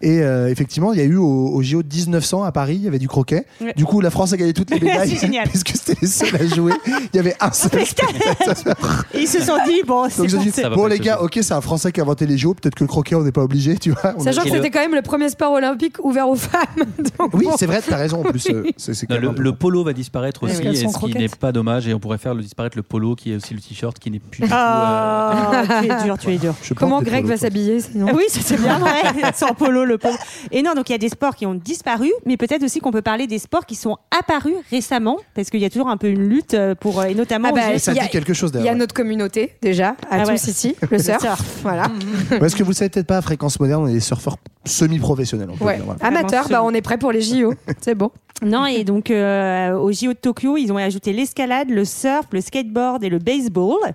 Et 0.02 0.20
euh, 0.20 0.48
effectivement, 0.50 0.92
il 0.92 0.98
y 0.98 1.02
a 1.02 1.06
eu 1.06 1.16
au, 1.16 1.48
au 1.54 1.62
JO 1.62 1.82
de 1.82 1.88
1900 1.94 2.42
à 2.44 2.52
Paris, 2.52 2.74
il 2.76 2.82
y 2.82 2.88
avait 2.88 2.98
du 2.98 3.08
croquet. 3.08 3.46
Ouais. 3.62 3.72
Du 3.76 3.86
coup, 3.86 4.00
la 4.02 4.10
France 4.10 4.32
a 4.34 4.36
gagné 4.36 4.52
toutes 4.52 4.70
les 4.70 4.80
médailles 4.80 5.08
C'est 5.08 5.20
génial. 5.26 5.48
puisque 5.48 5.70
c'était 5.70 5.96
les 6.02 6.06
seuls 6.08 6.36
à 6.36 6.46
jouer. 6.54 6.72
Il 6.86 7.16
y 7.16 7.18
avait 7.18 7.36
un 7.40 7.50
seul 7.52 7.70
spectateur. 7.86 9.04
Ils 9.14 9.28
se 9.28 9.40
sont 9.40 9.56
dit, 9.66 9.82
bon, 9.86 10.06
c'est 10.10 10.18
Donc 10.18 10.28
j'ai 10.28 10.38
dit, 10.50 10.52
bon 10.74 10.86
les 10.86 10.98
gars, 10.98 11.20
ok, 11.22 11.38
c'est 11.42 11.52
un 11.54 11.60
Français 11.60 11.92
qui 11.92 12.00
a 12.00 12.02
inventé 12.02 12.26
les 12.26 12.36
JO. 12.36 12.54
Peut-être 12.54 12.74
que 12.74 12.84
le 12.84 12.88
croquet, 12.88 13.14
on 13.14 13.22
n'est 13.22 13.32
pas 13.32 13.42
obligé, 13.42 13.76
tu 13.78 13.90
vois. 13.92 14.06
A- 14.06 14.20
Sachant 14.20 14.42
que 14.42 14.50
c'était 14.50 14.70
quand 14.70 14.80
même 14.80 14.94
le 14.94 15.02
premier 15.02 15.28
sport 15.30 15.52
olympique 15.52 15.96
ouvert 16.04 16.28
aux 16.28 16.36
femmes. 16.36 16.60
Donc 17.18 17.30
Oui, 17.34 17.44
bon. 17.46 17.56
c'est 17.56 17.66
vrai, 17.66 17.80
t'as 17.86 17.96
raison. 17.96 18.20
En 18.20 18.24
plus, 18.30 18.46
euh, 18.50 18.64
Non, 19.08 19.32
le 19.38 19.52
polo 19.54 19.83
va 19.84 19.92
disparaître 19.92 20.40
Parce 20.40 20.58
aussi, 20.58 20.66
et 20.68 20.88
ce 20.88 20.98
qui 20.98 21.14
n'est 21.14 21.28
pas 21.28 21.52
dommage. 21.52 21.86
Et 21.86 21.94
on 21.94 22.00
pourrait 22.00 22.18
faire 22.18 22.34
le 22.34 22.42
disparaître 22.42 22.76
le 22.76 22.82
polo, 22.82 23.14
qui 23.14 23.32
est 23.32 23.36
aussi 23.36 23.54
le 23.54 23.60
t-shirt, 23.60 23.98
qui 23.98 24.10
n'est 24.10 24.18
plus 24.18 24.42
du 24.42 24.48
tout. 24.48 24.52
euh, 24.54 24.56
Ah, 24.58 25.62
tu 25.82 25.86
es 25.90 26.02
dur, 26.04 26.18
tu 26.18 26.30
es 26.32 26.38
dur. 26.38 26.54
Je 26.62 26.74
Comment 26.74 27.00
Greg 27.02 27.22
polos, 27.22 27.30
va 27.30 27.36
s'habiller 27.36 27.80
sinon 27.80 28.06
Ah 28.10 28.14
Oui, 28.16 28.24
c'est 28.28 28.60
bien 28.60 28.78
vrai. 28.78 29.02
Sans 29.34 29.54
polo, 29.54 29.84
le 29.84 29.98
pauvre. 29.98 30.18
Et 30.50 30.62
non, 30.62 30.74
donc 30.74 30.88
il 30.88 30.92
y 30.92 30.94
a 30.94 30.98
des 30.98 31.08
sports 31.08 31.36
qui 31.36 31.46
ont 31.46 31.54
disparu, 31.54 32.10
mais 32.26 32.36
peut-être 32.36 32.62
aussi 32.64 32.80
qu'on 32.80 32.90
peut 32.90 33.02
parler 33.02 33.26
des 33.26 33.38
sports 33.38 33.66
qui 33.66 33.74
sont 33.76 33.96
apparus 34.18 34.56
récemment, 34.70 35.18
parce 35.34 35.50
qu'il 35.50 35.60
y 35.60 35.64
a 35.64 35.70
toujours 35.70 35.88
un 35.88 35.96
peu 35.96 36.08
une 36.08 36.26
lutte 36.28 36.54
euh, 36.54 36.74
pour, 36.74 37.00
euh, 37.00 37.04
et 37.04 37.14
notamment. 37.14 37.48
Ah 37.50 37.52
bah. 37.72 37.78
Ça 37.78 37.92
Il 37.92 37.96
y 37.96 38.00
a- 38.00 38.04
dit 38.04 38.08
quelque 38.10 38.34
chose 38.34 38.50
Il 38.52 38.56
y 38.56 38.58
a 38.58 38.62
d'ailleurs. 38.64 38.76
notre 38.76 38.94
communauté 38.94 39.54
déjà, 39.62 39.88
à 39.88 39.94
Ah 40.10 40.22
tous 40.22 40.28
ouais. 40.30 40.34
ici, 40.36 40.74
le 40.90 40.98
surf. 40.98 41.20
surf. 41.20 41.42
Voilà. 41.62 41.84
Est-ce 42.42 42.56
que 42.56 42.62
vous 42.62 42.70
le 42.70 42.74
savez 42.74 42.88
peut-être 42.88 43.06
pas, 43.06 43.18
à 43.18 43.22
Fréquence 43.22 43.58
Moderne, 43.60 43.82
on 43.82 43.86
est 43.88 43.92
des 43.94 44.00
surfeurs 44.00 44.36
semi-professionnels. 44.64 45.50
Ouais. 45.60 45.76
dire, 45.76 45.84
voilà. 45.84 46.00
Amateur, 46.02 46.48
bah 46.48 46.62
on 46.64 46.70
est 46.72 46.80
prêt 46.82 46.96
pour 46.98 47.12
les 47.12 47.20
JO. 47.20 47.52
C'est 47.80 47.94
bon. 47.94 48.10
Non, 48.42 48.66
et 48.66 48.82
donc 48.84 49.10
euh, 49.10 49.73
au 49.78 49.92
JO 49.92 50.08
de 50.08 50.18
Tokyo, 50.18 50.56
ils 50.56 50.72
ont 50.72 50.76
ajouté 50.76 51.12
l'escalade, 51.12 51.70
le 51.70 51.84
surf, 51.84 52.26
le 52.32 52.40
skateboard 52.40 53.04
et 53.04 53.08
le 53.08 53.18
baseball. 53.18 53.94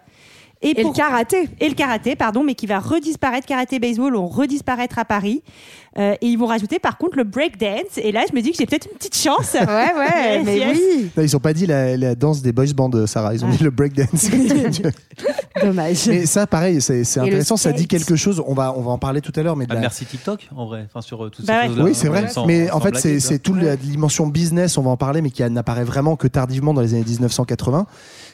Et 0.62 0.74
le 0.74 0.94
karaté. 0.94 1.48
Et 1.60 1.70
le 1.70 1.76
karaté, 1.76 2.16
pardon, 2.16 2.44
mais 2.44 2.54
qui 2.54 2.68
va 2.68 2.80
redisparaître. 2.80 3.48
Karaté, 3.48 3.80
baseball 3.80 4.14
vont 4.14 4.28
redisparaître 4.28 5.00
à 5.00 5.06
Paris. 5.06 5.42
Euh, 5.98 6.14
et 6.22 6.28
ils 6.28 6.38
vont 6.38 6.46
rajouter 6.46 6.78
par 6.80 6.98
contre 6.98 7.18
le 7.18 7.24
breakdance. 7.24 7.98
Et 7.98 8.12
là, 8.12 8.24
je 8.30 8.36
me 8.36 8.42
dis 8.42 8.52
que 8.52 8.58
j'ai 8.58 8.66
peut-être 8.68 8.86
une 8.92 8.98
petite 8.98 9.16
chance. 9.18 9.54
Ouais, 9.54 9.66
ouais, 9.66 10.36
Yes, 10.36 10.46
mais 10.46 10.58
yes. 10.58 10.78
oui. 10.78 11.10
Non, 11.18 11.24
ils 11.24 11.36
ont 11.36 11.40
pas 11.40 11.54
dit 11.54 11.66
la, 11.66 11.98
la 11.98 12.16
danse 12.16 12.42
des 12.42 12.52
boys 12.52 12.66
band, 12.76 12.92
Sarah. 13.08 13.34
Ils 13.34 13.44
ont 13.44 13.50
Ah. 13.52 13.56
dit 13.58 13.64
le 13.64 13.72
breakdance. 13.72 14.30
Dommage. 15.62 16.08
mais 16.08 16.26
ça, 16.26 16.48
pareil, 16.48 16.82
c'est 16.82 17.02
intéressant. 17.20 17.58
Ça 17.58 17.72
dit 17.72 17.88
quelque 17.88 18.16
chose. 18.16 18.42
On 18.46 18.54
va, 18.54 18.74
on 18.78 18.82
va 18.82 18.92
en 18.92 18.98
parler 18.98 19.22
tout 19.22 19.34
à 19.36 19.42
l'heure. 19.44 19.56
Mais 19.56 19.66
de 19.66 19.70
bah, 19.70 19.76
la- 19.76 19.82
merci 19.82 20.06
TikTok, 20.06 20.48
en 20.56 20.66
vrai. 20.68 20.86
Enfin, 20.90 21.02
sur 21.02 21.26
euh, 21.26 21.30
toutes 21.30 21.46
Bah 21.46 21.54
ces 21.54 21.60
ouais. 21.62 21.68
choses-là. 21.70 21.84
Oui, 21.84 21.92
c'est 21.96 22.08
vrai. 22.08 22.28
Sans- 22.30 22.46
mais 22.46 22.70
en 22.72 22.80
fait, 22.80 22.96
c'est 23.20 23.40
toute 23.40 23.62
la 23.62 23.76
dimension 23.76 24.28
business, 24.28 24.78
on 24.78 24.84
va 24.84 24.92
en 24.92 24.98
parler, 24.98 25.22
mais 25.22 25.32
qui 25.32 25.44
n'apparaît 25.50 25.84
vraiment 25.84 26.16
que 26.16 26.28
tardivement 26.28 26.74
dans 26.74 26.82
les 26.82 26.94
années 26.94 27.04
1980. 27.06 27.86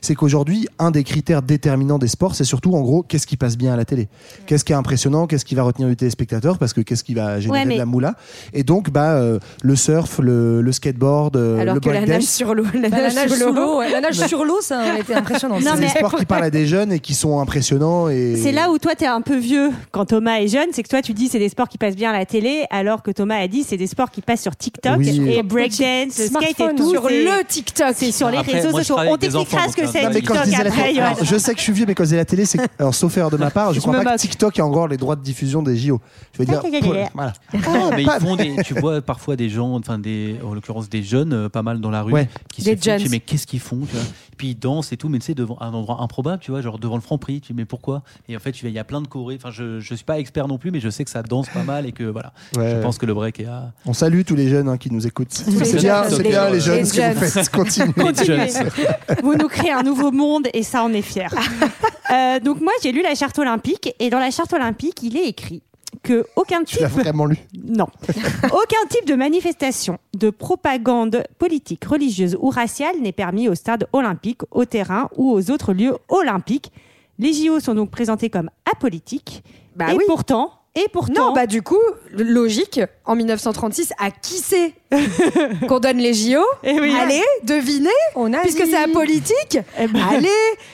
C'est 0.01 0.15
qu'aujourd'hui, 0.15 0.67
un 0.79 0.91
des 0.91 1.03
critères 1.03 1.41
déterminants 1.41 1.97
des 1.99 2.07
sports, 2.07 2.35
c'est 2.35 2.43
surtout, 2.43 2.73
en 2.75 2.81
gros, 2.81 3.03
qu'est-ce 3.03 3.27
qui 3.27 3.37
passe 3.37 3.57
bien 3.57 3.73
à 3.73 3.77
la 3.77 3.85
télé 3.85 4.07
Qu'est-ce 4.45 4.63
qui 4.63 4.71
est 4.73 4.75
impressionnant 4.75 5.27
Qu'est-ce 5.27 5.45
qui 5.45 5.55
va 5.55 5.63
retenir 5.63 5.87
le 5.87 5.95
téléspectateur 5.95 6.57
Parce 6.57 6.73
que 6.73 6.81
qu'est-ce 6.81 7.03
qui 7.03 7.13
va 7.13 7.39
générer 7.39 7.59
Ouais, 7.59 7.65
mais- 7.65 7.73
de 7.75 7.79
la 7.79 7.85
moula 7.85 8.15
Et 8.53 8.63
donc, 8.63 8.89
bah, 8.89 9.13
euh, 9.15 9.39
le 9.63 9.75
surf, 9.75 10.19
le, 10.19 10.61
le 10.61 10.71
skateboard, 10.71 11.35
euh, 11.37 11.59
Alors 11.59 11.75
le 11.75 11.79
que 11.81 11.89
la 11.89 12.05
nage 12.05 12.23
sur 12.23 12.53
l'eau, 12.53 12.65
la 12.73 12.89
Bah, 12.89 12.97
la 12.97 13.03
nage 13.03 13.15
nage 13.15 13.29
sous 13.29 13.35
sous 13.37 13.45
l'eau. 13.45 13.53
l'eau, 13.53 13.79
ouais. 13.79 13.91
la 13.91 14.01
nage 14.01 14.15
sur 14.27 14.43
l'eau, 14.45 14.59
ça 14.61 14.79
a 14.79 14.99
été 14.99 15.13
impressionnant. 15.13 15.57
C'est 15.61 15.73
mais- 15.75 15.79
des 15.81 15.87
sports 15.89 16.15
qui 16.15 16.25
parlent 16.25 16.43
à 16.43 16.49
des 16.49 16.67
jeunes 16.67 16.91
et 16.91 16.99
qui 16.99 17.13
sont 17.13 17.39
impressionnants. 17.39 18.09
Et... 18.09 18.35
C'est 18.37 18.51
là 18.51 18.69
où 18.71 18.77
toi 18.77 18.95
t'es 18.95 19.05
un 19.07 19.21
peu 19.21 19.37
vieux 19.37 19.71
quand 19.91 20.05
Thomas 20.05 20.37
est 20.39 20.47
jeune, 20.47 20.67
c'est 20.71 20.83
que 20.83 20.89
toi 20.89 21.01
tu 21.01 21.13
dis 21.13 21.27
c'est 21.27 21.39
des 21.39 21.49
sports 21.49 21.67
qui 21.69 21.77
passent 21.77 21.95
bien 21.95 22.11
à 22.11 22.17
la 22.17 22.25
télé, 22.25 22.65
alors 22.69 23.01
que 23.03 23.11
Thomas 23.11 23.37
a 23.37 23.47
dit 23.47 23.63
c'est 23.63 23.77
des 23.77 23.87
sports 23.87 24.11
qui 24.11 24.21
passent 24.21 24.41
sur 24.41 24.55
TikTok 24.55 24.97
Oui. 24.97 25.29
et 25.31 25.43
breakdance, 25.43 26.17
le 26.19 26.27
skate 26.27 26.59
et 26.59 26.75
tout. 26.75 26.89
Sur 26.91 27.07
le 27.07 27.43
TikTok. 27.47 27.93
c'est 27.95 28.11
sur 28.11 28.29
les 28.29 28.37
Après, 28.37 28.53
réseaux 28.59 28.71
sociaux. 28.77 28.95
On 29.07 29.17
t'expliquera 29.17 29.67
ce 29.69 29.75
que 29.75 29.84
c'est 29.87 30.01
je 30.03 30.09
TikTok 30.09 30.37
après. 30.37 31.39
sais 31.39 31.53
que 31.53 31.59
je 31.59 31.63
suis 31.63 31.73
vieux, 31.73 31.85
mais 31.87 31.95
quand 31.95 32.03
je 32.03 32.09
disais 32.09 32.17
la 32.17 32.25
télé, 32.25 32.45
c'est 32.45 32.59
alors, 32.79 32.93
sauf 32.93 33.15
erreur 33.17 33.29
de 33.31 33.37
ma 33.37 33.49
part, 33.51 33.73
je, 33.73 33.79
crois 33.79 33.97
me 33.97 34.03
pas 34.03 34.15
que. 34.15 34.21
TikTok 34.21 34.59
a 34.59 34.65
encore 34.65 34.87
les 34.87 34.97
droits 34.97 35.15
de 35.15 35.21
diffusion 35.21 35.61
des 35.61 35.77
JO. 35.77 35.99
Je 36.33 36.39
veux 36.39 36.45
dire, 36.45 36.61
pour- 36.61 36.95
ah, 36.95 37.07
ah, 37.07 37.09
voilà. 37.13 37.33
Non, 37.53 37.91
mais 37.95 38.03
ils 38.03 38.09
font 38.21 38.35
des, 38.35 38.55
tu 38.63 38.73
vois 38.75 39.01
parfois 39.01 39.35
des 39.35 39.49
gens, 39.49 39.73
enfin 39.75 39.97
des, 39.99 40.35
en 40.43 40.53
l'occurrence 40.53 40.89
des 40.89 41.03
jeunes, 41.03 41.33
euh, 41.33 41.49
pas 41.49 41.61
mal 41.63 41.79
dans 41.81 41.91
la 41.91 42.01
rue, 42.01 42.13
Ouais. 42.13 42.29
qui 42.51 42.61
Des 42.63 42.77
se 42.77 42.83
jeunes. 42.83 42.99
sais, 42.99 43.09
mais 43.09 43.19
qu'est-ce 43.19 43.47
qu'ils 43.47 43.59
font, 43.59 43.79
tu 43.89 43.95
vois? 43.95 44.05
Et 44.33 44.34
puis 44.35 44.49
ils 44.49 44.55
dansent 44.55 44.91
et 44.91 44.97
tout, 44.97 45.09
mais 45.09 45.19
tu 45.19 45.25
sais 45.25 45.33
devant 45.33 45.57
un 45.61 45.73
endroit 45.73 46.01
improbable, 46.01 46.39
tu 46.41 46.51
vois, 46.51 46.61
genre 46.61 46.77
devant 46.79 46.95
le 46.95 47.01
franc 47.01 47.17
prix. 47.17 47.41
Tu 47.41 47.53
dis, 47.53 47.57
mais 47.57 47.65
pourquoi? 47.65 48.03
Et 48.29 48.35
en 48.35 48.39
fait, 48.39 48.51
il 48.61 48.69
y 48.69 48.79
a 48.79 48.83
plein 48.83 49.01
de 49.01 49.07
chorés. 49.07 49.35
Enfin, 49.35 49.51
je, 49.51 49.79
je 49.79 49.95
suis 49.95 50.05
pas 50.05 50.19
expert 50.19 50.47
non 50.47 50.57
plus, 50.57 50.71
mais 50.71 50.79
je 50.79 50.89
sais 50.89 51.03
que 51.03 51.09
ça 51.09 51.23
danse 51.23 51.47
pas 51.49 51.63
mal 51.63 51.85
et 51.85 51.91
que 51.91 52.03
voilà. 52.03 52.33
Ouais. 52.57 52.71
Je 52.75 52.81
pense 52.81 52.97
que 52.97 53.05
le 53.05 53.13
break 53.13 53.39
est 53.39 53.45
à. 53.45 53.71
On 53.85 53.93
salue 53.93 54.21
tous 54.25 54.35
les 54.35 54.49
jeunes 54.49 54.69
hein, 54.69 54.77
qui 54.77 54.91
nous 54.91 55.05
écoutent. 55.07 55.31
C'est 55.31 55.77
bien, 55.77 56.03
c'est 56.09 56.21
les- 56.23 56.29
bien 56.29 56.49
les 56.49 56.59
jeunes 56.59 56.77
les 56.79 56.85
ce 56.85 56.93
que 56.93 57.13
vous 57.13 57.25
faites. 57.25 57.49
Continuez. 57.49 57.93
Continuez. 57.93 58.49
Vous 59.23 59.35
nous 59.35 59.47
créez 59.47 59.71
un 59.71 59.83
nouveau 59.83 60.11
monde 60.11 60.47
et 60.53 60.63
ça, 60.63 60.83
on 60.83 60.93
est 60.93 61.01
fiers. 61.01 61.27
Euh, 62.11 62.39
donc 62.39 62.61
moi, 62.61 62.71
j'ai 62.83 62.91
lu 62.91 63.01
la 63.01 63.15
charte 63.15 63.37
olympique 63.39 63.93
et 63.99 64.09
dans 64.09 64.19
la 64.19 64.29
charte 64.31 64.53
olympique, 64.53 65.01
il 65.01 65.17
est 65.17 65.25
écrit 65.27 65.63
que 66.05 66.25
aucun 66.35 66.63
Tu 66.63 66.77
type, 66.77 66.85
vraiment 66.87 67.25
lu 67.25 67.37
non, 67.65 67.87
aucun 68.45 68.87
type 68.89 69.07
de 69.07 69.15
manifestation, 69.15 69.97
de 70.15 70.29
propagande 70.29 71.23
politique, 71.39 71.83
religieuse 71.83 72.37
ou 72.39 72.49
raciale 72.49 72.95
n'est 73.01 73.11
permis 73.11 73.49
au 73.49 73.55
stade 73.55 73.87
olympique, 73.91 74.41
au 74.51 74.65
terrain 74.65 75.09
ou 75.17 75.31
aux 75.31 75.51
autres 75.51 75.73
lieux 75.73 75.95
olympiques. 76.07 76.71
Les 77.17 77.33
JO 77.33 77.59
sont 77.59 77.73
donc 77.73 77.89
présentés 77.91 78.29
comme 78.29 78.49
apolitiques. 78.71 79.43
Bah 79.75 79.91
et 79.91 79.95
oui. 79.95 80.03
pourtant, 80.07 80.51
et 80.75 80.87
pourtant, 80.91 81.29
Non, 81.29 81.33
bah 81.33 81.47
du 81.47 81.61
coup, 81.61 81.81
logique, 82.11 82.81
en 83.05 83.15
1936, 83.15 83.93
à 83.97 84.11
qui 84.11 84.33
c'est? 84.35 84.73
qu'on 85.67 85.79
donne 85.79 85.97
les 85.97 86.13
JO 86.13 86.41
Eh 86.63 86.79
oui. 86.79 86.93
Allez, 86.99 87.21
devinez 87.43 87.89
On 88.15 88.31
a 88.33 88.39
Puisque 88.39 88.65
c'est 88.65 88.77
apolitique 88.77 89.57
Eh 89.79 89.87
ben- 89.87 89.99
Allez, 90.09 90.27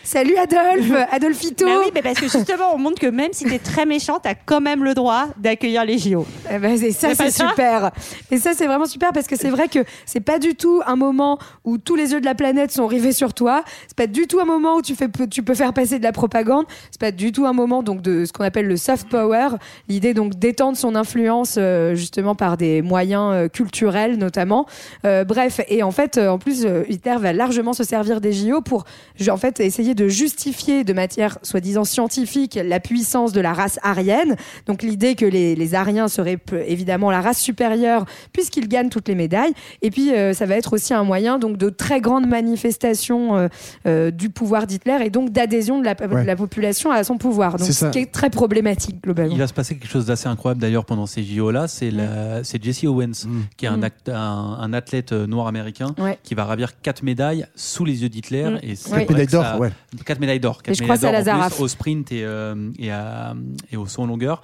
salut 0.03 0.35
Adolphe, 0.35 0.91
Adolphito 1.11 1.65
Bah 1.65 1.79
oui, 1.79 1.91
mais 1.95 2.01
parce 2.01 2.19
que 2.19 2.27
justement, 2.27 2.73
on 2.73 2.77
montre 2.77 2.99
que 2.99 3.07
même 3.07 3.31
si 3.31 3.45
t'es 3.45 3.59
très 3.59 3.85
méchant, 3.85 4.19
t'as 4.21 4.33
quand 4.35 4.61
même 4.61 4.83
le 4.83 4.93
droit 4.93 5.27
d'accueillir 5.37 5.85
les 5.85 5.97
JO. 5.97 6.25
Eh 6.51 6.57
ben, 6.59 6.77
ça, 6.91 7.15
C'est 7.15 7.31
super. 7.31 7.91
Et 8.29 8.37
ça, 8.37 8.51
c'est 8.53 8.67
vraiment 8.67 8.85
super 8.85 9.11
parce 9.13 9.27
que 9.27 9.35
c'est 9.37 9.49
vrai 9.49 9.67
que 9.67 9.79
c'est 10.05 10.19
pas 10.19 10.39
du 10.39 10.55
tout 10.55 10.81
un 10.85 10.95
moment 10.95 11.39
où 11.63 11.77
tous 11.77 11.95
les 11.95 12.11
yeux 12.11 12.19
de 12.19 12.25
la 12.25 12.35
planète 12.35 12.71
sont 12.71 12.87
rivés 12.87 13.13
sur 13.13 13.33
toi. 13.33 13.63
C'est 13.87 13.97
pas 13.97 14.07
du 14.07 14.27
tout 14.27 14.39
un 14.39 14.45
moment 14.45 14.75
où 14.75 14.81
tu, 14.81 14.93
fais, 14.95 15.07
tu 15.29 15.41
peux 15.43 15.55
faire 15.55 15.73
passer 15.73 15.99
de 15.99 16.03
la 16.03 16.11
propagande. 16.11 16.65
C'est 16.91 16.99
pas 16.99 17.11
du 17.11 17.31
tout 17.31 17.45
un 17.45 17.53
moment 17.53 17.81
donc 17.81 18.01
de 18.01 18.25
ce 18.25 18.33
qu'on 18.33 18.43
appelle 18.43 18.67
le 18.67 18.77
soft 18.77 19.07
power. 19.09 19.49
L'idée 19.87 20.13
donc 20.13 20.35
d'étendre 20.35 20.77
son 20.77 20.95
influence 20.95 21.55
euh, 21.57 21.95
justement 21.95 22.35
par 22.35 22.57
des 22.57 22.81
moyens 22.81 23.31
euh, 23.33 23.47
culturels 23.47 24.00
notamment. 24.17 24.65
Euh, 25.05 25.23
bref, 25.23 25.61
et 25.67 25.83
en 25.83 25.91
fait, 25.91 26.17
euh, 26.17 26.29
en 26.29 26.37
plus, 26.39 26.65
euh, 26.65 26.83
Hitler 26.89 27.15
va 27.19 27.33
largement 27.33 27.73
se 27.73 27.83
servir 27.83 28.21
des 28.21 28.33
JO 28.33 28.61
pour 28.61 28.85
en 29.29 29.37
fait 29.37 29.59
essayer 29.59 29.93
de 29.95 30.07
justifier 30.07 30.83
de 30.83 30.93
matière 30.93 31.37
soi-disant 31.43 31.83
scientifique 31.83 32.59
la 32.63 32.79
puissance 32.79 33.31
de 33.33 33.41
la 33.41 33.53
race 33.53 33.79
aryenne. 33.83 34.35
Donc 34.65 34.83
l'idée 34.83 35.15
que 35.15 35.25
les, 35.25 35.55
les 35.55 35.75
Aryens 35.75 36.07
seraient 36.07 36.37
évidemment 36.67 37.11
la 37.11 37.21
race 37.21 37.39
supérieure 37.39 38.05
puisqu'ils 38.33 38.67
gagnent 38.67 38.89
toutes 38.89 39.07
les 39.07 39.15
médailles. 39.15 39.53
Et 39.81 39.91
puis 39.91 40.11
euh, 40.13 40.33
ça 40.33 40.45
va 40.45 40.55
être 40.55 40.73
aussi 40.73 40.93
un 40.93 41.03
moyen 41.03 41.39
donc 41.39 41.57
de 41.57 41.69
très 41.69 42.01
grandes 42.01 42.27
manifestations 42.27 43.37
euh, 43.37 43.47
euh, 43.85 44.11
du 44.11 44.29
pouvoir 44.29 44.67
d'Hitler 44.67 44.97
et 45.05 45.09
donc 45.09 45.31
d'adhésion 45.31 45.79
de 45.79 45.85
la, 45.85 45.93
de 45.95 46.11
Ouais. 46.11 46.25
la 46.25 46.35
population 46.35 46.91
à 46.91 47.03
son 47.03 47.17
pouvoir. 47.17 47.57
Donc 47.57 47.67
C'est 47.67 47.73
ce 47.73 47.85
qui 47.85 47.99
est 47.99 48.11
très 48.11 48.29
problématique 48.29 49.01
globalement. 49.01 49.33
Il 49.33 49.39
va 49.39 49.47
se 49.47 49.53
passer 49.53 49.75
quelque 49.77 49.89
chose 49.89 50.05
d'assez 50.05 50.27
incroyable 50.27 50.59
d'ailleurs 50.61 50.83
pendant 50.85 51.05
ces 51.05 51.23
JO-là. 51.23 51.67
C'est 51.69 51.89
la- 51.91 52.43
c'est 52.43 52.61
Jesse 52.61 52.83
Owens, 52.83 53.25
Mm. 53.25 53.41
qui 53.55 53.65
est 53.65 53.69
un, 53.69 53.81
act- 53.91 54.09
un- 54.09 54.57
un 54.59 54.73
athlète 54.73 55.11
euh, 55.11 55.27
noir 55.27 55.47
américain, 55.47 55.93
Ouais. 55.97 56.17
qui 56.23 56.33
va 56.35 56.45
ravir 56.45 56.79
quatre 56.81 57.03
médailles 57.03 57.45
sous 57.55 57.85
les 57.85 58.01
yeux 58.03 58.09
d'Hitler. 58.09 58.49
Mm. 58.49 58.59
Et 58.63 58.75
c'est 58.75 58.95
médailles 59.09 59.27
d'or, 59.27 59.43
ça- 59.43 59.57
ouais. 59.59 59.71
Quatre 60.05 60.19
médailles 60.19 60.39
d'or. 60.39 60.63
quatre 60.63 60.75
je 60.77 60.83
crois 60.83 60.95
médailles 60.95 61.11
d'or 61.11 61.23
Au 61.61 61.67
sprint 61.67 62.11
et, 62.11 62.23
euh, 62.23 62.55
et, 62.79 62.91
à- 62.91 63.33
et 63.71 63.77
au 63.77 63.85
saut 63.85 64.01
en 64.01 64.07
longueur. 64.07 64.41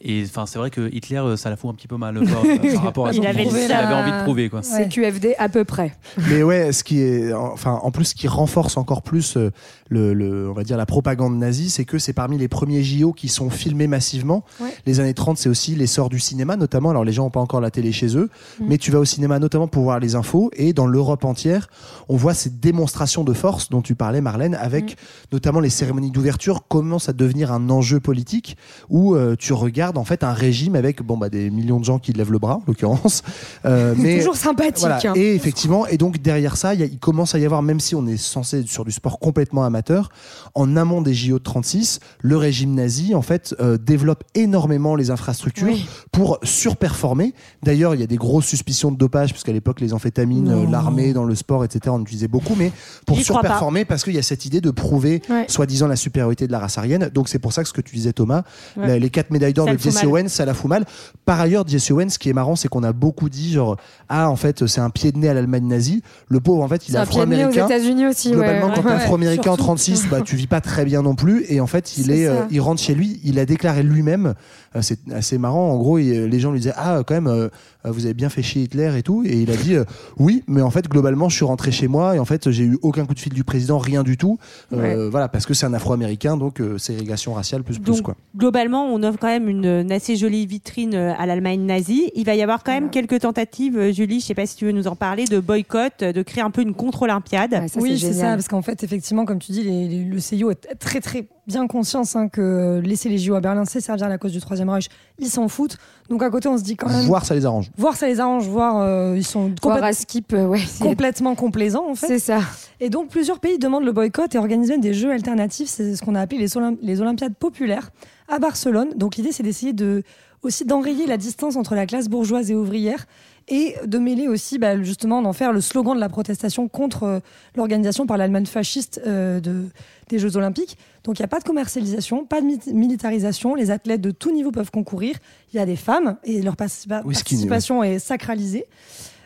Et 0.00 0.22
enfin, 0.24 0.46
c'est 0.46 0.58
vrai 0.60 0.70
que 0.70 0.88
Hitler, 0.94 1.18
euh, 1.18 1.36
ça 1.36 1.50
la 1.50 1.56
fout 1.56 1.70
un 1.70 1.74
petit 1.74 1.88
peu 1.88 1.96
mal 1.96 2.16
euh, 2.18 2.20
par, 2.24 2.42
par 2.74 2.82
rapport 2.84 3.06
à 3.08 3.12
ce 3.12 3.18
qu'il 3.18 3.26
avait 3.26 3.46
avait 3.48 3.94
envie 3.94 4.12
de 4.12 4.22
prouver. 4.22 4.48
Quoi. 4.48 4.62
C'est 4.62 4.88
QFD 4.88 5.34
à 5.38 5.48
peu 5.48 5.64
près. 5.64 5.96
Mais 6.30 6.42
ouais, 6.44 6.72
ce 6.72 6.84
qui 6.84 7.00
est, 7.00 7.32
enfin, 7.32 7.80
en 7.82 7.90
plus, 7.90 8.04
ce 8.06 8.14
qui 8.14 8.28
renforce 8.28 8.76
encore 8.76 9.02
plus 9.02 9.36
euh, 9.36 9.50
le, 9.88 10.14
le- 10.14 10.48
on 10.48 10.52
va 10.52 10.62
dire 10.62 10.76
la 10.76 10.86
propagande 10.86 11.36
nazie, 11.36 11.68
c'est 11.68 11.84
que 11.84 11.98
c'est 11.98 12.12
parmi 12.12 12.38
les 12.38 12.46
premiers 12.48 12.82
JO 12.84 13.12
qui 13.12 13.28
sont 13.28 13.50
filmés 13.50 13.88
massivement. 13.88 14.44
Ouais. 14.60 14.68
Les 14.86 15.00
années 15.00 15.14
30, 15.14 15.36
c'est 15.36 15.48
aussi 15.48 15.74
l'essor 15.74 16.08
du 16.10 16.20
cinéma, 16.20 16.56
notamment. 16.56 16.90
Alors 16.90 17.04
les 17.04 17.12
gens 17.12 17.24
n'ont 17.24 17.30
pas 17.30 17.40
encore 17.40 17.60
la 17.60 17.70
télé 17.72 17.90
chez 17.90 18.16
eux, 18.16 18.30
Mm. 18.60 18.64
mais 18.68 18.78
tu 18.78 18.90
vas 18.92 19.00
au 19.00 19.04
cinéma 19.04 19.38
notamment 19.40 19.66
pour 19.66 19.82
voir 19.82 19.98
les 19.98 20.14
infos. 20.14 20.50
Et 20.54 20.72
dans 20.72 20.86
l'Europe 20.86 21.24
entière, 21.24 21.68
on 22.08 22.16
voit 22.16 22.34
ces 22.34 22.50
démonstrations 22.50 23.24
de 23.24 23.32
force 23.32 23.68
dont 23.68 23.82
tu 23.82 23.94
parlais, 23.96 24.20
Marlène, 24.20 24.54
avec 24.54 24.92
Mm. 24.92 24.96
notamment 25.32 25.60
les 25.60 25.70
cérémonies 25.70 26.10
d'ouverture 26.12 26.68
commencent 26.68 27.08
à 27.08 27.12
devenir 27.12 27.52
un 27.52 27.68
enjeu 27.68 27.98
politique 27.98 28.56
où 28.88 29.14
euh, 29.16 29.34
tu 29.36 29.52
regardes 29.52 29.87
en 29.96 30.04
fait 30.04 30.22
un 30.24 30.32
régime 30.32 30.76
avec 30.76 31.02
bon 31.02 31.16
bah 31.16 31.28
des 31.28 31.50
millions 31.50 31.78
de 31.80 31.84
gens 31.84 31.98
qui 31.98 32.12
lèvent 32.12 32.32
le 32.32 32.38
bras, 32.38 32.56
en 32.56 32.62
l'occurrence. 32.66 33.22
Euh, 33.64 33.94
mais 33.96 34.18
Toujours 34.18 34.36
sympathique. 34.36 34.78
voilà. 34.80 34.98
hein. 35.04 35.12
Et 35.16 35.34
effectivement, 35.34 35.86
et 35.86 35.96
donc 35.96 36.18
derrière 36.20 36.56
ça, 36.56 36.74
il, 36.74 36.98
commence 36.98 37.34
à 37.34 37.38
y 37.38 37.44
avoir, 37.46 37.62
même 37.62 37.80
si 37.80 37.94
on 37.94 38.06
est 38.06 38.16
censé 38.16 38.60
être 38.60 38.68
sur 38.68 38.84
du 38.84 38.92
sport 38.92 39.18
complètement 39.18 39.64
amateur, 39.64 40.10
en 40.54 40.76
amont 40.76 41.00
des 41.02 41.14
JO 41.14 41.38
de 41.38 41.44
36, 41.44 42.00
le 42.20 42.36
régime 42.36 42.74
nazi 42.74 43.14
en 43.14 43.22
fait 43.22 43.54
euh, 43.60 43.78
développe 43.78 44.24
énormément 44.34 44.94
les 44.96 45.10
infrastructures 45.10 45.66
Oui. 45.68 45.86
pour 46.12 46.38
surperformer. 46.42 47.32
D'ailleurs, 47.62 47.94
il 47.94 48.00
y 48.00 48.04
a 48.04 48.06
des 48.06 48.16
grosses 48.16 48.46
suspicions 48.46 48.90
de 48.92 48.96
dopage, 48.96 49.30
puisqu'à 49.32 49.52
l'époque, 49.52 49.80
les 49.80 49.92
amphétamines, 49.94 50.48
euh, 50.48 50.66
l'armée, 50.70 51.12
dans 51.12 51.24
le 51.24 51.34
sport, 51.34 51.64
etc., 51.64 51.80
on 51.96 52.02
utilisait 52.02 52.28
beaucoup, 52.28 52.54
mais 52.56 52.72
pour 53.06 53.18
surperformer, 53.20 53.84
parce 53.84 54.04
qu'il 54.04 54.14
y 54.14 54.18
a 54.18 54.22
cette 54.22 54.44
idée 54.44 54.60
de 54.60 54.70
prouver, 54.70 55.22
Ouais. 55.30 55.44
soi-disant, 55.48 55.86
la 55.86 55.96
supériorité 55.96 56.46
de 56.46 56.52
la 56.52 56.58
race 56.58 56.78
aryenne. 56.78 57.10
Donc 57.14 57.28
c'est 57.28 57.38
pour 57.38 57.52
ça 57.52 57.62
que 57.62 57.68
ce 57.68 57.72
que 57.72 57.80
tu 57.80 57.94
disais, 57.94 58.12
Thomas, 58.12 58.42
Ouais. 58.76 58.98
les 58.98 59.10
quatre 59.10 59.30
médailles 59.30 59.52
d'or 59.54 59.66
de 59.66 59.76
Jesse. 59.82 60.04
Owens, 60.04 60.28
ça 60.28 60.44
la 60.44 60.54
fout 60.54 60.68
mal. 60.68 60.84
Par 61.24 61.40
ailleurs, 61.40 61.66
Jesse 61.66 61.90
Owens, 61.90 62.10
ce 62.10 62.18
qui 62.18 62.28
est 62.28 62.32
marrant, 62.32 62.56
c'est 62.56 62.68
qu'on 62.68 62.82
a 62.82 62.92
beaucoup 62.92 63.28
dit, 63.28 63.52
genre, 63.52 63.76
ah, 64.08 64.30
en 64.30 64.36
fait, 64.36 64.66
c'est 64.66 64.80
un 64.80 64.90
pied 64.90 65.12
de 65.12 65.18
nez 65.18 65.28
à 65.28 65.34
l'Allemagne 65.34 65.66
nazie. 65.66 66.02
Le 66.28 66.40
pauvre, 66.40 66.62
en 66.62 66.68
fait, 66.68 66.88
il 66.88 66.94
est 66.94 66.98
un 66.98 67.00
nez 67.02 67.06
aux 67.06 67.10
afro-américain. 67.10 67.66
États-Unis 67.66 68.06
aussi. 68.06 68.28
ouais. 68.28 68.34
Globalement, 68.34 68.68
quand 68.74 68.82
t'es 68.82 68.88
Ouais. 68.88 68.94
afro-américain 68.94 69.50
en 69.50 69.54
Surtout. 69.54 69.62
36, 69.64 70.06
bah, 70.10 70.20
tu 70.24 70.36
vis 70.36 70.46
pas 70.46 70.60
très 70.60 70.84
bien 70.84 71.02
non 71.02 71.14
plus. 71.14 71.44
Et 71.48 71.60
en 71.60 71.66
fait, 71.66 71.96
il 71.98 72.10
est, 72.10 72.26
euh, 72.26 72.42
il 72.50 72.60
rentre 72.60 72.80
chez 72.80 72.94
lui. 72.94 73.20
Il 73.24 73.38
a 73.38 73.44
déclaré 73.46 73.82
lui-même. 73.82 74.34
euh, 74.76 74.82
c'est 74.82 74.98
assez 75.14 75.38
marrant. 75.38 75.70
En 75.72 75.78
gros, 75.78 75.98
il- 75.98 76.24
les 76.26 76.40
gens 76.40 76.52
lui 76.52 76.60
disaient, 76.60 76.74
ah, 76.76 77.00
quand 77.06 77.14
même, 77.14 77.26
euh, 77.26 77.48
euh, 77.48 77.48
vous 77.84 78.04
avez 78.04 78.14
bien 78.14 78.28
fait 78.28 78.42
chier 78.42 78.62
Hitler 78.62 78.92
et 78.96 79.02
tout. 79.02 79.22
Et 79.24 79.40
il 79.42 79.50
a 79.50 79.56
dit, 79.56 79.74
euh, 79.76 79.84
oui, 80.18 80.42
mais 80.46 80.62
en 80.62 80.70
fait, 80.70 80.88
globalement, 80.88 81.28
je 81.28 81.36
suis 81.36 81.44
rentré 81.44 81.70
chez 81.70 81.88
moi 81.88 82.16
et 82.16 82.18
en 82.18 82.24
fait, 82.24 82.50
j'ai 82.50 82.64
eu 82.64 82.78
aucun 82.82 83.06
coup 83.06 83.14
de 83.14 83.20
fil 83.20 83.32
du 83.32 83.44
président, 83.44 83.78
rien 83.78 84.02
du 84.02 84.16
tout. 84.16 84.38
Euh, 84.72 85.08
Voilà, 85.10 85.28
parce 85.28 85.46
que 85.46 85.54
c'est 85.54 85.66
un 85.66 85.72
afro-américain, 85.74 86.36
donc 86.36 86.60
euh, 86.60 86.76
ségrégation 86.78 87.34
raciale 87.34 87.62
plus 87.62 87.78
plus 87.78 87.92
Donc, 87.96 88.02
quoi. 88.02 88.16
globalement, 88.36 88.84
on 88.86 89.02
offre 89.02 89.18
quand 89.18 89.28
même 89.28 89.48
une, 89.48 89.64
une 89.66 89.92
assez 89.92 90.16
jolie 90.16 90.46
vitrine 90.46 90.94
euh, 90.94 91.12
à 91.18 91.26
l'Allemagne 91.26 91.60
nazie. 91.64 92.10
Il 92.14 92.24
va 92.24 92.34
y 92.34 92.42
avoir 92.42 92.62
quand 92.64 92.72
même 92.72 92.90
quelques 92.90 93.20
tentatives, 93.20 93.76
euh, 93.78 93.92
Julie, 93.92 94.20
je 94.20 94.26
sais 94.26 94.34
pas 94.34 94.46
si 94.46 94.56
tu 94.56 94.64
veux 94.66 94.72
nous 94.72 94.86
en 94.88 94.96
parler, 94.96 95.24
de 95.26 95.38
boycott, 95.38 95.92
euh, 96.02 96.12
de 96.12 96.22
créer 96.22 96.42
un 96.42 96.50
peu 96.50 96.62
une 96.62 96.74
contre-olympiade. 96.74 97.52
Ouais, 97.52 97.66
oui, 97.80 97.98
c'est 97.98 98.12
ça, 98.12 98.34
parce 98.34 98.48
qu'en 98.48 98.62
fait, 98.62 98.82
effectivement, 98.82 99.24
comme 99.24 99.38
tu 99.38 99.52
dis, 99.52 99.62
les- 99.62 99.88
les- 99.88 100.04
le 100.04 100.18
CIO 100.20 100.50
est 100.50 100.76
très 100.78 101.00
très 101.00 101.26
bien 101.48 101.66
conscience 101.66 102.14
hein, 102.14 102.28
que 102.28 102.80
laisser 102.84 103.08
les 103.08 103.18
JO 103.18 103.34
à 103.34 103.40
Berlin, 103.40 103.64
c'est 103.64 103.80
servir 103.80 104.06
à 104.06 104.08
la 104.08 104.18
cause 104.18 104.30
du 104.32 104.40
Troisième 104.40 104.68
Reich. 104.68 104.88
Ils 105.18 105.28
s'en 105.28 105.48
foutent. 105.48 105.76
Donc 106.08 106.22
à 106.22 106.30
côté, 106.30 106.48
on 106.48 106.56
se 106.58 106.62
dit 106.62 106.76
quand 106.76 106.88
même. 106.88 107.06
Voir, 107.06 107.24
ça 107.24 107.34
les 107.34 107.44
arrange. 107.46 107.70
voir, 107.76 107.96
ça 107.96 108.06
les 108.06 108.20
arrange, 108.20 108.46
voir, 108.46 108.76
euh, 108.78 109.14
ils 109.16 109.24
sont 109.24 109.50
Voir 109.62 109.76
complète- 109.76 109.82
à 109.84 109.92
skip, 109.92 110.32
euh, 110.34 110.46
ouais. 110.46 110.60
complètement 110.80 111.34
complaisants 111.34 111.90
en 111.90 111.94
fait. 111.94 112.06
C'est 112.06 112.18
ça. 112.18 112.40
Et 112.80 112.90
donc 112.90 113.08
plusieurs 113.08 113.40
pays 113.40 113.58
demandent 113.58 113.84
le 113.84 113.92
boycott 113.92 114.34
et 114.34 114.38
organisent 114.38 114.68
même 114.70 114.80
des 114.80 114.94
jeux 114.94 115.10
alternatifs. 115.10 115.68
C'est 115.68 115.96
ce 115.96 116.02
qu'on 116.04 116.14
a 116.14 116.20
appelé 116.20 116.38
les, 116.38 116.56
Olymp- 116.56 116.78
les 116.82 117.00
Olympiades 117.00 117.34
populaires 117.34 117.90
à 118.28 118.38
Barcelone. 118.38 118.90
Donc 118.96 119.16
l'idée, 119.16 119.32
c'est 119.32 119.42
d'essayer 119.42 119.72
de 119.72 120.02
aussi 120.42 120.64
d'enrayer 120.64 121.06
la 121.06 121.16
distance 121.16 121.56
entre 121.56 121.74
la 121.74 121.84
classe 121.86 122.08
bourgeoise 122.08 122.50
et 122.50 122.54
ouvrière 122.54 123.06
et 123.48 123.74
de 123.86 123.98
mêler 123.98 124.28
aussi 124.28 124.58
bah, 124.58 124.80
justement 124.82 125.22
d'en 125.22 125.32
faire 125.32 125.52
le 125.52 125.60
slogan 125.60 125.94
de 125.94 126.00
la 126.00 126.08
protestation 126.08 126.68
contre 126.68 127.02
euh, 127.04 127.20
l'organisation 127.56 128.06
par 128.06 128.16
l'Allemagne 128.18 128.46
fasciste 128.46 129.00
euh, 129.06 129.40
de, 129.40 129.64
des 130.08 130.18
Jeux 130.18 130.36
Olympiques. 130.36 130.76
Donc 131.04 131.18
il 131.18 131.22
n'y 131.22 131.24
a 131.24 131.28
pas 131.28 131.38
de 131.38 131.44
commercialisation, 131.44 132.24
pas 132.26 132.40
de 132.40 132.46
mi- 132.46 132.60
militarisation, 132.74 133.54
les 133.54 133.70
athlètes 133.70 134.00
de 134.00 134.10
tout 134.10 134.32
niveau 134.32 134.50
peuvent 134.50 134.70
concourir, 134.70 135.16
il 135.52 135.56
y 135.56 135.60
a 135.60 135.66
des 135.66 135.76
femmes 135.76 136.16
et 136.24 136.42
leur 136.42 136.56
participa- 136.56 137.02
Oui, 137.04 137.14
skinny, 137.14 137.46
participation 137.46 137.82
est 137.82 137.98
sacralisée. 137.98 138.66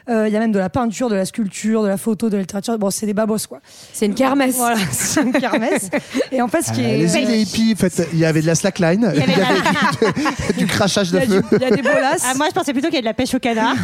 Euh, 0.09 0.27
Il 0.29 0.33
y 0.33 0.37
a 0.37 0.41
même 0.41 0.53
de 0.53 0.59
la 0.59 0.69
peinture, 0.71 1.09
de 1.09 1.15
la 1.15 1.25
sculpture, 1.25 1.83
de 1.83 1.89
la 1.89 1.97
photo, 1.97 2.29
de 2.29 2.35
la 2.37 2.41
littérature. 2.43 2.79
Bon, 2.79 2.91
c'est 2.91 3.07
des 3.07 3.15
babos, 3.15 3.47
quoi. 3.49 3.61
C'est 3.93 4.07
une 4.07 4.15
kermesse. 4.15 4.57
Voilà, 4.57 4.77
c'est 4.91 5.23
une 5.23 5.33
kermesse. 5.33 5.91
Et 6.31 6.41
en 6.43 6.49
fait, 6.49 6.63
ce 6.63 6.73
qui 6.73 6.81
Euh, 6.83 7.07
est. 7.07 7.25
les 7.25 7.43
hippies, 7.43 7.73
en 7.75 7.77
fait, 7.77 8.09
il 8.13 8.19
y 8.19 8.25
avait 8.25 8.43
de 8.43 8.47
la 8.47 8.55
slackline, 8.55 9.13
il 9.15 9.21
y 9.21 9.23
avait, 9.23 9.33
du, 10.53 10.59
du 10.59 10.67
crachage 10.67 11.09
Il 11.09 11.13
de 11.15 11.19
y, 11.19 11.23
a 11.23 11.27
du- 11.27 11.33
feu. 11.49 11.57
il 11.57 11.63
y 11.63 11.65
a 11.65 11.71
des 11.71 11.83
bolasses. 11.83 12.23
Ah, 12.27 12.35
moi, 12.37 12.47
je 12.49 12.55
pensais 12.55 12.73
plutôt 12.73 12.89
qu'il 12.89 12.97
y 12.97 12.99
a 12.99 13.03
de 13.03 13.07
la 13.07 13.15
pêche 13.15 13.35
au 13.35 13.39
canard. 13.39 13.75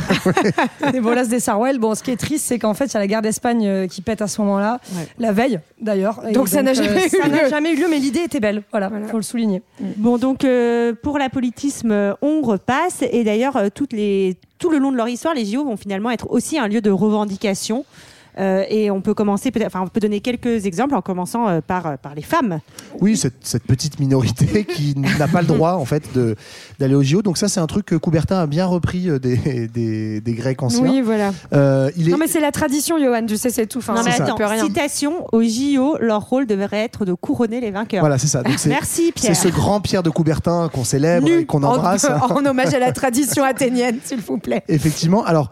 des 0.93 1.01
bolasses 1.01 1.29
des 1.29 1.41
Sarwell. 1.41 1.79
Bon, 1.79 1.95
ce 1.95 2.03
qui 2.03 2.11
est 2.11 2.17
triste, 2.17 2.45
c'est 2.47 2.59
qu'en 2.59 2.75
fait, 2.75 2.87
il 2.87 2.95
y 2.95 2.97
a 2.97 3.01
la 3.01 3.07
guerre 3.07 3.23
d'Espagne 3.23 3.67
euh, 3.67 3.87
qui 3.87 4.03
pète 4.03 4.23
à 4.23 4.27
ce 4.27 4.41
moment-là, 4.43 4.81
la 5.19 5.33
veille 5.33 5.61
d'ailleurs. 5.81 6.21
Donc 6.33 6.49
ça 6.49 6.63
n'a 6.63 6.73
jamais 6.75 7.07
eu 7.07 7.09
ça 7.09 7.29
n'a 7.29 7.43
lieu. 7.45 7.49
jamais 7.49 7.73
eu 7.73 7.77
lieu, 7.77 7.87
mais 7.89 7.99
l'idée 7.99 8.21
était 8.21 8.41
belle. 8.41 8.63
Voilà, 8.71 8.91
faut 9.11 9.17
le 9.17 9.23
souligner. 9.23 9.63
Bon, 9.97 10.19
donc 10.19 10.45
euh, 10.45 10.93
pour 11.03 11.19
l'apolitisme, 11.19 11.91
euh, 11.93 12.15
on 12.23 12.41
repasse. 12.43 13.03
Et 13.13 13.25
d'ailleurs, 13.25 13.57
euh, 13.57 13.69
toutes 13.73 13.93
les, 13.93 14.37
tout 14.59 14.71
le 14.71 14.79
long 14.79 14.93
de 14.93 14.97
leur 14.97 15.09
histoire, 15.09 15.35
les 15.35 15.45
JO 15.45 15.65
vont 15.65 15.77
finalement 15.77 16.11
être 16.11 16.31
aussi 16.31 16.59
un 16.59 16.69
lieu 16.69 16.81
de 16.81 16.91
revendication. 16.91 17.85
Euh, 18.39 18.65
et 18.69 18.91
on 18.91 19.01
peut 19.01 19.15
commencer, 19.15 19.51
enfin, 19.67 19.81
on 19.83 19.89
peut 19.89 20.01
donner 20.01 20.21
quelques 20.21 20.67
exemples 20.67 20.95
en 20.95 21.03
commençant 21.03 21.49
euh, 21.49 21.61
par, 21.61 21.87
euh, 21.87 21.97
par 22.01 22.15
les 22.15 22.23
femmes. 22.23 22.61
Oui, 23.01 23.17
cette, 23.17 23.47
cette 23.47 23.65
petite 23.65 23.99
minorité 24.01 24.65
qui 24.69 24.95
n'a 24.97 25.29
pas 25.29 25.41
le 25.41 25.47
droit 25.47 25.73
en 25.73 25.85
fait 25.85 26.05
d'aller 26.79 26.95
au 26.95 27.03
JO. 27.03 27.23
Donc 27.23 27.39
ça, 27.39 27.49
c'est 27.49 27.61
un 27.61 27.67
truc 27.67 27.87
que 27.87 27.95
Coubertin 27.97 28.39
a 28.41 28.47
bien 28.47 28.67
repris 28.67 29.09
des, 29.21 29.69
des, 29.69 30.21
des 30.21 30.33
Grecs 30.35 30.63
anciens. 30.63 30.83
Oui, 30.83 31.01
voilà. 31.01 31.33
Euh, 31.53 31.91
il 31.97 32.09
est... 32.09 32.13
Non, 32.13 32.19
mais 32.19 32.29
c'est 32.29 32.41
la 32.41 32.53
tradition, 32.53 32.99
Johan, 32.99 33.27
tu 33.27 33.37
sais, 33.37 33.51
c'est 33.51 33.67
tout. 33.67 33.79
Enfin, 33.79 33.95
non 33.95 34.03
mais 34.05 34.21
attends, 34.21 34.37
rien. 34.37 34.65
citation 34.65 35.27
au 35.33 35.43
JO, 35.43 35.97
leur 36.01 36.23
rôle 36.29 36.47
devrait 36.47 36.85
être 36.85 37.05
de 37.05 37.15
couronner 37.15 37.61
les 37.61 37.71
vainqueurs. 37.71 38.01
Voilà, 38.01 38.19
c'est 38.19 38.27
ça. 38.27 38.43
Donc 38.43 38.57
Merci 38.67 39.13
Pierre. 39.15 39.35
C'est 39.35 39.49
ce 39.49 39.53
grand 39.53 39.81
Pierre 39.81 40.03
de 40.03 40.11
Coubertin 40.11 40.69
qu'on 40.73 40.85
célèbre 40.85 41.27
Nu, 41.27 41.41
et 41.41 41.47
qu'on 41.47 41.63
en- 41.63 41.75
embrasse. 41.75 42.07
En, 42.31 42.45
hommage 42.45 42.75
à 42.75 42.79
la 42.79 42.93
tradition 42.93 43.43
athénienne, 43.45 43.99
s'il 44.05 44.21
vous 44.21 44.39
plaît. 44.39 44.63
Effectivement. 44.69 45.25
Alors, 45.25 45.51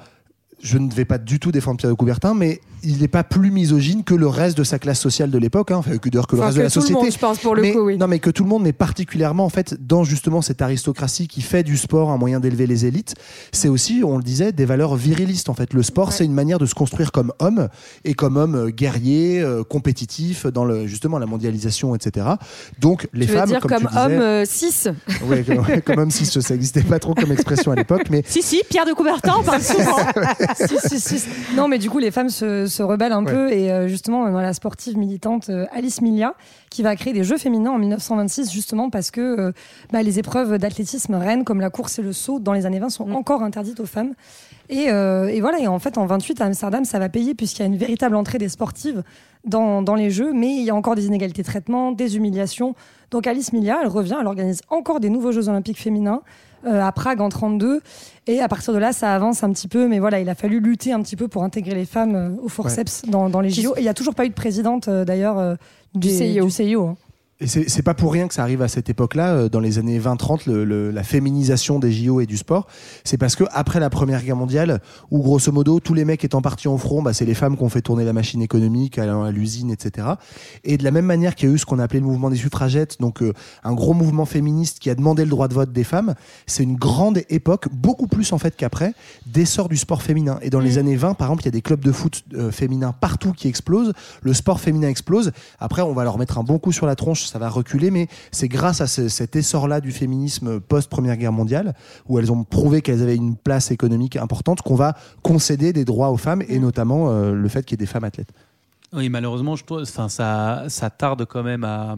je 0.66 0.78
ne 0.78 0.92
vais 0.92 1.04
pas 1.04 1.18
du 1.18 1.38
tout 1.38 1.52
défendre 1.52 1.78
Pierre 1.78 1.90
de 1.90 1.96
Coubertin, 1.96 2.34
mais 2.34 2.60
il 2.86 3.00
n'est 3.00 3.08
pas 3.08 3.24
plus 3.24 3.50
misogyne 3.50 4.04
que 4.04 4.14
le 4.14 4.28
reste 4.28 4.56
de 4.56 4.64
sa 4.64 4.78
classe 4.78 5.00
sociale 5.00 5.30
de 5.30 5.38
l'époque, 5.38 5.70
hein, 5.72 5.76
enfin, 5.76 5.98
que 5.98 6.08
d'ailleurs 6.08 6.26
que 6.26 6.36
le 6.36 6.42
Enfin, 6.42 6.46
reste 6.46 6.56
de 6.58 6.62
que 6.62 6.64
la 6.66 6.70
tout 6.70 6.78
le 6.78 6.82
société. 6.82 7.02
monde, 7.02 7.12
je 7.12 7.18
pense, 7.18 7.38
pour 7.38 7.54
le 7.54 7.62
mais, 7.62 7.72
coup, 7.72 7.80
oui. 7.80 7.98
Non, 7.98 8.06
mais 8.06 8.18
que 8.20 8.30
tout 8.30 8.44
le 8.44 8.48
monde, 8.48 8.62
mais 8.62 8.72
particulièrement 8.72 9.44
en 9.44 9.48
fait 9.50 9.76
dans 9.84 10.04
justement 10.04 10.40
cette 10.40 10.62
aristocratie 10.62 11.26
qui 11.28 11.42
fait 11.42 11.62
du 11.64 11.76
sport 11.76 12.10
un 12.10 12.16
moyen 12.16 12.40
d'élever 12.40 12.66
les 12.66 12.86
élites. 12.86 13.14
C'est 13.52 13.68
aussi, 13.68 14.02
on 14.04 14.16
le 14.16 14.22
disait, 14.22 14.52
des 14.52 14.64
valeurs 14.64 14.94
virilistes. 14.96 15.48
En 15.48 15.54
fait, 15.54 15.74
le 15.74 15.82
sport, 15.82 16.12
c'est 16.12 16.24
une 16.24 16.32
manière 16.32 16.58
de 16.58 16.66
se 16.66 16.74
construire 16.74 17.10
comme 17.12 17.32
homme 17.40 17.68
et 18.04 18.14
comme 18.14 18.36
homme 18.36 18.54
euh, 18.54 18.70
guerrier, 18.70 19.40
euh, 19.40 19.64
compétitif 19.64 20.46
dans 20.46 20.64
le 20.64 20.86
justement 20.86 21.18
la 21.18 21.26
mondialisation, 21.26 21.94
etc. 21.94 22.26
Donc 22.78 23.08
les 23.12 23.26
tu 23.26 23.32
veux 23.32 23.38
femmes, 23.38 23.48
dire 23.48 23.60
comme, 23.60 23.70
comme 23.70 23.80
tu 23.80 23.86
disais, 23.88 24.00
homme 24.00 24.12
euh, 24.20 24.44
6 24.46 24.88
Ouais, 25.28 25.42
comme, 25.42 25.58
ouais, 25.66 25.80
comme 25.80 25.98
homme 25.98 26.10
cis, 26.10 26.26
ça 26.26 26.40
n'existait 26.54 26.82
pas 26.82 26.98
trop 26.98 27.14
comme 27.14 27.32
expression 27.32 27.72
à 27.72 27.74
l'époque, 27.74 28.04
mais 28.10 28.22
Si, 28.28 28.42
si, 28.42 28.62
Pierre 28.68 28.86
de 28.86 28.92
Coubertin 28.92 29.42
parle 29.44 29.62
souvent. 29.62 29.96
Si, 30.56 30.98
si, 31.00 31.00
si. 31.00 31.24
Non, 31.56 31.68
mais 31.68 31.78
du 31.78 31.90
coup, 31.90 31.98
les 31.98 32.10
femmes 32.10 32.28
se, 32.28 32.66
se 32.66 32.75
rebellent 32.82 33.12
un 33.12 33.24
Ouais. 33.24 33.32
peu. 33.32 33.52
Et 33.52 33.70
euh, 33.70 33.88
justement, 33.88 34.30
dans 34.30 34.40
la 34.40 34.52
sportive 34.54 34.96
militante 34.98 35.48
euh, 35.50 35.66
Alice 35.72 36.00
Milia, 36.02 36.34
qui 36.70 36.82
va 36.82 36.94
créer 36.96 37.12
des 37.12 37.24
Jeux 37.24 37.38
féminins 37.38 37.70
en 37.72 37.78
1926, 37.78 38.52
justement 38.52 38.90
parce 38.90 39.10
que 39.10 39.20
euh, 39.20 39.52
bah, 39.92 40.02
les 40.02 40.18
épreuves 40.18 40.58
d'athlétisme 40.58 41.14
reines, 41.14 41.44
comme 41.44 41.60
la 41.60 41.70
course 41.70 41.98
et 41.98 42.02
le 42.02 42.12
saut, 42.12 42.38
dans 42.40 42.52
les 42.52 42.66
années 42.66 42.78
20, 42.80 42.90
sont 42.90 43.10
encore 43.12 43.42
interdites 43.42 43.80
aux 43.80 43.86
femmes. 43.86 44.12
Et, 44.68 44.90
euh, 44.90 45.28
et 45.28 45.40
voilà, 45.40 45.60
et 45.60 45.66
en 45.68 45.78
fait, 45.78 45.96
en 45.96 46.06
28, 46.06 46.40
à 46.40 46.46
Amsterdam, 46.46 46.84
ça 46.84 46.98
va 46.98 47.08
payer, 47.08 47.34
puisqu'il 47.34 47.60
y 47.60 47.64
a 47.64 47.68
une 47.68 47.76
véritable 47.76 48.16
entrée 48.16 48.38
des 48.38 48.48
sportives 48.48 49.02
dans, 49.44 49.80
dans 49.80 49.94
les 49.94 50.10
Jeux, 50.10 50.32
mais 50.32 50.48
il 50.56 50.62
y 50.64 50.70
a 50.70 50.74
encore 50.74 50.96
des 50.96 51.06
inégalités 51.06 51.42
de 51.42 51.46
traitement, 51.46 51.92
des 51.92 52.16
humiliations. 52.16 52.74
Donc 53.12 53.28
Alice 53.28 53.52
Milia, 53.52 53.78
elle 53.82 53.88
revient, 53.88 54.16
elle 54.20 54.26
organise 54.26 54.60
encore 54.70 54.98
des 54.98 55.08
nouveaux 55.08 55.30
Jeux 55.30 55.48
olympiques 55.48 55.80
féminins 55.80 56.22
à 56.66 56.92
Prague 56.92 57.20
en 57.20 57.28
32. 57.28 57.80
Et 58.28 58.40
à 58.40 58.48
partir 58.48 58.72
de 58.72 58.78
là, 58.78 58.92
ça 58.92 59.14
avance 59.14 59.44
un 59.44 59.52
petit 59.52 59.68
peu. 59.68 59.86
Mais 59.88 59.98
voilà, 59.98 60.20
il 60.20 60.28
a 60.28 60.34
fallu 60.34 60.60
lutter 60.60 60.92
un 60.92 61.00
petit 61.02 61.16
peu 61.16 61.28
pour 61.28 61.44
intégrer 61.44 61.74
les 61.74 61.84
femmes 61.84 62.14
euh, 62.16 62.42
au 62.42 62.48
forceps 62.48 63.02
dans, 63.06 63.30
dans 63.30 63.40
les 63.40 63.50
JO. 63.50 63.74
Et 63.76 63.80
il 63.80 63.82
n'y 63.82 63.88
a 63.88 63.94
toujours 63.94 64.14
pas 64.14 64.24
eu 64.24 64.28
de 64.28 64.34
présidente, 64.34 64.88
euh, 64.88 65.04
d'ailleurs, 65.04 65.38
euh, 65.38 65.54
Du 65.94 66.08
CIO. 66.08 66.46
Du 66.46 66.50
CIO 66.50 66.86
hein. 66.86 66.96
Et 67.38 67.46
c'est 67.46 67.82
pas 67.82 67.92
pour 67.92 68.14
rien 68.14 68.28
que 68.28 68.32
ça 68.34 68.40
arrive 68.40 68.62
à 68.62 68.68
cette 68.68 68.88
époque-là, 68.88 69.34
euh, 69.34 69.48
dans 69.50 69.60
les 69.60 69.78
années 69.78 69.98
20-30, 69.98 70.46
le- 70.46 70.64
le- 70.64 70.90
la 70.90 71.02
féminisation 71.02 71.78
des 71.78 71.92
JO 71.92 72.22
et 72.22 72.24
du 72.26 72.38
sport. 72.38 72.66
C'est 73.04 73.18
parce 73.18 73.36
que 73.36 73.44
après 73.52 73.78
la 73.78 73.90
Première 73.90 74.22
Guerre 74.22 74.36
mondiale, 74.36 74.80
où 75.10 75.20
grosso 75.20 75.52
modo 75.52 75.78
tous 75.78 75.92
les 75.92 76.06
mecs 76.06 76.24
étant 76.24 76.40
partis 76.40 76.66
au 76.66 76.78
front, 76.78 77.02
bah, 77.02 77.12
c'est 77.12 77.26
les 77.26 77.34
femmes 77.34 77.58
qui 77.58 77.62
ont 77.62 77.68
fait 77.68 77.82
tourner 77.82 78.06
la 78.06 78.14
machine 78.14 78.40
économique, 78.40 78.96
allant 78.98 79.22
à 79.22 79.32
l'usine, 79.32 79.70
etc. 79.70 80.08
Et 80.64 80.78
de 80.78 80.84
la 80.84 80.90
même 80.90 81.04
manière 81.04 81.34
qu'il 81.34 81.50
y 81.50 81.52
a 81.52 81.54
eu 81.54 81.58
ce 81.58 81.66
qu'on 81.66 81.78
appelait 81.78 82.00
le 82.00 82.06
mouvement 82.06 82.30
des 82.30 82.36
suffragettes, 82.36 82.96
donc 83.02 83.20
euh, 83.22 83.34
un 83.64 83.74
gros 83.74 83.92
mouvement 83.92 84.24
féministe 84.24 84.78
qui 84.78 84.88
a 84.88 84.94
demandé 84.94 85.22
le 85.24 85.30
droit 85.30 85.48
de 85.48 85.52
vote 85.54 85.72
des 85.74 85.84
femmes, 85.84 86.14
c'est 86.46 86.62
une 86.62 86.76
grande 86.76 87.20
époque, 87.28 87.68
beaucoup 87.70 88.06
plus 88.06 88.32
en 88.32 88.38
fait 88.38 88.56
qu'après, 88.56 88.94
d'essor 89.26 89.68
du 89.68 89.76
sport 89.76 90.00
féminin. 90.02 90.38
Et 90.40 90.48
dans 90.48 90.60
les 90.60 90.78
années 90.78 90.96
20, 90.96 91.12
par 91.12 91.28
exemple, 91.28 91.42
il 91.42 91.46
y 91.46 91.48
a 91.48 91.52
des 91.52 91.60
clubs 91.60 91.84
de 91.84 91.92
foot 91.92 92.24
euh, 92.32 92.50
féminins 92.50 92.94
partout 92.98 93.32
qui 93.32 93.46
explosent, 93.46 93.92
le 94.22 94.32
sport 94.32 94.58
féminin 94.58 94.88
explose. 94.88 95.32
Après, 95.58 95.82
on 95.82 95.92
va 95.92 96.02
leur 96.04 96.16
mettre 96.16 96.38
un 96.38 96.42
bon 96.42 96.58
coup 96.58 96.72
sur 96.72 96.86
la 96.86 96.96
tronche, 96.96 97.25
ça 97.28 97.38
va 97.38 97.48
reculer, 97.48 97.90
mais 97.90 98.08
c'est 98.32 98.48
grâce 98.48 98.80
à 98.80 98.86
ce- 98.86 99.08
cet 99.08 99.36
essor-là 99.36 99.80
du 99.80 99.92
féminisme 99.92 100.60
post-première 100.60 101.16
guerre 101.16 101.32
mondiale, 101.32 101.74
où 102.08 102.18
elles 102.18 102.30
ont 102.32 102.44
prouvé 102.44 102.82
qu'elles 102.82 103.02
avaient 103.02 103.16
une 103.16 103.36
place 103.36 103.70
économique 103.70 104.16
importante, 104.16 104.62
qu'on 104.62 104.74
va 104.74 104.96
concéder 105.22 105.72
des 105.72 105.84
droits 105.84 106.10
aux 106.10 106.16
femmes, 106.16 106.42
et 106.48 106.58
notamment 106.58 107.10
euh, 107.10 107.32
le 107.32 107.48
fait 107.48 107.64
qu'il 107.64 107.72
y 107.74 107.82
ait 107.82 107.84
des 107.86 107.90
femmes 107.90 108.04
athlètes. 108.04 108.30
Oui, 108.92 109.08
malheureusement, 109.08 109.56
je 109.56 109.64
ça, 110.08 110.64
ça 110.68 110.90
tarde 110.90 111.24
quand 111.26 111.42
même 111.42 111.64
à, 111.64 111.96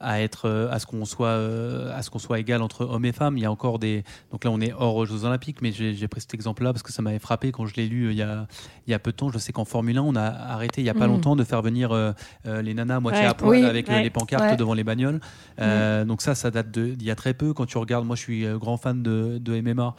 à 0.00 0.20
être, 0.22 0.46
euh, 0.48 0.70
à 0.70 0.78
ce 0.78 0.86
qu'on 0.86 1.04
soit, 1.04 1.28
euh, 1.28 1.94
à 1.96 2.02
ce 2.02 2.10
qu'on 2.10 2.18
soit 2.18 2.38
égal 2.40 2.62
entre 2.62 2.84
hommes 2.86 3.04
et 3.04 3.12
femmes. 3.12 3.36
Il 3.36 3.42
y 3.42 3.46
a 3.46 3.50
encore 3.52 3.78
des, 3.78 4.02
donc 4.32 4.44
là, 4.44 4.50
on 4.50 4.60
est 4.60 4.72
hors 4.72 5.04
Jeux 5.06 5.24
Olympiques, 5.24 5.60
mais 5.62 5.72
j'ai 5.72 6.08
pris 6.08 6.20
cet 6.22 6.32
exemple-là 6.34 6.72
parce 6.72 6.82
que 6.82 6.92
ça 6.92 7.02
m'avait 7.02 7.18
frappé 7.18 7.52
quand 7.52 7.66
je 7.66 7.74
l'ai 7.76 7.86
lu 7.86 8.06
euh, 8.06 8.12
il 8.12 8.16
y 8.18 8.22
a, 8.22 8.46
il 8.86 8.90
y 8.90 8.94
a 8.94 8.98
peu 8.98 9.12
de 9.12 9.16
temps. 9.16 9.30
Je 9.30 9.38
sais 9.38 9.52
qu'en 9.52 9.64
Formule 9.64 9.98
1, 9.98 10.02
on 10.02 10.16
a 10.16 10.22
arrêté 10.24 10.80
il 10.80 10.84
y 10.84 10.90
a 10.90 10.94
pas 10.94 11.06
Mhm. 11.06 11.12
longtemps 11.14 11.36
de 11.36 11.44
faire 11.44 11.62
venir 11.62 11.92
euh, 11.92 12.12
les 12.46 12.74
nanas 12.74 12.96
à 12.96 13.00
moitié 13.00 13.20
Ouais. 13.22 13.26
à 13.28 13.34
poil 13.34 13.60
Oui, 13.60 13.64
avec 13.66 13.88
ouais. 13.88 14.02
les 14.02 14.10
pancartes 14.10 14.42
Ouais. 14.44 14.56
devant 14.56 14.74
les 14.74 14.84
bagnoles. 14.84 15.20
Euh, 15.60 16.04
Donc 16.04 16.22
ça, 16.22 16.34
ça 16.34 16.50
date 16.50 16.70
d'il 16.70 17.02
y 17.02 17.10
a 17.10 17.14
très 17.14 17.34
peu. 17.34 17.52
Quand 17.52 17.66
tu 17.66 17.76
regardes, 17.78 18.06
moi, 18.06 18.16
je 18.16 18.22
suis 18.22 18.46
grand 18.58 18.76
fan 18.78 19.02
de, 19.02 19.38
de 19.38 19.60
MMA. 19.60 19.94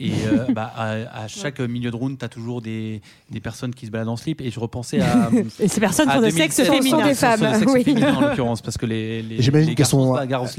Et 0.00 0.12
euh, 0.26 0.44
bah, 0.52 0.72
à, 0.76 1.22
à 1.24 1.28
chaque 1.28 1.60
milieu 1.60 1.90
de 1.90 1.96
round, 1.96 2.18
tu 2.18 2.24
as 2.24 2.28
toujours 2.28 2.62
des, 2.62 3.02
des 3.30 3.40
personnes 3.40 3.74
qui 3.74 3.86
se 3.86 3.90
baladent 3.90 4.08
en 4.08 4.16
slip. 4.16 4.40
Et 4.40 4.50
je 4.50 4.60
repensais 4.60 5.00
à. 5.00 5.30
Et 5.60 5.68
ces 5.68 5.80
personnes 5.80 6.08
à 6.08 6.14
sont 6.14 6.20
de 6.20 6.26
2016, 6.30 6.56
sexe 6.56 6.68
féminin. 6.70 6.98
Sont 7.00 7.06
des 7.06 7.14
femmes, 7.14 7.38
sont 7.40 7.50
de 7.50 7.58
sexe 7.58 7.72
oui. 7.72 7.84
féminin, 7.84 8.14
en 8.14 8.20
l'occurrence, 8.28 8.62
parce 8.62 8.78
que 8.78 8.86
les, 8.86 9.24
J'imagine 9.40 9.70
les 9.70 9.74
qu'elles 9.74 9.86
sont, 9.86 10.16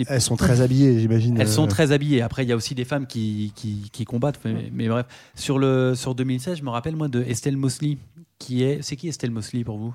elles 0.07 0.21
sont 0.21 0.35
très 0.35 0.61
habillées, 0.61 0.99
j'imagine. 0.99 1.39
Elles 1.39 1.47
sont 1.47 1.63
euh, 1.63 1.67
très 1.67 1.91
habillées. 1.91 2.21
Après, 2.21 2.43
il 2.43 2.49
y 2.49 2.51
a 2.51 2.55
aussi 2.55 2.75
des 2.75 2.85
femmes 2.85 3.07
qui, 3.07 3.53
qui, 3.55 3.89
qui 3.91 4.05
combattent. 4.05 4.39
Mais, 4.43 4.69
mais 4.73 4.87
bref, 4.87 5.05
sur, 5.35 5.57
le, 5.59 5.93
sur 5.95 6.15
2016, 6.15 6.57
je 6.59 6.63
me 6.63 6.69
rappelle, 6.69 6.95
moi, 6.95 7.07
de 7.07 7.23
Estelle 7.23 7.57
Mosley. 7.57 7.97
Qui 8.37 8.63
est, 8.63 8.79
c'est 8.81 8.95
qui 8.95 9.09
Estelle 9.09 9.31
Mosley 9.31 9.65
pour 9.65 9.77
vous? 9.77 9.93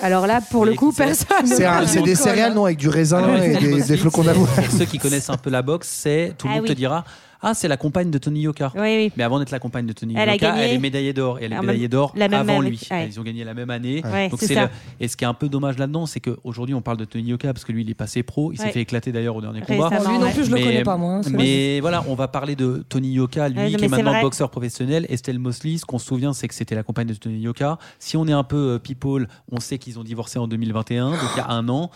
Alors 0.00 0.26
là, 0.26 0.40
pour 0.40 0.64
le 0.64 0.74
coup, 0.74 0.92
personne. 0.92 1.46
C'est 1.46 1.64
un- 1.64 1.82
ne 1.82 1.86
c'est 1.86 2.02
des 2.02 2.14
céréales, 2.14 2.54
non, 2.54 2.64
avec 2.64 2.78
du 2.78 2.88
raisin 2.88 3.18
Alors, 3.18 3.36
et 3.36 3.82
des, 3.82 3.96
flocons 3.96 4.22
d'avoine. 4.22 4.46
Pour 4.54 4.64
ceux 4.70 4.84
qui 4.84 4.98
connaissent 4.98 5.30
un 5.30 5.36
peu 5.36 5.50
la 5.50 5.62
boxe, 5.62 5.88
c'est 5.88 6.34
tout 6.38 6.46
le 6.46 6.52
Ah 6.54 6.56
monde 6.58 6.66
te 6.66 6.72
dira 6.72 7.04
Ah, 7.44 7.54
c'est 7.54 7.66
la 7.66 7.76
compagne 7.76 8.10
de 8.10 8.18
Tony 8.18 8.42
Yoka. 8.42 8.70
Oui, 8.76 8.80
oui. 8.82 9.12
Mais 9.16 9.24
avant 9.24 9.38
d'être 9.40 9.50
la 9.50 9.58
compagne 9.58 9.84
de 9.86 9.92
Tony 9.92 10.14
Elle 10.16 10.28
a 10.28 10.34
Yoka, 10.34 10.50
gagné- 10.52 10.62
elle 10.62 10.70
est 10.74 10.78
médaillée 10.78 11.12
d'or. 11.12 11.38
Et 11.40 11.44
elle 11.44 11.52
est 11.52 11.56
Ah, 11.56 11.60
médaillée 11.60 11.88
d'or 11.88 12.14
avant 12.32 12.60
lui. 12.60 12.80
Ouais. 12.90 13.08
Ils 13.08 13.18
ont 13.18 13.24
gagné 13.24 13.42
la 13.42 13.52
même 13.54 13.70
année. 13.70 14.00
Ouais, 14.04 14.28
Donc 14.28 14.38
c'est 14.40 14.54
le- 14.54 14.68
Et 15.00 15.08
ce 15.08 15.16
qui 15.16 15.24
est 15.24 15.26
un 15.26 15.34
peu 15.34 15.48
dommage 15.48 15.76
là-dedans, 15.76 16.06
c'est 16.06 16.20
qu'aujourd'hui, 16.20 16.74
on 16.74 16.82
parle 16.82 16.98
de 16.98 17.04
Tony 17.04 17.24
Yoka 17.30 17.52
parce 17.52 17.64
que 17.64 17.72
lui, 17.72 17.82
il 17.82 17.90
est 17.90 17.94
passé 17.94 18.22
pro. 18.22 18.52
Il 18.52 18.58
s'est 18.58 18.66
Ouais. 18.66 18.70
fait 18.72 18.80
éclater 18.82 19.10
d'ailleurs 19.10 19.34
au 19.36 19.40
dernier 19.40 19.60
combat. 19.62 19.90
Lui 19.90 20.18
non 20.18 20.30
plus, 20.30 20.44
je 20.44 20.50
le 20.50 20.54
Mais- 20.56 20.62
connais 20.62 20.82
pas, 20.84 20.96
moi. 20.96 21.14
hein. 21.14 21.20
Mais 21.30 21.80
voilà, 21.80 22.04
on 22.08 22.14
va 22.14 22.28
parler 22.28 22.54
de 22.54 22.84
Tony 22.88 23.12
Yoka, 23.12 23.48
lui 23.48 23.74
qui 23.74 23.84
est 23.84 23.88
maintenant 23.88 24.12
vrai. 24.12 24.22
boxeur 24.22 24.48
professionnel. 24.50 25.06
Estelle 25.08 25.38
Mosley, 25.40 25.78
ce 25.78 25.84
qu'on 25.84 25.98
se 25.98 26.06
souvient, 26.06 26.32
c'est 26.32 26.46
que 26.46 26.54
c'était 26.54 26.74
la 26.76 26.82
compagne 26.84 27.08
de 27.08 27.14
Tony 27.14 27.40
Yoka. 27.40 27.78
Si 27.98 28.16
on 28.16 28.26
est 28.28 28.32
un 28.32 28.44
peu 28.44 28.74
euh, 28.74 28.78
people, 28.78 29.26
on 29.50 29.58
sait 29.58 29.78
qu'ils 29.78 29.98
ont 29.98 30.04
divorcé 30.04 30.38
en 30.38 30.46
2021, 30.46 31.10
donc 31.10 31.18
il 31.34 31.38
y 31.38 31.40
a 31.40 31.48
un 31.50 31.68
an. 31.68 31.90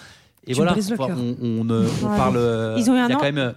Et 0.49 0.53
Tu 0.53 0.57
voilà, 0.57 0.73
brises 0.73 0.91
le 0.91 1.01
on, 1.01 1.07
cœur. 1.07 1.17
on, 1.19 1.37
on, 1.43 1.71
euh, 1.71 1.89
on 2.03 2.09
Ouais. 2.11 2.17
parle. 2.17 2.37
euh, 2.37 2.77
Ils 2.79 2.89
ont 2.91 2.95
eu 2.95 2.99
un 2.99 3.07
il 3.07 3.11
y 3.11 3.13
a 3.13 3.17
an 3.17 3.21
quand 3.21 3.33
même. 3.33 3.55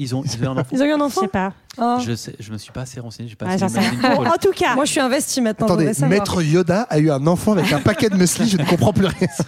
Ils 0.00 0.14
ont, 0.14 0.22
ils 0.24 0.36
ont 0.40 0.44
eu 0.44 0.46
un 0.46 0.56
enfant. 0.56 0.68
Ils 0.72 0.82
ont 0.82 0.86
eu 0.86 0.92
un 0.92 0.98
Je 0.98 1.02
enfant 1.02 1.20
sais 1.22 1.28
pas. 1.28 1.52
Ah. 1.76 1.98
Je, 2.04 2.14
sais, 2.14 2.34
je 2.38 2.52
me 2.52 2.58
suis 2.58 2.72
pas 2.72 2.82
assez 2.82 3.00
renseigné, 3.00 3.28
j'ai 3.28 3.36
pas 3.36 3.46
Ah, 3.48 3.50
assez 3.54 3.58
j'en 3.58 3.68
sais 3.68 3.80
rien. 3.80 4.16
Bon, 4.16 4.26
en 4.26 4.36
tout 4.40 4.52
cas, 4.52 4.74
Moi, 4.74 4.84
je 4.84 4.92
suis 4.92 5.00
investi 5.00 5.40
maintenant. 5.40 5.66
je 5.68 5.72
Attendez. 5.72 6.06
Maître 6.06 6.42
Yoda 6.42 6.82
a 6.82 6.98
eu 6.98 7.10
un 7.10 7.26
enfant 7.26 7.52
avec 7.52 7.72
un 7.72 7.80
paquet 7.80 8.08
de 8.08 8.16
muesli, 8.16 8.48
je 8.48 8.56
ne 8.56 8.64
comprends 8.64 8.92
plus 8.92 9.06
rien. 9.06 9.28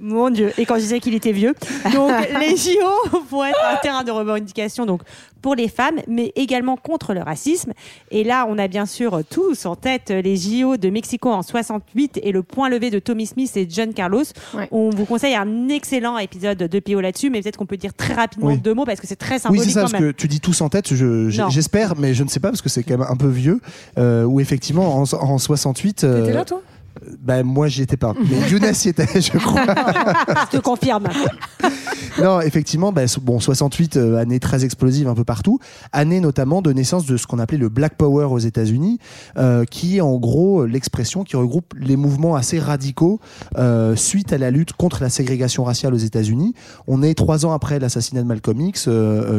Mon 0.00 0.30
Dieu. 0.30 0.52
Et 0.58 0.64
quand 0.64 0.76
je 0.76 0.80
disais 0.80 1.00
qu'il 1.00 1.14
était 1.14 1.32
vieux. 1.32 1.54
Donc, 1.92 2.10
les 2.40 2.56
JO 2.56 3.18
vont 3.30 3.44
être 3.44 3.58
un 3.70 3.76
terrain 3.76 4.02
de 4.04 4.10
revendication 4.10 4.86
donc, 4.86 5.02
pour 5.42 5.54
les 5.54 5.68
femmes, 5.68 5.96
mais 6.08 6.32
également 6.36 6.76
contre 6.76 7.12
le 7.14 7.20
racisme. 7.20 7.72
Et 8.10 8.24
là, 8.24 8.46
on 8.48 8.58
a 8.58 8.66
bien 8.68 8.86
sûr 8.86 9.20
tous 9.30 9.66
en 9.66 9.76
tête 9.76 10.10
les 10.10 10.36
JO 10.36 10.76
de 10.76 10.90
Mexico 10.90 11.30
en 11.30 11.42
68 11.42 12.20
et 12.22 12.32
le 12.32 12.42
point 12.42 12.68
levé 12.68 12.90
de 12.90 12.98
Tommy 12.98 13.26
Smith 13.26 13.56
et 13.56 13.66
John 13.68 13.92
Carlos. 13.94 14.24
Ouais. 14.54 14.68
On 14.70 14.90
vous 14.90 15.04
conseille 15.06 15.34
un 15.34 15.68
excellent 15.68 16.18
épisode 16.18 16.58
de 16.58 16.80
PO 16.80 17.00
là-dessus, 17.00 17.30
mais 17.30 17.42
peut-être 17.42 17.56
qu'on 17.56 17.66
peut 17.66 17.76
dire 17.76 17.94
très 17.94 18.14
rapidement 18.14 18.48
Oui. 18.48 18.58
deux 18.58 18.74
mots 18.74 18.84
parce 18.84 19.00
que 19.00 19.06
c'est 19.06 19.16
très 19.16 19.34
Oui, 19.34 19.40
symbolique 19.40 19.64
c'est 19.64 19.70
ça, 19.70 19.80
quand 19.82 19.90
parce 19.90 20.02
même. 20.02 20.12
que 20.12 20.16
tu 20.16 20.28
dis 20.28 20.40
tous 20.40 20.60
en 20.60 20.68
tête, 20.68 20.94
je- 20.94 21.28
j'espère, 21.50 21.96
mais 21.96 22.14
je 22.14 22.22
ne 22.24 22.28
sais 22.28 22.40
pas, 22.40 22.48
parce 22.48 22.62
que 22.62 22.68
c'est 22.68 22.82
quand 22.82 22.98
même 22.98 23.06
un 23.08 23.16
peu 23.16 23.28
vieux, 23.28 23.60
euh, 23.98 24.24
où 24.24 24.40
effectivement, 24.40 24.96
en, 24.96 25.02
en 25.14 25.38
68... 25.38 26.04
euh, 26.04 26.20
T'étais 26.22 26.32
là, 26.34 26.44
toi? 26.44 26.62
Bah, 27.20 27.42
moi, 27.42 27.68
j'y 27.68 27.82
étais 27.82 27.96
pas. 27.96 28.14
Mais 28.28 28.48
Younes 28.50 28.64
y 28.84 28.88
était, 28.88 29.20
je 29.20 29.38
crois. 29.38 29.64
Je 30.52 30.56
te 30.56 30.62
confirme. 30.62 31.08
non, 32.20 32.40
effectivement, 32.40 32.92
so- 33.06 33.20
bon, 33.20 33.40
68, 33.40 33.96
euh, 33.96 34.16
année 34.16 34.40
très 34.40 34.64
explosive 34.64 35.08
un 35.08 35.14
peu 35.14 35.24
partout. 35.24 35.58
Année 35.92 36.20
notamment 36.20 36.62
de 36.62 36.72
naissance 36.72 37.06
de 37.06 37.16
ce 37.16 37.26
qu'on 37.26 37.38
appelait 37.38 37.58
le 37.58 37.68
Black 37.68 37.96
Power 37.96 38.26
aux 38.26 38.38
États-Unis, 38.38 38.98
euh, 39.38 39.64
qui 39.64 39.96
est 39.98 40.00
en 40.00 40.16
gros 40.16 40.66
l'expression 40.66 41.24
qui 41.24 41.36
regroupe 41.36 41.74
les 41.78 41.96
mouvements 41.96 42.34
assez 42.36 42.58
radicaux 42.58 43.20
euh, 43.58 43.96
suite 43.96 44.32
à 44.32 44.38
la 44.38 44.50
lutte 44.50 44.72
contre 44.72 45.02
la 45.02 45.08
ségrégation 45.10 45.64
raciale 45.64 45.94
aux 45.94 45.98
États-Unis. 45.98 46.54
On 46.86 47.02
est 47.02 47.14
trois 47.14 47.46
ans 47.46 47.52
après 47.52 47.78
l'assassinat 47.78 48.22
de 48.22 48.26
Malcolm 48.26 48.60
X, 48.60 48.88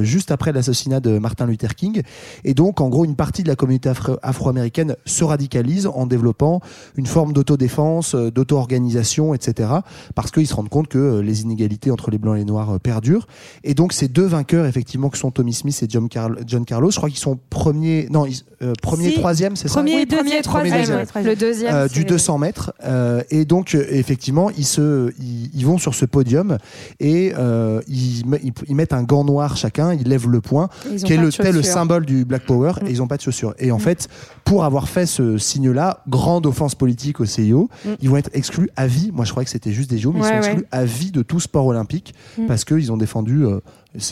juste 0.01 0.31
après 0.31 0.51
l'assassinat 0.51 0.99
de 0.99 1.17
Martin 1.19 1.45
Luther 1.45 1.75
King. 1.75 2.01
Et 2.43 2.53
donc, 2.53 2.81
en 2.81 2.89
gros, 2.89 3.05
une 3.05 3.15
partie 3.15 3.43
de 3.43 3.47
la 3.47 3.55
communauté 3.55 3.89
afro- 3.89 4.17
afro-américaine 4.23 4.95
se 5.05 5.23
radicalise 5.23 5.87
en 5.87 6.05
développant 6.05 6.61
une 6.95 7.05
forme 7.05 7.33
d'autodéfense, 7.51 8.15
euh, 8.15 8.31
d'auto-organisation, 8.31 9.33
etc. 9.33 9.69
Parce 10.15 10.31
qu'ils 10.31 10.47
se 10.47 10.53
rendent 10.53 10.69
compte 10.69 10.87
que 10.87 10.97
euh, 10.97 11.21
les 11.21 11.41
inégalités 11.41 11.91
entre 11.91 12.09
les 12.11 12.17
blancs 12.17 12.35
et 12.35 12.39
les 12.39 12.45
noirs 12.45 12.71
euh, 12.71 12.79
perdure. 12.79 13.27
Et 13.63 13.73
donc 13.73 13.93
ces 13.93 14.07
deux 14.07 14.25
vainqueurs, 14.25 14.65
effectivement, 14.65 15.09
que 15.09 15.17
sont 15.17 15.31
Tommy 15.31 15.53
Smith 15.53 15.77
et 15.83 15.87
John, 15.89 16.07
Carl- 16.09 16.39
John 16.47 16.65
Carlos, 16.65 16.91
je 16.91 16.97
crois 16.97 17.09
qu'ils 17.09 17.19
sont 17.19 17.37
premiers, 17.49 18.07
non, 18.09 18.25
ils- 18.25 18.41
euh, 18.61 18.73
premier, 18.81 19.09
Si. 19.09 19.15
troisième, 19.15 19.55
c'est 19.55 19.67
ça 19.67 19.75
Premier, 19.75 19.95
Oui, 19.97 20.05
deuxième, 20.05 20.25
premier, 20.27 20.41
troisième. 20.41 20.73
troisième. 20.73 20.97
ouais, 20.99 21.05
troisième. 21.05 21.31
Le 21.33 21.39
deuxième. 21.39 21.75
Euh, 21.75 21.87
du 21.87 22.05
200 22.05 22.37
mètres 22.37 22.73
euh, 22.85 23.21
et 23.31 23.45
donc 23.45 23.75
effectivement 23.75 24.49
ils 24.51 24.65
se 24.65 25.11
ils, 25.19 25.49
ils 25.53 25.65
vont 25.65 25.77
sur 25.77 25.95
ce 25.95 26.05
podium 26.05 26.57
et 26.99 27.33
euh, 27.37 27.81
ils, 27.87 28.23
me- 28.27 28.39
ils, 28.43 28.53
ils 28.67 28.75
mettent 28.75 28.93
un 28.93 29.03
gant 29.03 29.23
noir 29.23 29.57
chacun 29.57 29.93
ils 29.93 30.07
lèvent 30.07 30.29
le 30.29 30.41
poing 30.41 30.69
qui 31.03 31.13
est 31.13 31.17
le, 31.17 31.61
symbole 31.61 32.05
du 32.05 32.23
Black 32.25 32.45
Power 32.45 32.73
Mm. 32.81 32.87
et 32.87 32.91
ils 32.91 33.01
ont 33.01 33.07
pas 33.07 33.17
de 33.17 33.21
chaussures 33.21 33.53
et 33.59 33.71
en 33.71 33.79
fait 33.79 34.07
pour 34.43 34.63
avoir 34.63 34.87
fait 34.89 35.05
ce 35.05 35.37
signe 35.37 35.71
là 35.71 36.01
grande 36.07 36.45
offense 36.45 36.75
politique 36.75 37.19
au 37.19 37.25
CIO 37.31 37.69
Mm. 37.85 37.89
ils 38.01 38.09
vont 38.09 38.17
être 38.17 38.29
exclus 38.33 38.69
à 38.75 38.85
vie 38.87 39.11
moi 39.13 39.25
je 39.25 39.31
croyais 39.31 39.45
que 39.45 39.51
c'était 39.51 39.71
juste 39.71 39.89
des 39.89 39.97
JO 39.97 40.11
mais 40.11 40.19
ils 40.19 40.23
sont 40.25 40.29
ouais. 40.29 40.37
exclus 40.37 40.65
à 40.71 40.83
vie 40.85 41.11
de 41.11 41.21
tout 41.21 41.39
sport 41.39 41.65
olympique 41.65 42.13
Mm. 42.37 42.45
parce 42.47 42.63
qu'ils 42.65 42.91
ont 42.91 42.97
défendu 42.97 43.43
euh, 43.45 43.59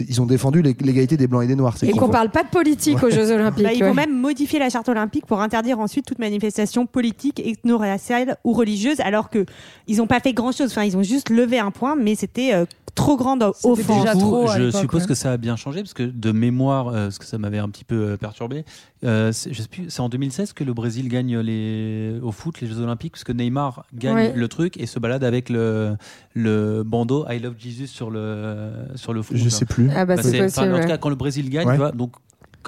ils 0.07 0.21
ont 0.21 0.25
défendu 0.25 0.61
l'ég- 0.61 0.81
l'égalité 0.81 1.15
des 1.17 1.27
blancs 1.27 1.43
et 1.43 1.47
des 1.47 1.55
noirs 1.55 1.75
Et 1.83 1.91
qu'on 1.91 2.09
parle 2.09 2.29
pas 2.29 2.43
de 2.43 2.49
politique 2.49 3.01
aux 3.01 3.09
Jeux 3.09 3.31
Olympiques. 3.31 3.63
Bah, 3.63 3.73
ils 3.73 3.81
ouais. 3.81 3.87
vont 3.89 3.93
même 3.95 4.17
modifier 4.19 4.59
la 4.59 4.69
charte 4.69 4.89
olympique 4.89 5.25
pour 5.25 5.39
interdire 5.41 5.79
ensuite 5.79 6.05
toute 6.05 6.19
manifestation 6.19 6.85
politique, 6.85 7.39
ethno-raciale 7.39 8.37
ou 8.43 8.53
religieuse, 8.53 8.99
alors 8.99 9.29
que 9.29 9.45
ils 9.87 9.97
n'ont 9.97 10.07
pas 10.07 10.19
fait 10.19 10.33
grand-chose. 10.33 10.71
Enfin, 10.71 10.83
ils 10.83 10.97
ont 10.97 11.03
juste 11.03 11.29
levé 11.29 11.59
un 11.59 11.71
point, 11.71 11.95
mais 11.95 12.15
c'était 12.15 12.53
euh, 12.53 12.65
trop 12.95 13.15
grande 13.15 13.43
offense. 13.43 13.77
déjà 13.77 14.13
trop 14.13 14.47
je 14.47 14.71
suppose 14.71 15.03
ouais. 15.03 15.07
que 15.07 15.13
ça 15.13 15.31
a 15.31 15.37
bien 15.37 15.55
changé 15.55 15.81
parce 15.81 15.93
que 15.93 16.03
de 16.03 16.31
mémoire, 16.33 16.89
euh, 16.89 17.03
parce 17.05 17.19
que 17.19 17.25
ça 17.25 17.37
m'avait 17.37 17.59
un 17.59 17.69
petit 17.69 17.85
peu 17.85 17.95
euh, 17.95 18.17
perturbé. 18.17 18.65
euh, 19.05 19.31
c'est- 19.31 19.99
en 19.99 20.09
2016 20.09 20.51
que 20.51 20.65
le 20.65 20.73
Brésil 20.73 21.07
gagne 21.07 21.37
les 21.39 22.19
au 22.21 22.31
foot 22.33 22.59
les 22.59 22.67
Jeux 22.67 22.79
Olympiques 22.81 23.13
parce 23.13 23.23
que 23.23 23.31
Neymar 23.31 23.85
gagne 23.93 24.15
Ouais. 24.15 24.33
le 24.35 24.47
truc 24.49 24.75
et 24.77 24.87
se 24.87 24.99
balade 24.99 25.23
avec 25.23 25.49
le 25.49 25.95
le 26.33 26.83
bandeau 26.83 27.25
I 27.29 27.39
Love 27.39 27.55
Jesus 27.57 27.87
sur 27.87 28.09
le 28.11 28.71
sur 28.95 29.13
le 29.13 29.21
foot. 29.21 29.37
je 29.37 29.47
sais 29.49 29.65
plus 29.69 29.89
Ah 29.95 30.05
bah, 30.05 30.15
Bah, 30.17 30.23
c'est 30.23 30.37
possible. 30.37 30.73
en 30.73 30.75
tout 30.75 30.81
ouais. 30.81 30.87
cas, 30.87 30.97
quand 30.97 31.09
le 31.09 31.15
Brésil 31.15 31.49
gagne, 31.49 31.67
Ouais. 31.67 31.73
tu 31.73 31.79
vois, 31.79 31.91
donc 31.91 32.11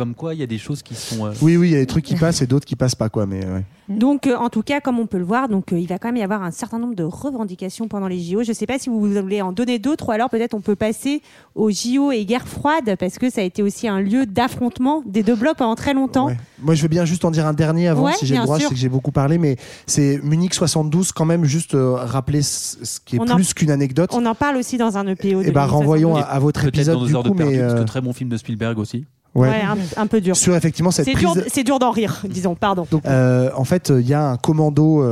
comme 0.02 0.16
quoi 0.16 0.34
il 0.34 0.39
y 0.39 0.43
a 0.43 0.47
des 0.47 0.58
choses 0.58 0.82
qui 0.82 0.95
sont. 0.95 1.28
euh, 1.28 1.32
oui 1.43 1.58
oui 1.58 1.70
il 1.70 1.74
y 1.74 1.76
a 1.76 1.80
des 1.80 1.86
trucs 1.86 2.04
qui 2.04 2.16
passent 2.16 2.41
et 2.41 2.47
d'autres 2.47 2.66
qui 2.66 2.76
passent 2.76 2.95
pas 2.95 3.10
quoi 3.10 3.28
mais 3.28 3.45
ouais. 3.45 3.64
Donc, 3.89 4.26
euh, 4.26 4.38
en 4.38 4.47
tout 4.49 4.62
cas, 4.62 4.80
comme 4.80 4.99
on 4.99 5.06
peut 5.06 5.18
le 5.18 5.26
voir, 5.26 5.49
donc 5.49 5.74
euh, 5.74 5.80
il 5.80 5.86
va 5.86 5.99
quand 5.99 6.08
même 6.08 6.16
y 6.16 6.22
avoir 6.24 6.43
un 6.43 6.52
certain 6.52 6.80
nombre 6.80 6.95
de 6.95 7.04
revendications 7.04 7.89
pendant 7.89 8.08
les 8.08 8.20
JO. 8.22 8.41
Je 8.41 8.49
ne 8.49 8.54
sais 8.54 8.66
pas 8.66 8.80
si 8.80 8.88
vous 8.89 9.02
voulez 9.02 9.41
en 9.41 9.52
donner 9.52 9.80
d'autres, 9.80 10.08
ou 10.08 10.12
alors 10.12 10.30
peut-être 10.30 10.54
on 10.54 10.62
peut 10.62 10.78
passer 10.78 11.22
aux 11.56 11.70
JO 11.72 12.12
et 12.14 12.24
guerre 12.24 12.47
froide, 12.47 12.95
parce 12.97 13.18
que 13.18 13.30
ça 13.30 13.41
a 13.41 13.43
été 13.43 13.62
aussi 13.62 13.89
un 13.89 13.99
lieu 13.99 14.26
d'affrontement 14.26 15.04
des 15.06 15.24
deux 15.24 15.36
blocs 15.36 15.58
pendant 15.58 15.76
très 15.76 15.93
longtemps. 15.93 16.28
Ouais. 16.28 16.38
Moi, 16.62 16.74
je 16.74 16.84
veux 16.84 16.88
bien 16.88 17.04
juste 17.04 17.26
en 17.26 17.32
dire 17.32 17.45
un 17.45 17.54
dernier 17.54 17.89
avant, 17.89 18.06
Ouais, 18.06 18.14
si 18.14 18.26
j'ai 18.26 18.38
le 18.38 18.43
droit. 18.43 18.60
Sais 18.60 18.68
que 18.70 18.76
j'ai 18.76 18.88
beaucoup 18.88 19.12
parlé, 19.12 19.38
mais 19.38 19.58
c'est 19.88 20.22
Munich 20.24 20.54
72, 20.54 21.12
quand 21.12 21.26
même, 21.26 21.43
juste 21.43 21.76
euh, 21.76 21.95
rappeler 21.95 22.43
ce, 22.43 22.78
qui 23.04 23.18
est 23.18 23.20
On 23.20 23.28
en- 23.28 23.36
plus 23.36 23.54
qu'une 23.54 23.72
anecdote. 23.72 24.12
On 24.14 24.26
en 24.26 24.36
parle 24.36 24.56
aussi 24.56 24.78
dans 24.78 24.97
un 24.97 25.06
EPO. 25.06 25.41
Et 25.41 25.52
bah, 25.52 25.68
2072. 25.68 25.72
renvoyons 25.72 26.16
à, 26.16 26.22
à 26.22 26.39
votre 26.39 26.64
épisode 26.66 27.04
du 27.04 27.12
de 27.12 27.18
coup, 27.18 27.34
perdu, 27.34 27.56
mais 27.56 27.60
parce 27.60 27.74
que 27.74 27.84
très 27.86 27.99
bon 27.99 28.14
film 28.14 28.30
de 28.30 28.38
Spielberg 28.38 28.80
aussi. 28.80 29.06
Ouais. 29.36 29.49
Ouais, 29.49 29.61
un, 29.61 29.77
un 30.01 30.07
peu 30.07 30.21
dur. 30.21 30.36
sur 30.36 30.55
effectivement 30.55 30.91
cette 30.91 31.05
C'est 31.05 31.13
prise. 31.13 31.32
dur, 31.34 31.43
c'est 31.51 31.63
dur 31.63 31.79
d'en 31.79 31.91
rire, 31.91 32.21
disons, 32.29 32.55
pardon. 32.55 32.86
Euh, 33.05 33.49
en 33.55 33.63
fait, 33.63 33.89
il 33.95 34.07
y 34.07 34.13
a 34.13 34.29
un 34.29 34.38
commando 34.38 35.01
euh, 35.03 35.05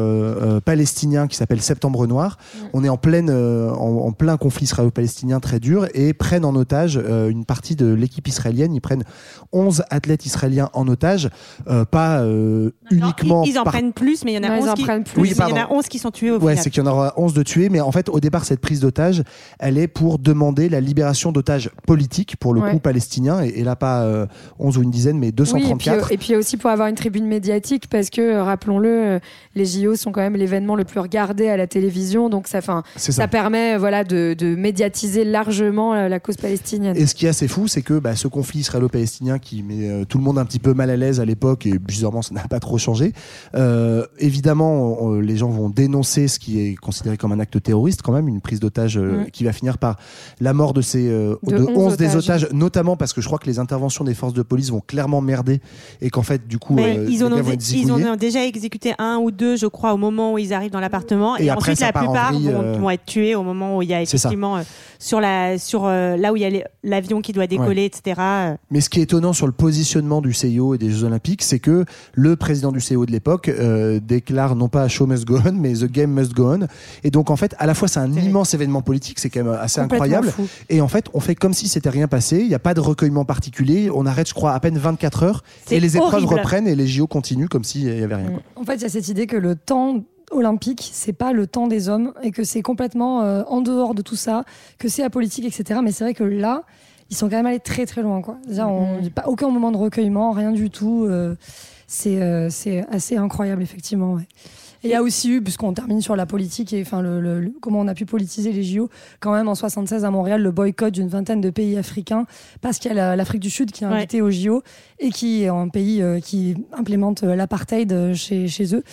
euh, 0.58 0.60
palestinien 0.60 1.28
qui 1.28 1.36
s'appelle 1.38 1.62
Septembre 1.62 2.08
Noir. 2.08 2.38
On 2.74 2.84
est 2.84 2.90
en, 2.90 2.98
pleine, 2.98 3.30
euh, 3.30 3.72
en, 3.72 4.06
en 4.08 4.12
plein 4.12 4.38
conflit 4.38 4.66
israélo-palestinien 4.66 5.40
très 5.40 5.60
dur 5.60 5.88
et 5.94 6.14
prennent 6.14 6.46
en 6.46 6.56
otage 6.56 7.00
euh, 7.02 7.30
une 7.30 7.46
partie 7.46 7.76
de 7.76 7.88
l'équipe 7.94 8.28
israélienne. 8.28 8.74
Ils 8.74 8.82
prennent 8.82 9.04
11 9.52 9.84
athlètes 9.90 10.26
israéliens 10.26 10.70
en 10.74 10.88
otage, 10.88 11.30
euh, 11.68 11.86
pas 11.86 12.20
euh, 12.20 12.72
uniquement. 12.92 13.44
ils, 13.44 13.52
ils 13.52 13.60
en 13.60 13.64
par- 13.64 13.74
prennent 13.74 13.94
plus, 13.94 14.24
mais 14.26 14.34
il 14.34 14.36
y 14.36 14.40
en 14.40 14.44
a 14.44 14.50
Ouais, 14.52 14.58
ils 14.60 14.64
11 14.64 14.70
en 14.70 14.74
qui, 14.74 14.84
prennent 14.84 15.04
plus. 15.04 15.22
Oui, 15.22 15.30
mais 15.38 15.46
il 15.46 15.50
y 15.50 15.54
en 15.54 15.56
a 15.56 15.60
pardon. 15.62 15.76
11 15.78 15.88
qui 15.88 16.00
sont 16.00 16.12
tués 16.12 16.32
au 16.32 16.36
Ouais, 16.36 16.40
final. 16.54 16.58
c'est 16.64 16.70
qu'il 16.70 16.84
y 16.84 16.88
en 16.88 16.92
aura 16.92 17.14
11 17.18 17.34
de 17.34 17.44
tués, 17.44 17.70
mais 17.70 17.82
en 17.82 17.92
fait, 17.92 18.10
au 18.10 18.20
départ, 18.20 18.46
cette 18.46 18.60
prise 18.62 18.80
d'otage, 18.82 19.24
elle 19.60 19.78
est 19.78 19.88
pour 19.88 20.20
demander 20.20 20.70
la 20.70 20.82
libération 20.82 21.32
d'otages 21.32 21.70
politiques, 21.88 22.36
pour 22.38 22.54
le 22.54 22.60
Ouais. 22.62 22.72
coup 22.72 22.80
palestinien, 22.80 23.42
et, 23.44 23.50
et 23.60 23.64
là, 23.64 23.76
pas 23.76 24.04
euh, 24.10 24.26
11 24.60 24.78
ou 24.78 24.84
une 24.84 24.92
dizaine, 24.92 25.18
mais 25.18 25.28
Oui, 25.28 25.30
et 25.30 25.32
234. 25.34 26.06
puis, 26.06 26.14
et 26.14 26.18
puis 26.18 26.36
aussi 26.36 26.58
pour 26.58 26.70
avoir 26.70 26.88
une 26.88 26.96
tribune 26.96 27.26
médiatique, 27.28 27.88
parce 27.90 28.10
que, 28.10 28.22
euh, 28.22 28.44
rappelons-le, 28.44 28.90
euh, 28.90 29.20
les 29.56 29.66
JO 29.66 29.96
sont 29.96 30.12
quand 30.12 30.22
même 30.22 30.36
l'événement 30.36 30.76
le 30.76 30.84
plus 30.84 31.00
regardé 31.00 31.48
à 31.48 31.58
la 31.58 31.68
télévision, 31.68 32.30
donc 32.30 32.48
ça, 32.48 32.62
fin, 32.62 32.84
ça. 32.96 33.12
ça. 33.12 33.28
permet 33.28 33.76
euh, 33.76 33.78
voilà, 33.78 34.04
de, 34.04 34.36
de 34.38 34.56
médiatiser 34.56 35.24
largement 35.24 35.94
euh, 35.94 36.08
la 36.10 36.20
cause 36.20 36.38
palestinienne. 36.38 36.96
Et 36.98 37.06
ce 37.06 37.16
qui 37.16 37.26
est 37.26 37.30
assez 37.30 37.48
fou, 37.48 37.68
c'est 37.68 37.82
que 37.82 38.00
bah, 38.00 38.16
ce 38.16 38.28
conflit 38.28 38.60
israélo-palestinien 38.60 39.40
qui 39.40 39.64
met 39.64 39.90
euh, 39.90 40.06
tout 40.06 40.18
le 40.18 40.24
monde 40.24 40.38
un 40.40 40.46
petit 40.46 40.60
peu 40.60 40.74
mal 40.74 40.90
à 40.90 40.98
l'aise 40.98 41.20
à 41.20 41.26
l'époque, 41.26 41.66
et 41.66 41.78
bizarrement 41.80 42.22
ça 42.22 42.34
n'a 42.34 42.48
pas 42.48 42.60
trop 42.60 42.78
changé, 42.78 43.14
euh, 43.56 44.06
évidemment 44.20 45.02
on- 45.04 45.20
les 45.20 45.38
gens 45.38 45.50
vont 45.50 45.70
dénoncer 45.70 46.28
ce 46.28 46.40
qui 46.40 46.60
est 46.60 46.76
considéré 46.76 47.18
comme 47.18 47.32
un 47.32 47.40
acte 47.40 47.62
terroriste 47.62 48.02
quand 48.02 48.12
même, 48.14 48.28
une 48.28 48.42
prise 48.42 48.60
d'otage 48.60 48.98
euh, 48.98 49.24
Mm. 49.26 49.32
qui 49.32 49.44
va 49.44 49.54
finir 49.54 49.78
par 49.78 49.98
la 50.40 50.54
mort 50.54 50.74
de 50.74 50.82
ces 50.82 51.08
euh, 51.10 51.36
De 51.44 51.58
de 51.58 51.64
11 51.64 51.78
11 51.78 51.98
des 51.98 52.16
otages, 52.16 52.48
notamment 52.54 52.96
parce 52.96 53.14
que 53.14 53.22
je 53.22 53.28
crois 53.28 53.40
que 53.40 53.48
les 53.48 53.60
interventions 53.60 53.99
des 54.04 54.14
forces 54.14 54.34
de 54.34 54.42
police 54.42 54.72
vont 54.72 54.82
clairement 54.86 55.22
merder 55.22 55.62
et 56.02 56.10
qu'en 56.10 56.24
fait 56.24 56.48
du 56.48 56.58
coup 56.58 56.78
euh, 56.78 57.06
ils, 57.10 57.24
en 57.24 57.32
ont, 57.32 57.42
ils 57.72 57.92
en 57.92 58.16
déjà 58.16 58.46
exécuté 58.46 58.94
un 58.98 59.18
ou 59.18 59.32
deux, 59.32 59.56
je 59.56 59.68
crois, 59.68 59.94
au 59.94 59.98
moment 59.98 60.34
où 60.34 60.38
ils 60.38 60.54
arrivent 60.54 60.72
dans 60.72 60.80
l'appartement. 60.80 61.38
Et 61.38 61.46
Et, 61.46 61.50
après, 61.50 61.72
ensuite, 61.72 61.82
la 61.82 61.90
en 61.90 62.06
plupart 62.06 62.34
vrille, 62.34 62.52
vont, 62.52 62.62
euh, 62.62 62.78
vont 62.78 62.90
être 62.90 63.06
tués 63.06 63.36
au 63.36 63.44
moment 63.44 63.78
où 63.78 63.82
il 63.82 63.90
y 63.90 63.94
a 63.94 64.02
effectivement 64.02 64.58
euh, 64.58 64.62
sur 65.00 65.20
la, 65.20 65.58
sur 65.58 65.86
euh, 65.86 66.18
là 66.18 66.32
où 66.32 66.36
il 66.36 66.42
y 66.42 66.46
a 66.46 66.64
l'avion 66.84 67.22
qui 67.22 67.32
doit 67.32 67.48
décoller, 67.48 67.86
etc. 67.86 68.22
Mais 68.70 68.82
ce 68.82 68.90
qui 68.90 69.00
est 69.00 69.04
étonnant 69.04 69.34
sur 69.34 69.48
le 69.48 69.54
positionnement 69.54 70.22
du 70.22 70.34
CIO 70.34 70.76
et 70.76 70.78
des 70.78 70.92
Jeux 70.92 71.06
Olympiques, 71.06 71.42
c'est 71.42 71.60
que 71.60 71.86
le 72.14 72.36
président 72.36 72.72
du 72.72 72.82
CIO 72.82 73.06
de 73.06 73.12
l'époque 73.12 73.50
déclare 74.06 74.56
non 74.56 74.70
pas 74.70 74.88
Show 74.88 75.08
must 75.08 75.26
go 75.26 75.40
on, 75.46 75.54
mais 75.54 75.74
The 75.74 75.86
Game 75.86 76.12
must 76.12 76.34
go 76.34 76.54
on. 76.54 76.68
Et 77.04 77.12
donc 77.12 77.30
en 77.30 77.36
fait, 77.36 77.56
à 77.58 77.66
la 77.66 77.74
fois 77.74 77.88
c'est 77.88 78.00
un 78.00 78.12
immense 78.14 78.54
événement 78.54 78.82
politique, 78.82 79.20
c'est 79.20 79.30
quand 79.30 79.44
même 79.44 79.58
assez 79.60 79.80
incroyable. 79.80 80.30
fou. 80.30 80.48
Et 80.70 80.82
en 80.82 80.88
fait, 80.88 81.06
on 81.14 81.20
fait 81.20 81.36
comme 81.36 81.54
si 81.54 81.68
c'était 81.68 81.90
rien 81.90 82.08
passé. 82.08 82.40
Il 82.40 82.48
n'y 82.48 82.56
a 82.56 82.60
pas 82.60 82.74
de 82.74 82.82
recueillement 82.82 83.26
particulier. 83.26 83.89
On 83.94 84.06
arrête, 84.06 84.28
je 84.28 84.34
crois, 84.34 84.54
à 84.54 84.60
peine 84.60 84.78
24 84.78 85.24
heures 85.24 85.44
et 85.72 85.80
les 85.80 85.98
épreuves 85.98 86.24
horrible. 86.24 86.34
reprennent 86.34 86.68
et 86.68 86.76
les 86.76 86.88
JO 86.88 87.08
continuent 87.08 87.48
comme 87.48 87.64
s'il 87.64 87.86
n'y 87.86 88.02
avait 88.04 88.16
rien. 88.16 88.30
quoi. 88.32 88.42
En 88.56 88.64
fait, 88.64 88.76
il 88.76 88.82
y 88.82 88.86
a 88.86 88.90
cette 88.90 89.08
idée 89.08 89.28
que 89.28 89.38
le 89.38 89.56
temps 89.56 90.04
olympique, 90.32 90.90
c'est 90.94 91.14
pas 91.14 91.34
le 91.34 91.48
temps 91.48 91.68
des 91.68 91.90
hommes 91.90 92.14
et 92.22 92.32
que 92.32 92.44
c'est 92.44 92.62
complètement 92.62 93.24
euh, 93.24 93.44
en 93.48 93.62
dehors 93.62 93.96
de 93.96 94.02
tout 94.02 94.16
ça, 94.16 94.44
que 94.78 94.88
c'est 94.88 95.04
apolitique, 95.04 95.46
etc. 95.46 95.80
Mais 95.84 95.92
c'est 95.92 96.04
vrai 96.04 96.14
que 96.14 96.24
là, 96.24 96.64
ils 97.10 97.16
sont 97.16 97.30
quand 97.30 97.38
même 97.38 97.48
allés 97.48 97.60
très 97.60 97.86
très 97.86 98.02
loin. 98.02 98.22
Quoi. 98.22 98.38
On 98.48 99.06
a 99.06 99.10
pas 99.10 99.28
aucun 99.28 99.50
moment 99.50 99.72
de 99.72 99.78
recueillement, 99.78 100.32
rien 100.32 100.52
du 100.52 100.70
tout. 100.70 101.06
euh, 101.06 101.36
c'est 101.88 102.22
euh, 102.22 102.50
c'est 102.52 102.86
assez 102.92 103.18
incroyable, 103.18 103.64
effectivement. 103.64 104.14
ouais. 104.14 104.28
Et 104.84 104.88
il 104.88 104.92
y 104.92 104.96
a 104.96 105.02
aussi 105.04 105.30
eu, 105.30 105.42
puisqu'on 105.42 105.74
termine 105.74 106.02
sur 106.02 106.16
la 106.16 106.26
politique 106.26 106.72
et 106.72 106.82
enfin 106.82 107.02
le, 107.02 107.20
le- 107.20 107.42
le- 107.42 107.54
comment 107.62 107.80
on 107.82 107.88
a 107.90 107.94
pu 107.94 108.06
politiser 108.06 108.54
les 108.54 108.64
JO, 108.64 108.90
quand 109.20 109.34
même 109.34 109.50
en 109.50 109.56
76 109.56 110.06
à 110.06 110.12
Montréal, 110.12 110.42
le 110.42 110.52
boycott 110.52 110.94
d'une 110.94 111.10
vingtaine 111.10 111.42
de 111.42 111.50
pays 111.50 111.78
africains, 111.78 112.26
parce 112.62 112.78
qu'il 112.80 112.90
y 112.90 112.92
a 112.94 112.96
la- 112.96 113.16
l'Afrique 113.18 113.42
du 113.42 113.50
Sud 113.50 113.72
qui 113.72 113.84
est 113.84 113.88
Ouais. 113.88 113.94
invitée 113.94 114.22
aux 114.22 114.32
JO 114.32 114.64
et 115.00 115.10
qui 115.10 115.44
est 115.44 115.48
un 115.50 115.68
pays 115.68 116.02
euh, 116.02 116.20
qui 116.22 116.56
implémente 116.72 117.24
euh, 117.24 117.36
l'apartheid 117.36 117.92
euh, 117.92 118.14
chez, 118.14 118.48
chez 118.48 118.74
eux. 118.74 118.84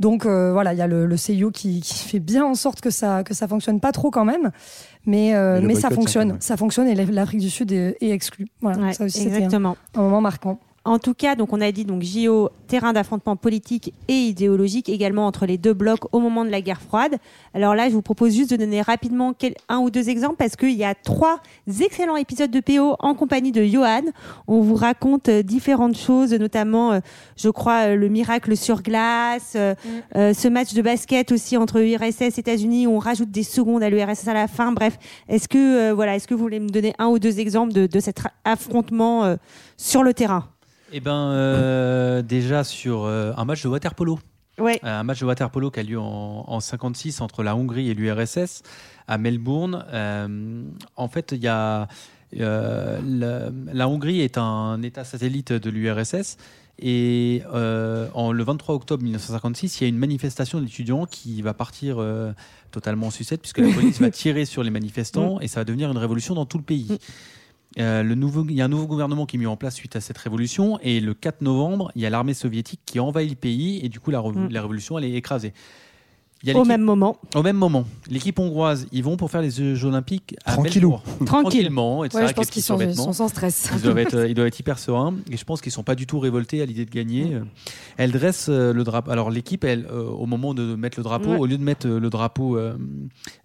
Donc 0.00 0.26
euh, 0.26 0.52
voilà, 0.52 0.72
il 0.72 0.78
y 0.78 0.82
a 0.82 0.86
le, 0.88 1.06
le 1.06 1.16
CIO 1.16 1.50
qui, 1.52 1.80
qui 1.80 1.94
fait 2.08 2.18
bien 2.18 2.44
en 2.44 2.54
sorte 2.56 2.80
que 2.80 2.90
ça 2.90 3.22
que 3.22 3.32
ça 3.32 3.46
fonctionne 3.46 3.78
pas 3.78 3.92
trop 3.92 4.10
quand 4.10 4.24
même, 4.24 4.50
mais 5.06 5.34
euh, 5.36 5.60
Mais 5.62 5.74
ça 5.76 5.90
fonctionne, 5.90 6.36
ça, 6.40 6.56
fonctionne 6.56 6.88
et 6.88 6.94
l'Afrique 6.96 7.40
du 7.40 7.50
Sud 7.50 7.70
est, 7.70 7.96
est 8.00 8.10
exclue. 8.10 8.46
Voilà, 8.60 8.78
ouais, 8.82 8.92
ça 8.92 9.04
aussi 9.04 9.22
un, 9.28 9.34
exactement. 9.34 9.76
un 9.94 10.00
moment 10.02 10.20
marquant. 10.20 10.58
En 10.86 11.00
tout 11.00 11.14
cas, 11.14 11.34
donc 11.34 11.52
on 11.52 11.60
a 11.60 11.72
dit 11.72 11.84
donc 11.84 12.02
JO, 12.04 12.48
terrain 12.68 12.92
d'affrontement 12.92 13.34
politique 13.34 13.92
et 14.06 14.12
idéologique 14.28 14.88
également 14.88 15.26
entre 15.26 15.44
les 15.44 15.58
deux 15.58 15.72
blocs 15.74 16.04
au 16.14 16.20
moment 16.20 16.44
de 16.44 16.50
la 16.50 16.60
guerre 16.60 16.80
froide. 16.80 17.16
Alors 17.54 17.74
là, 17.74 17.88
je 17.88 17.94
vous 17.94 18.02
propose 18.02 18.32
juste 18.36 18.52
de 18.52 18.56
donner 18.56 18.82
rapidement 18.82 19.32
quel- 19.36 19.56
un 19.68 19.78
ou 19.78 19.90
deux 19.90 20.08
exemples 20.08 20.36
parce 20.36 20.54
qu'il 20.54 20.74
y 20.76 20.84
a 20.84 20.94
trois 20.94 21.40
excellents 21.80 22.14
épisodes 22.14 22.52
de 22.52 22.60
PO 22.60 22.94
en 23.00 23.14
compagnie 23.14 23.50
de 23.50 23.64
Johan. 23.64 24.02
On 24.46 24.60
vous 24.60 24.76
raconte 24.76 25.28
euh, 25.28 25.42
différentes 25.42 25.96
choses, 25.96 26.32
notamment, 26.32 26.92
euh, 26.92 27.00
je 27.36 27.48
crois, 27.48 27.88
euh, 27.88 27.96
le 27.96 28.08
miracle 28.08 28.56
sur 28.56 28.80
glace, 28.82 29.54
euh, 29.56 29.74
ce 30.14 30.46
match 30.46 30.72
de 30.72 30.82
basket 30.82 31.32
aussi 31.32 31.56
entre 31.56 31.80
URSS 31.80 32.38
et 32.38 32.40
États-Unis 32.40 32.86
où 32.86 32.90
on 32.92 32.98
rajoute 33.00 33.32
des 33.32 33.42
secondes 33.42 33.82
à 33.82 33.90
l'URSS 33.90 34.28
à 34.28 34.34
la 34.34 34.46
fin. 34.46 34.70
Bref, 34.70 34.98
est-ce 35.28 35.48
que 35.48 35.90
voilà, 35.90 36.14
est-ce 36.14 36.28
que 36.28 36.34
vous 36.34 36.42
voulez 36.42 36.60
me 36.60 36.68
donner 36.68 36.94
un 37.00 37.08
ou 37.08 37.18
deux 37.18 37.40
exemples 37.40 37.72
de, 37.72 37.88
de 37.88 37.98
cet 37.98 38.20
affrontement 38.44 39.36
sur 39.76 40.04
le 40.04 40.14
terrain? 40.14 40.44
Eh 40.92 41.00
ben, 41.00 41.30
euh, 41.32 42.22
déjà 42.22 42.64
sur 42.64 43.04
euh, 43.04 43.32
un 43.36 43.44
match 43.44 43.62
de 43.62 43.68
waterpolo. 43.68 44.18
Ouais. 44.58 44.78
Un 44.82 45.02
match 45.02 45.20
de 45.20 45.26
waterpolo 45.26 45.70
qui 45.70 45.80
a 45.80 45.82
lieu 45.82 45.98
en, 45.98 46.44
en 46.46 46.60
56 46.60 47.20
entre 47.20 47.42
la 47.42 47.54
Hongrie 47.56 47.90
et 47.90 47.94
l'URSS 47.94 48.62
à 49.06 49.18
Melbourne. 49.18 49.84
Euh, 49.92 50.62
en 50.96 51.08
fait, 51.08 51.32
il 51.32 51.42
y 51.42 51.48
a 51.48 51.88
euh, 52.40 53.00
la, 53.04 53.50
la 53.72 53.88
Hongrie 53.88 54.20
est 54.20 54.38
un 54.38 54.82
État 54.82 55.04
satellite 55.04 55.52
de 55.52 55.70
l'URSS. 55.70 56.36
Et 56.78 57.42
euh, 57.54 58.08
en, 58.12 58.32
le 58.32 58.44
23 58.44 58.74
octobre 58.74 59.02
1956, 59.02 59.80
il 59.80 59.84
y 59.84 59.86
a 59.86 59.88
une 59.88 59.96
manifestation 59.96 60.60
d'étudiants 60.60 61.06
qui 61.06 61.40
va 61.40 61.54
partir 61.54 61.96
euh, 61.98 62.32
totalement 62.70 63.06
en 63.06 63.10
sucette, 63.10 63.40
puisque 63.40 63.58
la 63.58 63.72
police 63.72 64.00
va 64.00 64.10
tirer 64.10 64.44
sur 64.44 64.62
les 64.62 64.70
manifestants 64.70 65.40
et 65.40 65.48
ça 65.48 65.60
va 65.60 65.64
devenir 65.64 65.90
une 65.90 65.96
révolution 65.96 66.34
dans 66.34 66.44
tout 66.44 66.58
le 66.58 66.64
pays. 66.64 66.98
Euh, 67.78 68.02
le 68.02 68.14
nouveau, 68.14 68.44
il 68.48 68.54
y 68.54 68.62
a 68.62 68.64
un 68.64 68.68
nouveau 68.68 68.86
gouvernement 68.86 69.26
qui 69.26 69.36
est 69.36 69.38
mis 69.38 69.46
en 69.46 69.56
place 69.56 69.74
suite 69.74 69.96
à 69.96 70.00
cette 70.00 70.16
révolution 70.18 70.78
et 70.82 71.00
le 71.00 71.12
4 71.14 71.42
novembre, 71.42 71.92
il 71.94 72.02
y 72.02 72.06
a 72.06 72.10
l'armée 72.10 72.34
soviétique 72.34 72.80
qui 72.86 72.98
envahit 73.00 73.28
le 73.30 73.36
pays 73.36 73.84
et 73.84 73.88
du 73.88 74.00
coup 74.00 74.10
la, 74.10 74.22
Mm. 74.22 74.48
la 74.50 74.60
révolution 74.62 74.98
elle 74.98 75.04
est 75.04 75.12
écrasée. 75.12 75.52
Il 76.42 76.50
y 76.50 76.52
a 76.52 76.58
Au 76.58 76.64
même 76.64 76.82
moment. 76.82 77.16
Au 77.34 77.42
même 77.42 77.56
moment. 77.56 77.84
L'équipe 78.10 78.38
hongroise, 78.38 78.86
ils 78.92 79.02
vont 79.02 79.16
pour 79.16 79.30
faire 79.30 79.40
les 79.40 79.50
Jeux 79.50 79.84
olympiques 79.86 80.36
à 80.44 80.52
Tranquillou. 80.52 80.98
Tranquillement, 81.24 82.04
etc. 82.04 82.22
Ouais, 82.22 82.28
je 82.28 82.34
pense 82.34 82.50
qu'ils 82.50 82.62
sont, 82.62 82.74
ils 82.74 82.80
survêtements. 82.80 83.04
sont 83.04 83.12
sans 83.14 83.28
stress. 83.28 83.70
Ils 83.74 83.80
doivent, 83.82 83.98
être, 83.98 84.28
ils 84.28 84.34
doivent 84.34 84.46
être 84.46 84.58
hyper 84.60 84.78
sereins 84.78 85.14
et 85.30 85.36
je 85.38 85.44
pense 85.44 85.60
qu'ils 85.62 85.72
sont 85.72 85.82
pas 85.82 85.94
du 85.94 86.06
tout 86.06 86.18
révoltés 86.20 86.60
à 86.60 86.66
l'idée 86.66 86.84
de 86.84 86.90
gagner. 86.90 87.38
Elle 87.96 88.12
dresse 88.12 88.46
euh, 88.50 88.72
le 88.74 88.84
drapeau. 88.84 89.10
Alors 89.10 89.30
l'équipe, 89.30 89.64
elle, 89.64 89.86
euh, 89.90 90.04
au 90.08 90.26
moment 90.26 90.52
de 90.54 90.76
mettre 90.76 90.98
le 90.98 91.04
drapeau, 91.04 91.30
Ouais. 91.30 91.38
au 91.38 91.46
lieu 91.46 91.56
de 91.58 91.64
mettre 91.64 91.88
euh, 91.88 91.98
le 91.98 92.10
drapeau 92.10 92.56
euh, 92.58 92.76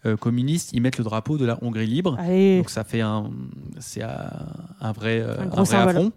euh, 0.06 0.18
communiste, 0.18 0.72
ils 0.74 0.82
mettent 0.82 0.98
le 0.98 1.04
drapeau 1.06 1.38
de 1.38 1.46
la 1.46 1.58
Hongrie 1.64 1.88
libre. 1.88 2.18
Allez. 2.20 2.58
Donc 2.58 2.70
ça 2.70 2.84
fait 2.84 3.02
un, 3.02 3.32
c'est 3.80 4.02
un, 4.04 4.92
vrai, 4.92 5.22
euh, 5.22 5.38
Un 5.40 5.60
un 5.60 5.64
vrai 5.64 5.78
affront. 5.78 6.12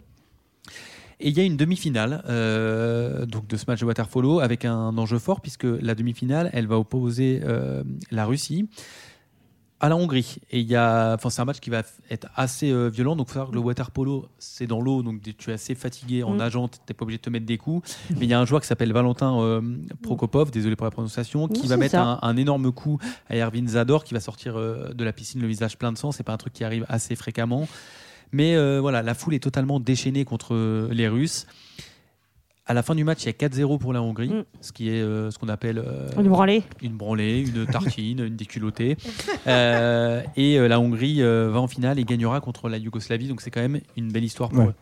Et 1.25 1.29
il 1.31 1.37
y 1.39 1.41
a 1.41 1.45
une 1.45 1.57
demi-finale 1.57 2.22
euh, 2.29 3.25
donc 3.25 3.47
de 3.47 3.57
ce 3.57 3.64
match 3.66 3.81
de 3.81 3.87
water 3.87 4.07
polo 4.09 4.41
avec 4.41 4.66
un 4.66 4.97
enjeu 4.99 5.18
fort 5.18 5.41
puisque 5.41 5.64
la 5.64 5.95
demi-finale, 5.95 6.51
elle 6.53 6.66
va 6.66 6.79
opposer 6.79 7.41
euh, 7.45 7.83
la 8.11 8.27
Russie 8.27 8.68
à 9.81 9.89
la 9.89 9.97
Hongrie. 9.97 10.37
Et 10.51 10.61
il 10.61 10.66
y 10.66 10.77
a, 10.77 11.14
enfin, 11.14 11.31
c'est 11.31 11.43
un 11.43 11.45
match 11.47 11.61
qui 11.61 11.68
va 11.70 11.83
être 12.11 12.29
assez 12.37 12.70
euh, 12.70 12.89
violent. 12.89 13.16
Donc, 13.16 13.27
il 13.27 13.31
faut 13.31 13.35
savoir 13.35 13.51
que 13.51 13.55
le 13.55 13.61
water 13.61 13.91
polo, 13.91 14.29
c'est 14.39 14.66
dans 14.66 14.81
l'eau, 14.81 15.03
donc 15.03 15.20
tu 15.37 15.51
es 15.51 15.55
assez 15.55 15.75
fatigué 15.75 16.22
en 16.22 16.35
Mm. 16.35 16.37
nageant, 16.37 16.68
tu 16.68 16.79
n'es 16.89 16.95
pas 16.95 17.03
obligé 17.03 17.18
de 17.18 17.22
te 17.22 17.31
mettre 17.31 17.45
des 17.47 17.59
coups. 17.59 17.97
Mais 18.11 18.25
il 18.27 18.29
y 18.29 18.35
a 18.35 18.41
un 18.41 18.47
joueur 18.47 18.61
qui 18.62 18.66
s'appelle 18.66 18.93
Valentin 18.93 19.39
euh, 19.41 19.61
Prokopov, 20.03 20.51
désolé 20.51 20.77
pour 20.77 20.85
la 20.87 20.91
prononciation, 20.91 21.49
qui 21.49 21.62
Oui, 21.62 21.68
va 21.68 21.77
mettre 21.77 21.97
un, 21.97 22.18
un 22.22 22.37
énorme 22.37 22.70
coup 22.72 22.99
à 23.29 23.37
Erwin 23.37 23.66
Zador, 23.68 24.05
qui 24.05 24.14
va 24.14 24.20
sortir 24.20 24.57
euh, 24.57 24.93
de 24.95 25.05
la 25.05 25.12
piscine 25.12 25.41
le 25.43 25.49
visage 25.49 25.77
plein 25.77 25.93
de 25.93 25.99
sang. 25.99 26.12
C'est 26.12 26.22
pas 26.22 26.33
un 26.33 26.39
truc 26.39 26.53
qui 26.55 26.64
arrive 26.64 26.87
assez 26.89 27.14
fréquemment. 27.16 27.66
Mais 28.35 28.57
euh, 28.57 28.80
voilà, 28.80 29.01
la 29.01 29.14
foule 29.14 29.35
est 29.35 29.39
totalement 29.43 29.78
déchaînée 29.78 30.24
contre 30.24 30.55
euh, 30.57 30.89
les 30.91 31.07
Russes. 31.07 31.47
À 32.66 32.74
la 32.74 32.82
fin 32.82 32.95
du 32.97 33.05
match, 33.05 33.22
il 33.22 33.26
y 33.26 33.28
a 33.28 33.32
4-0 33.49 33.78
pour 33.78 33.93
la 33.93 34.03
Hongrie, 34.03 34.28
Mm. 34.30 34.45
ce 34.61 34.72
qui 34.72 34.89
est 34.89 35.01
euh, 35.03 35.30
ce 35.30 35.39
qu'on 35.39 35.49
appelle 35.51 35.78
euh, 35.78 36.09
Une 36.18 36.28
branlée. 36.28 36.62
une 36.82 36.97
branlée, 36.97 37.43
une 37.47 37.64
tartine, 37.66 38.20
une 38.24 38.37
déculottée. 38.37 38.97
Euh, 39.47 40.22
et 40.37 40.59
euh, 40.59 40.66
la 40.66 40.80
Hongrie 40.80 41.20
euh, 41.22 41.51
va 41.51 41.61
en 41.61 41.68
finale 41.68 41.99
et 41.99 42.05
gagnera 42.05 42.41
contre 42.41 42.68
la 42.70 42.78
Yougoslavie. 42.78 43.28
Donc 43.28 43.41
c'est 43.43 43.51
quand 43.51 43.61
même 43.61 43.80
une 43.97 44.11
belle 44.11 44.24
histoire 44.24 44.49
pour 44.49 44.61
Ouais. 44.61 44.66
eux. 44.70 44.74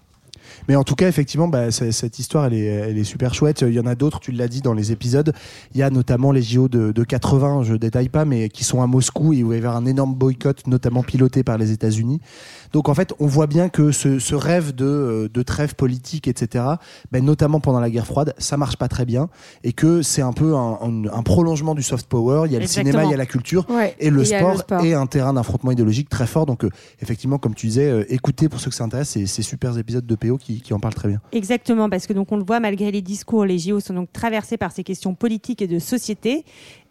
Mais 0.69 0.77
en 0.77 0.85
tout 0.85 0.95
cas, 0.95 1.09
effectivement, 1.09 1.49
bah, 1.49 1.71
cette 1.71 2.19
histoire, 2.19 2.47
elle 2.47 2.55
est, 2.55 2.65
elle 2.65 2.99
est 2.99 3.05
super 3.05 3.35
chouette. 3.35 3.63
Il 3.67 3.73
y 3.75 3.81
en 3.81 3.87
a 3.87 3.95
d'autres, 3.95 4.21
tu 4.21 4.33
l'as 4.33 4.49
dit 4.49 4.61
dans 4.61 4.75
les 4.75 4.93
épisodes. 4.93 5.33
Il 5.75 5.79
y 5.81 5.83
a 5.83 5.91
notamment 5.91 6.33
les 6.33 6.43
JO 6.43 6.69
de, 6.69 6.93
de 6.93 7.05
80, 7.05 7.63
je 7.65 7.75
détaille 7.75 8.09
pas, 8.09 8.25
mais 8.25 8.49
qui 8.49 8.65
sont 8.65 8.83
à 8.83 8.87
Moscou 8.87 9.33
et 9.33 9.43
où 9.43 9.47
il 9.47 9.49
va 9.49 9.55
y 9.55 9.59
avoir 9.59 9.77
un 9.77 9.87
énorme 9.87 10.15
boycott, 10.15 10.67
notamment 10.67 11.03
piloté 11.03 11.43
par 11.43 11.59
les 11.59 11.71
États-Unis. 11.73 12.21
Donc 12.73 12.89
en 12.89 12.95
fait, 12.95 13.13
on 13.19 13.27
voit 13.27 13.47
bien 13.47 13.69
que 13.69 13.93
ce, 13.93 14.19
ce 14.19 14.35
rêve 14.35 14.75
de, 14.75 14.85
euh, 14.87 15.29
de 15.33 15.43
trêve 15.43 15.75
politique, 15.75 16.27
etc., 16.29 16.65
ben, 17.11 17.23
notamment 17.25 17.61
pendant 17.61 17.81
la 17.81 17.91
guerre 17.91 18.07
froide, 18.07 18.35
ça 18.39 18.57
marche 18.57 18.77
pas 18.77 18.89
très 18.89 19.05
bien 19.05 19.29
et 19.63 19.73
que 19.73 20.01
c'est 20.03 20.23
un 20.23 20.33
peu 20.33 20.55
un, 20.55 20.79
un- 20.81 21.05
un 21.13 21.23
prolongement 21.23 21.75
du 21.75 21.83
soft 21.83 22.07
power. 22.07 22.45
Il 22.47 22.53
y 22.53 22.57
a 22.57 22.61
le 22.61 22.67
cinéma, 22.67 23.05
il 23.05 23.11
y 23.11 23.15
a 23.15 23.17
la 23.19 23.27
culture 23.27 23.67
Ouais. 23.69 23.95
et 24.01 24.09
le 24.11 24.25
sport, 24.25 24.53
le 24.53 24.59
sport. 24.59 24.85
est 24.85 24.95
un 24.95 25.07
terrain 25.07 25.35
d'affrontement 25.35 25.71
idéologique 25.71 26.09
très 26.09 26.27
fort. 26.27 26.47
Donc, 26.47 26.65
euh, 26.65 26.71
effectivement, 27.01 27.37
comme 27.39 27.55
tu 27.55 27.67
disais, 27.67 27.91
euh, 27.91 28.05
écoutez 28.09 28.49
pour 28.49 28.59
ceux 28.61 28.71
que 28.71 28.77
ça 28.77 28.85
intéresse 28.85 29.11
ces, 29.11 29.27
ces 29.27 29.43
super 29.43 29.77
épisodes 29.77 30.07
de 30.07 30.15
PO 30.15 30.39
qui, 30.43 30.73
en 30.73 30.81
parlent 30.81 30.95
très 30.95 31.09
bien. 31.09 31.21
Exactement, 31.33 31.89
parce 31.89 32.07
que 32.07 32.13
donc 32.13 32.33
on 32.33 32.37
le 32.37 32.45
voit, 32.45 32.61
malgré 32.61 32.91
les 32.91 33.03
discours, 33.03 33.45
les 33.45 33.59
JO 33.59 33.81
sont 33.81 33.95
donc 33.95 34.13
traversés 34.13 34.57
par 34.57 34.73
ces 34.73 34.85
questions 34.85 35.15
politiques 35.15 35.63
et 35.63 35.67
de 35.67 35.79
société. 35.79 36.45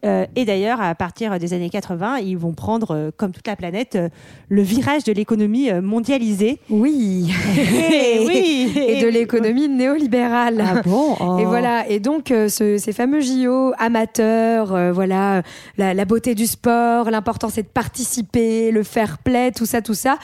Euh, 0.04 0.26
et 0.36 0.46
d'ailleurs, 0.46 0.82
à 0.82 0.96
partir 0.96 1.38
des 1.38 1.54
années 1.54 1.70
80, 1.70 2.18
ils 2.20 2.38
vont 2.38 2.54
prendre, 2.54 2.92
euh, 2.96 3.12
comme 3.16 3.32
toute 3.32 3.46
la 3.48 3.56
planète, 3.56 3.96
euh, 3.96 4.10
le 4.50 4.62
virage 4.64 5.04
de 5.04 5.14
l'économie 5.14 5.72
mondialisée. 5.82 6.58
Oui. 6.70 7.32
Eh 7.58 8.26
oui. 8.26 8.72
Et 8.88 9.02
de 9.02 9.08
l'économie 9.08 9.68
néolibérale. 9.70 10.64
Ah 10.66 10.82
bon 10.82 11.16
Oh. 11.20 11.38
Et 11.40 11.46
voilà. 11.46 11.88
Et 11.90 12.00
donc, 12.00 12.28
ce- 12.30 12.78
ces 12.78 12.94
fameux 12.94 13.22
JO 13.22 13.74
amateurs, 13.78 14.94
voilà, 14.94 15.44
la, 15.78 15.94
la 15.94 16.06
beauté 16.06 16.36
du 16.36 16.48
sport, 16.48 17.12
l'important 17.12 17.50
c'est 17.50 17.64
de 17.64 17.68
participer, 17.68 18.72
le 18.72 18.84
fair 18.84 19.18
play, 19.20 19.52
tout 19.52 19.66
ça, 19.66 19.82
tout 19.82 19.94
ça. 19.94 20.18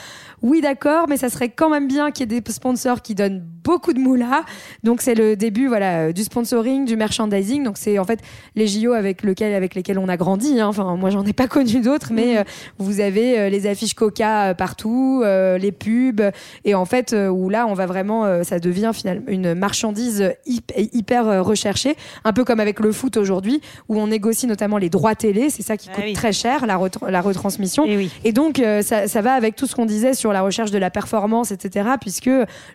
Oui, 0.44 0.62
d'accord, 0.62 1.08
mais 1.10 1.18
ça 1.18 1.30
serait 1.30 1.50
quand 1.50 1.70
même 1.70 1.88
bien 1.88 2.12
qu'il 2.12 2.32
y 2.32 2.36
ait 2.36 2.40
des 2.42 2.52
sponsors 2.52 3.02
qui 3.02 3.16
donnent 3.16 3.44
beaucoup 3.64 3.92
de 3.94 4.00
moula. 4.00 4.44
Donc, 4.84 5.02
c'est 5.02 5.16
le 5.16 5.36
début, 5.36 5.68
voilà, 5.68 6.14
du 6.14 6.24
sponsoring, 6.24 6.86
du 6.86 6.96
merchandising. 6.96 7.64
Donc, 7.64 7.78
c'est 7.78 7.98
en 7.98 8.04
fait 8.06 8.20
les 8.56 8.68
JO 8.68 8.94
avec, 8.94 9.24
lequel, 9.24 9.54
avec 9.56 9.67
lesquels 9.76 10.00
on 10.00 10.08
a 10.10 10.18
grandi. 10.18 10.60
hein. 10.60 10.68
Enfin, 10.68 10.96
moi, 10.96 11.10
j'en 11.10 11.26
ai 11.26 11.34
pas 11.34 11.48
connu 11.48 11.80
d'autres, 11.82 12.10
mais 12.14 12.38
euh, 12.38 12.44
vous 12.78 13.00
avez 13.00 13.40
euh, 13.40 13.50
les 13.50 13.68
affiches 13.68 13.94
Coca 13.94 14.50
euh, 14.50 14.54
partout, 14.54 15.22
euh, 15.24 15.58
les 15.58 15.72
pubs, 15.72 16.22
et 16.66 16.76
en 16.76 16.86
fait, 16.86 17.14
euh, 17.14 17.28
où 17.30 17.50
là, 17.50 17.66
on 17.68 17.74
va 17.74 17.86
vraiment, 17.86 18.26
euh, 18.26 18.44
ça 18.44 18.60
devient 18.60 18.92
finalement 18.94 19.24
une 19.28 19.54
marchandise 19.54 20.32
hyp- 20.48 20.90
hyper 20.94 21.44
recherchée, 21.46 21.96
un 22.24 22.34
peu 22.34 22.44
comme 22.44 22.60
avec 22.60 22.80
le 22.80 22.92
foot 22.92 23.18
aujourd'hui, 23.18 23.62
où 23.90 23.98
on 24.00 24.08
négocie 24.08 24.48
notamment 24.48 24.78
les 24.78 24.90
droits 24.90 25.16
télé, 25.16 25.50
c'est 25.50 25.64
ça 25.64 25.78
qui 25.78 25.90
Ah 25.92 25.96
coûte 25.96 26.04
oui. 26.08 26.14
très 26.14 26.34
cher, 26.34 26.66
la, 26.66 26.78
retr- 26.78 27.10
la 27.10 27.22
retransmission. 27.22 27.84
Eh 27.88 27.98
oui. 27.98 28.12
Et 28.24 28.32
donc, 28.32 28.60
euh, 28.60 28.82
ça, 28.82 29.08
ça 29.08 29.22
va 29.22 29.34
avec 29.34 29.56
tout 29.56 29.68
ce 29.68 29.76
qu'on 29.76 29.86
disait 29.86 30.14
sur 30.14 30.34
la 30.34 30.42
recherche 30.42 30.72
de 30.72 30.78
la 30.78 30.90
performance, 30.90 31.52
etc., 31.52 31.90
puisque 32.00 32.30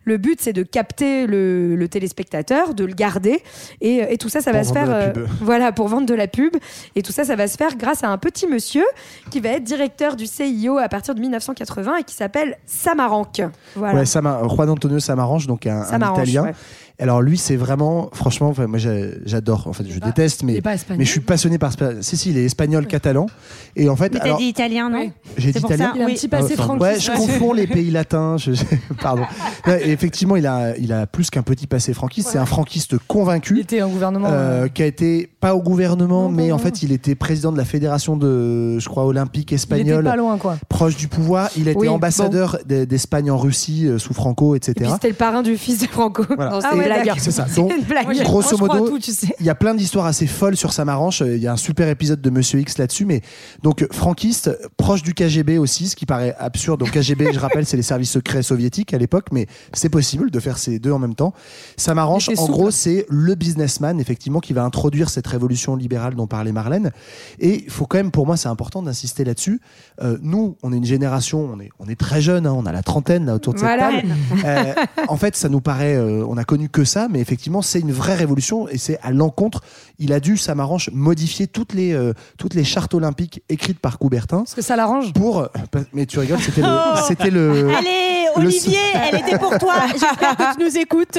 le 0.05 0.17
but, 0.17 0.41
c'est 0.41 0.53
de 0.53 0.63
capter 0.63 1.27
le, 1.27 1.77
le 1.77 1.89
téléspectateur, 1.89 2.75
de 2.75 2.85
le 2.85 2.95
garder, 2.95 3.43
et, 3.81 4.03
et 4.11 4.19
tout 4.19 4.29
ça, 4.29 4.41
ça 4.41 4.51
Pour 4.51 4.61
va 4.61 4.65
se 4.65 4.73
faire, 4.73 4.91
euh, 4.91 5.13
voilà, 5.41 5.73
pour 5.73 5.89
vendre 5.89 6.07
de 6.07 6.15
la 6.15 6.27
pub, 6.27 6.55
et 6.95 7.03
tout 7.03 7.13
ça, 7.13 7.25
ça 7.25 7.37
va 7.37 7.49
se 7.49 7.57
faire 7.57 7.77
grâce 7.77 8.05
à 8.05 8.09
un 8.09 8.19
petit 8.19 8.47
monsieur 8.47 8.85
qui 9.31 9.41
va 9.41 9.51
être 9.51 9.65
directeur 9.65 10.17
du 10.17 10.27
CIO 10.27 10.79
à 10.79 10.89
partir 10.89 11.15
de 11.15 11.21
1980 11.21 11.97
et 11.97 12.05
qui 12.05 12.15
s'appelle 12.15 12.59
Samaranch. 12.67 13.41
Voilà. 13.77 14.01
Ouais, 14.01 14.07
Juan 14.07 14.69
Antonio 14.69 14.99
Samaranch, 14.99 15.47
donc 15.47 15.67
un, 15.67 15.85
Italien. 15.85 16.45
ouais. 16.45 16.55
Alors 16.99 17.21
lui, 17.23 17.37
c'est 17.39 17.57
vraiment, 17.57 18.11
franchement, 18.13 18.49
enfin, 18.49 18.67
moi 18.67 18.79
j'a- 18.79 19.11
j'adore. 19.25 19.67
En 19.67 19.73
fait, 19.73 19.85
je 19.89 19.99
déteste, 19.99 20.43
il 20.43 20.61
mais 20.97 21.05
je 21.05 21.11
suis 21.11 21.21
passionné 21.21 21.59
par. 21.59 21.73
Si, 22.01 22.17
si, 22.17 22.31
il 22.31 22.39
est 22.39 22.45
espagnol, 22.45 22.87
catalan, 22.87 23.27
et 23.75 23.89
en 23.89 23.97
fait, 23.97 24.13
Mais 24.15 24.21
t'as 24.21 24.37
dit 24.37 24.45
italien, 24.45 24.89
non 24.91 25.11
j'ai 25.37 25.51
dit 25.53 25.59
italien. 25.59 25.87
ça 25.89 25.93
Il 25.97 26.03
a 26.03 26.05
un 26.05 26.09
petit 26.09 26.29
passé 26.29 26.55
Enfin, 26.55 26.63
franquiste. 26.65 26.83
ouais, 26.83 27.01
je 27.01 27.11
confonds 27.13 27.53
les 27.55 27.67
pays 27.67 27.91
latins. 27.91 28.37
je- 28.37 28.53
Pardon. 29.03 29.23
Ouais, 29.67 29.89
et 29.89 29.91
effectivement, 29.91 30.37
il 30.37 30.47
a, 30.47 30.77
il 30.79 30.93
a 30.93 31.07
plus 31.07 31.31
qu'un 31.31 31.43
petit 31.43 31.67
passé 31.67 31.93
franquiste. 31.95 32.29
C'est 32.31 32.39
un 32.39 32.47
franquiste 32.47 32.93
Il 32.93 32.99
convaincu. 33.01 33.59
était 33.61 33.83
en 33.83 33.89
gouvernement. 33.89 34.29
euh, 34.31 34.65
euh, 34.65 34.69
qui 34.69 34.83
a 34.83 34.87
été 34.87 35.29
pas 35.41 35.55
au 35.57 35.63
gouvernement, 35.63 36.25
Non, 36.25 36.29
mais 36.31 36.53
en 36.53 36.59
fait, 36.59 36.83
il 36.85 36.93
était 36.93 37.15
président 37.17 37.51
de 37.51 37.57
la 37.59 37.65
fédération 37.65 38.17
de, 38.17 38.79
je 38.79 38.89
crois, 38.89 39.07
olympique 39.07 39.51
il 39.51 39.55
était 39.55 39.55
espagnole, 39.57 40.05
pas 40.05 40.15
loin, 40.17 40.39
quoi. 40.39 40.57
proche 40.69 40.97
du 40.97 41.09
pouvoir. 41.09 41.49
Il 41.57 41.67
a 41.69 41.73
été 41.73 41.81
Oui, 41.81 41.89
ambassadeur 41.89 42.59
d'E- 42.67 42.85
d'Espagne 42.85 43.31
en 43.31 43.39
Russie 43.39 43.87
euh, 43.89 43.99
sous 43.99 44.15
Franco, 44.15 44.55
Et 44.55 44.59
etc. 44.59 44.91
c'était 44.95 45.09
le 45.09 45.15
parrain 45.15 45.43
du 45.43 45.57
fils 45.57 45.81
de 45.81 45.87
Franco. 45.87 46.25
Voilà. 46.37 46.51
Non, 46.53 46.61
Et- 46.81 46.82
c'est 46.85 46.89
une 46.99 47.03
blague. 47.05 47.19
C'est 47.19 47.31
ça. 47.31 47.47
Donc, 47.57 47.73
C'est. 47.89 48.03
Moi, 48.05 48.13
j'ai- 48.15 48.25
grosso 48.25 48.41
moi, 48.43 48.51
je 48.51 48.55
crois 48.57 48.69
modo, 48.79 48.87
à 48.87 48.91
tout, 48.91 48.99
tu 48.99 49.13
sais. 49.13 49.29
il 49.41 49.47
y 49.47 49.51
a 49.51 49.55
plein 49.55 49.75
d'histoires 49.75 50.07
assez 50.07 50.27
folles 50.27 50.57
sur 50.57 50.73
Samaranch. 50.73 51.23
Euh, 51.23 51.37
Il 51.37 51.43
y 51.43 51.47
a 51.47 51.53
un 51.53 51.57
super 51.57 51.89
épisode 51.89 52.21
de 52.21 52.31
Monsieur 52.31 52.61
X 52.61 52.79
là-dessus. 52.79 53.05
Mais 53.05 53.21
donc, 53.63 53.87
franquiste, 53.93 54.51
proche 54.77 55.03
du 55.03 55.15
KGB 55.15 55.59
aussi, 55.59 55.89
ce 55.89 55.97
qui 55.97 56.07
paraît 56.07 56.35
absurde. 56.39 56.81
Donc, 56.81 56.91
KGB, 56.91 57.33
je 57.33 57.39
rappelle, 57.39 57.67
c'est 57.67 57.77
les 57.77 57.83
services 57.83 58.11
secrets 58.11 58.43
soviétiques 58.43 58.93
à 58.95 58.99
l'époque, 58.99 59.27
mais 59.33 59.47
c'est 59.73 59.89
possible 59.89 60.31
de 60.31 60.41
faire 60.41 60.59
ces 60.59 60.79
deux 60.79 60.93
en 60.93 60.99
même 60.99 61.15
temps. 61.15 61.33
Samaranch, 61.77 62.27
Il 62.29 62.33
était 62.33 62.41
en 62.41 62.47
souple. 62.47 62.59
gros, 62.59 62.71
c'est 62.71 63.07
le 63.09 63.35
businessman, 63.35 64.01
effectivement, 64.01 64.41
qui 64.41 64.53
va 64.53 64.63
introduire 64.65 65.11
cette 65.11 65.27
révolution 65.27 65.77
libérale 65.77 66.15
dont 66.15 66.27
parlait 66.27 66.53
Marlène. 66.53 66.91
Et 67.39 67.65
il 67.65 67.71
faut 67.71 67.87
quand 67.87 67.99
même, 67.99 68.11
pour 68.11 68.27
moi, 68.27 68.37
c'est 68.37 68.49
important 68.49 68.83
d'insister 68.83 69.25
là-dessus. 69.25 69.61
Euh, 70.03 70.19
nous, 70.23 70.57
on 70.63 70.73
est 70.73 70.77
une 70.77 70.85
génération, 70.85 71.49
on 71.53 71.61
est, 71.61 71.71
on 71.79 71.87
est 71.89 71.99
très 71.99 72.21
jeune, 72.21 72.47
hein, 72.47 72.55
on 72.57 72.67
a 72.67 72.73
la 72.73 72.83
trentaine 72.83 73.27
là 73.27 73.35
autour 73.35 73.55
de 73.55 73.59
cette 73.59 73.67
Voilà. 73.69 73.91
table. 73.91 74.09
Euh, 74.45 74.75
en 75.09 75.17
fait, 75.17 75.37
ça 75.37 75.49
nous 75.49 75.61
paraît, 75.61 75.95
euh, 75.95 76.25
on 76.29 76.37
a 76.37 76.45
connu 76.45 76.69
que 76.73 76.85
ça, 76.85 77.07
mais 77.11 77.21
effectivement, 77.21 77.63
c'est 77.63 77.79
une 77.81 77.93
vraie 77.93 78.15
révolution 78.15 78.69
et 78.69 78.79
c'est 78.79 78.99
à 79.03 79.11
l'encontre. 79.13 79.61
Il 79.99 80.13
a 80.13 80.19
dû, 80.21 80.37
Samaranch, 80.37 80.91
modifier 80.93 81.47
toutes 81.47 81.75
les, 81.75 81.93
euh, 81.93 82.13
toutes 82.39 82.55
les 82.55 82.65
chartes 82.65 82.95
olympiques 82.95 83.43
écrites 83.49 83.79
par 83.79 83.99
Coubertin 83.99 84.39
Parce 84.39 84.55
que 84.55 84.63
ça 84.63 84.75
l'arrange. 84.75 85.13
pour. 85.13 85.47
Mais 85.93 86.07
tu 86.07 86.19
rigoles, 86.19 86.41
c'était 86.41 86.63
le, 86.63 86.67
Oh. 86.69 86.97
c'était 87.07 87.31
le. 87.31 87.69
Allez, 87.77 88.25
le- 88.37 88.43
Olivier, 88.43 88.79
elle 88.95 89.21
était 89.21 89.39
pour 89.39 89.57
toi. 89.59 89.75
J'espère 89.93 90.37
que 90.37 90.55
tu 90.59 90.65
nous 90.65 90.77
écoutes. 90.79 91.19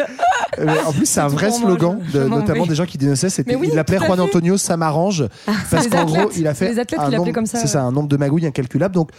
Euh, 0.60 0.76
en 0.86 0.92
plus, 0.92 1.06
c'est 1.06 1.20
un 1.22 1.28
vrai 1.28 1.52
slogan, 1.52 2.00
de- 2.12 2.24
notamment 2.24 2.64
vais. 2.64 2.70
des 2.70 2.76
gens 2.76 2.86
qui 2.86 2.98
dénonçaient. 2.98 3.30
C'était, 3.30 3.56
oui, 3.56 3.68
il 3.72 3.80
Juan. 4.18 4.28
Antonio 4.28 4.58
Samarange 4.58 5.26
parce 5.70 5.84
les 5.86 5.90
qu'en 5.92 6.00
athlètes. 6.00 6.22
gros, 6.24 6.32
il 6.36 6.48
a 6.48 6.54
fait 6.56 6.70
Les 6.72 6.80
athlètes 6.80 7.00
nombre, 7.18 7.32
comme 7.32 7.46
ça, 7.46 7.60
c'est 7.60 7.68
ça, 7.68 7.84
un 7.84 7.92
nombre 7.92 8.10
de 8.10 8.18
magouilles 8.18 8.48
incalculable. 8.48 8.96
Donc, 8.96 9.12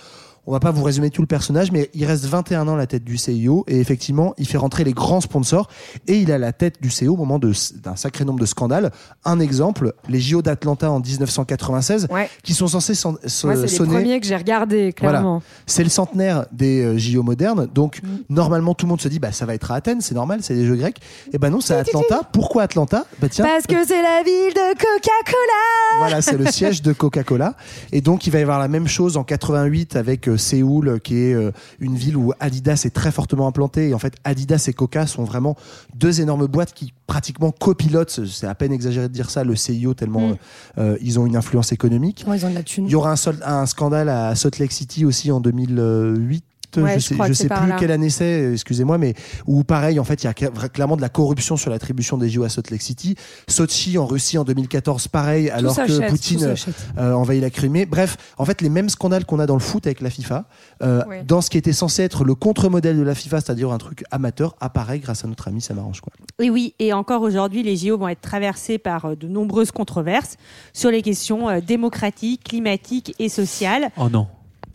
on 0.46 0.52
va 0.52 0.60
pas 0.60 0.70
vous 0.70 0.82
résumer 0.82 1.10
tout 1.10 1.22
le 1.22 1.26
personnage, 1.26 1.72
mais 1.72 1.90
il 1.94 2.04
reste 2.04 2.24
21 2.26 2.68
ans 2.68 2.74
à 2.74 2.76
la 2.76 2.86
tête 2.86 3.04
du 3.04 3.16
CIO 3.16 3.64
et 3.68 3.80
effectivement, 3.80 4.34
il 4.38 4.46
fait 4.46 4.58
rentrer 4.58 4.84
les 4.84 4.92
grands 4.92 5.20
sponsors 5.20 5.68
et 6.06 6.18
il 6.18 6.30
à 6.32 6.38
la 6.38 6.52
tête 6.52 6.82
du 6.82 6.90
CIO 6.90 7.14
au 7.14 7.16
moment 7.16 7.38
de, 7.38 7.52
d'un 7.82 7.96
sacré 7.96 8.24
nombre 8.24 8.40
de 8.40 8.46
scandales. 8.46 8.90
Un 9.24 9.40
exemple, 9.40 9.94
les 10.08 10.20
JO 10.20 10.42
d'Atlanta 10.42 10.90
en 10.90 11.00
1996, 11.00 12.08
Ouais. 12.10 12.28
qui 12.42 12.54
sont 12.54 12.68
censés 12.68 12.94
son- 12.94 13.16
so- 13.26 13.46
Moi, 13.48 13.56
c'est 13.56 13.62
les 13.62 13.68
sonner 13.68 13.94
premiers 13.94 14.20
que 14.20 14.26
j'ai 14.26 14.36
regardés, 14.36 14.92
clairement. 14.92 15.42
c'est 15.66 15.82
le 15.84 15.90
centenaire 15.90 16.46
des 16.52 16.82
euh, 16.82 16.98
JO 16.98 17.22
modernes, 17.22 17.66
donc 17.72 18.00
Mm. 18.02 18.06
normalement 18.30 18.74
tout 18.74 18.86
le 18.86 18.90
monde 18.90 19.00
se 19.00 19.08
dit 19.08 19.18
bah 19.18 19.32
ça 19.32 19.46
va 19.46 19.54
être 19.54 19.70
à 19.70 19.76
Athènes, 19.76 20.00
c'est 20.00 20.14
normal, 20.14 20.40
c'est 20.42 20.54
les 20.54 20.66
Jeux 20.66 20.76
grecs. 20.76 20.98
Et 21.32 21.38
ben 21.38 21.50
non, 21.50 21.60
c'est 21.60 21.74
à 21.74 21.78
Atlanta. 21.78 22.22
Pourquoi 22.32 22.62
Atlanta? 22.64 23.04
Bah 23.20 23.28
tiens, 23.30 23.44
Parce 23.46 23.66
que 23.66 23.86
c'est 23.86 24.02
la 24.02 24.22
ville 24.24 24.54
de 24.54 24.74
Coca-Cola 24.74 25.98
voilà, 26.00 26.20
c'est 26.22 26.36
le 26.36 26.46
siège 26.46 26.82
de 26.82 26.92
Coca-Cola. 26.92 27.54
Et 27.92 28.00
donc 28.00 28.26
il 28.26 28.30
va 28.30 28.38
y 28.40 28.42
avoir 28.42 28.58
la 28.58 28.68
même 28.68 28.88
chose 28.88 29.16
en 29.16 29.24
88 29.24 29.96
avec 29.96 30.28
euh, 30.34 30.36
euh, 30.36 30.38
Séoul, 30.38 31.00
qui 31.00 31.16
est 31.16 31.34
euh, 31.34 31.50
une 31.80 31.94
ville 31.96 32.16
où 32.16 32.32
Adidas 32.40 32.82
est 32.84 32.94
très 32.94 33.10
fortement 33.10 33.46
implanté. 33.46 33.88
Et 33.88 33.94
en 33.94 33.98
fait, 33.98 34.14
Adidas 34.24 34.66
et 34.68 34.72
Coca 34.72 35.06
sont 35.06 35.24
vraiment 35.24 35.56
deux 35.94 36.20
énormes 36.20 36.46
boîtes 36.46 36.72
qui 36.74 36.92
pratiquement 37.06 37.50
copilotent, 37.52 38.20
c'est 38.26 38.46
à 38.46 38.54
peine 38.54 38.72
exagéré 38.72 39.08
de 39.08 39.12
dire 39.12 39.30
ça, 39.30 39.44
le 39.44 39.54
CIO, 39.56 39.94
tellement 39.94 40.28
Mm. 40.28 40.36
euh, 40.78 40.96
ils 41.00 41.18
ont 41.18 41.26
une 41.26 41.36
influence 41.36 41.72
économique. 41.72 42.24
Ouais, 42.26 42.38
ils 42.38 42.46
ont 42.46 42.50
de 42.50 42.54
la 42.54 42.62
thune. 42.62 42.86
Il 42.86 42.90
y 42.92 42.94
aura 42.94 43.12
un, 43.12 43.16
sol- 43.16 43.40
un 43.44 43.66
scandale 43.66 44.08
à 44.08 44.34
Salt 44.34 44.58
Lake 44.58 44.72
City 44.72 45.04
aussi 45.04 45.30
en 45.30 45.40
2008. 45.40 46.44
Ouais, 46.82 46.94
je 46.94 46.98
je 47.00 47.04
sais, 47.08 47.14
je 47.14 47.20
que 47.28 47.34
c'est 47.34 47.42
sais 47.44 47.48
plus 47.48 47.68
là. 47.68 47.76
quelle 47.78 47.90
année 47.90 48.10
c'est, 48.10 48.52
excusez-moi, 48.52 48.98
mais 48.98 49.14
où 49.46 49.64
pareil, 49.64 49.98
en 50.00 50.04
fait, 50.04 50.22
il 50.22 50.26
y 50.26 50.28
a 50.28 50.32
cla- 50.32 50.68
clairement 50.68 50.96
de 50.96 51.02
la 51.02 51.08
corruption 51.08 51.56
sur 51.56 51.70
l'attribution 51.70 52.18
des 52.18 52.28
JO 52.28 52.44
à 52.44 52.48
Salt 52.48 52.70
Lake 52.70 52.82
City. 52.82 53.14
Sochi 53.48 53.98
en 53.98 54.06
Russie 54.06 54.38
en 54.38 54.44
2014, 54.44 55.08
pareil, 55.08 55.50
alors 55.50 55.76
que 55.76 56.08
Poutine 56.08 56.54
euh, 56.98 57.12
envahit 57.12 57.42
la 57.42 57.50
Crimée. 57.50 57.86
Bref, 57.86 58.16
en 58.38 58.44
fait, 58.44 58.60
les 58.60 58.68
mêmes 58.68 58.88
scandales 58.88 59.24
qu'on 59.24 59.40
a 59.40 59.46
dans 59.46 59.54
le 59.54 59.60
foot 59.60 59.86
avec 59.86 60.00
la 60.00 60.10
FIFA, 60.10 60.44
euh, 60.82 61.04
Ouais. 61.06 61.22
dans 61.26 61.40
ce 61.40 61.50
qui 61.50 61.58
était 61.58 61.72
censé 61.72 62.02
être 62.02 62.24
le 62.24 62.34
contre-modèle 62.34 62.96
de 62.96 63.02
la 63.02 63.14
FIFA, 63.14 63.40
c'est-à-dire 63.40 63.70
un 63.72 63.78
truc 63.78 64.04
amateur, 64.10 64.54
apparaît 64.60 64.98
grâce 64.98 65.24
à 65.24 65.28
notre 65.28 65.48
ami, 65.48 65.60
ça 65.60 65.74
m'arrange 65.74 66.00
quoi. 66.00 66.12
Et 66.40 66.50
oui, 66.50 66.74
et 66.78 66.92
encore 66.92 67.22
aujourd'hui, 67.22 67.62
les 67.62 67.76
JO 67.76 67.98
vont 67.98 68.08
être 68.08 68.20
traversés 68.20 68.78
par 68.78 69.04
euh, 69.04 69.14
de 69.16 69.28
nombreuses 69.28 69.70
controverses 69.70 70.36
sur 70.72 70.90
les 70.90 71.02
questions 71.02 71.48
euh, 71.48 71.60
démocratiques, 71.60 72.44
climatiques 72.44 73.14
et 73.18 73.28
sociales. 73.28 73.90
Oh 73.96 74.08
non. 74.08 74.26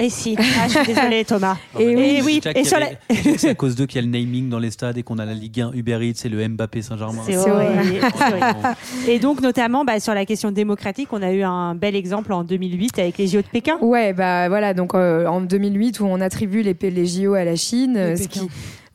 Et 0.02 0.10
si, 0.10 0.36
ah, 0.40 0.68
je 0.68 0.78
suis 0.80 0.94
désolée 0.94 1.26
Thomas. 1.28 1.58
Et 1.78 1.84
Et 2.18 2.22
oui, 2.22 2.40
Jack, 2.42 2.58
et 2.58 2.64
sur 2.64 2.80
la... 2.80 2.86
avait- 3.10 3.38
C'est 3.38 3.50
à 3.50 3.56
cause 3.56 3.76
d'eux 3.76 3.86
qu'il 3.86 3.98
y 3.98 4.04
a 4.04 4.06
le 4.06 4.12
naming 4.12 4.48
dans 4.50 4.60
les 4.60 4.72
stades 4.72 4.98
et 4.98 5.04
qu'on 5.04 5.20
a 5.20 5.26
la 5.26 5.34
Ligue 5.34 5.60
1 5.60 5.72
Uber 5.74 6.00
Eats 6.02 6.22
et 6.26 6.30
le 6.30 6.48
Mbappé 6.48 6.82
Saint-Germain. 6.82 7.22
C'est 7.26 7.38
horrible. 7.38 8.00
Et 9.08 9.20
donc, 9.20 9.42
notamment, 9.42 9.84
bah, 9.84 10.00
sur 10.00 10.14
la 10.14 10.26
question 10.26 10.52
démocratique, 10.52 11.10
on 11.12 11.22
a 11.22 11.32
eu 11.32 11.44
un 11.44 11.76
bel 11.76 11.96
exemple 11.96 12.32
en 12.34 12.44
2008 12.44 13.00
avec 13.00 13.18
les 13.18 13.28
JO 13.28 13.38
de 13.42 13.48
Pékin. 13.52 13.78
Ouais, 13.82 14.14
bah 14.14 14.48
voilà, 14.50 14.74
donc 14.74 14.96
euh, 14.96 15.26
en 15.28 15.42
2008 15.42 16.00
où 16.00 16.06
on 16.06 16.22
attribue 16.22 16.62
les, 16.62 16.76
les 16.90 17.06
JO 17.06 17.34
à 17.34 17.44
la 17.44 17.56
Chine, 17.56 18.16
ce 18.16 18.28
qui 18.28 18.42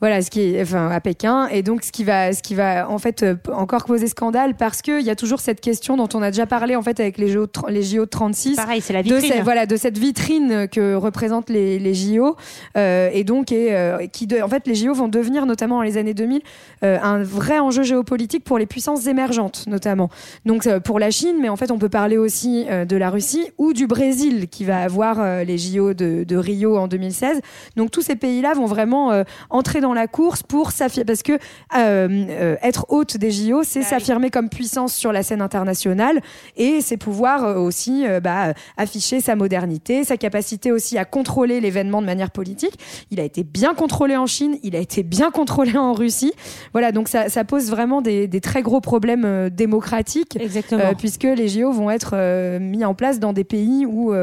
voilà, 0.01 0.21
ce 0.21 0.29
qui 0.29 0.41
est 0.55 0.61
enfin 0.61 0.89
à 0.89 0.99
Pékin. 0.99 1.47
Et 1.47 1.63
donc 1.63 1.83
ce 1.83 1.91
qui 1.91 2.03
va 2.03 2.33
ce 2.33 2.41
qui 2.43 2.55
va 2.55 2.89
en 2.89 2.97
fait 2.97 3.23
euh, 3.23 3.35
encore 3.53 3.85
causer 3.85 4.07
scandale 4.07 4.55
parce 4.55 4.81
que 4.81 4.99
il 4.99 5.05
y 5.05 5.09
a 5.09 5.15
toujours 5.15 5.39
cette 5.39 5.61
question 5.61 5.97
dont 5.97 6.09
on 6.13 6.21
a 6.21 6.31
déjà 6.31 6.45
parlé 6.45 6.75
en 6.75 6.81
fait 6.81 6.99
avec 6.99 7.17
les 7.17 7.27
JO 7.29 7.45
de 7.45 7.51
les 7.69 7.83
JO 7.83 8.01
de 8.05 8.09
36 8.09 8.55
Pareil, 8.55 8.81
c'est 8.81 8.93
la 8.93 9.03
de 9.03 9.07
vitrine. 9.13 9.31
cette, 9.33 9.43
voilà 9.43 9.65
de 9.65 9.75
cette 9.75 9.97
vitrine 9.97 10.67
que 10.71 10.95
représentent 10.95 11.49
les, 11.49 11.79
les 11.79 11.93
JO 11.93 12.35
euh, 12.77 13.09
et 13.13 13.23
donc 13.23 13.51
et, 13.51 13.73
euh, 13.75 14.05
qui 14.07 14.27
de- 14.27 14.41
en 14.41 14.47
fait 14.49 14.67
les 14.67 14.75
JO 14.75 14.93
vont 14.93 15.07
devenir 15.07 15.45
notamment 15.45 15.77
dans 15.77 15.81
les 15.83 15.97
années 15.97 16.13
2000 16.13 16.41
euh, 16.83 16.97
un 17.01 17.23
vrai 17.23 17.59
enjeu 17.59 17.83
géopolitique 17.83 18.43
pour 18.43 18.57
les 18.57 18.65
puissances 18.65 19.07
émergentes 19.07 19.65
notamment. 19.67 20.09
Donc 20.45 20.67
pour 20.79 20.99
la 20.99 21.11
Chine 21.11 21.37
mais 21.41 21.49
en 21.49 21.55
fait 21.55 21.71
on 21.71 21.77
peut 21.79 21.89
parler 21.89 22.17
aussi 22.17 22.65
de 22.65 22.97
la 22.97 23.09
Russie 23.09 23.47
ou 23.57 23.73
du 23.73 23.87
Brésil 23.87 24.47
qui 24.49 24.65
va 24.65 24.79
avoir 24.81 25.43
les 25.45 25.57
JO 25.57 25.93
de, 25.93 26.23
de 26.23 26.35
Rio 26.37 26.77
en 26.77 26.87
2016 26.87 27.39
donc 27.75 27.91
tous 27.91 28.01
ces 28.01 28.15
pays 28.15 28.41
là 28.41 28.53
vont 28.53 28.65
vraiment 28.65 29.23
entrer 29.49 29.81
dans 29.81 29.84
la 29.93 30.07
course 30.07 30.43
pour 30.43 30.71
s'affirmer 30.71 31.05
parce 31.05 31.23
que 31.23 31.33
euh, 31.33 31.37
euh, 31.77 32.55
être 32.61 32.85
hôte 32.89 33.17
des 33.17 33.31
JO 33.31 33.63
c'est 33.63 33.81
s'affirmer 33.83 34.29
comme 34.29 34.49
puissance 34.49 34.93
sur 34.93 35.11
la 35.11 35.23
scène 35.23 35.41
internationale 35.41 36.21
et 36.57 36.81
c'est 36.81 36.97
pouvoir 36.97 37.43
euh, 37.43 37.55
aussi 37.57 38.05
euh, 38.05 38.19
bah, 38.19 38.53
afficher 38.77 39.21
sa 39.21 39.35
modernité, 39.35 40.03
sa 40.03 40.17
capacité 40.17 40.71
aussi 40.71 40.97
à 40.97 41.05
contrôler 41.05 41.61
l'événement 41.61 42.01
de 42.01 42.05
manière 42.07 42.31
politique. 42.31 42.73
Il 43.11 43.19
a 43.19 43.23
été 43.23 43.43
bien 43.43 43.73
contrôlé 43.73 44.17
en 44.17 44.25
Chine, 44.25 44.57
il 44.63 44.75
a 44.75 44.79
été 44.79 45.03
bien 45.03 45.31
contrôlé 45.31 45.77
en 45.77 45.93
Russie. 45.93 46.33
Voilà, 46.73 46.91
donc 46.91 47.07
ça, 47.07 47.29
ça 47.29 47.43
pose 47.43 47.69
vraiment 47.69 48.01
des, 48.01 48.27
des 48.27 48.41
très 48.41 48.61
gros 48.61 48.81
problèmes 48.81 49.49
démocratiques, 49.49 50.37
Exactement. 50.39 50.93
puisque 50.97 51.23
les 51.23 51.47
JO 51.47 51.71
vont 51.71 51.89
être 51.91 52.15
mis 52.59 52.83
en 52.83 52.93
place 52.93 53.19
dans 53.19 53.33
des 53.33 53.43
pays 53.43 53.85
où 53.85 54.13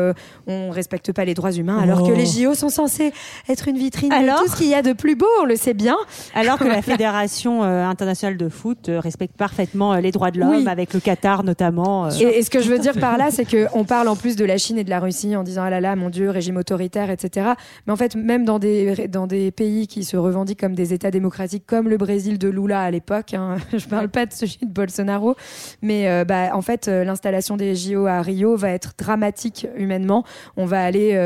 on 0.46 0.70
respecte 0.70 1.12
pas 1.12 1.24
les 1.24 1.34
droits 1.34 1.52
humains, 1.52 1.78
alors 1.78 2.02
Oh. 2.02 2.06
que 2.08 2.12
les 2.12 2.26
JO 2.26 2.54
sont 2.54 2.68
censés 2.68 3.12
être 3.48 3.68
une 3.68 3.76
vitrine 3.78 4.12
Alors 4.12 4.40
de 4.40 4.44
tout 4.44 4.50
ce 4.52 4.56
qu'il 4.56 4.68
y 4.68 4.74
a 4.74 4.82
de 4.82 4.92
plus 4.92 5.14
beau, 5.14 5.26
on 5.42 5.44
le 5.52 5.56
sait 5.56 5.74
bien. 5.74 5.96
Alors 6.34 6.58
que 6.58 6.64
la. 6.64 6.82
Fédération 6.92 7.62
euh, 7.64 7.84
internationale 7.86 8.36
de 8.36 8.48
foot 8.48 8.88
euh, 8.88 8.98
respecte 9.00 9.36
parfaitement 9.36 9.94
euh, 9.94 10.00
les 10.00 10.10
droits 10.10 10.30
de 10.30 10.40
l'homme, 10.40 10.50
Oui. 10.64 10.68
avec 10.68 10.92
le 10.94 11.00
Qatar 11.00 11.42
notamment. 11.44 12.10
Et, 12.10 12.22
et 12.38 12.42
ce 12.42 12.50
que 12.50 12.60
je 12.60 12.68
veux 12.68 12.78
dire 12.86 12.94
par 12.98 13.16
là, 13.16 13.30
c'est 13.30 13.44
qu'on 13.46 13.84
parle 13.84 14.08
en 14.08 14.16
plus 14.16 14.34
de 14.36 14.44
la 14.44 14.58
Chine 14.58 14.78
et 14.78 14.84
de 14.84 14.90
la 14.90 14.98
Russie 15.00 15.36
en 15.36 15.42
disant 15.42 15.62
ah 15.64 15.70
là 15.70 15.80
là, 15.80 15.94
mon 15.96 16.10
Dieu, 16.10 16.28
régime 16.30 16.56
autoritaire, 16.56 17.08
etc. 17.10 17.50
Mais 17.86 17.92
en 17.92 17.96
fait, 17.96 18.16
même 18.16 18.44
dans 18.44 18.58
des, 18.58 19.06
dans 19.08 19.26
des 19.26 19.50
pays 19.52 19.86
qui 19.86 20.02
se 20.04 20.16
revendiquent 20.16 20.60
comme 20.60 20.74
des 20.74 20.92
États 20.92 21.10
démocratiques, 21.10 21.64
comme 21.66 21.88
le 21.88 21.96
Brésil 21.96 22.38
de 22.38 22.48
Lula 22.48 22.82
à 22.82 22.90
l'époque, 22.90 23.34
hein, 23.34 23.56
je 23.72 23.86
parle 23.86 24.08
pas 24.08 24.26
de 24.26 24.32
celui 24.32 24.58
de 24.62 24.72
Bolsonaro, 24.72 25.36
mais 25.82 26.24
bah, 26.24 26.50
en 26.54 26.62
fait, 26.62 26.88
l'installation 26.88 27.56
des 27.56 27.74
JO 27.76 28.06
à 28.06 28.20
Rio 28.22 28.56
va 28.56 28.70
être 28.70 28.92
dramatique 28.98 29.66
humainement. 29.76 30.24
On 30.56 30.66
va 30.66 30.82
aller 30.84 31.16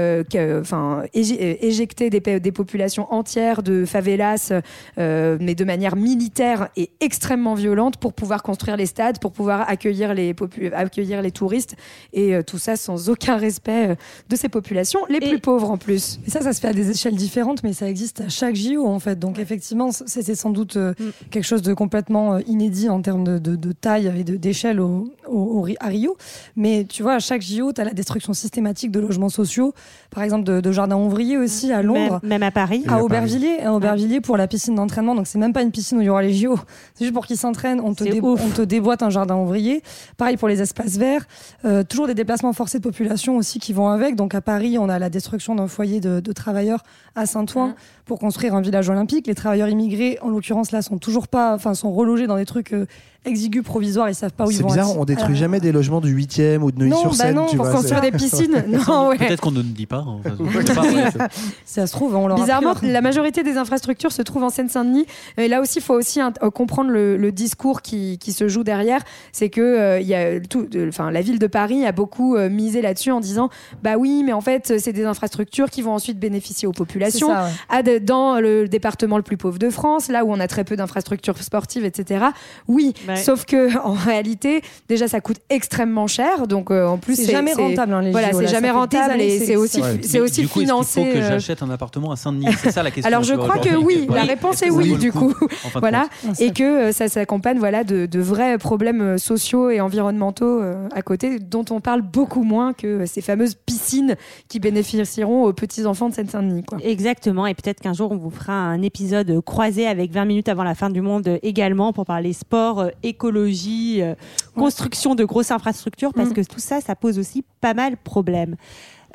enfin, 0.61 1.03
éje- 1.15 1.39
éjecter 1.61 2.11
des, 2.11 2.41
des 2.41 2.53
populations 2.53 3.13
entières 3.13 3.63
de 3.63 3.85
favelas, 3.85 4.16
euh, 4.23 5.37
mais 5.41 5.55
de 5.55 5.65
manière 5.65 5.97
militaire 5.97 6.69
et 6.77 6.91
extrêmement 7.01 7.55
violente 7.55 7.97
pour 7.99 8.13
pouvoir 8.13 8.43
construire 8.43 8.77
les 8.77 8.87
stades, 8.87 9.19
pour 9.19 9.33
pouvoir 9.33 9.69
accueillir 9.69 10.15
les, 10.15 10.33
popu- 10.35 10.73
accueillir 10.73 11.23
les 11.23 11.31
touristes 11.31 11.77
et 12.13 12.35
euh, 12.35 12.43
tout 12.43 12.59
ça 12.59 12.77
sans 12.77 13.09
aucun 13.11 13.37
respect 13.37 13.91
euh, 13.91 13.95
de 14.29 14.37
ces 14.37 14.49
populations, 14.49 15.01
les 15.09 15.21
plus 15.21 15.39
pauvres 15.41 15.71
en 15.71 15.77
plus. 15.79 16.19
Et 16.27 16.31
ça, 16.31 16.41
ça 16.41 16.53
se 16.53 16.61
fait 16.61 16.69
à 16.69 16.73
des 16.73 16.91
échelles 16.91 17.15
différentes, 17.17 17.63
mais 17.63 17.73
ça 17.73 17.89
existe 17.89 18.21
à 18.21 18.29
chaque 18.29 18.55
JO 18.57 18.87
en 18.87 18.99
fait. 18.99 19.19
Donc 19.19 19.39
effectivement, 19.39 19.91
c'était 19.93 20.35
sans 20.35 20.51
doute 20.51 20.77
euh, 20.77 20.95
quelque 21.31 21.45
chose 21.45 21.63
de 21.63 21.75
complètement 21.75 22.39
inédit 22.39 22.89
en 22.89 23.01
termes 23.03 23.25
de, 23.25 23.39
de- 23.39 23.57
de 23.57 23.73
taille 23.73 24.13
et 24.17 24.25
de- 24.25 24.37
d'échelle 24.37 24.81
au, 24.81 25.13
au- 25.29 25.59
au 25.59 25.61
Ri- 25.63 25.77
à 25.81 25.89
Rio. 25.89 26.17
Mais 26.57 26.85
tu 26.89 27.03
vois, 27.03 27.15
à 27.15 27.19
chaque 27.19 27.43
JO, 27.43 27.73
tu 27.73 27.81
as 27.81 27.85
la 27.85 27.93
destruction 27.93 28.33
systématique 28.33 28.91
de 28.91 29.01
logements 29.01 29.29
sociaux, 29.29 29.75
par 30.11 30.23
exemple 30.23 30.45
de, 30.45 30.61
de 30.61 30.73
jardins 30.73 30.97
ouvriers 30.97 31.37
aussi 31.37 31.73
à 31.73 31.83
Londres. 31.83 32.21
Même, 32.23 32.29
même 32.31 32.43
à 32.43 32.51
Paris. 32.51 32.85
À 32.89 33.03
Aubervilliers, 33.03 33.61
à 33.63 33.73
Aubervilliers 33.75 34.06
pour 34.21 34.37
la 34.37 34.47
piscine 34.47 34.75
d'entraînement. 34.75 35.15
Donc 35.15 35.27
c'est 35.27 35.39
même 35.39 35.53
pas 35.53 35.63
une 35.63 35.71
piscine 35.71 35.99
où 35.99 36.01
il 36.01 36.07
y 36.07 36.09
aura 36.09 36.23
les 36.23 36.33
JO. 36.35 36.59
C'est 36.95 37.05
juste 37.05 37.15
pour 37.15 37.27
qu'ils 37.27 37.37
s'entraînent. 37.37 37.81
On 37.81 37.95
te, 37.95 38.05
C'est 38.05 38.11
dé- 38.11 38.21
ouf. 38.21 38.41
on 38.45 38.49
te 38.51 38.63
déboîte 38.63 39.03
un 39.03 39.11
jardin 39.11 39.37
ouvrier. 39.37 39.83
Pareil 40.17 40.37
pour 40.37 40.49
les 40.49 40.63
espaces 40.63 40.97
verts. 40.97 41.27
Euh, 41.65 41.83
toujours 41.85 42.07
des 42.07 42.15
déplacements 42.15 42.53
forcés 42.53 42.79
de 42.79 42.83
population 42.83 43.37
aussi 43.37 43.59
qui 43.59 43.73
vont 43.73 43.89
avec. 43.89 44.17
Donc 44.17 44.35
à 44.35 44.41
Paris, 44.41 44.79
on 44.79 44.89
a 44.89 44.99
la 44.99 45.11
destruction 45.11 45.55
d'un 45.55 45.69
foyer 45.69 46.01
de, 46.01 46.21
de 46.21 46.33
travailleurs 46.33 46.83
à 47.15 47.27
Saint-Ouen 47.27 47.75
pour 48.07 48.19
construire 48.19 48.55
un 48.55 48.61
village 48.63 48.89
olympique. 48.89 49.27
Les 49.27 49.35
travailleurs 49.35 49.69
immigrés, 49.69 50.19
en 50.23 50.31
l'occurrence 50.31 50.71
là, 50.73 50.81
sont 50.81 50.99
toujours 50.99 51.29
pas, 51.29 51.55
enfin 51.55 51.75
sont 51.75 51.93
relogés 51.93 52.27
dans 52.27 52.37
des 52.37 52.47
trucs 52.47 52.73
euh, 52.73 52.87
exigus 53.25 53.65
provisoires. 53.65 54.09
Ils 54.09 54.15
savent 54.15 54.33
pas 54.33 54.47
où 54.47 54.51
ils 54.53 54.57
C'est 54.57 54.63
vont. 54.63 54.69
bizarre, 54.69 54.89
être. 54.91 54.99
on 54.99 55.05
détruit 55.05 55.35
Euh, 55.35 55.39
jamais 55.39 55.59
des 55.59 55.73
logements 55.73 56.01
du 56.01 56.15
8e 56.15 56.63
ou 56.63 56.71
de 56.71 56.79
Neuilly-sur-Seine. 56.79 57.35
Non, 57.35 57.41
bah 57.43 57.47
non, 57.47 57.51
tu 57.51 57.57
pour 57.57 57.69
construire 57.71 58.01
c'est- 58.03 58.11
des 58.13 58.17
piscines. 58.17 58.65
Non, 58.69 59.09
ouais. 59.09 59.19
Peut-être 59.19 59.41
qu'on 59.41 59.51
ne 59.51 59.63
dit 59.63 59.87
pas. 59.87 60.05
hein. 60.07 60.21
Ouais, 60.39 60.63
c'est- 60.65 61.19
ça 61.65 61.87
se 61.89 61.93
trouve, 61.93 62.15
on 62.15 62.29
leur 62.29 62.39
a 62.39 62.41
Bizarrement, 62.41 62.75
la 62.83 63.01
majorité 63.01 63.43
des 63.43 63.57
infrastructures 63.57 64.13
se 64.13 64.23
trouve 64.23 64.45
en 64.45 64.51
Seine-Saint-Denis. 64.51 65.07
Et 65.37 65.49
là 65.49 65.61
aussi, 65.61 65.79
il 65.79 65.83
faut 65.83 65.95
aussi 65.95 66.21
euh, 66.21 66.31
comprendre 66.51 66.91
le, 66.91 67.17
le 67.17 67.33
discours 67.33 67.83
qui, 67.83 68.19
qui 68.19 68.33
se 68.33 68.47
joue 68.47 68.63
derrière. 68.63 69.01
C'est 69.33 69.49
que 69.51 69.61
euh, 69.61 70.01
il 70.01 70.07
y 70.07 70.15
a 70.15 70.39
tout, 70.39 70.67
de- 70.67 70.87
enfin, 70.89 71.11
la 71.11 71.21
ville 71.23 71.41
de 71.41 71.47
Paris 71.49 71.85
a 71.85 71.91
beaucoup 71.91 72.37
euh, 72.37 72.49
misé 72.49 72.81
là-dessus 72.83 73.11
en 73.11 73.19
disant, 73.19 73.51
bah 73.83 73.97
oui, 73.99 74.23
mais 74.25 74.33
en 74.33 74.41
fait, 74.41 74.75
c'est 74.79 74.93
des 74.93 75.05
infrastructures 75.05 75.71
qui 75.71 75.83
vont 75.83 75.93
ensuite 75.95 76.21
bénéficier 76.21 76.69
aux 76.69 76.73
populations. 76.73 77.27
C'est 77.27 77.35
ça, 77.35 77.45
ouais. 77.45 77.51
À 77.69 77.83
de- 77.83 77.96
dans 78.01 78.41
le 78.41 78.69
département 78.69 79.17
le 79.17 79.23
plus 79.23 79.37
pauvre 79.37 79.59
de 79.59 79.71
France, 79.71 80.09
là 80.09 80.25
où 80.25 80.33
on 80.33 80.41
a 80.41 80.49
très 80.49 80.65
peu 80.65 80.77
d'infrastructures 80.77 81.37
sportives, 81.43 81.85
etc. 81.85 82.27
Oui, 82.69 82.95
Ouais. 83.09 83.17
sauf 83.17 83.45
que 83.45 83.77
en 83.85 83.93
réalité, 83.93 84.63
déjà, 84.89 85.09
ça 85.09 85.21
coûte 85.21 85.39
extrêmement 85.51 86.07
cher. 86.07 86.47
Donc, 86.47 86.71
euh, 86.71 86.87
en 86.87 86.99
plus, 86.99 87.17
C'est 87.17 87.31
jamais 87.33 87.53
rentable, 87.53 87.93
hein, 87.93 88.03
les 88.03 88.11
Voilà, 88.11 88.33
c'est 88.33 88.47
jamais 88.49 88.71
rentable 88.71 89.13
années 89.13 89.35
et 89.37 89.39
c'est 89.45 89.57
aussi, 89.57 89.81
Ouais. 89.81 90.01
c'est 90.03 90.21
aussi 90.21 90.43
du 90.43 90.49
coup, 90.49 90.61
financé. 90.61 91.01
Est-ce 91.01 91.09
qu'il 91.11 91.17
faut 91.17 91.19
que 91.21 91.25
euh, 91.25 91.29
j'achète 91.35 91.63
un 91.63 91.71
appartement 91.71 92.11
à 92.13 92.17
Saint-Denis 92.17 92.49
C'est 92.63 92.71
ça 92.73 92.83
la 92.83 92.91
question. 92.91 93.09
alors 93.09 93.23
je 93.23 93.35
crois 93.35 93.59
que 93.59 93.75
oui, 93.77 94.07
la 94.11 94.23
réponse 94.23 94.63
est 94.63 94.71
oui 94.71 94.97
du 94.97 95.13
coup. 95.13 95.33
en 95.65 95.69
fin 95.69 95.79
de 95.79 95.81
voilà, 95.81 96.07
compte 96.23 96.41
et 96.41 96.53
que 96.53 96.63
euh, 96.63 96.93
ça 96.93 97.09
s'accompagne 97.09 97.59
voilà 97.59 97.85
de, 97.85 98.07
de 98.07 98.21
vrais 98.21 98.59
problèmes 98.59 99.19
sociaux 99.19 99.71
et 99.71 99.81
environnementaux 99.81 100.61
euh, 100.63 100.89
à 100.95 101.03
côté, 101.03 101.39
dont 101.39 101.65
on 101.71 101.81
parle 101.81 102.03
beaucoup 102.03 102.43
moins 102.43 102.73
que 102.73 103.07
ces 103.07 103.21
fameuses 103.21 103.55
piscines 103.55 104.17
qui 104.49 104.61
bénéficieront 104.61 105.45
aux 105.45 105.53
petits 105.53 105.87
enfants 105.87 106.09
de 106.09 106.15
Seine-Saint-Denis. 106.15 106.65
Exactement, 106.83 107.47
et 107.47 107.55
peut-être 107.55 107.81
qu'un 107.87 107.93
jour 107.93 108.11
on 108.11 108.17
vous 108.17 108.31
fera 108.31 108.53
un 108.53 108.83
épisode 108.83 109.41
croisé 109.45 109.87
avec 109.87 110.11
20 110.11 110.25
minutes 110.25 110.49
avant 110.49 110.65
la 110.65 110.75
fin 110.75 110.91
du 110.91 111.01
monde 111.01 111.39
également 111.45 111.93
pour 111.93 112.05
parler 112.05 112.33
sport, 112.33 112.81
euh, 112.81 112.89
écologie, 113.05 114.03
euh, 114.03 114.15
construction 114.57 115.15
de 115.15 115.25
grosses 115.25 115.53
infrastructures, 115.53 116.13
parce 116.13 116.31
Mm. 116.31 116.35
que 116.35 116.41
tout 116.41 116.59
ça, 116.59 116.81
ça 116.81 116.97
pose 116.97 117.17
aussi 117.21 117.45
pas 117.61 117.75
mal 117.75 117.93
de 117.93 117.99
problèmes. 118.03 118.57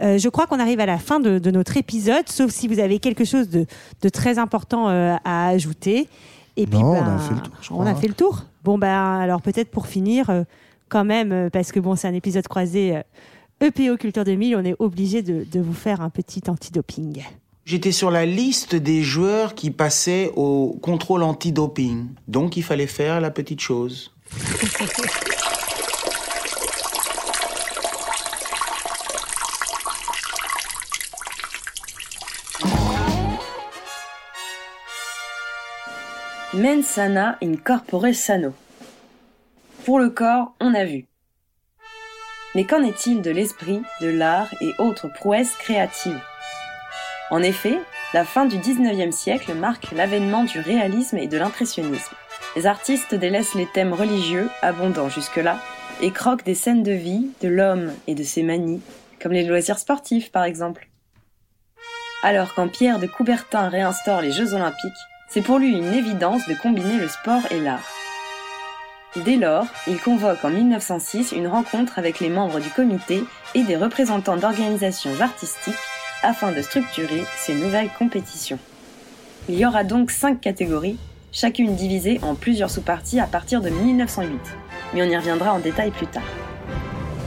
Euh, 0.01 0.17
je 0.17 0.29
crois 0.29 0.47
qu'on 0.47 0.59
arrive 0.59 0.79
à 0.79 0.85
la 0.85 0.97
fin 0.99 1.19
de, 1.19 1.37
de 1.37 1.51
notre 1.51 1.75
épisode, 1.75 2.29
sauf 2.29 2.49
si 2.51 2.69
vous 2.69 2.79
avez 2.79 2.99
quelque 2.99 3.25
chose 3.25 3.49
de, 3.49 3.65
de 4.01 4.09
très 4.09 4.39
important 4.39 4.87
euh, 4.87 5.15
à 5.25 5.47
ajouter. 5.49 6.07
Et 6.55 6.65
puis, 6.65 6.79
Non, 6.79 6.91
on 6.91 6.93
ben, 6.93 7.15
a 7.15 7.19
fait 7.19 7.33
le 7.35 7.41
tour, 7.41 7.77
On 7.77 7.85
a 7.85 7.95
fait 7.95 8.07
le 8.07 8.13
tour. 8.13 8.43
Bon, 8.63 8.77
ben, 8.77 8.87
alors 9.19 9.41
peut-être 9.41 9.69
pour 9.69 9.87
finir, 9.87 10.29
euh, 10.29 10.43
quand 10.87 11.03
même, 11.03 11.49
parce 11.51 11.73
que 11.73 11.79
bon, 11.81 11.95
c'est 11.97 12.07
un 12.07 12.13
épisode 12.13 12.47
croisé 12.47 13.01
EPO 13.59 13.97
Culture 13.97 14.23
2000, 14.23 14.55
on 14.55 14.63
est 14.63 14.75
obligé 14.79 15.21
de, 15.21 15.45
de 15.51 15.59
vous 15.59 15.73
faire 15.73 15.99
un 16.01 16.09
petit 16.09 16.41
antidoping. 16.47 17.21
J'étais 17.63 17.91
sur 17.91 18.09
la 18.09 18.25
liste 18.25 18.75
des 18.75 19.03
joueurs 19.03 19.53
qui 19.53 19.69
passaient 19.69 20.31
au 20.35 20.79
contrôle 20.81 21.21
anti-doping. 21.21 22.07
Donc 22.27 22.57
il 22.57 22.63
fallait 22.63 22.87
faire 22.87 23.21
la 23.21 23.29
petite 23.29 23.61
chose. 23.61 24.11
Mensana 36.53 37.37
incorpore 37.41 38.13
sano. 38.13 38.53
Pour 39.85 39.99
le 39.99 40.09
corps, 40.09 40.53
on 40.59 40.73
a 40.73 40.83
vu. 40.83 41.05
Mais 42.55 42.65
qu'en 42.65 42.83
est-il 42.83 43.21
de 43.21 43.31
l'esprit, 43.31 43.81
de 44.01 44.09
l'art 44.09 44.49
et 44.61 44.73
autres 44.77 45.07
prouesses 45.13 45.55
créatives? 45.59 46.19
En 47.31 47.41
effet, 47.41 47.79
la 48.13 48.25
fin 48.25 48.45
du 48.45 48.57
19e 48.57 49.13
siècle 49.13 49.53
marque 49.53 49.91
l'avènement 49.93 50.43
du 50.43 50.59
réalisme 50.59 51.17
et 51.17 51.27
de 51.27 51.37
l'impressionnisme. 51.37 52.13
Les 52.57 52.65
artistes 52.65 53.15
délaissent 53.15 53.55
les 53.55 53.67
thèmes 53.67 53.93
religieux, 53.93 54.49
abondants 54.61 55.07
jusque-là, 55.07 55.57
et 56.01 56.11
croquent 56.11 56.43
des 56.43 56.55
scènes 56.55 56.83
de 56.83 56.91
vie, 56.91 57.29
de 57.41 57.47
l'homme 57.47 57.93
et 58.05 58.15
de 58.15 58.23
ses 58.23 58.43
manies, 58.43 58.81
comme 59.21 59.31
les 59.31 59.45
loisirs 59.45 59.79
sportifs 59.79 60.29
par 60.29 60.43
exemple. 60.43 60.89
Alors 62.21 62.53
quand 62.53 62.67
Pierre 62.67 62.99
de 62.99 63.07
Coubertin 63.07 63.69
réinstaure 63.69 64.21
les 64.21 64.33
Jeux 64.33 64.53
olympiques, 64.53 64.91
c'est 65.29 65.41
pour 65.41 65.57
lui 65.57 65.71
une 65.71 65.93
évidence 65.93 66.45
de 66.49 66.53
combiner 66.53 66.97
le 66.97 67.07
sport 67.07 67.43
et 67.49 67.61
l'art. 67.61 67.87
Dès 69.15 69.37
lors, 69.37 69.67
il 69.87 69.99
convoque 69.99 70.43
en 70.43 70.49
1906 70.49 71.31
une 71.31 71.47
rencontre 71.47 71.97
avec 71.97 72.19
les 72.19 72.29
membres 72.29 72.59
du 72.59 72.69
comité 72.69 73.23
et 73.55 73.63
des 73.63 73.77
représentants 73.77 74.37
d'organisations 74.37 75.21
artistiques 75.21 75.75
afin 76.23 76.51
de 76.51 76.61
structurer 76.61 77.23
ces 77.37 77.55
nouvelles 77.55 77.89
compétitions. 77.97 78.59
Il 79.49 79.55
y 79.55 79.65
aura 79.65 79.83
donc 79.83 80.11
cinq 80.11 80.41
catégories, 80.41 80.97
chacune 81.31 81.75
divisée 81.75 82.19
en 82.21 82.35
plusieurs 82.35 82.69
sous-parties 82.69 83.19
à 83.19 83.25
partir 83.25 83.61
de 83.61 83.69
1908, 83.69 84.39
mais 84.93 85.01
on 85.01 85.09
y 85.09 85.17
reviendra 85.17 85.53
en 85.53 85.59
détail 85.59 85.91
plus 85.91 86.07
tard. 86.07 86.23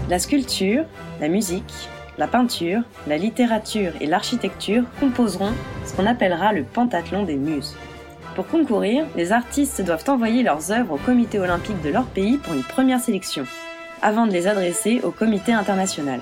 La 0.08 0.18
sculpture, 0.18 0.84
la 1.20 1.28
musique, 1.28 1.88
la 2.18 2.28
peinture, 2.28 2.82
la 3.06 3.16
littérature 3.16 3.92
et 4.00 4.06
l'architecture 4.06 4.84
composeront 5.00 5.52
ce 5.84 5.94
qu'on 5.94 6.06
appellera 6.06 6.52
le 6.52 6.62
pentathlon 6.62 7.24
des 7.24 7.36
muses. 7.36 7.74
Pour 8.34 8.46
concourir, 8.46 9.06
les 9.16 9.32
artistes 9.32 9.80
doivent 9.82 10.04
envoyer 10.08 10.42
leurs 10.42 10.72
œuvres 10.72 10.94
au 10.94 10.98
comité 10.98 11.38
olympique 11.38 11.80
de 11.82 11.90
leur 11.90 12.04
pays 12.04 12.38
pour 12.38 12.54
une 12.54 12.62
première 12.62 13.00
sélection, 13.00 13.44
avant 14.02 14.26
de 14.26 14.32
les 14.32 14.46
adresser 14.46 15.00
au 15.02 15.10
comité 15.10 15.52
international. 15.52 16.20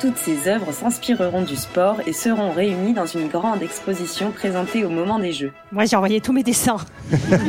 Toutes 0.00 0.16
ces 0.16 0.48
œuvres 0.48 0.72
s'inspireront 0.72 1.42
du 1.42 1.56
sport 1.56 1.96
et 2.06 2.14
seront 2.14 2.52
réunies 2.52 2.94
dans 2.94 3.04
une 3.04 3.28
grande 3.28 3.62
exposition 3.62 4.30
présentée 4.30 4.82
au 4.82 4.88
moment 4.88 5.18
des 5.18 5.32
Jeux. 5.32 5.52
Moi, 5.72 5.84
j'ai 5.84 5.94
envoyé 5.94 6.22
tous 6.22 6.32
mes 6.32 6.42
dessins. 6.42 6.78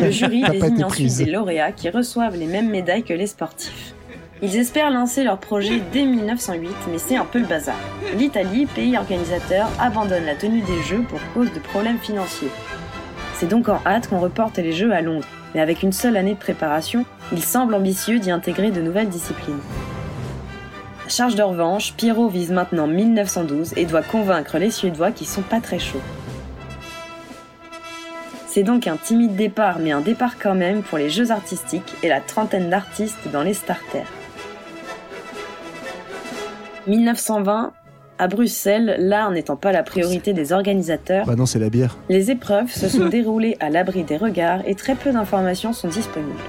Le 0.02 0.12
jury 0.12 0.44
désigne 0.52 0.84
ensuite 0.84 1.18
des 1.18 1.32
lauréats 1.32 1.72
qui 1.72 1.90
reçoivent 1.90 2.36
les 2.36 2.48
mêmes 2.48 2.70
médailles 2.70 3.04
que 3.04 3.14
les 3.14 3.28
sportifs. 3.28 3.94
Ils 4.42 4.58
espèrent 4.58 4.92
lancer 4.92 5.24
leur 5.24 5.38
projet 5.38 5.82
dès 5.94 6.04
1908, 6.04 6.70
mais 6.92 6.98
c'est 6.98 7.16
un 7.16 7.24
peu 7.24 7.40
le 7.40 7.46
bazar. 7.46 7.78
L'Italie, 8.18 8.66
pays 8.66 8.98
organisateur, 8.98 9.70
abandonne 9.80 10.26
la 10.26 10.36
tenue 10.36 10.62
des 10.62 10.82
Jeux 10.84 11.04
pour 11.08 11.20
cause 11.34 11.54
de 11.54 11.60
problèmes 11.60 12.00
financiers. 12.00 12.52
C'est 13.36 13.48
donc 13.48 13.70
en 13.70 13.80
hâte 13.86 14.10
qu'on 14.10 14.20
reporte 14.20 14.58
les 14.58 14.74
Jeux 14.74 14.92
à 14.92 15.02
Londres, 15.02 15.28
mais 15.56 15.62
avec 15.62 15.84
une 15.84 15.94
seule 15.94 16.18
année 16.18 16.34
de 16.34 16.40
préparation, 16.40 17.06
il 17.32 17.42
semble 17.42 17.76
ambitieux 17.76 18.20
d'y 18.20 18.30
intégrer 18.30 18.72
de 18.72 18.82
nouvelles 18.82 19.10
disciplines. 19.10 19.60
Charge 21.12 21.36
de 21.36 21.44
revanche, 21.44 21.94
Pierrot 21.98 22.30
vise 22.30 22.52
maintenant 22.52 22.88
1912 22.88 23.74
et 23.76 23.84
doit 23.84 24.02
convaincre 24.02 24.58
les 24.58 24.72
Suédois 24.72 25.12
qui 25.12 25.26
sont 25.26 25.42
pas 25.42 25.60
très 25.60 25.78
chauds. 25.78 26.00
C'est 28.48 28.64
donc 28.64 28.88
un 28.88 28.96
timide 28.96 29.36
départ, 29.36 29.80
mais 29.80 29.92
un 29.92 30.00
départ 30.00 30.40
quand 30.42 30.56
même 30.56 30.84
pour 30.84 30.98
les 30.98 31.10
Jeux 31.10 31.32
artistiques 31.32 31.94
et 32.02 32.08
la 32.08 32.22
trentaine 32.22 32.70
d'artistes 32.70 33.28
dans 33.34 33.44
les 33.44 33.54
starters. 33.54 34.08
1920, 36.88 37.74
à 38.18 38.28
Bruxelles, 38.30 38.96
l'art 38.98 39.32
n'étant 39.32 39.58
pas 39.58 39.74
la 39.74 39.84
priorité 39.84 40.32
des 40.32 40.54
organisateurs, 40.54 41.26
Bah 41.26 41.36
non, 41.36 41.46
c'est 41.46 41.60
la 41.60 41.70
bière. 41.70 41.98
les 42.08 42.32
épreuves 42.32 42.72
se 42.72 42.88
sont 42.88 43.06
déroulées 43.10 43.58
à 43.60 43.70
l'abri 43.70 44.06
des 44.06 44.16
regards 44.16 44.62
et 44.66 44.76
très 44.76 44.96
peu 44.96 45.12
d'informations 45.12 45.74
sont 45.74 45.90
disponibles. 45.90 46.40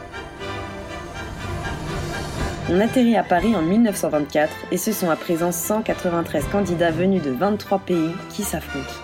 On 2.74 2.81
atterrit 2.81 3.19
à 3.19 3.23
Paris 3.23 3.55
en 3.55 3.61
1924 3.61 4.51
et 4.70 4.78
ce 4.78 4.93
sont 4.93 5.11
à 5.11 5.16
présent 5.16 5.53
193 5.53 6.47
candidats 6.47 6.90
venus 6.90 7.23
de 7.23 7.31
23 7.31 7.81
pays 7.81 8.12
qui 8.31 8.43
s'affrontent. 8.43 8.94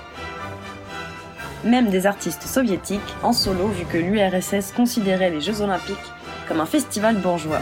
Même 1.65 1.91
des 1.91 2.07
artistes 2.07 2.45
soviétiques 2.45 3.15
en 3.23 3.35
solo 3.35 3.67
vu 3.67 3.85
que 3.85 3.99
l'URSS 3.99 4.73
considérait 4.73 5.29
les 5.29 5.43
Jeux 5.43 5.61
Olympiques 5.61 5.97
comme 6.49 6.61
un 6.61 6.67
festival 6.67 7.17
bourgeois. 7.17 7.61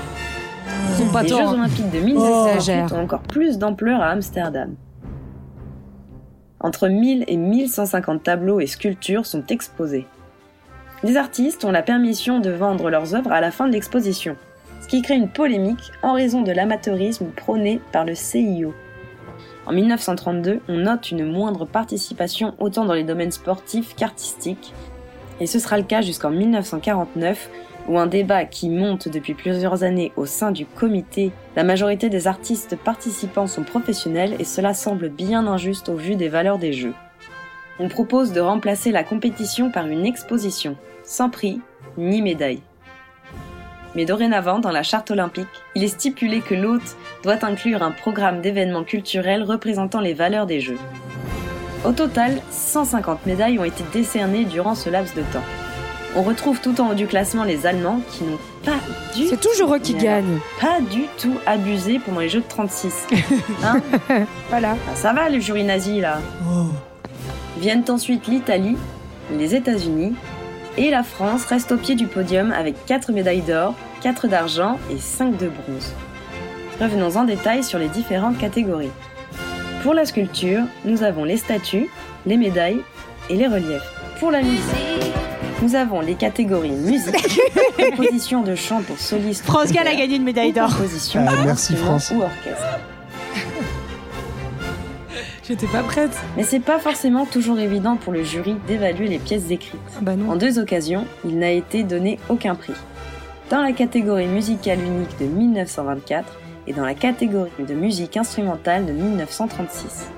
Les 1.23 1.29
Jeux 1.29 1.35
hein. 1.41 1.55
Olympiques 1.55 1.91
de 1.91 1.99
Oh. 1.99 2.05
1928 2.05 2.55
Exagère. 2.55 2.93
ont 2.93 3.03
encore 3.03 3.23
plus 3.23 3.59
d'ampleur 3.59 4.01
à 4.01 4.11
Amsterdam. 4.11 4.77
Entre 6.61 6.87
1000 6.87 7.25
et 7.27 7.37
1150 7.37 8.23
tableaux 8.23 8.61
et 8.61 8.69
sculptures 8.69 9.27
sont 9.27 9.45
exposés. 9.49 10.07
Les 11.03 11.17
artistes 11.17 11.65
ont 11.65 11.73
la 11.73 11.83
permission 11.83 12.39
de 12.39 12.51
vendre 12.51 12.91
leurs 12.91 13.17
œuvres 13.17 13.33
à 13.33 13.41
la 13.41 13.51
fin 13.51 13.67
de 13.67 13.73
l'exposition, 13.73 14.37
ce 14.87 14.91
qui 14.93 15.03
crée 15.03 15.17
une 15.17 15.29
polémique 15.29 15.91
en 16.05 16.13
raison 16.13 16.43
de 16.43 16.53
l'amateurisme 16.53 17.27
prôné 17.35 17.81
par 17.91 18.05
le 18.05 18.15
CIO. 18.15 18.73
En 19.67 19.73
1932, 19.73 20.61
on 20.69 20.77
note 20.77 21.11
une 21.11 21.27
moindre 21.27 21.65
participation 21.65 22.55
autant 22.61 22.85
dans 22.85 22.95
les 22.95 23.03
domaines 23.03 23.33
sportifs 23.33 23.97
qu'artistiques, 23.97 24.73
et 25.41 25.47
ce 25.49 25.59
sera 25.59 25.77
le 25.77 25.83
cas 25.83 26.03
jusqu'en 26.03 26.31
1949, 26.31 27.51
où 27.89 27.99
un 27.99 28.07
débat 28.07 28.45
qui 28.45 28.69
monte 28.69 29.09
depuis 29.09 29.35
plusieurs 29.35 29.83
années 29.83 30.13
au 30.15 30.25
sein 30.25 30.53
du 30.53 30.67
comité, 30.67 31.33
la 31.57 31.65
majorité 31.65 32.09
des 32.09 32.29
artistes 32.29 32.77
participants 32.77 33.49
sont 33.49 33.65
professionnels 33.65 34.37
et 34.39 34.45
cela 34.45 34.73
semble 34.73 35.09
bien 35.09 35.49
injuste 35.49 35.89
au 35.89 35.97
vu 35.97 36.15
des 36.15 36.29
valeurs 36.29 36.59
des 36.59 36.73
jeux. 36.73 36.95
On 37.81 37.89
propose 37.89 38.33
de 38.33 38.41
remplacer 38.41 38.93
la 38.93 39.03
compétition 39.03 39.73
par 39.73 39.89
une 39.89 40.07
exposition, 40.07 40.77
sans 41.03 41.29
prix 41.29 41.61
ni 41.99 42.23
médaille. 42.23 42.63
Mais 43.97 44.05
dorénavant, 44.05 44.59
dans 44.59 44.71
la 44.71 44.83
charte 44.83 45.11
olympique, 45.11 45.49
il 45.75 45.83
est 45.83 45.89
stipulé 45.89 46.43
que 46.43 46.55
l'hôte 46.55 46.97
doit 47.23 47.43
inclure 47.47 47.83
un 47.83 47.91
programme 47.91 48.43
d'événements 48.43 48.85
culturels 48.85 49.43
représentant 49.43 50.01
les 50.01 50.13
valeurs 50.13 50.45
des 50.45 50.61
Jeux. 50.61 50.79
Au 51.83 51.93
total, 51.93 52.43
150 52.51 53.25
médailles 53.25 53.59
ont 53.59 53.65
été 53.65 53.83
décernées 53.95 54.45
durant 54.45 54.75
ce 54.75 54.91
laps 54.91 55.15
de 55.17 55.23
temps. 55.33 55.45
On 56.15 56.23
retrouve 56.23 56.61
tout 56.61 56.79
en 56.79 56.91
haut 56.91 56.95
du 56.95 57.07
classement 57.07 57.43
les 57.43 57.67
Allemands 57.67 58.01
qui 58.11 58.25
n'ont 58.25 58.39
pas 58.65 58.79
du 59.15 59.29
C'est 59.29 59.41
toujours 59.41 59.75
eux 59.75 59.79
qui 59.79 59.95
gagnent. 59.95 60.41
Pas 60.61 60.81
du 60.81 61.05
tout 61.19 61.35
abusé 61.47 61.99
pendant 61.99 62.21
les 62.21 62.29
Jeux 62.29 62.41
de 62.41 62.49
36. 62.49 63.07
Hein 63.65 63.81
voilà. 64.51 64.77
Ah, 64.91 64.95
ça 64.95 65.15
va 65.15 65.31
le 65.31 65.41
jury 65.41 65.65
nazi 65.65 66.03
là. 66.03 66.21
Viennent 67.59 67.85
ensuite 67.89 68.27
l'Italie, 68.27 68.77
les 69.33 69.55
États-Unis 69.55 70.15
et 70.77 70.91
la 70.91 71.03
France 71.03 71.45
reste 71.47 71.73
au 71.73 71.77
pied 71.77 71.95
du 71.95 72.07
podium 72.07 72.53
avec 72.53 72.85
4 72.87 73.13
médailles 73.13 73.41
d'or, 73.43 73.75
4 74.03 74.29
d'argent 74.29 74.79
et 74.91 74.99
5 74.99 75.37
de 75.37 75.49
bronze. 75.49 75.93
Revenons 76.81 77.17
en 77.17 77.25
détail 77.25 77.65
sur 77.65 77.79
les 77.79 77.89
différentes 77.89 78.39
catégories. 78.39 78.91
Pour 79.83 79.95
la 79.95 80.05
sculpture, 80.05 80.63
nous 80.85 81.03
avons 81.03 81.25
les 81.25 81.37
statues, 81.37 81.89
les 82.27 82.37
médailles 82.37 82.81
et 83.31 83.37
les 83.37 83.47
reliefs. 83.47 83.91
Pour 84.21 84.31
la 84.31 84.43
musique, 84.43 85.13
nous 85.63 85.75
avons 85.75 86.01
les 86.01 86.15
catégories 86.15 86.71
musique, 86.71 87.41
composition 87.91 88.43
de 88.43 88.55
chant 88.55 88.83
pour 88.83 88.99
soliste. 88.99 89.45
France 89.45 89.73
Gall 89.73 89.87
a 89.89 89.95
gagné 89.95 90.17
une 90.17 90.25
médaille 90.25 90.53
d'or. 90.53 90.69
Composition, 90.69 91.25
Ah, 91.27 91.33
merci, 91.45 91.75
France. 91.77 92.13
ou 92.15 92.21
orchestre. 92.23 92.79
J'étais 95.47 95.69
pas 95.69 95.83
prête. 95.83 96.17
Mais 96.37 96.43
c'est 96.43 96.61
pas 96.61 96.79
forcément 96.79 97.25
toujours 97.25 97.59
évident 97.59 97.97
pour 97.97 98.13
le 98.13 98.25
jury 98.25 98.57
d'évaluer 98.67 99.07
les 99.07 99.19
pièces 99.19 99.51
écrites. 99.51 99.81
bah 100.01 100.17
non. 100.17 100.33
En 100.33 100.37
deux 100.37 100.59
occasions, 100.59 101.07
il 101.25 101.39
n'a 101.39 101.53
été 101.53 101.85
donné 101.85 102.19
aucun 102.29 102.57
prix. 102.57 102.75
Dans 103.49 103.63
la 103.63 103.73
catégorie 103.73 104.27
musicale 104.27 104.81
unique 104.81 105.17
de 105.21 105.27
1924 105.27 106.37
et 106.67 106.73
dans 106.73 106.85
la 106.85 106.95
catégorie 106.95 107.51
de 107.61 107.75
musique 107.75 108.17
instrumentale 108.17 108.87
de 108.87 108.93
1936. 108.93 110.11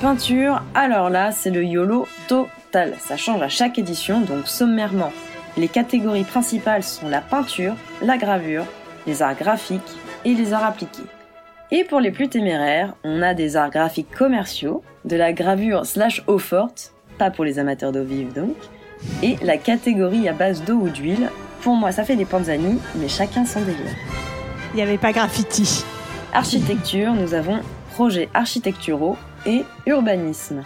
Peinture, 0.00 0.60
alors 0.74 1.08
là, 1.08 1.30
c'est 1.30 1.50
le 1.50 1.64
YOLO 1.64 2.08
total. 2.26 2.94
Ça 2.98 3.16
change 3.16 3.42
à 3.42 3.48
chaque 3.48 3.78
édition, 3.78 4.22
donc 4.22 4.48
sommairement. 4.48 5.12
Les 5.56 5.68
catégories 5.68 6.24
principales 6.24 6.82
sont 6.82 7.08
la 7.08 7.20
peinture, 7.20 7.76
la 8.02 8.16
gravure, 8.16 8.64
les 9.06 9.22
arts 9.22 9.36
graphiques 9.36 9.82
et 10.24 10.34
les 10.34 10.52
arts 10.52 10.64
appliqués. 10.64 11.04
Et 11.70 11.84
pour 11.84 12.00
les 12.00 12.10
plus 12.10 12.28
téméraires, 12.28 12.94
on 13.04 13.22
a 13.22 13.34
des 13.34 13.56
arts 13.56 13.70
graphiques 13.70 14.10
commerciaux, 14.10 14.82
de 15.04 15.16
la 15.16 15.32
gravure 15.32 15.86
slash 15.86 16.22
eau 16.26 16.38
forte, 16.38 16.92
pas 17.18 17.30
pour 17.30 17.44
les 17.44 17.58
amateurs 17.58 17.90
d'eau 17.90 18.04
vive 18.04 18.32
donc, 18.32 18.54
et 19.22 19.36
la 19.42 19.56
catégorie 19.56 20.28
à 20.28 20.32
base 20.32 20.62
d'eau 20.62 20.74
ou 20.74 20.88
d'huile. 20.88 21.30
Pour 21.62 21.74
moi, 21.74 21.90
ça 21.92 22.04
fait 22.04 22.16
des 22.16 22.26
panzani, 22.26 22.78
mais 22.96 23.08
chacun 23.08 23.46
son 23.46 23.60
délire. 23.60 23.96
Il 24.72 24.76
n'y 24.76 24.82
avait 24.82 24.98
pas 24.98 25.12
graffiti. 25.12 25.84
Architecture, 26.32 27.14
nous 27.14 27.32
avons 27.32 27.60
projets 27.92 28.28
architecturaux 28.34 29.16
et 29.46 29.64
urbanisme. 29.86 30.62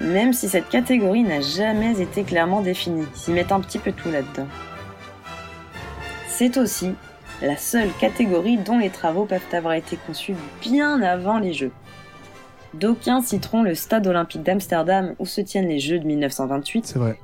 Même 0.00 0.32
si 0.32 0.48
cette 0.48 0.68
catégorie 0.68 1.22
n'a 1.22 1.40
jamais 1.40 2.00
été 2.00 2.22
clairement 2.22 2.62
définie, 2.62 3.04
ils 3.14 3.18
s'y 3.18 3.30
mettent 3.30 3.52
un 3.52 3.60
petit 3.60 3.78
peu 3.78 3.92
tout 3.92 4.10
là-dedans. 4.10 4.48
C'est 6.28 6.56
aussi 6.56 6.94
la 7.42 7.56
seule 7.56 7.90
catégorie 8.00 8.58
dont 8.58 8.78
les 8.78 8.90
travaux 8.90 9.24
peuvent 9.24 9.40
avoir 9.52 9.74
été 9.74 9.96
conçus 9.96 10.34
bien 10.60 11.02
avant 11.02 11.38
les 11.38 11.52
Jeux. 11.52 11.72
D'aucuns 12.74 13.22
citeront 13.22 13.62
le 13.62 13.74
stade 13.74 14.06
olympique 14.06 14.42
d'Amsterdam 14.42 15.14
où 15.18 15.26
se 15.26 15.40
tiennent 15.40 15.68
les 15.68 15.78
Jeux 15.78 15.98
de 15.98 16.06
1928, 16.06 16.86
C'est 16.86 16.98
vrai. 16.98 17.18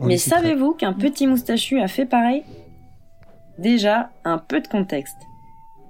On 0.00 0.06
Mais 0.06 0.16
savez-vous 0.16 0.72
qu'un 0.72 0.92
petit 0.92 1.26
moustachu 1.26 1.80
a 1.80 1.88
fait 1.88 2.06
pareil? 2.06 2.44
Déjà, 3.58 4.10
un 4.24 4.38
peu 4.38 4.60
de 4.60 4.68
contexte. 4.68 5.16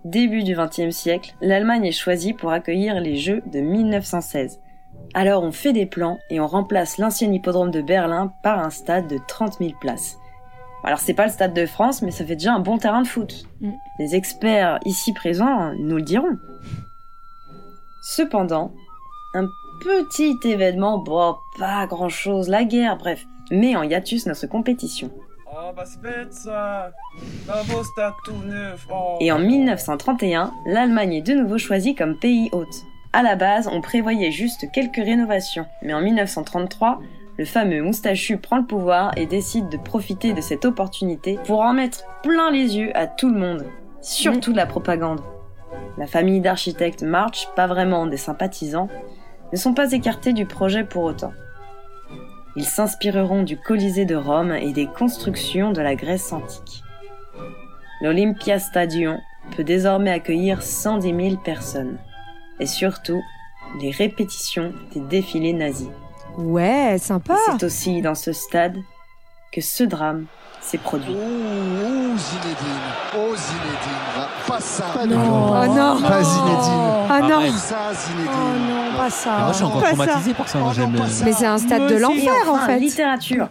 Début 0.05 0.43
du 0.43 0.55
XXe 0.55 0.95
siècle, 0.95 1.35
l'Allemagne 1.41 1.85
est 1.85 1.93
choisie 1.93 2.33
pour 2.33 2.51
accueillir 2.51 3.01
les 3.01 3.17
Jeux 3.17 3.43
de 3.47 3.61
1916. 3.61 4.61
Alors 5.15 5.43
on 5.43 5.53
fait 5.53 5.73
des 5.73 5.87
plans 5.87 6.19
et 6.31 6.41
on 6.41 6.47
remplace 6.47 6.99
l'ancien 6.99 7.33
hippodrome 7.33 7.71
de 7.71 7.83
Berlin 7.83 8.33
par 8.43 8.59
un 8.59 8.71
stade 8.71 9.07
de 9.09 9.19
30 9.27 9.59
000 9.59 9.73
places. 9.81 10.19
Alors 10.85 10.99
c'est 10.99 11.15
pas 11.15 11.27
le 11.27 11.33
stade 11.33 11.55
de 11.55 11.67
France, 11.67 12.03
mais 12.03 12.11
ça 12.11 12.25
fait 12.25 12.37
déjà 12.37 12.55
un 12.55 12.61
bon 12.61 12.79
terrain 12.79 13.03
de 13.03 13.07
foot. 13.07 13.47
Mm. 13.61 13.73
Les 13.99 14.15
experts 14.15 14.79
ici 14.85 15.13
présents 15.13 15.73
nous 15.79 15.97
le 15.97 16.03
diront. 16.03 16.39
Cependant, 18.03 18.73
un 19.35 19.47
petit 19.83 20.37
événement, 20.45 20.99
bon, 20.99 21.37
pas 21.59 21.87
grand 21.87 22.09
chose, 22.09 22.49
la 22.49 22.65
guerre, 22.65 22.97
bref, 22.97 23.27
met 23.51 23.77
en 23.77 23.83
hiatus 23.83 24.27
notre 24.27 24.47
compétition. 24.47 25.11
Oh, 25.51 25.73
ça 25.77 25.85
stade 27.85 28.13
tout 28.25 28.37
neuf. 28.47 28.87
Oh. 28.91 29.17
Et 29.21 29.33
en 29.33 29.39
1931, 29.39 30.53
l'Allemagne 30.67 31.15
est 31.15 31.23
de 31.23 31.35
nouveau 31.35 31.59
choisie 31.59 31.95
comme 31.95 32.19
pays 32.19 32.49
hôte. 32.53 32.85
À 33.13 33.23
la 33.23 33.37
base, 33.37 33.69
on 33.69 33.81
prévoyait 33.81 34.31
juste 34.31 34.71
quelques 34.73 34.97
rénovations, 34.97 35.67
mais 35.83 35.95
en 35.95 36.01
1933, 36.01 37.01
le 37.39 37.45
fameux 37.45 37.83
moustachu 37.83 38.37
prend 38.37 38.59
le 38.59 38.67
pouvoir 38.67 39.13
et 39.17 39.27
décide 39.27 39.69
de 39.69 39.77
profiter 39.77 40.33
de 40.33 40.41
cette 40.41 40.65
opportunité 40.65 41.39
pour 41.47 41.61
en 41.61 41.73
mettre 41.73 42.05
plein 42.23 42.51
les 42.51 42.77
yeux 42.77 42.91
à 42.97 43.07
tout 43.07 43.31
le 43.31 43.39
monde, 43.39 43.65
surtout 44.03 44.53
la 44.53 44.67
propagande. 44.67 45.21
La 45.97 46.09
famille 46.09 46.41
d'architectes 46.41 47.03
March, 47.03 47.49
pas 47.55 47.69
vraiment 47.69 48.07
des 48.07 48.17
sympathisants, 48.17 48.89
ne 49.53 49.57
sont 49.57 49.73
pas 49.73 49.93
écartés 49.93 50.33
du 50.33 50.47
projet 50.47 50.83
pour 50.83 51.05
autant. 51.05 51.33
Ils 52.57 52.65
s'inspireront 52.65 53.45
du 53.45 53.57
Colisée 53.57 54.05
de 54.05 54.17
Rome 54.17 54.53
et 54.53 54.73
des 54.73 54.87
constructions 54.87 55.71
de 55.71 55.81
la 55.81 55.95
Grèce 55.95 56.33
antique. 56.33 56.83
L'Olympia 58.03 58.59
Stadium 58.59 59.19
peut 59.57 59.65
désormais 59.65 60.11
accueillir 60.11 60.63
110 60.63 61.31
000 61.31 61.37
personnes. 61.37 61.99
Et 62.59 62.67
surtout, 62.67 63.23
les 63.81 63.93
répétitions 63.93 64.73
des 64.93 65.01
défilés 65.01 65.53
nazis. 65.53 65.89
Ouais, 66.39 66.97
sympa. 66.99 67.37
C'est 67.47 67.65
aussi 67.65 68.01
dans 68.01 68.15
ce 68.15 68.33
stade 68.33 68.77
que 69.53 69.61
ce 69.61 69.83
drame 69.85 70.27
s'est 70.61 70.79
produit. 70.79 71.15
Oh 71.17 72.17
Zinedine, 72.17 72.81
oh 73.17 73.35
Zinedine, 73.35 74.29
pas 74.47 74.61
ça. 74.61 74.85
Pas 74.95 75.07
non. 75.07 75.17
Oh 75.19 75.67
non. 75.67 76.01
Pas 76.03 76.23
Zinedine. 76.23 77.07
Ah 77.11 77.21
non. 77.23 77.41
Pas 77.41 77.51
ça 77.59 77.77
Zinedine. 77.93 78.31
Oh 78.33 78.59
non, 78.71 78.97
pas 78.99 79.11
ça. 79.11 79.39
Moi, 79.39 79.49
je 79.51 79.55
suis 79.57 79.65
encore 79.65 79.81
Pas 79.83 79.89
traumatisé 79.89 80.35
par 80.35 80.49
ça. 80.49 80.59
hein, 80.61 80.73
j'aime- 80.75 80.97
Mais 81.25 81.33
c'est 81.33 81.47
un 81.47 81.59
stade 81.59 81.87
de 81.89 81.97
l'enfer 81.97 82.33
en 82.49 82.55
enfin, 82.55 82.67
fait. 82.67 82.79
littérature. 82.79 83.49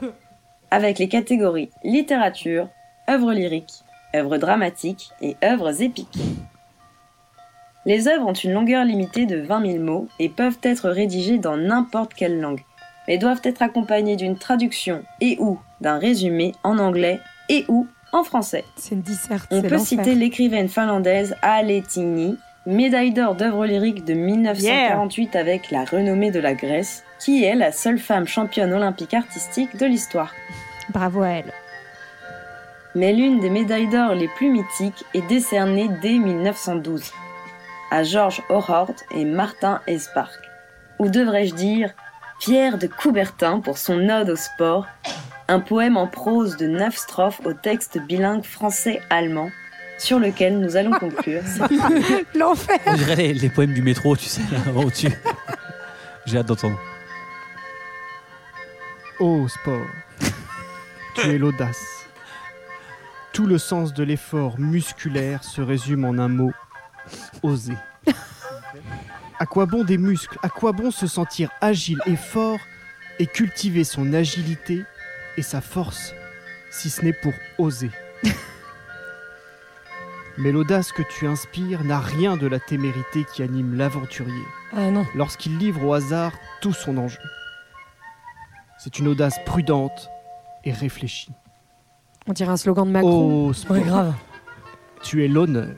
Avec 0.72 0.99
les 0.99 1.07
catégories 1.09 1.69
littérature, 1.84 2.68
œuvres 3.09 3.34
lyriques, 3.34 3.84
œuvres 4.15 4.38
dramatiques 4.38 5.11
et 5.22 5.35
œuvres 5.43 5.81
épiques. 5.81 6.18
Les 7.85 8.07
œuvres 8.09 8.27
ont 8.27 8.34
une 8.34 8.51
longueur 8.51 8.84
limitée 8.84 9.26
de 9.26 9.38
20 9.41 9.65
000 9.72 9.84
mots 9.84 10.07
et 10.19 10.27
peuvent 10.30 10.57
être 10.64 10.89
rédigées 10.89 11.38
dans 11.38 11.55
n'importe 11.55 12.14
quelle 12.14 12.41
langue, 12.41 12.64
mais 13.07 13.17
doivent 13.17 13.41
être 13.43 13.61
accompagnées 13.61 14.15
d'une 14.15 14.38
traduction 14.38 15.03
et 15.21 15.38
ou 15.39 15.59
d'un 15.81 15.97
résumé 15.97 16.53
en 16.63 16.77
anglais 16.77 17.19
et 17.49 17.65
ou 17.67 17.88
en 18.11 18.23
français. 18.23 18.63
C'est 18.75 18.95
une 18.95 19.01
disserte. 19.01 19.47
On 19.51 19.61
peut 19.61 19.77
citer 19.77 20.15
l'écrivaine 20.15 20.69
finlandaise 20.69 21.35
Alettini, 21.41 22.38
médaille 22.65 23.11
d'or 23.11 23.35
d'œuvres 23.35 23.65
lyriques 23.65 24.05
de 24.05 24.13
1948 24.13 25.35
avec 25.35 25.71
la 25.71 25.85
renommée 25.85 26.31
de 26.31 26.39
la 26.39 26.53
Grèce, 26.53 27.03
qui 27.19 27.43
est 27.43 27.55
la 27.55 27.71
seule 27.71 27.99
femme 27.99 28.27
championne 28.27 28.73
olympique 28.73 29.13
artistique 29.13 29.77
de 29.77 29.85
l'histoire. 29.85 30.34
Bravo 30.89 31.21
à 31.21 31.29
elle. 31.29 31.53
Mais 32.95 33.13
l'une 33.13 33.39
des 33.39 33.49
médailles 33.49 33.89
d'or 33.89 34.15
les 34.15 34.27
plus 34.27 34.49
mythiques 34.49 35.05
est 35.13 35.27
décernée 35.27 35.89
dès 36.01 36.17
1912 36.17 37.11
à 37.91 38.03
Georges 38.03 38.41
Horrord 38.49 38.95
et 39.11 39.23
Martin 39.23 39.81
Espark. 39.88 40.39
Ou 40.99 41.09
devrais-je 41.09 41.53
dire 41.53 41.93
Pierre 42.39 42.77
de 42.77 42.88
Coubertin 42.88 43.59
pour 43.59 43.77
son 43.77 44.09
ode 44.09 44.30
au 44.30 44.35
sport, 44.35 44.85
un 45.47 45.59
poème 45.59 45.97
en 45.97 46.07
prose 46.07 46.57
de 46.57 46.68
neuf 46.68 46.97
strophes 46.97 47.41
au 47.45 47.53
texte 47.53 47.97
bilingue 47.99 48.43
français-allemand, 48.43 49.49
sur 49.97 50.19
lequel 50.19 50.59
nous 50.59 50.76
allons 50.76 50.91
conclure. 50.91 51.41
cette 51.45 51.72
L'enfer. 52.35 52.80
On 52.85 52.93
dirait 52.93 53.15
les, 53.15 53.34
les 53.34 53.49
poèmes 53.49 53.73
du 53.73 53.81
métro, 53.81 54.15
tu 54.15 54.26
sais, 54.26 54.41
là, 54.51 54.59
au-dessus. 54.76 55.11
J'ai 56.26 56.38
hâte 56.38 56.47
d'entendre. 56.47 56.80
Ô 59.19 59.47
sport, 59.47 59.88
tu 61.15 61.30
es 61.30 61.38
l'audace. 61.39 62.05
Tout 63.34 63.47
le 63.47 63.57
sens 63.57 63.93
de 63.93 64.03
l'effort 64.03 64.59
musculaire 64.59 65.43
se 65.43 65.61
résume 65.61 66.05
en 66.05 66.19
un 66.19 66.27
mot 66.27 66.51
oser. 67.41 67.73
À 69.39 69.45
quoi 69.45 69.65
bon 69.65 69.84
des 69.84 69.97
muscles? 69.97 70.38
À 70.43 70.49
quoi 70.49 70.72
bon 70.72 70.91
se 70.91 71.07
sentir 71.07 71.49
agile 71.61 72.01
et 72.05 72.15
fort 72.15 72.59
et 73.19 73.27
cultiver 73.27 73.84
son 73.84 74.14
agilité 74.14 74.84
et 75.38 75.41
sa 75.41 75.61
force 75.61 76.14
si 76.72 76.89
ce 76.89 77.03
n'est 77.03 77.14
pour 77.14 77.34
oser? 77.57 77.91
Mais 80.38 80.51
l'audace 80.51 80.91
que 80.91 81.01
tu 81.03 81.26
inspires 81.27 81.84
n'a 81.84 81.99
rien 81.99 82.38
de 82.38 82.45
la 82.47 82.59
témérité 82.59 83.26
qui 83.34 83.41
anime 83.41 83.76
l'aventurier 83.76 84.43
Ah 84.76 84.91
non. 84.91 85.05
lorsqu'il 85.15 85.57
livre 85.57 85.84
au 85.84 85.93
hasard 85.93 86.31
tout 86.61 86.73
son 86.73 86.97
enjeu. 86.97 87.19
C'est 88.77 88.99
une 88.99 89.07
audace 89.07 89.35
prudente 89.45 90.09
et 90.64 90.72
réfléchie. 90.72 91.31
On 92.27 92.34
dirait 92.34 92.51
un 92.51 92.57
slogan 92.57 92.85
de 92.88 92.91
Macron. 92.91 93.47
Oh, 93.47 93.53
sport. 93.53 93.77
Ouais, 93.77 93.84
grave. 93.84 94.14
Tu 95.01 95.23
es 95.26 95.27
l'honneur. 95.27 95.76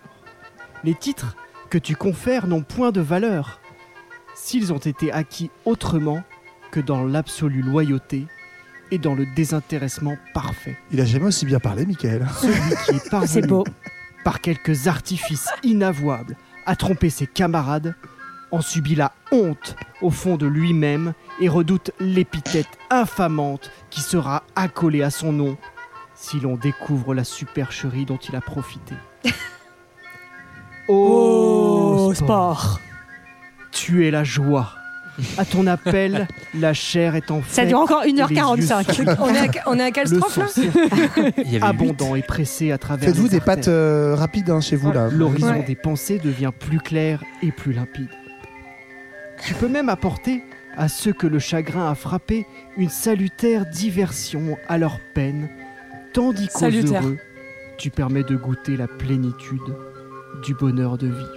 Les 0.83 0.95
titres 0.95 1.35
que 1.69 1.77
tu 1.77 1.95
confères 1.95 2.47
n'ont 2.47 2.61
point 2.63 2.91
de 2.91 3.01
valeur 3.01 3.59
s'ils 4.35 4.71
ont 4.73 4.77
été 4.77 5.11
acquis 5.11 5.51
autrement 5.65 6.23
que 6.71 6.79
dans 6.79 7.03
l'absolue 7.03 7.61
loyauté 7.61 8.25
et 8.91 8.97
dans 8.97 9.13
le 9.13 9.25
désintéressement 9.35 10.17
parfait. 10.33 10.77
Il 10.91 11.01
a 11.01 11.05
jamais 11.05 11.25
aussi 11.25 11.45
bien 11.45 11.59
parlé, 11.59 11.85
Michael. 11.85 12.25
Celui 12.39 12.53
qui 12.85 12.91
est 12.95 13.09
parvenu, 13.11 13.29
C'est 13.29 13.47
beau. 13.47 13.63
par 14.23 14.39
quelques 14.41 14.87
artifices 14.87 15.49
inavouables, 15.63 16.35
à 16.65 16.75
tromper 16.75 17.09
ses 17.09 17.27
camarades, 17.27 17.95
en 18.51 18.61
subit 18.61 18.95
la 18.95 19.11
honte 19.31 19.75
au 20.01 20.09
fond 20.09 20.37
de 20.37 20.47
lui-même 20.47 21.13
et 21.39 21.49
redoute 21.49 21.91
l'épithète 21.99 22.69
infamante 22.89 23.69
qui 23.91 24.01
sera 24.01 24.43
accolée 24.55 25.03
à 25.03 25.11
son 25.11 25.31
nom 25.33 25.57
si 26.15 26.39
l'on 26.39 26.55
découvre 26.55 27.13
la 27.13 27.23
supercherie 27.23 28.05
dont 28.05 28.17
il 28.17 28.35
a 28.35 28.41
profité. 28.41 28.95
Oh, 30.91 31.48
sport. 32.13 32.79
Tu 33.71 34.05
es 34.07 34.11
la 34.11 34.23
joie. 34.23 34.73
À 35.37 35.43
ton 35.43 35.67
appel, 35.67 36.27
la 36.53 36.73
chair 36.73 37.15
est 37.15 37.29
en 37.29 37.41
Ça 37.45 37.65
dure 37.65 37.79
encore 37.79 38.03
1h45. 38.05 39.17
On 39.19 39.27
est 39.33 39.37
à, 39.37 39.51
on 39.67 39.77
est 39.77 39.83
à 39.83 39.91
quelle 39.91 40.07
Le 40.07 40.17
strophe 40.17 40.37
là 40.37 40.47
sang 40.47 40.61
Il 41.45 41.51
y 41.51 41.55
avait 41.57 41.65
abondant 41.65 42.15
et 42.15 42.21
pressé 42.21 42.71
à 42.71 42.77
travers 42.77 43.09
Faites-vous 43.09 43.23
les 43.23 43.29
des 43.31 43.35
artères. 43.37 43.55
pattes 43.55 43.67
euh, 43.67 44.15
rapides 44.15 44.49
hein, 44.49 44.61
chez 44.61 44.77
vous 44.77 44.91
là. 44.93 45.09
L'horizon 45.11 45.49
Ouais. 45.51 45.63
des 45.63 45.75
pensées 45.75 46.19
devient 46.19 46.51
plus 46.57 46.79
clair 46.79 47.21
et 47.43 47.51
plus 47.51 47.73
limpide. 47.73 48.07
Tu 49.45 49.53
peux 49.55 49.67
même 49.67 49.89
apporter 49.89 50.41
à 50.77 50.87
ceux 50.87 51.11
que 51.13 51.27
le 51.27 51.39
chagrin 51.39 51.91
a 51.91 51.95
frappé 51.95 52.45
une 52.77 52.89
salutaire 52.89 53.65
diversion 53.65 54.57
à 54.69 54.77
leur 54.77 54.99
peine, 55.13 55.49
tandis 56.13 56.47
qu'aux 56.47 56.59
Salutaire. 56.59 57.03
heureux, 57.03 57.17
tu 57.77 57.89
permets 57.89 58.23
de 58.23 58.35
goûter 58.37 58.77
la 58.77 58.87
plénitude 58.87 59.59
du 60.45 60.53
bonheur 60.53 60.97
de 60.97 61.07
vivre. 61.07 61.29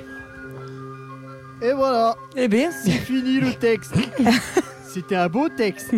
Et 1.63 1.73
voilà, 1.73 2.17
Eh 2.37 2.49
bien, 2.49 2.71
c'est 2.73 2.91
fini 2.91 3.39
le 3.41 3.53
texte. 3.55 3.93
C'était 4.93 5.15
un 5.17 5.29
beau 5.29 5.49
texte. 5.49 5.95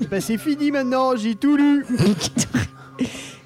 Eh 0.00 0.06
ben, 0.06 0.20
c'est 0.20 0.38
fini 0.38 0.70
maintenant, 0.70 1.16
j'ai 1.16 1.34
tout 1.34 1.56
lu. 1.56 1.84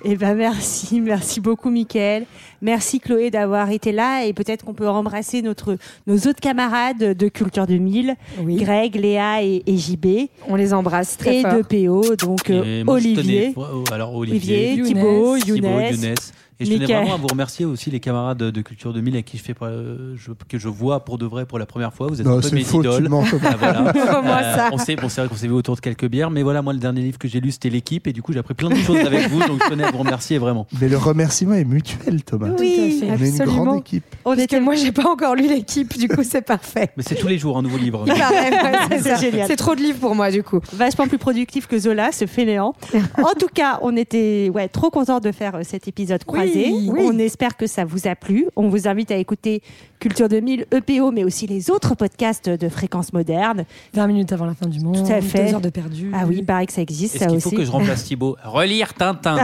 Eh 0.03 0.17
ben 0.17 0.35
merci, 0.35 0.99
merci 1.03 1.43
beaucoup 1.43 1.69
Mickaël. 1.69 2.25
Merci 2.63 3.01
Chloé 3.01 3.31
d'avoir 3.31 3.69
été 3.71 3.93
là 3.93 4.25
et 4.25 4.33
peut-être 4.33 4.65
qu'on 4.65 4.73
peut 4.73 4.89
embrasser 4.89 5.43
notre, 5.43 5.77
nos 6.07 6.17
autres 6.17 6.41
camarades 6.41 7.13
de 7.15 7.29
Culture 7.29 7.67
2000, 7.67 8.15
Oui. 8.43 8.57
Greg, 8.57 8.95
Léa 8.97 9.43
et, 9.43 9.63
et 9.67 9.77
JB. 9.77 10.31
On 10.49 10.55
les 10.55 10.73
embrasse 10.73 11.19
très 11.19 11.41
et 11.41 11.43
fort. 11.43 11.53
de 11.53 11.61
PO, 11.61 12.17
donc 12.17 12.49
Et 12.49 12.83
moi, 12.83 12.95
Olivier. 12.95 13.53
tenais- 13.53 13.55
ouais, 13.55 13.93
alors 13.93 14.15
Olivier, 14.15 14.73
Olivier, 14.73 14.75
Younes, 14.77 14.87
Thibaut, 14.87 15.37
Younes 15.37 16.15
Et 16.61 16.65
je 16.67 16.73
tenais 16.75 16.87
vraiment 16.87 17.15
à 17.15 17.17
vous 17.17 17.27
remercier 17.27 17.65
aussi 17.65 17.91
les 17.91 18.01
camarades 18.01 18.39
de, 18.39 18.51
de 18.51 18.61
Culture 18.63 18.93
2000 18.93 19.15
avec 19.15 19.25
qui 19.27 19.39
je 19.39 19.43
fais 19.43 19.55
euh, 19.63 20.15
je- 20.17 20.33
que 20.49 20.59
je 20.59 20.69
vois 20.69 21.05
pour 21.05 21.19
de 21.19 21.27
vrai 21.27 21.47
pour 21.47 21.59
la 21.59 21.67
première 21.67 21.93
fois. 21.95 22.07
Vous 22.09 22.21
êtes 22.21 22.27
Non, 22.27 22.39
un 22.39 22.41
peu 22.41 22.51
mes 22.53 22.63
faux, 22.63 22.81
idoles. 22.81 23.09
Ah, 23.43 23.57
voilà. 23.59 23.93
Ça 24.57 24.69
on 24.73 24.79
sait, 24.79 24.97
bon, 24.97 25.09
c'est 25.09 25.21
vrai 25.23 25.29
qu'on 25.29 25.37
s'est 25.37 25.47
vu 25.49 25.53
autour 25.55 25.75
de 25.77 25.81
quelques 25.81 26.07
bières, 26.07 26.31
mais 26.31 26.43
voilà, 26.43 26.63
moi 26.63 26.73
le 26.73 26.79
dernier 26.79 27.01
livre 27.03 27.19
que 27.19 27.29
j'ai 27.29 27.41
lu 27.41 27.51
c'était 27.51 27.71
l'équipe 27.71 28.07
et 28.07 28.13
du 28.13 28.23
coup 28.23 28.33
j'ai 28.33 28.39
appris 28.39 28.55
plein 28.55 28.69
de 28.69 28.75
choses 28.77 28.99
avec 28.99 29.29
vous, 29.29 29.41
donc 29.41 29.63
je 29.65 29.71
tenais 29.71 29.85
à 29.85 29.91
vous 29.91 29.99
remercier 29.99 30.39
vraiment. 30.39 30.67
Mais 30.81 30.89
le 30.89 30.97
remerciement 30.97 31.55
est 31.55 31.65
mutuel, 31.65 32.23
Thomas. 32.23 32.49
Oui, 32.59 33.03
On 33.09 33.23
est 33.23 33.29
une 33.29 33.45
grande 33.45 33.79
équipe. 33.79 34.05
On 34.25 34.35
était... 34.35 34.61
moi, 34.61 34.75
j'ai 34.75 34.93
pas 34.93 35.09
encore 35.09 35.35
lu 35.35 35.49
l'équipe, 35.49 35.97
du 35.99 36.09
coup, 36.09 36.23
c'est 36.23 36.43
parfait. 36.43 36.91
Mais 36.97 37.03
c'est 37.03 37.15
tous 37.15 37.29
les 37.29 37.39
jours 37.39 37.57
un 37.59 37.63
nouveau 37.63 37.79
livre. 37.79 38.05
C'est 38.07 38.15
C'est 39.03 39.09
ça. 39.09 39.17
génial. 39.17 39.47
C'est 39.47 39.57
trop 39.57 39.75
de 39.75 39.81
livres 39.81 39.99
pour 39.99 40.15
moi, 40.15 40.31
du 40.31 40.43
coup. 40.43 40.61
Vachement 40.73 41.07
plus 41.07 41.19
productif 41.19 41.67
que 41.67 41.79
Zola, 41.79 42.13
ce 42.13 42.27
fainéant. 42.27 42.75
en 43.19 43.33
tout 43.39 43.49
cas, 43.53 43.79
on 43.83 43.97
était 43.97 44.51
ouais, 44.55 44.69
trop 44.69 44.91
contents 44.91 45.21
de 45.21 45.33
faire 45.33 45.55
euh, 45.57 45.61
cet 45.65 45.89
épisode 45.89 46.25
croisé. 46.25 46.50
oui. 46.50 46.50
On 46.89 47.19
espère 47.19 47.57
que 47.57 47.67
ça 47.67 47.85
vous 47.85 48.07
a 48.09 48.15
plu. 48.15 48.47
On 48.57 48.69
vous 48.69 48.89
invite 48.89 49.11
à 49.11 49.17
écouter 49.17 49.63
Culture 49.99 50.29
2000, 50.29 50.67
EPO, 50.73 51.11
mais 51.13 51.25
aussi 51.25 51.47
les 51.47 51.71
autres 51.71 51.95
podcasts 51.95 52.49
de 52.49 52.69
Fréquence 52.69 53.13
Moderne. 53.13 53.65
20 53.95 54.07
minutes 54.07 54.33
avant 54.33 54.47
la 54.47 54.55
fin 54.55 54.67
du 54.67 54.81
monde. 54.81 55.05
Tout 55.07 55.13
à 55.13 55.21
fait. 55.21 55.47
Deux 55.49 55.55
heures 55.55 55.61
de 55.61 55.69
perdu. 55.69 56.11
Ah 56.15 56.25
oui, 56.27 56.37
il 56.39 56.45
paraît 56.47 56.67
que 56.67 56.73
ça 56.73 56.81
existe, 56.83 57.17
Est-ce 57.17 57.25
ça 57.25 57.29
qu'il 57.29 57.37
aussi. 57.37 57.51
faut 57.51 57.57
que 57.57 57.65
je 57.65 57.71
remplace 57.71 58.05
Thibaut 58.05 58.37
Relire 58.45 58.95
Tintin. 58.95 59.37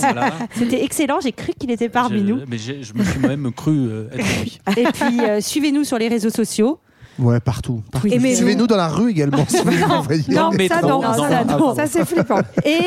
Voilà. 0.00 0.32
C'était 0.56 0.82
excellent, 0.84 1.20
j'ai 1.20 1.32
cru 1.32 1.52
qu'il 1.58 1.70
était 1.70 1.88
parmi 1.88 2.18
Je- 2.20 2.24
nous. 2.24 2.40
Mais 2.48 2.58
je 2.58 2.94
me 2.94 3.04
suis 3.04 3.18
moi-même 3.20 3.52
cru 3.52 3.72
euh, 3.88 4.08
être 4.12 4.42
lui. 4.42 4.58
Et 4.76 4.84
puis, 4.92 5.20
euh, 5.20 5.40
suivez-nous 5.40 5.84
sur 5.84 5.98
les 5.98 6.08
réseaux 6.08 6.30
sociaux. 6.30 6.78
Ouais, 7.18 7.40
partout. 7.40 7.82
Suivez-nous 8.00 8.66
dans 8.66 8.76
la 8.76 8.88
rue 8.88 9.10
également 9.10 9.44
si 9.46 9.58
vous 9.58 9.64
voulez 9.64 10.24
Non, 10.28 10.50
non, 10.50 10.50
mais 10.56 10.68
ça, 10.68 10.80
non, 10.80 11.02
ça, 11.02 11.44
non. 11.44 11.74
Ça, 11.74 11.86
c'est 11.86 12.04
flippant. 12.06 12.40
Et 12.64 12.78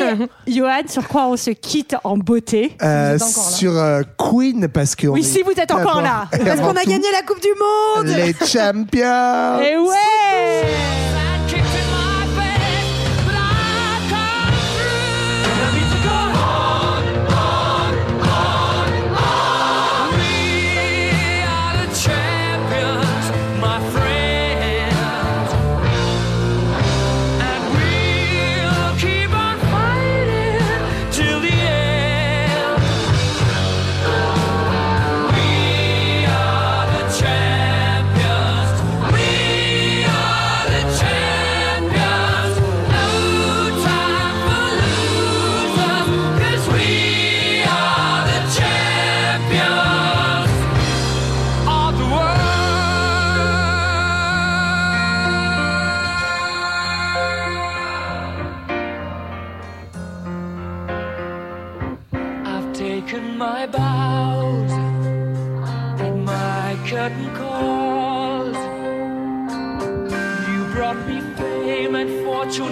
Johan, 0.52 0.82
sur 0.88 1.06
quoi 1.08 1.28
on 1.28 1.36
se 1.36 1.50
quitte 1.50 1.96
en 2.04 2.16
beauté 2.18 2.76
Euh, 2.82 3.18
sur 3.18 3.76
euh, 3.76 4.02
Queen 4.18 4.68
parce 4.68 4.94
que 4.96 5.06
Oui, 5.06 5.22
si 5.22 5.42
vous 5.42 5.52
êtes 5.52 5.70
encore 5.72 6.02
là. 6.02 6.26
Parce 6.44 6.60
qu'on 6.60 6.76
a 6.76 6.84
gagné 6.84 7.06
la 7.12 7.22
Coupe 7.26 7.40
du 7.40 7.48
Monde. 7.58 8.06
les 8.16 8.34
champions. 8.46 9.60
Et 9.60 9.76
ouais 9.78 11.05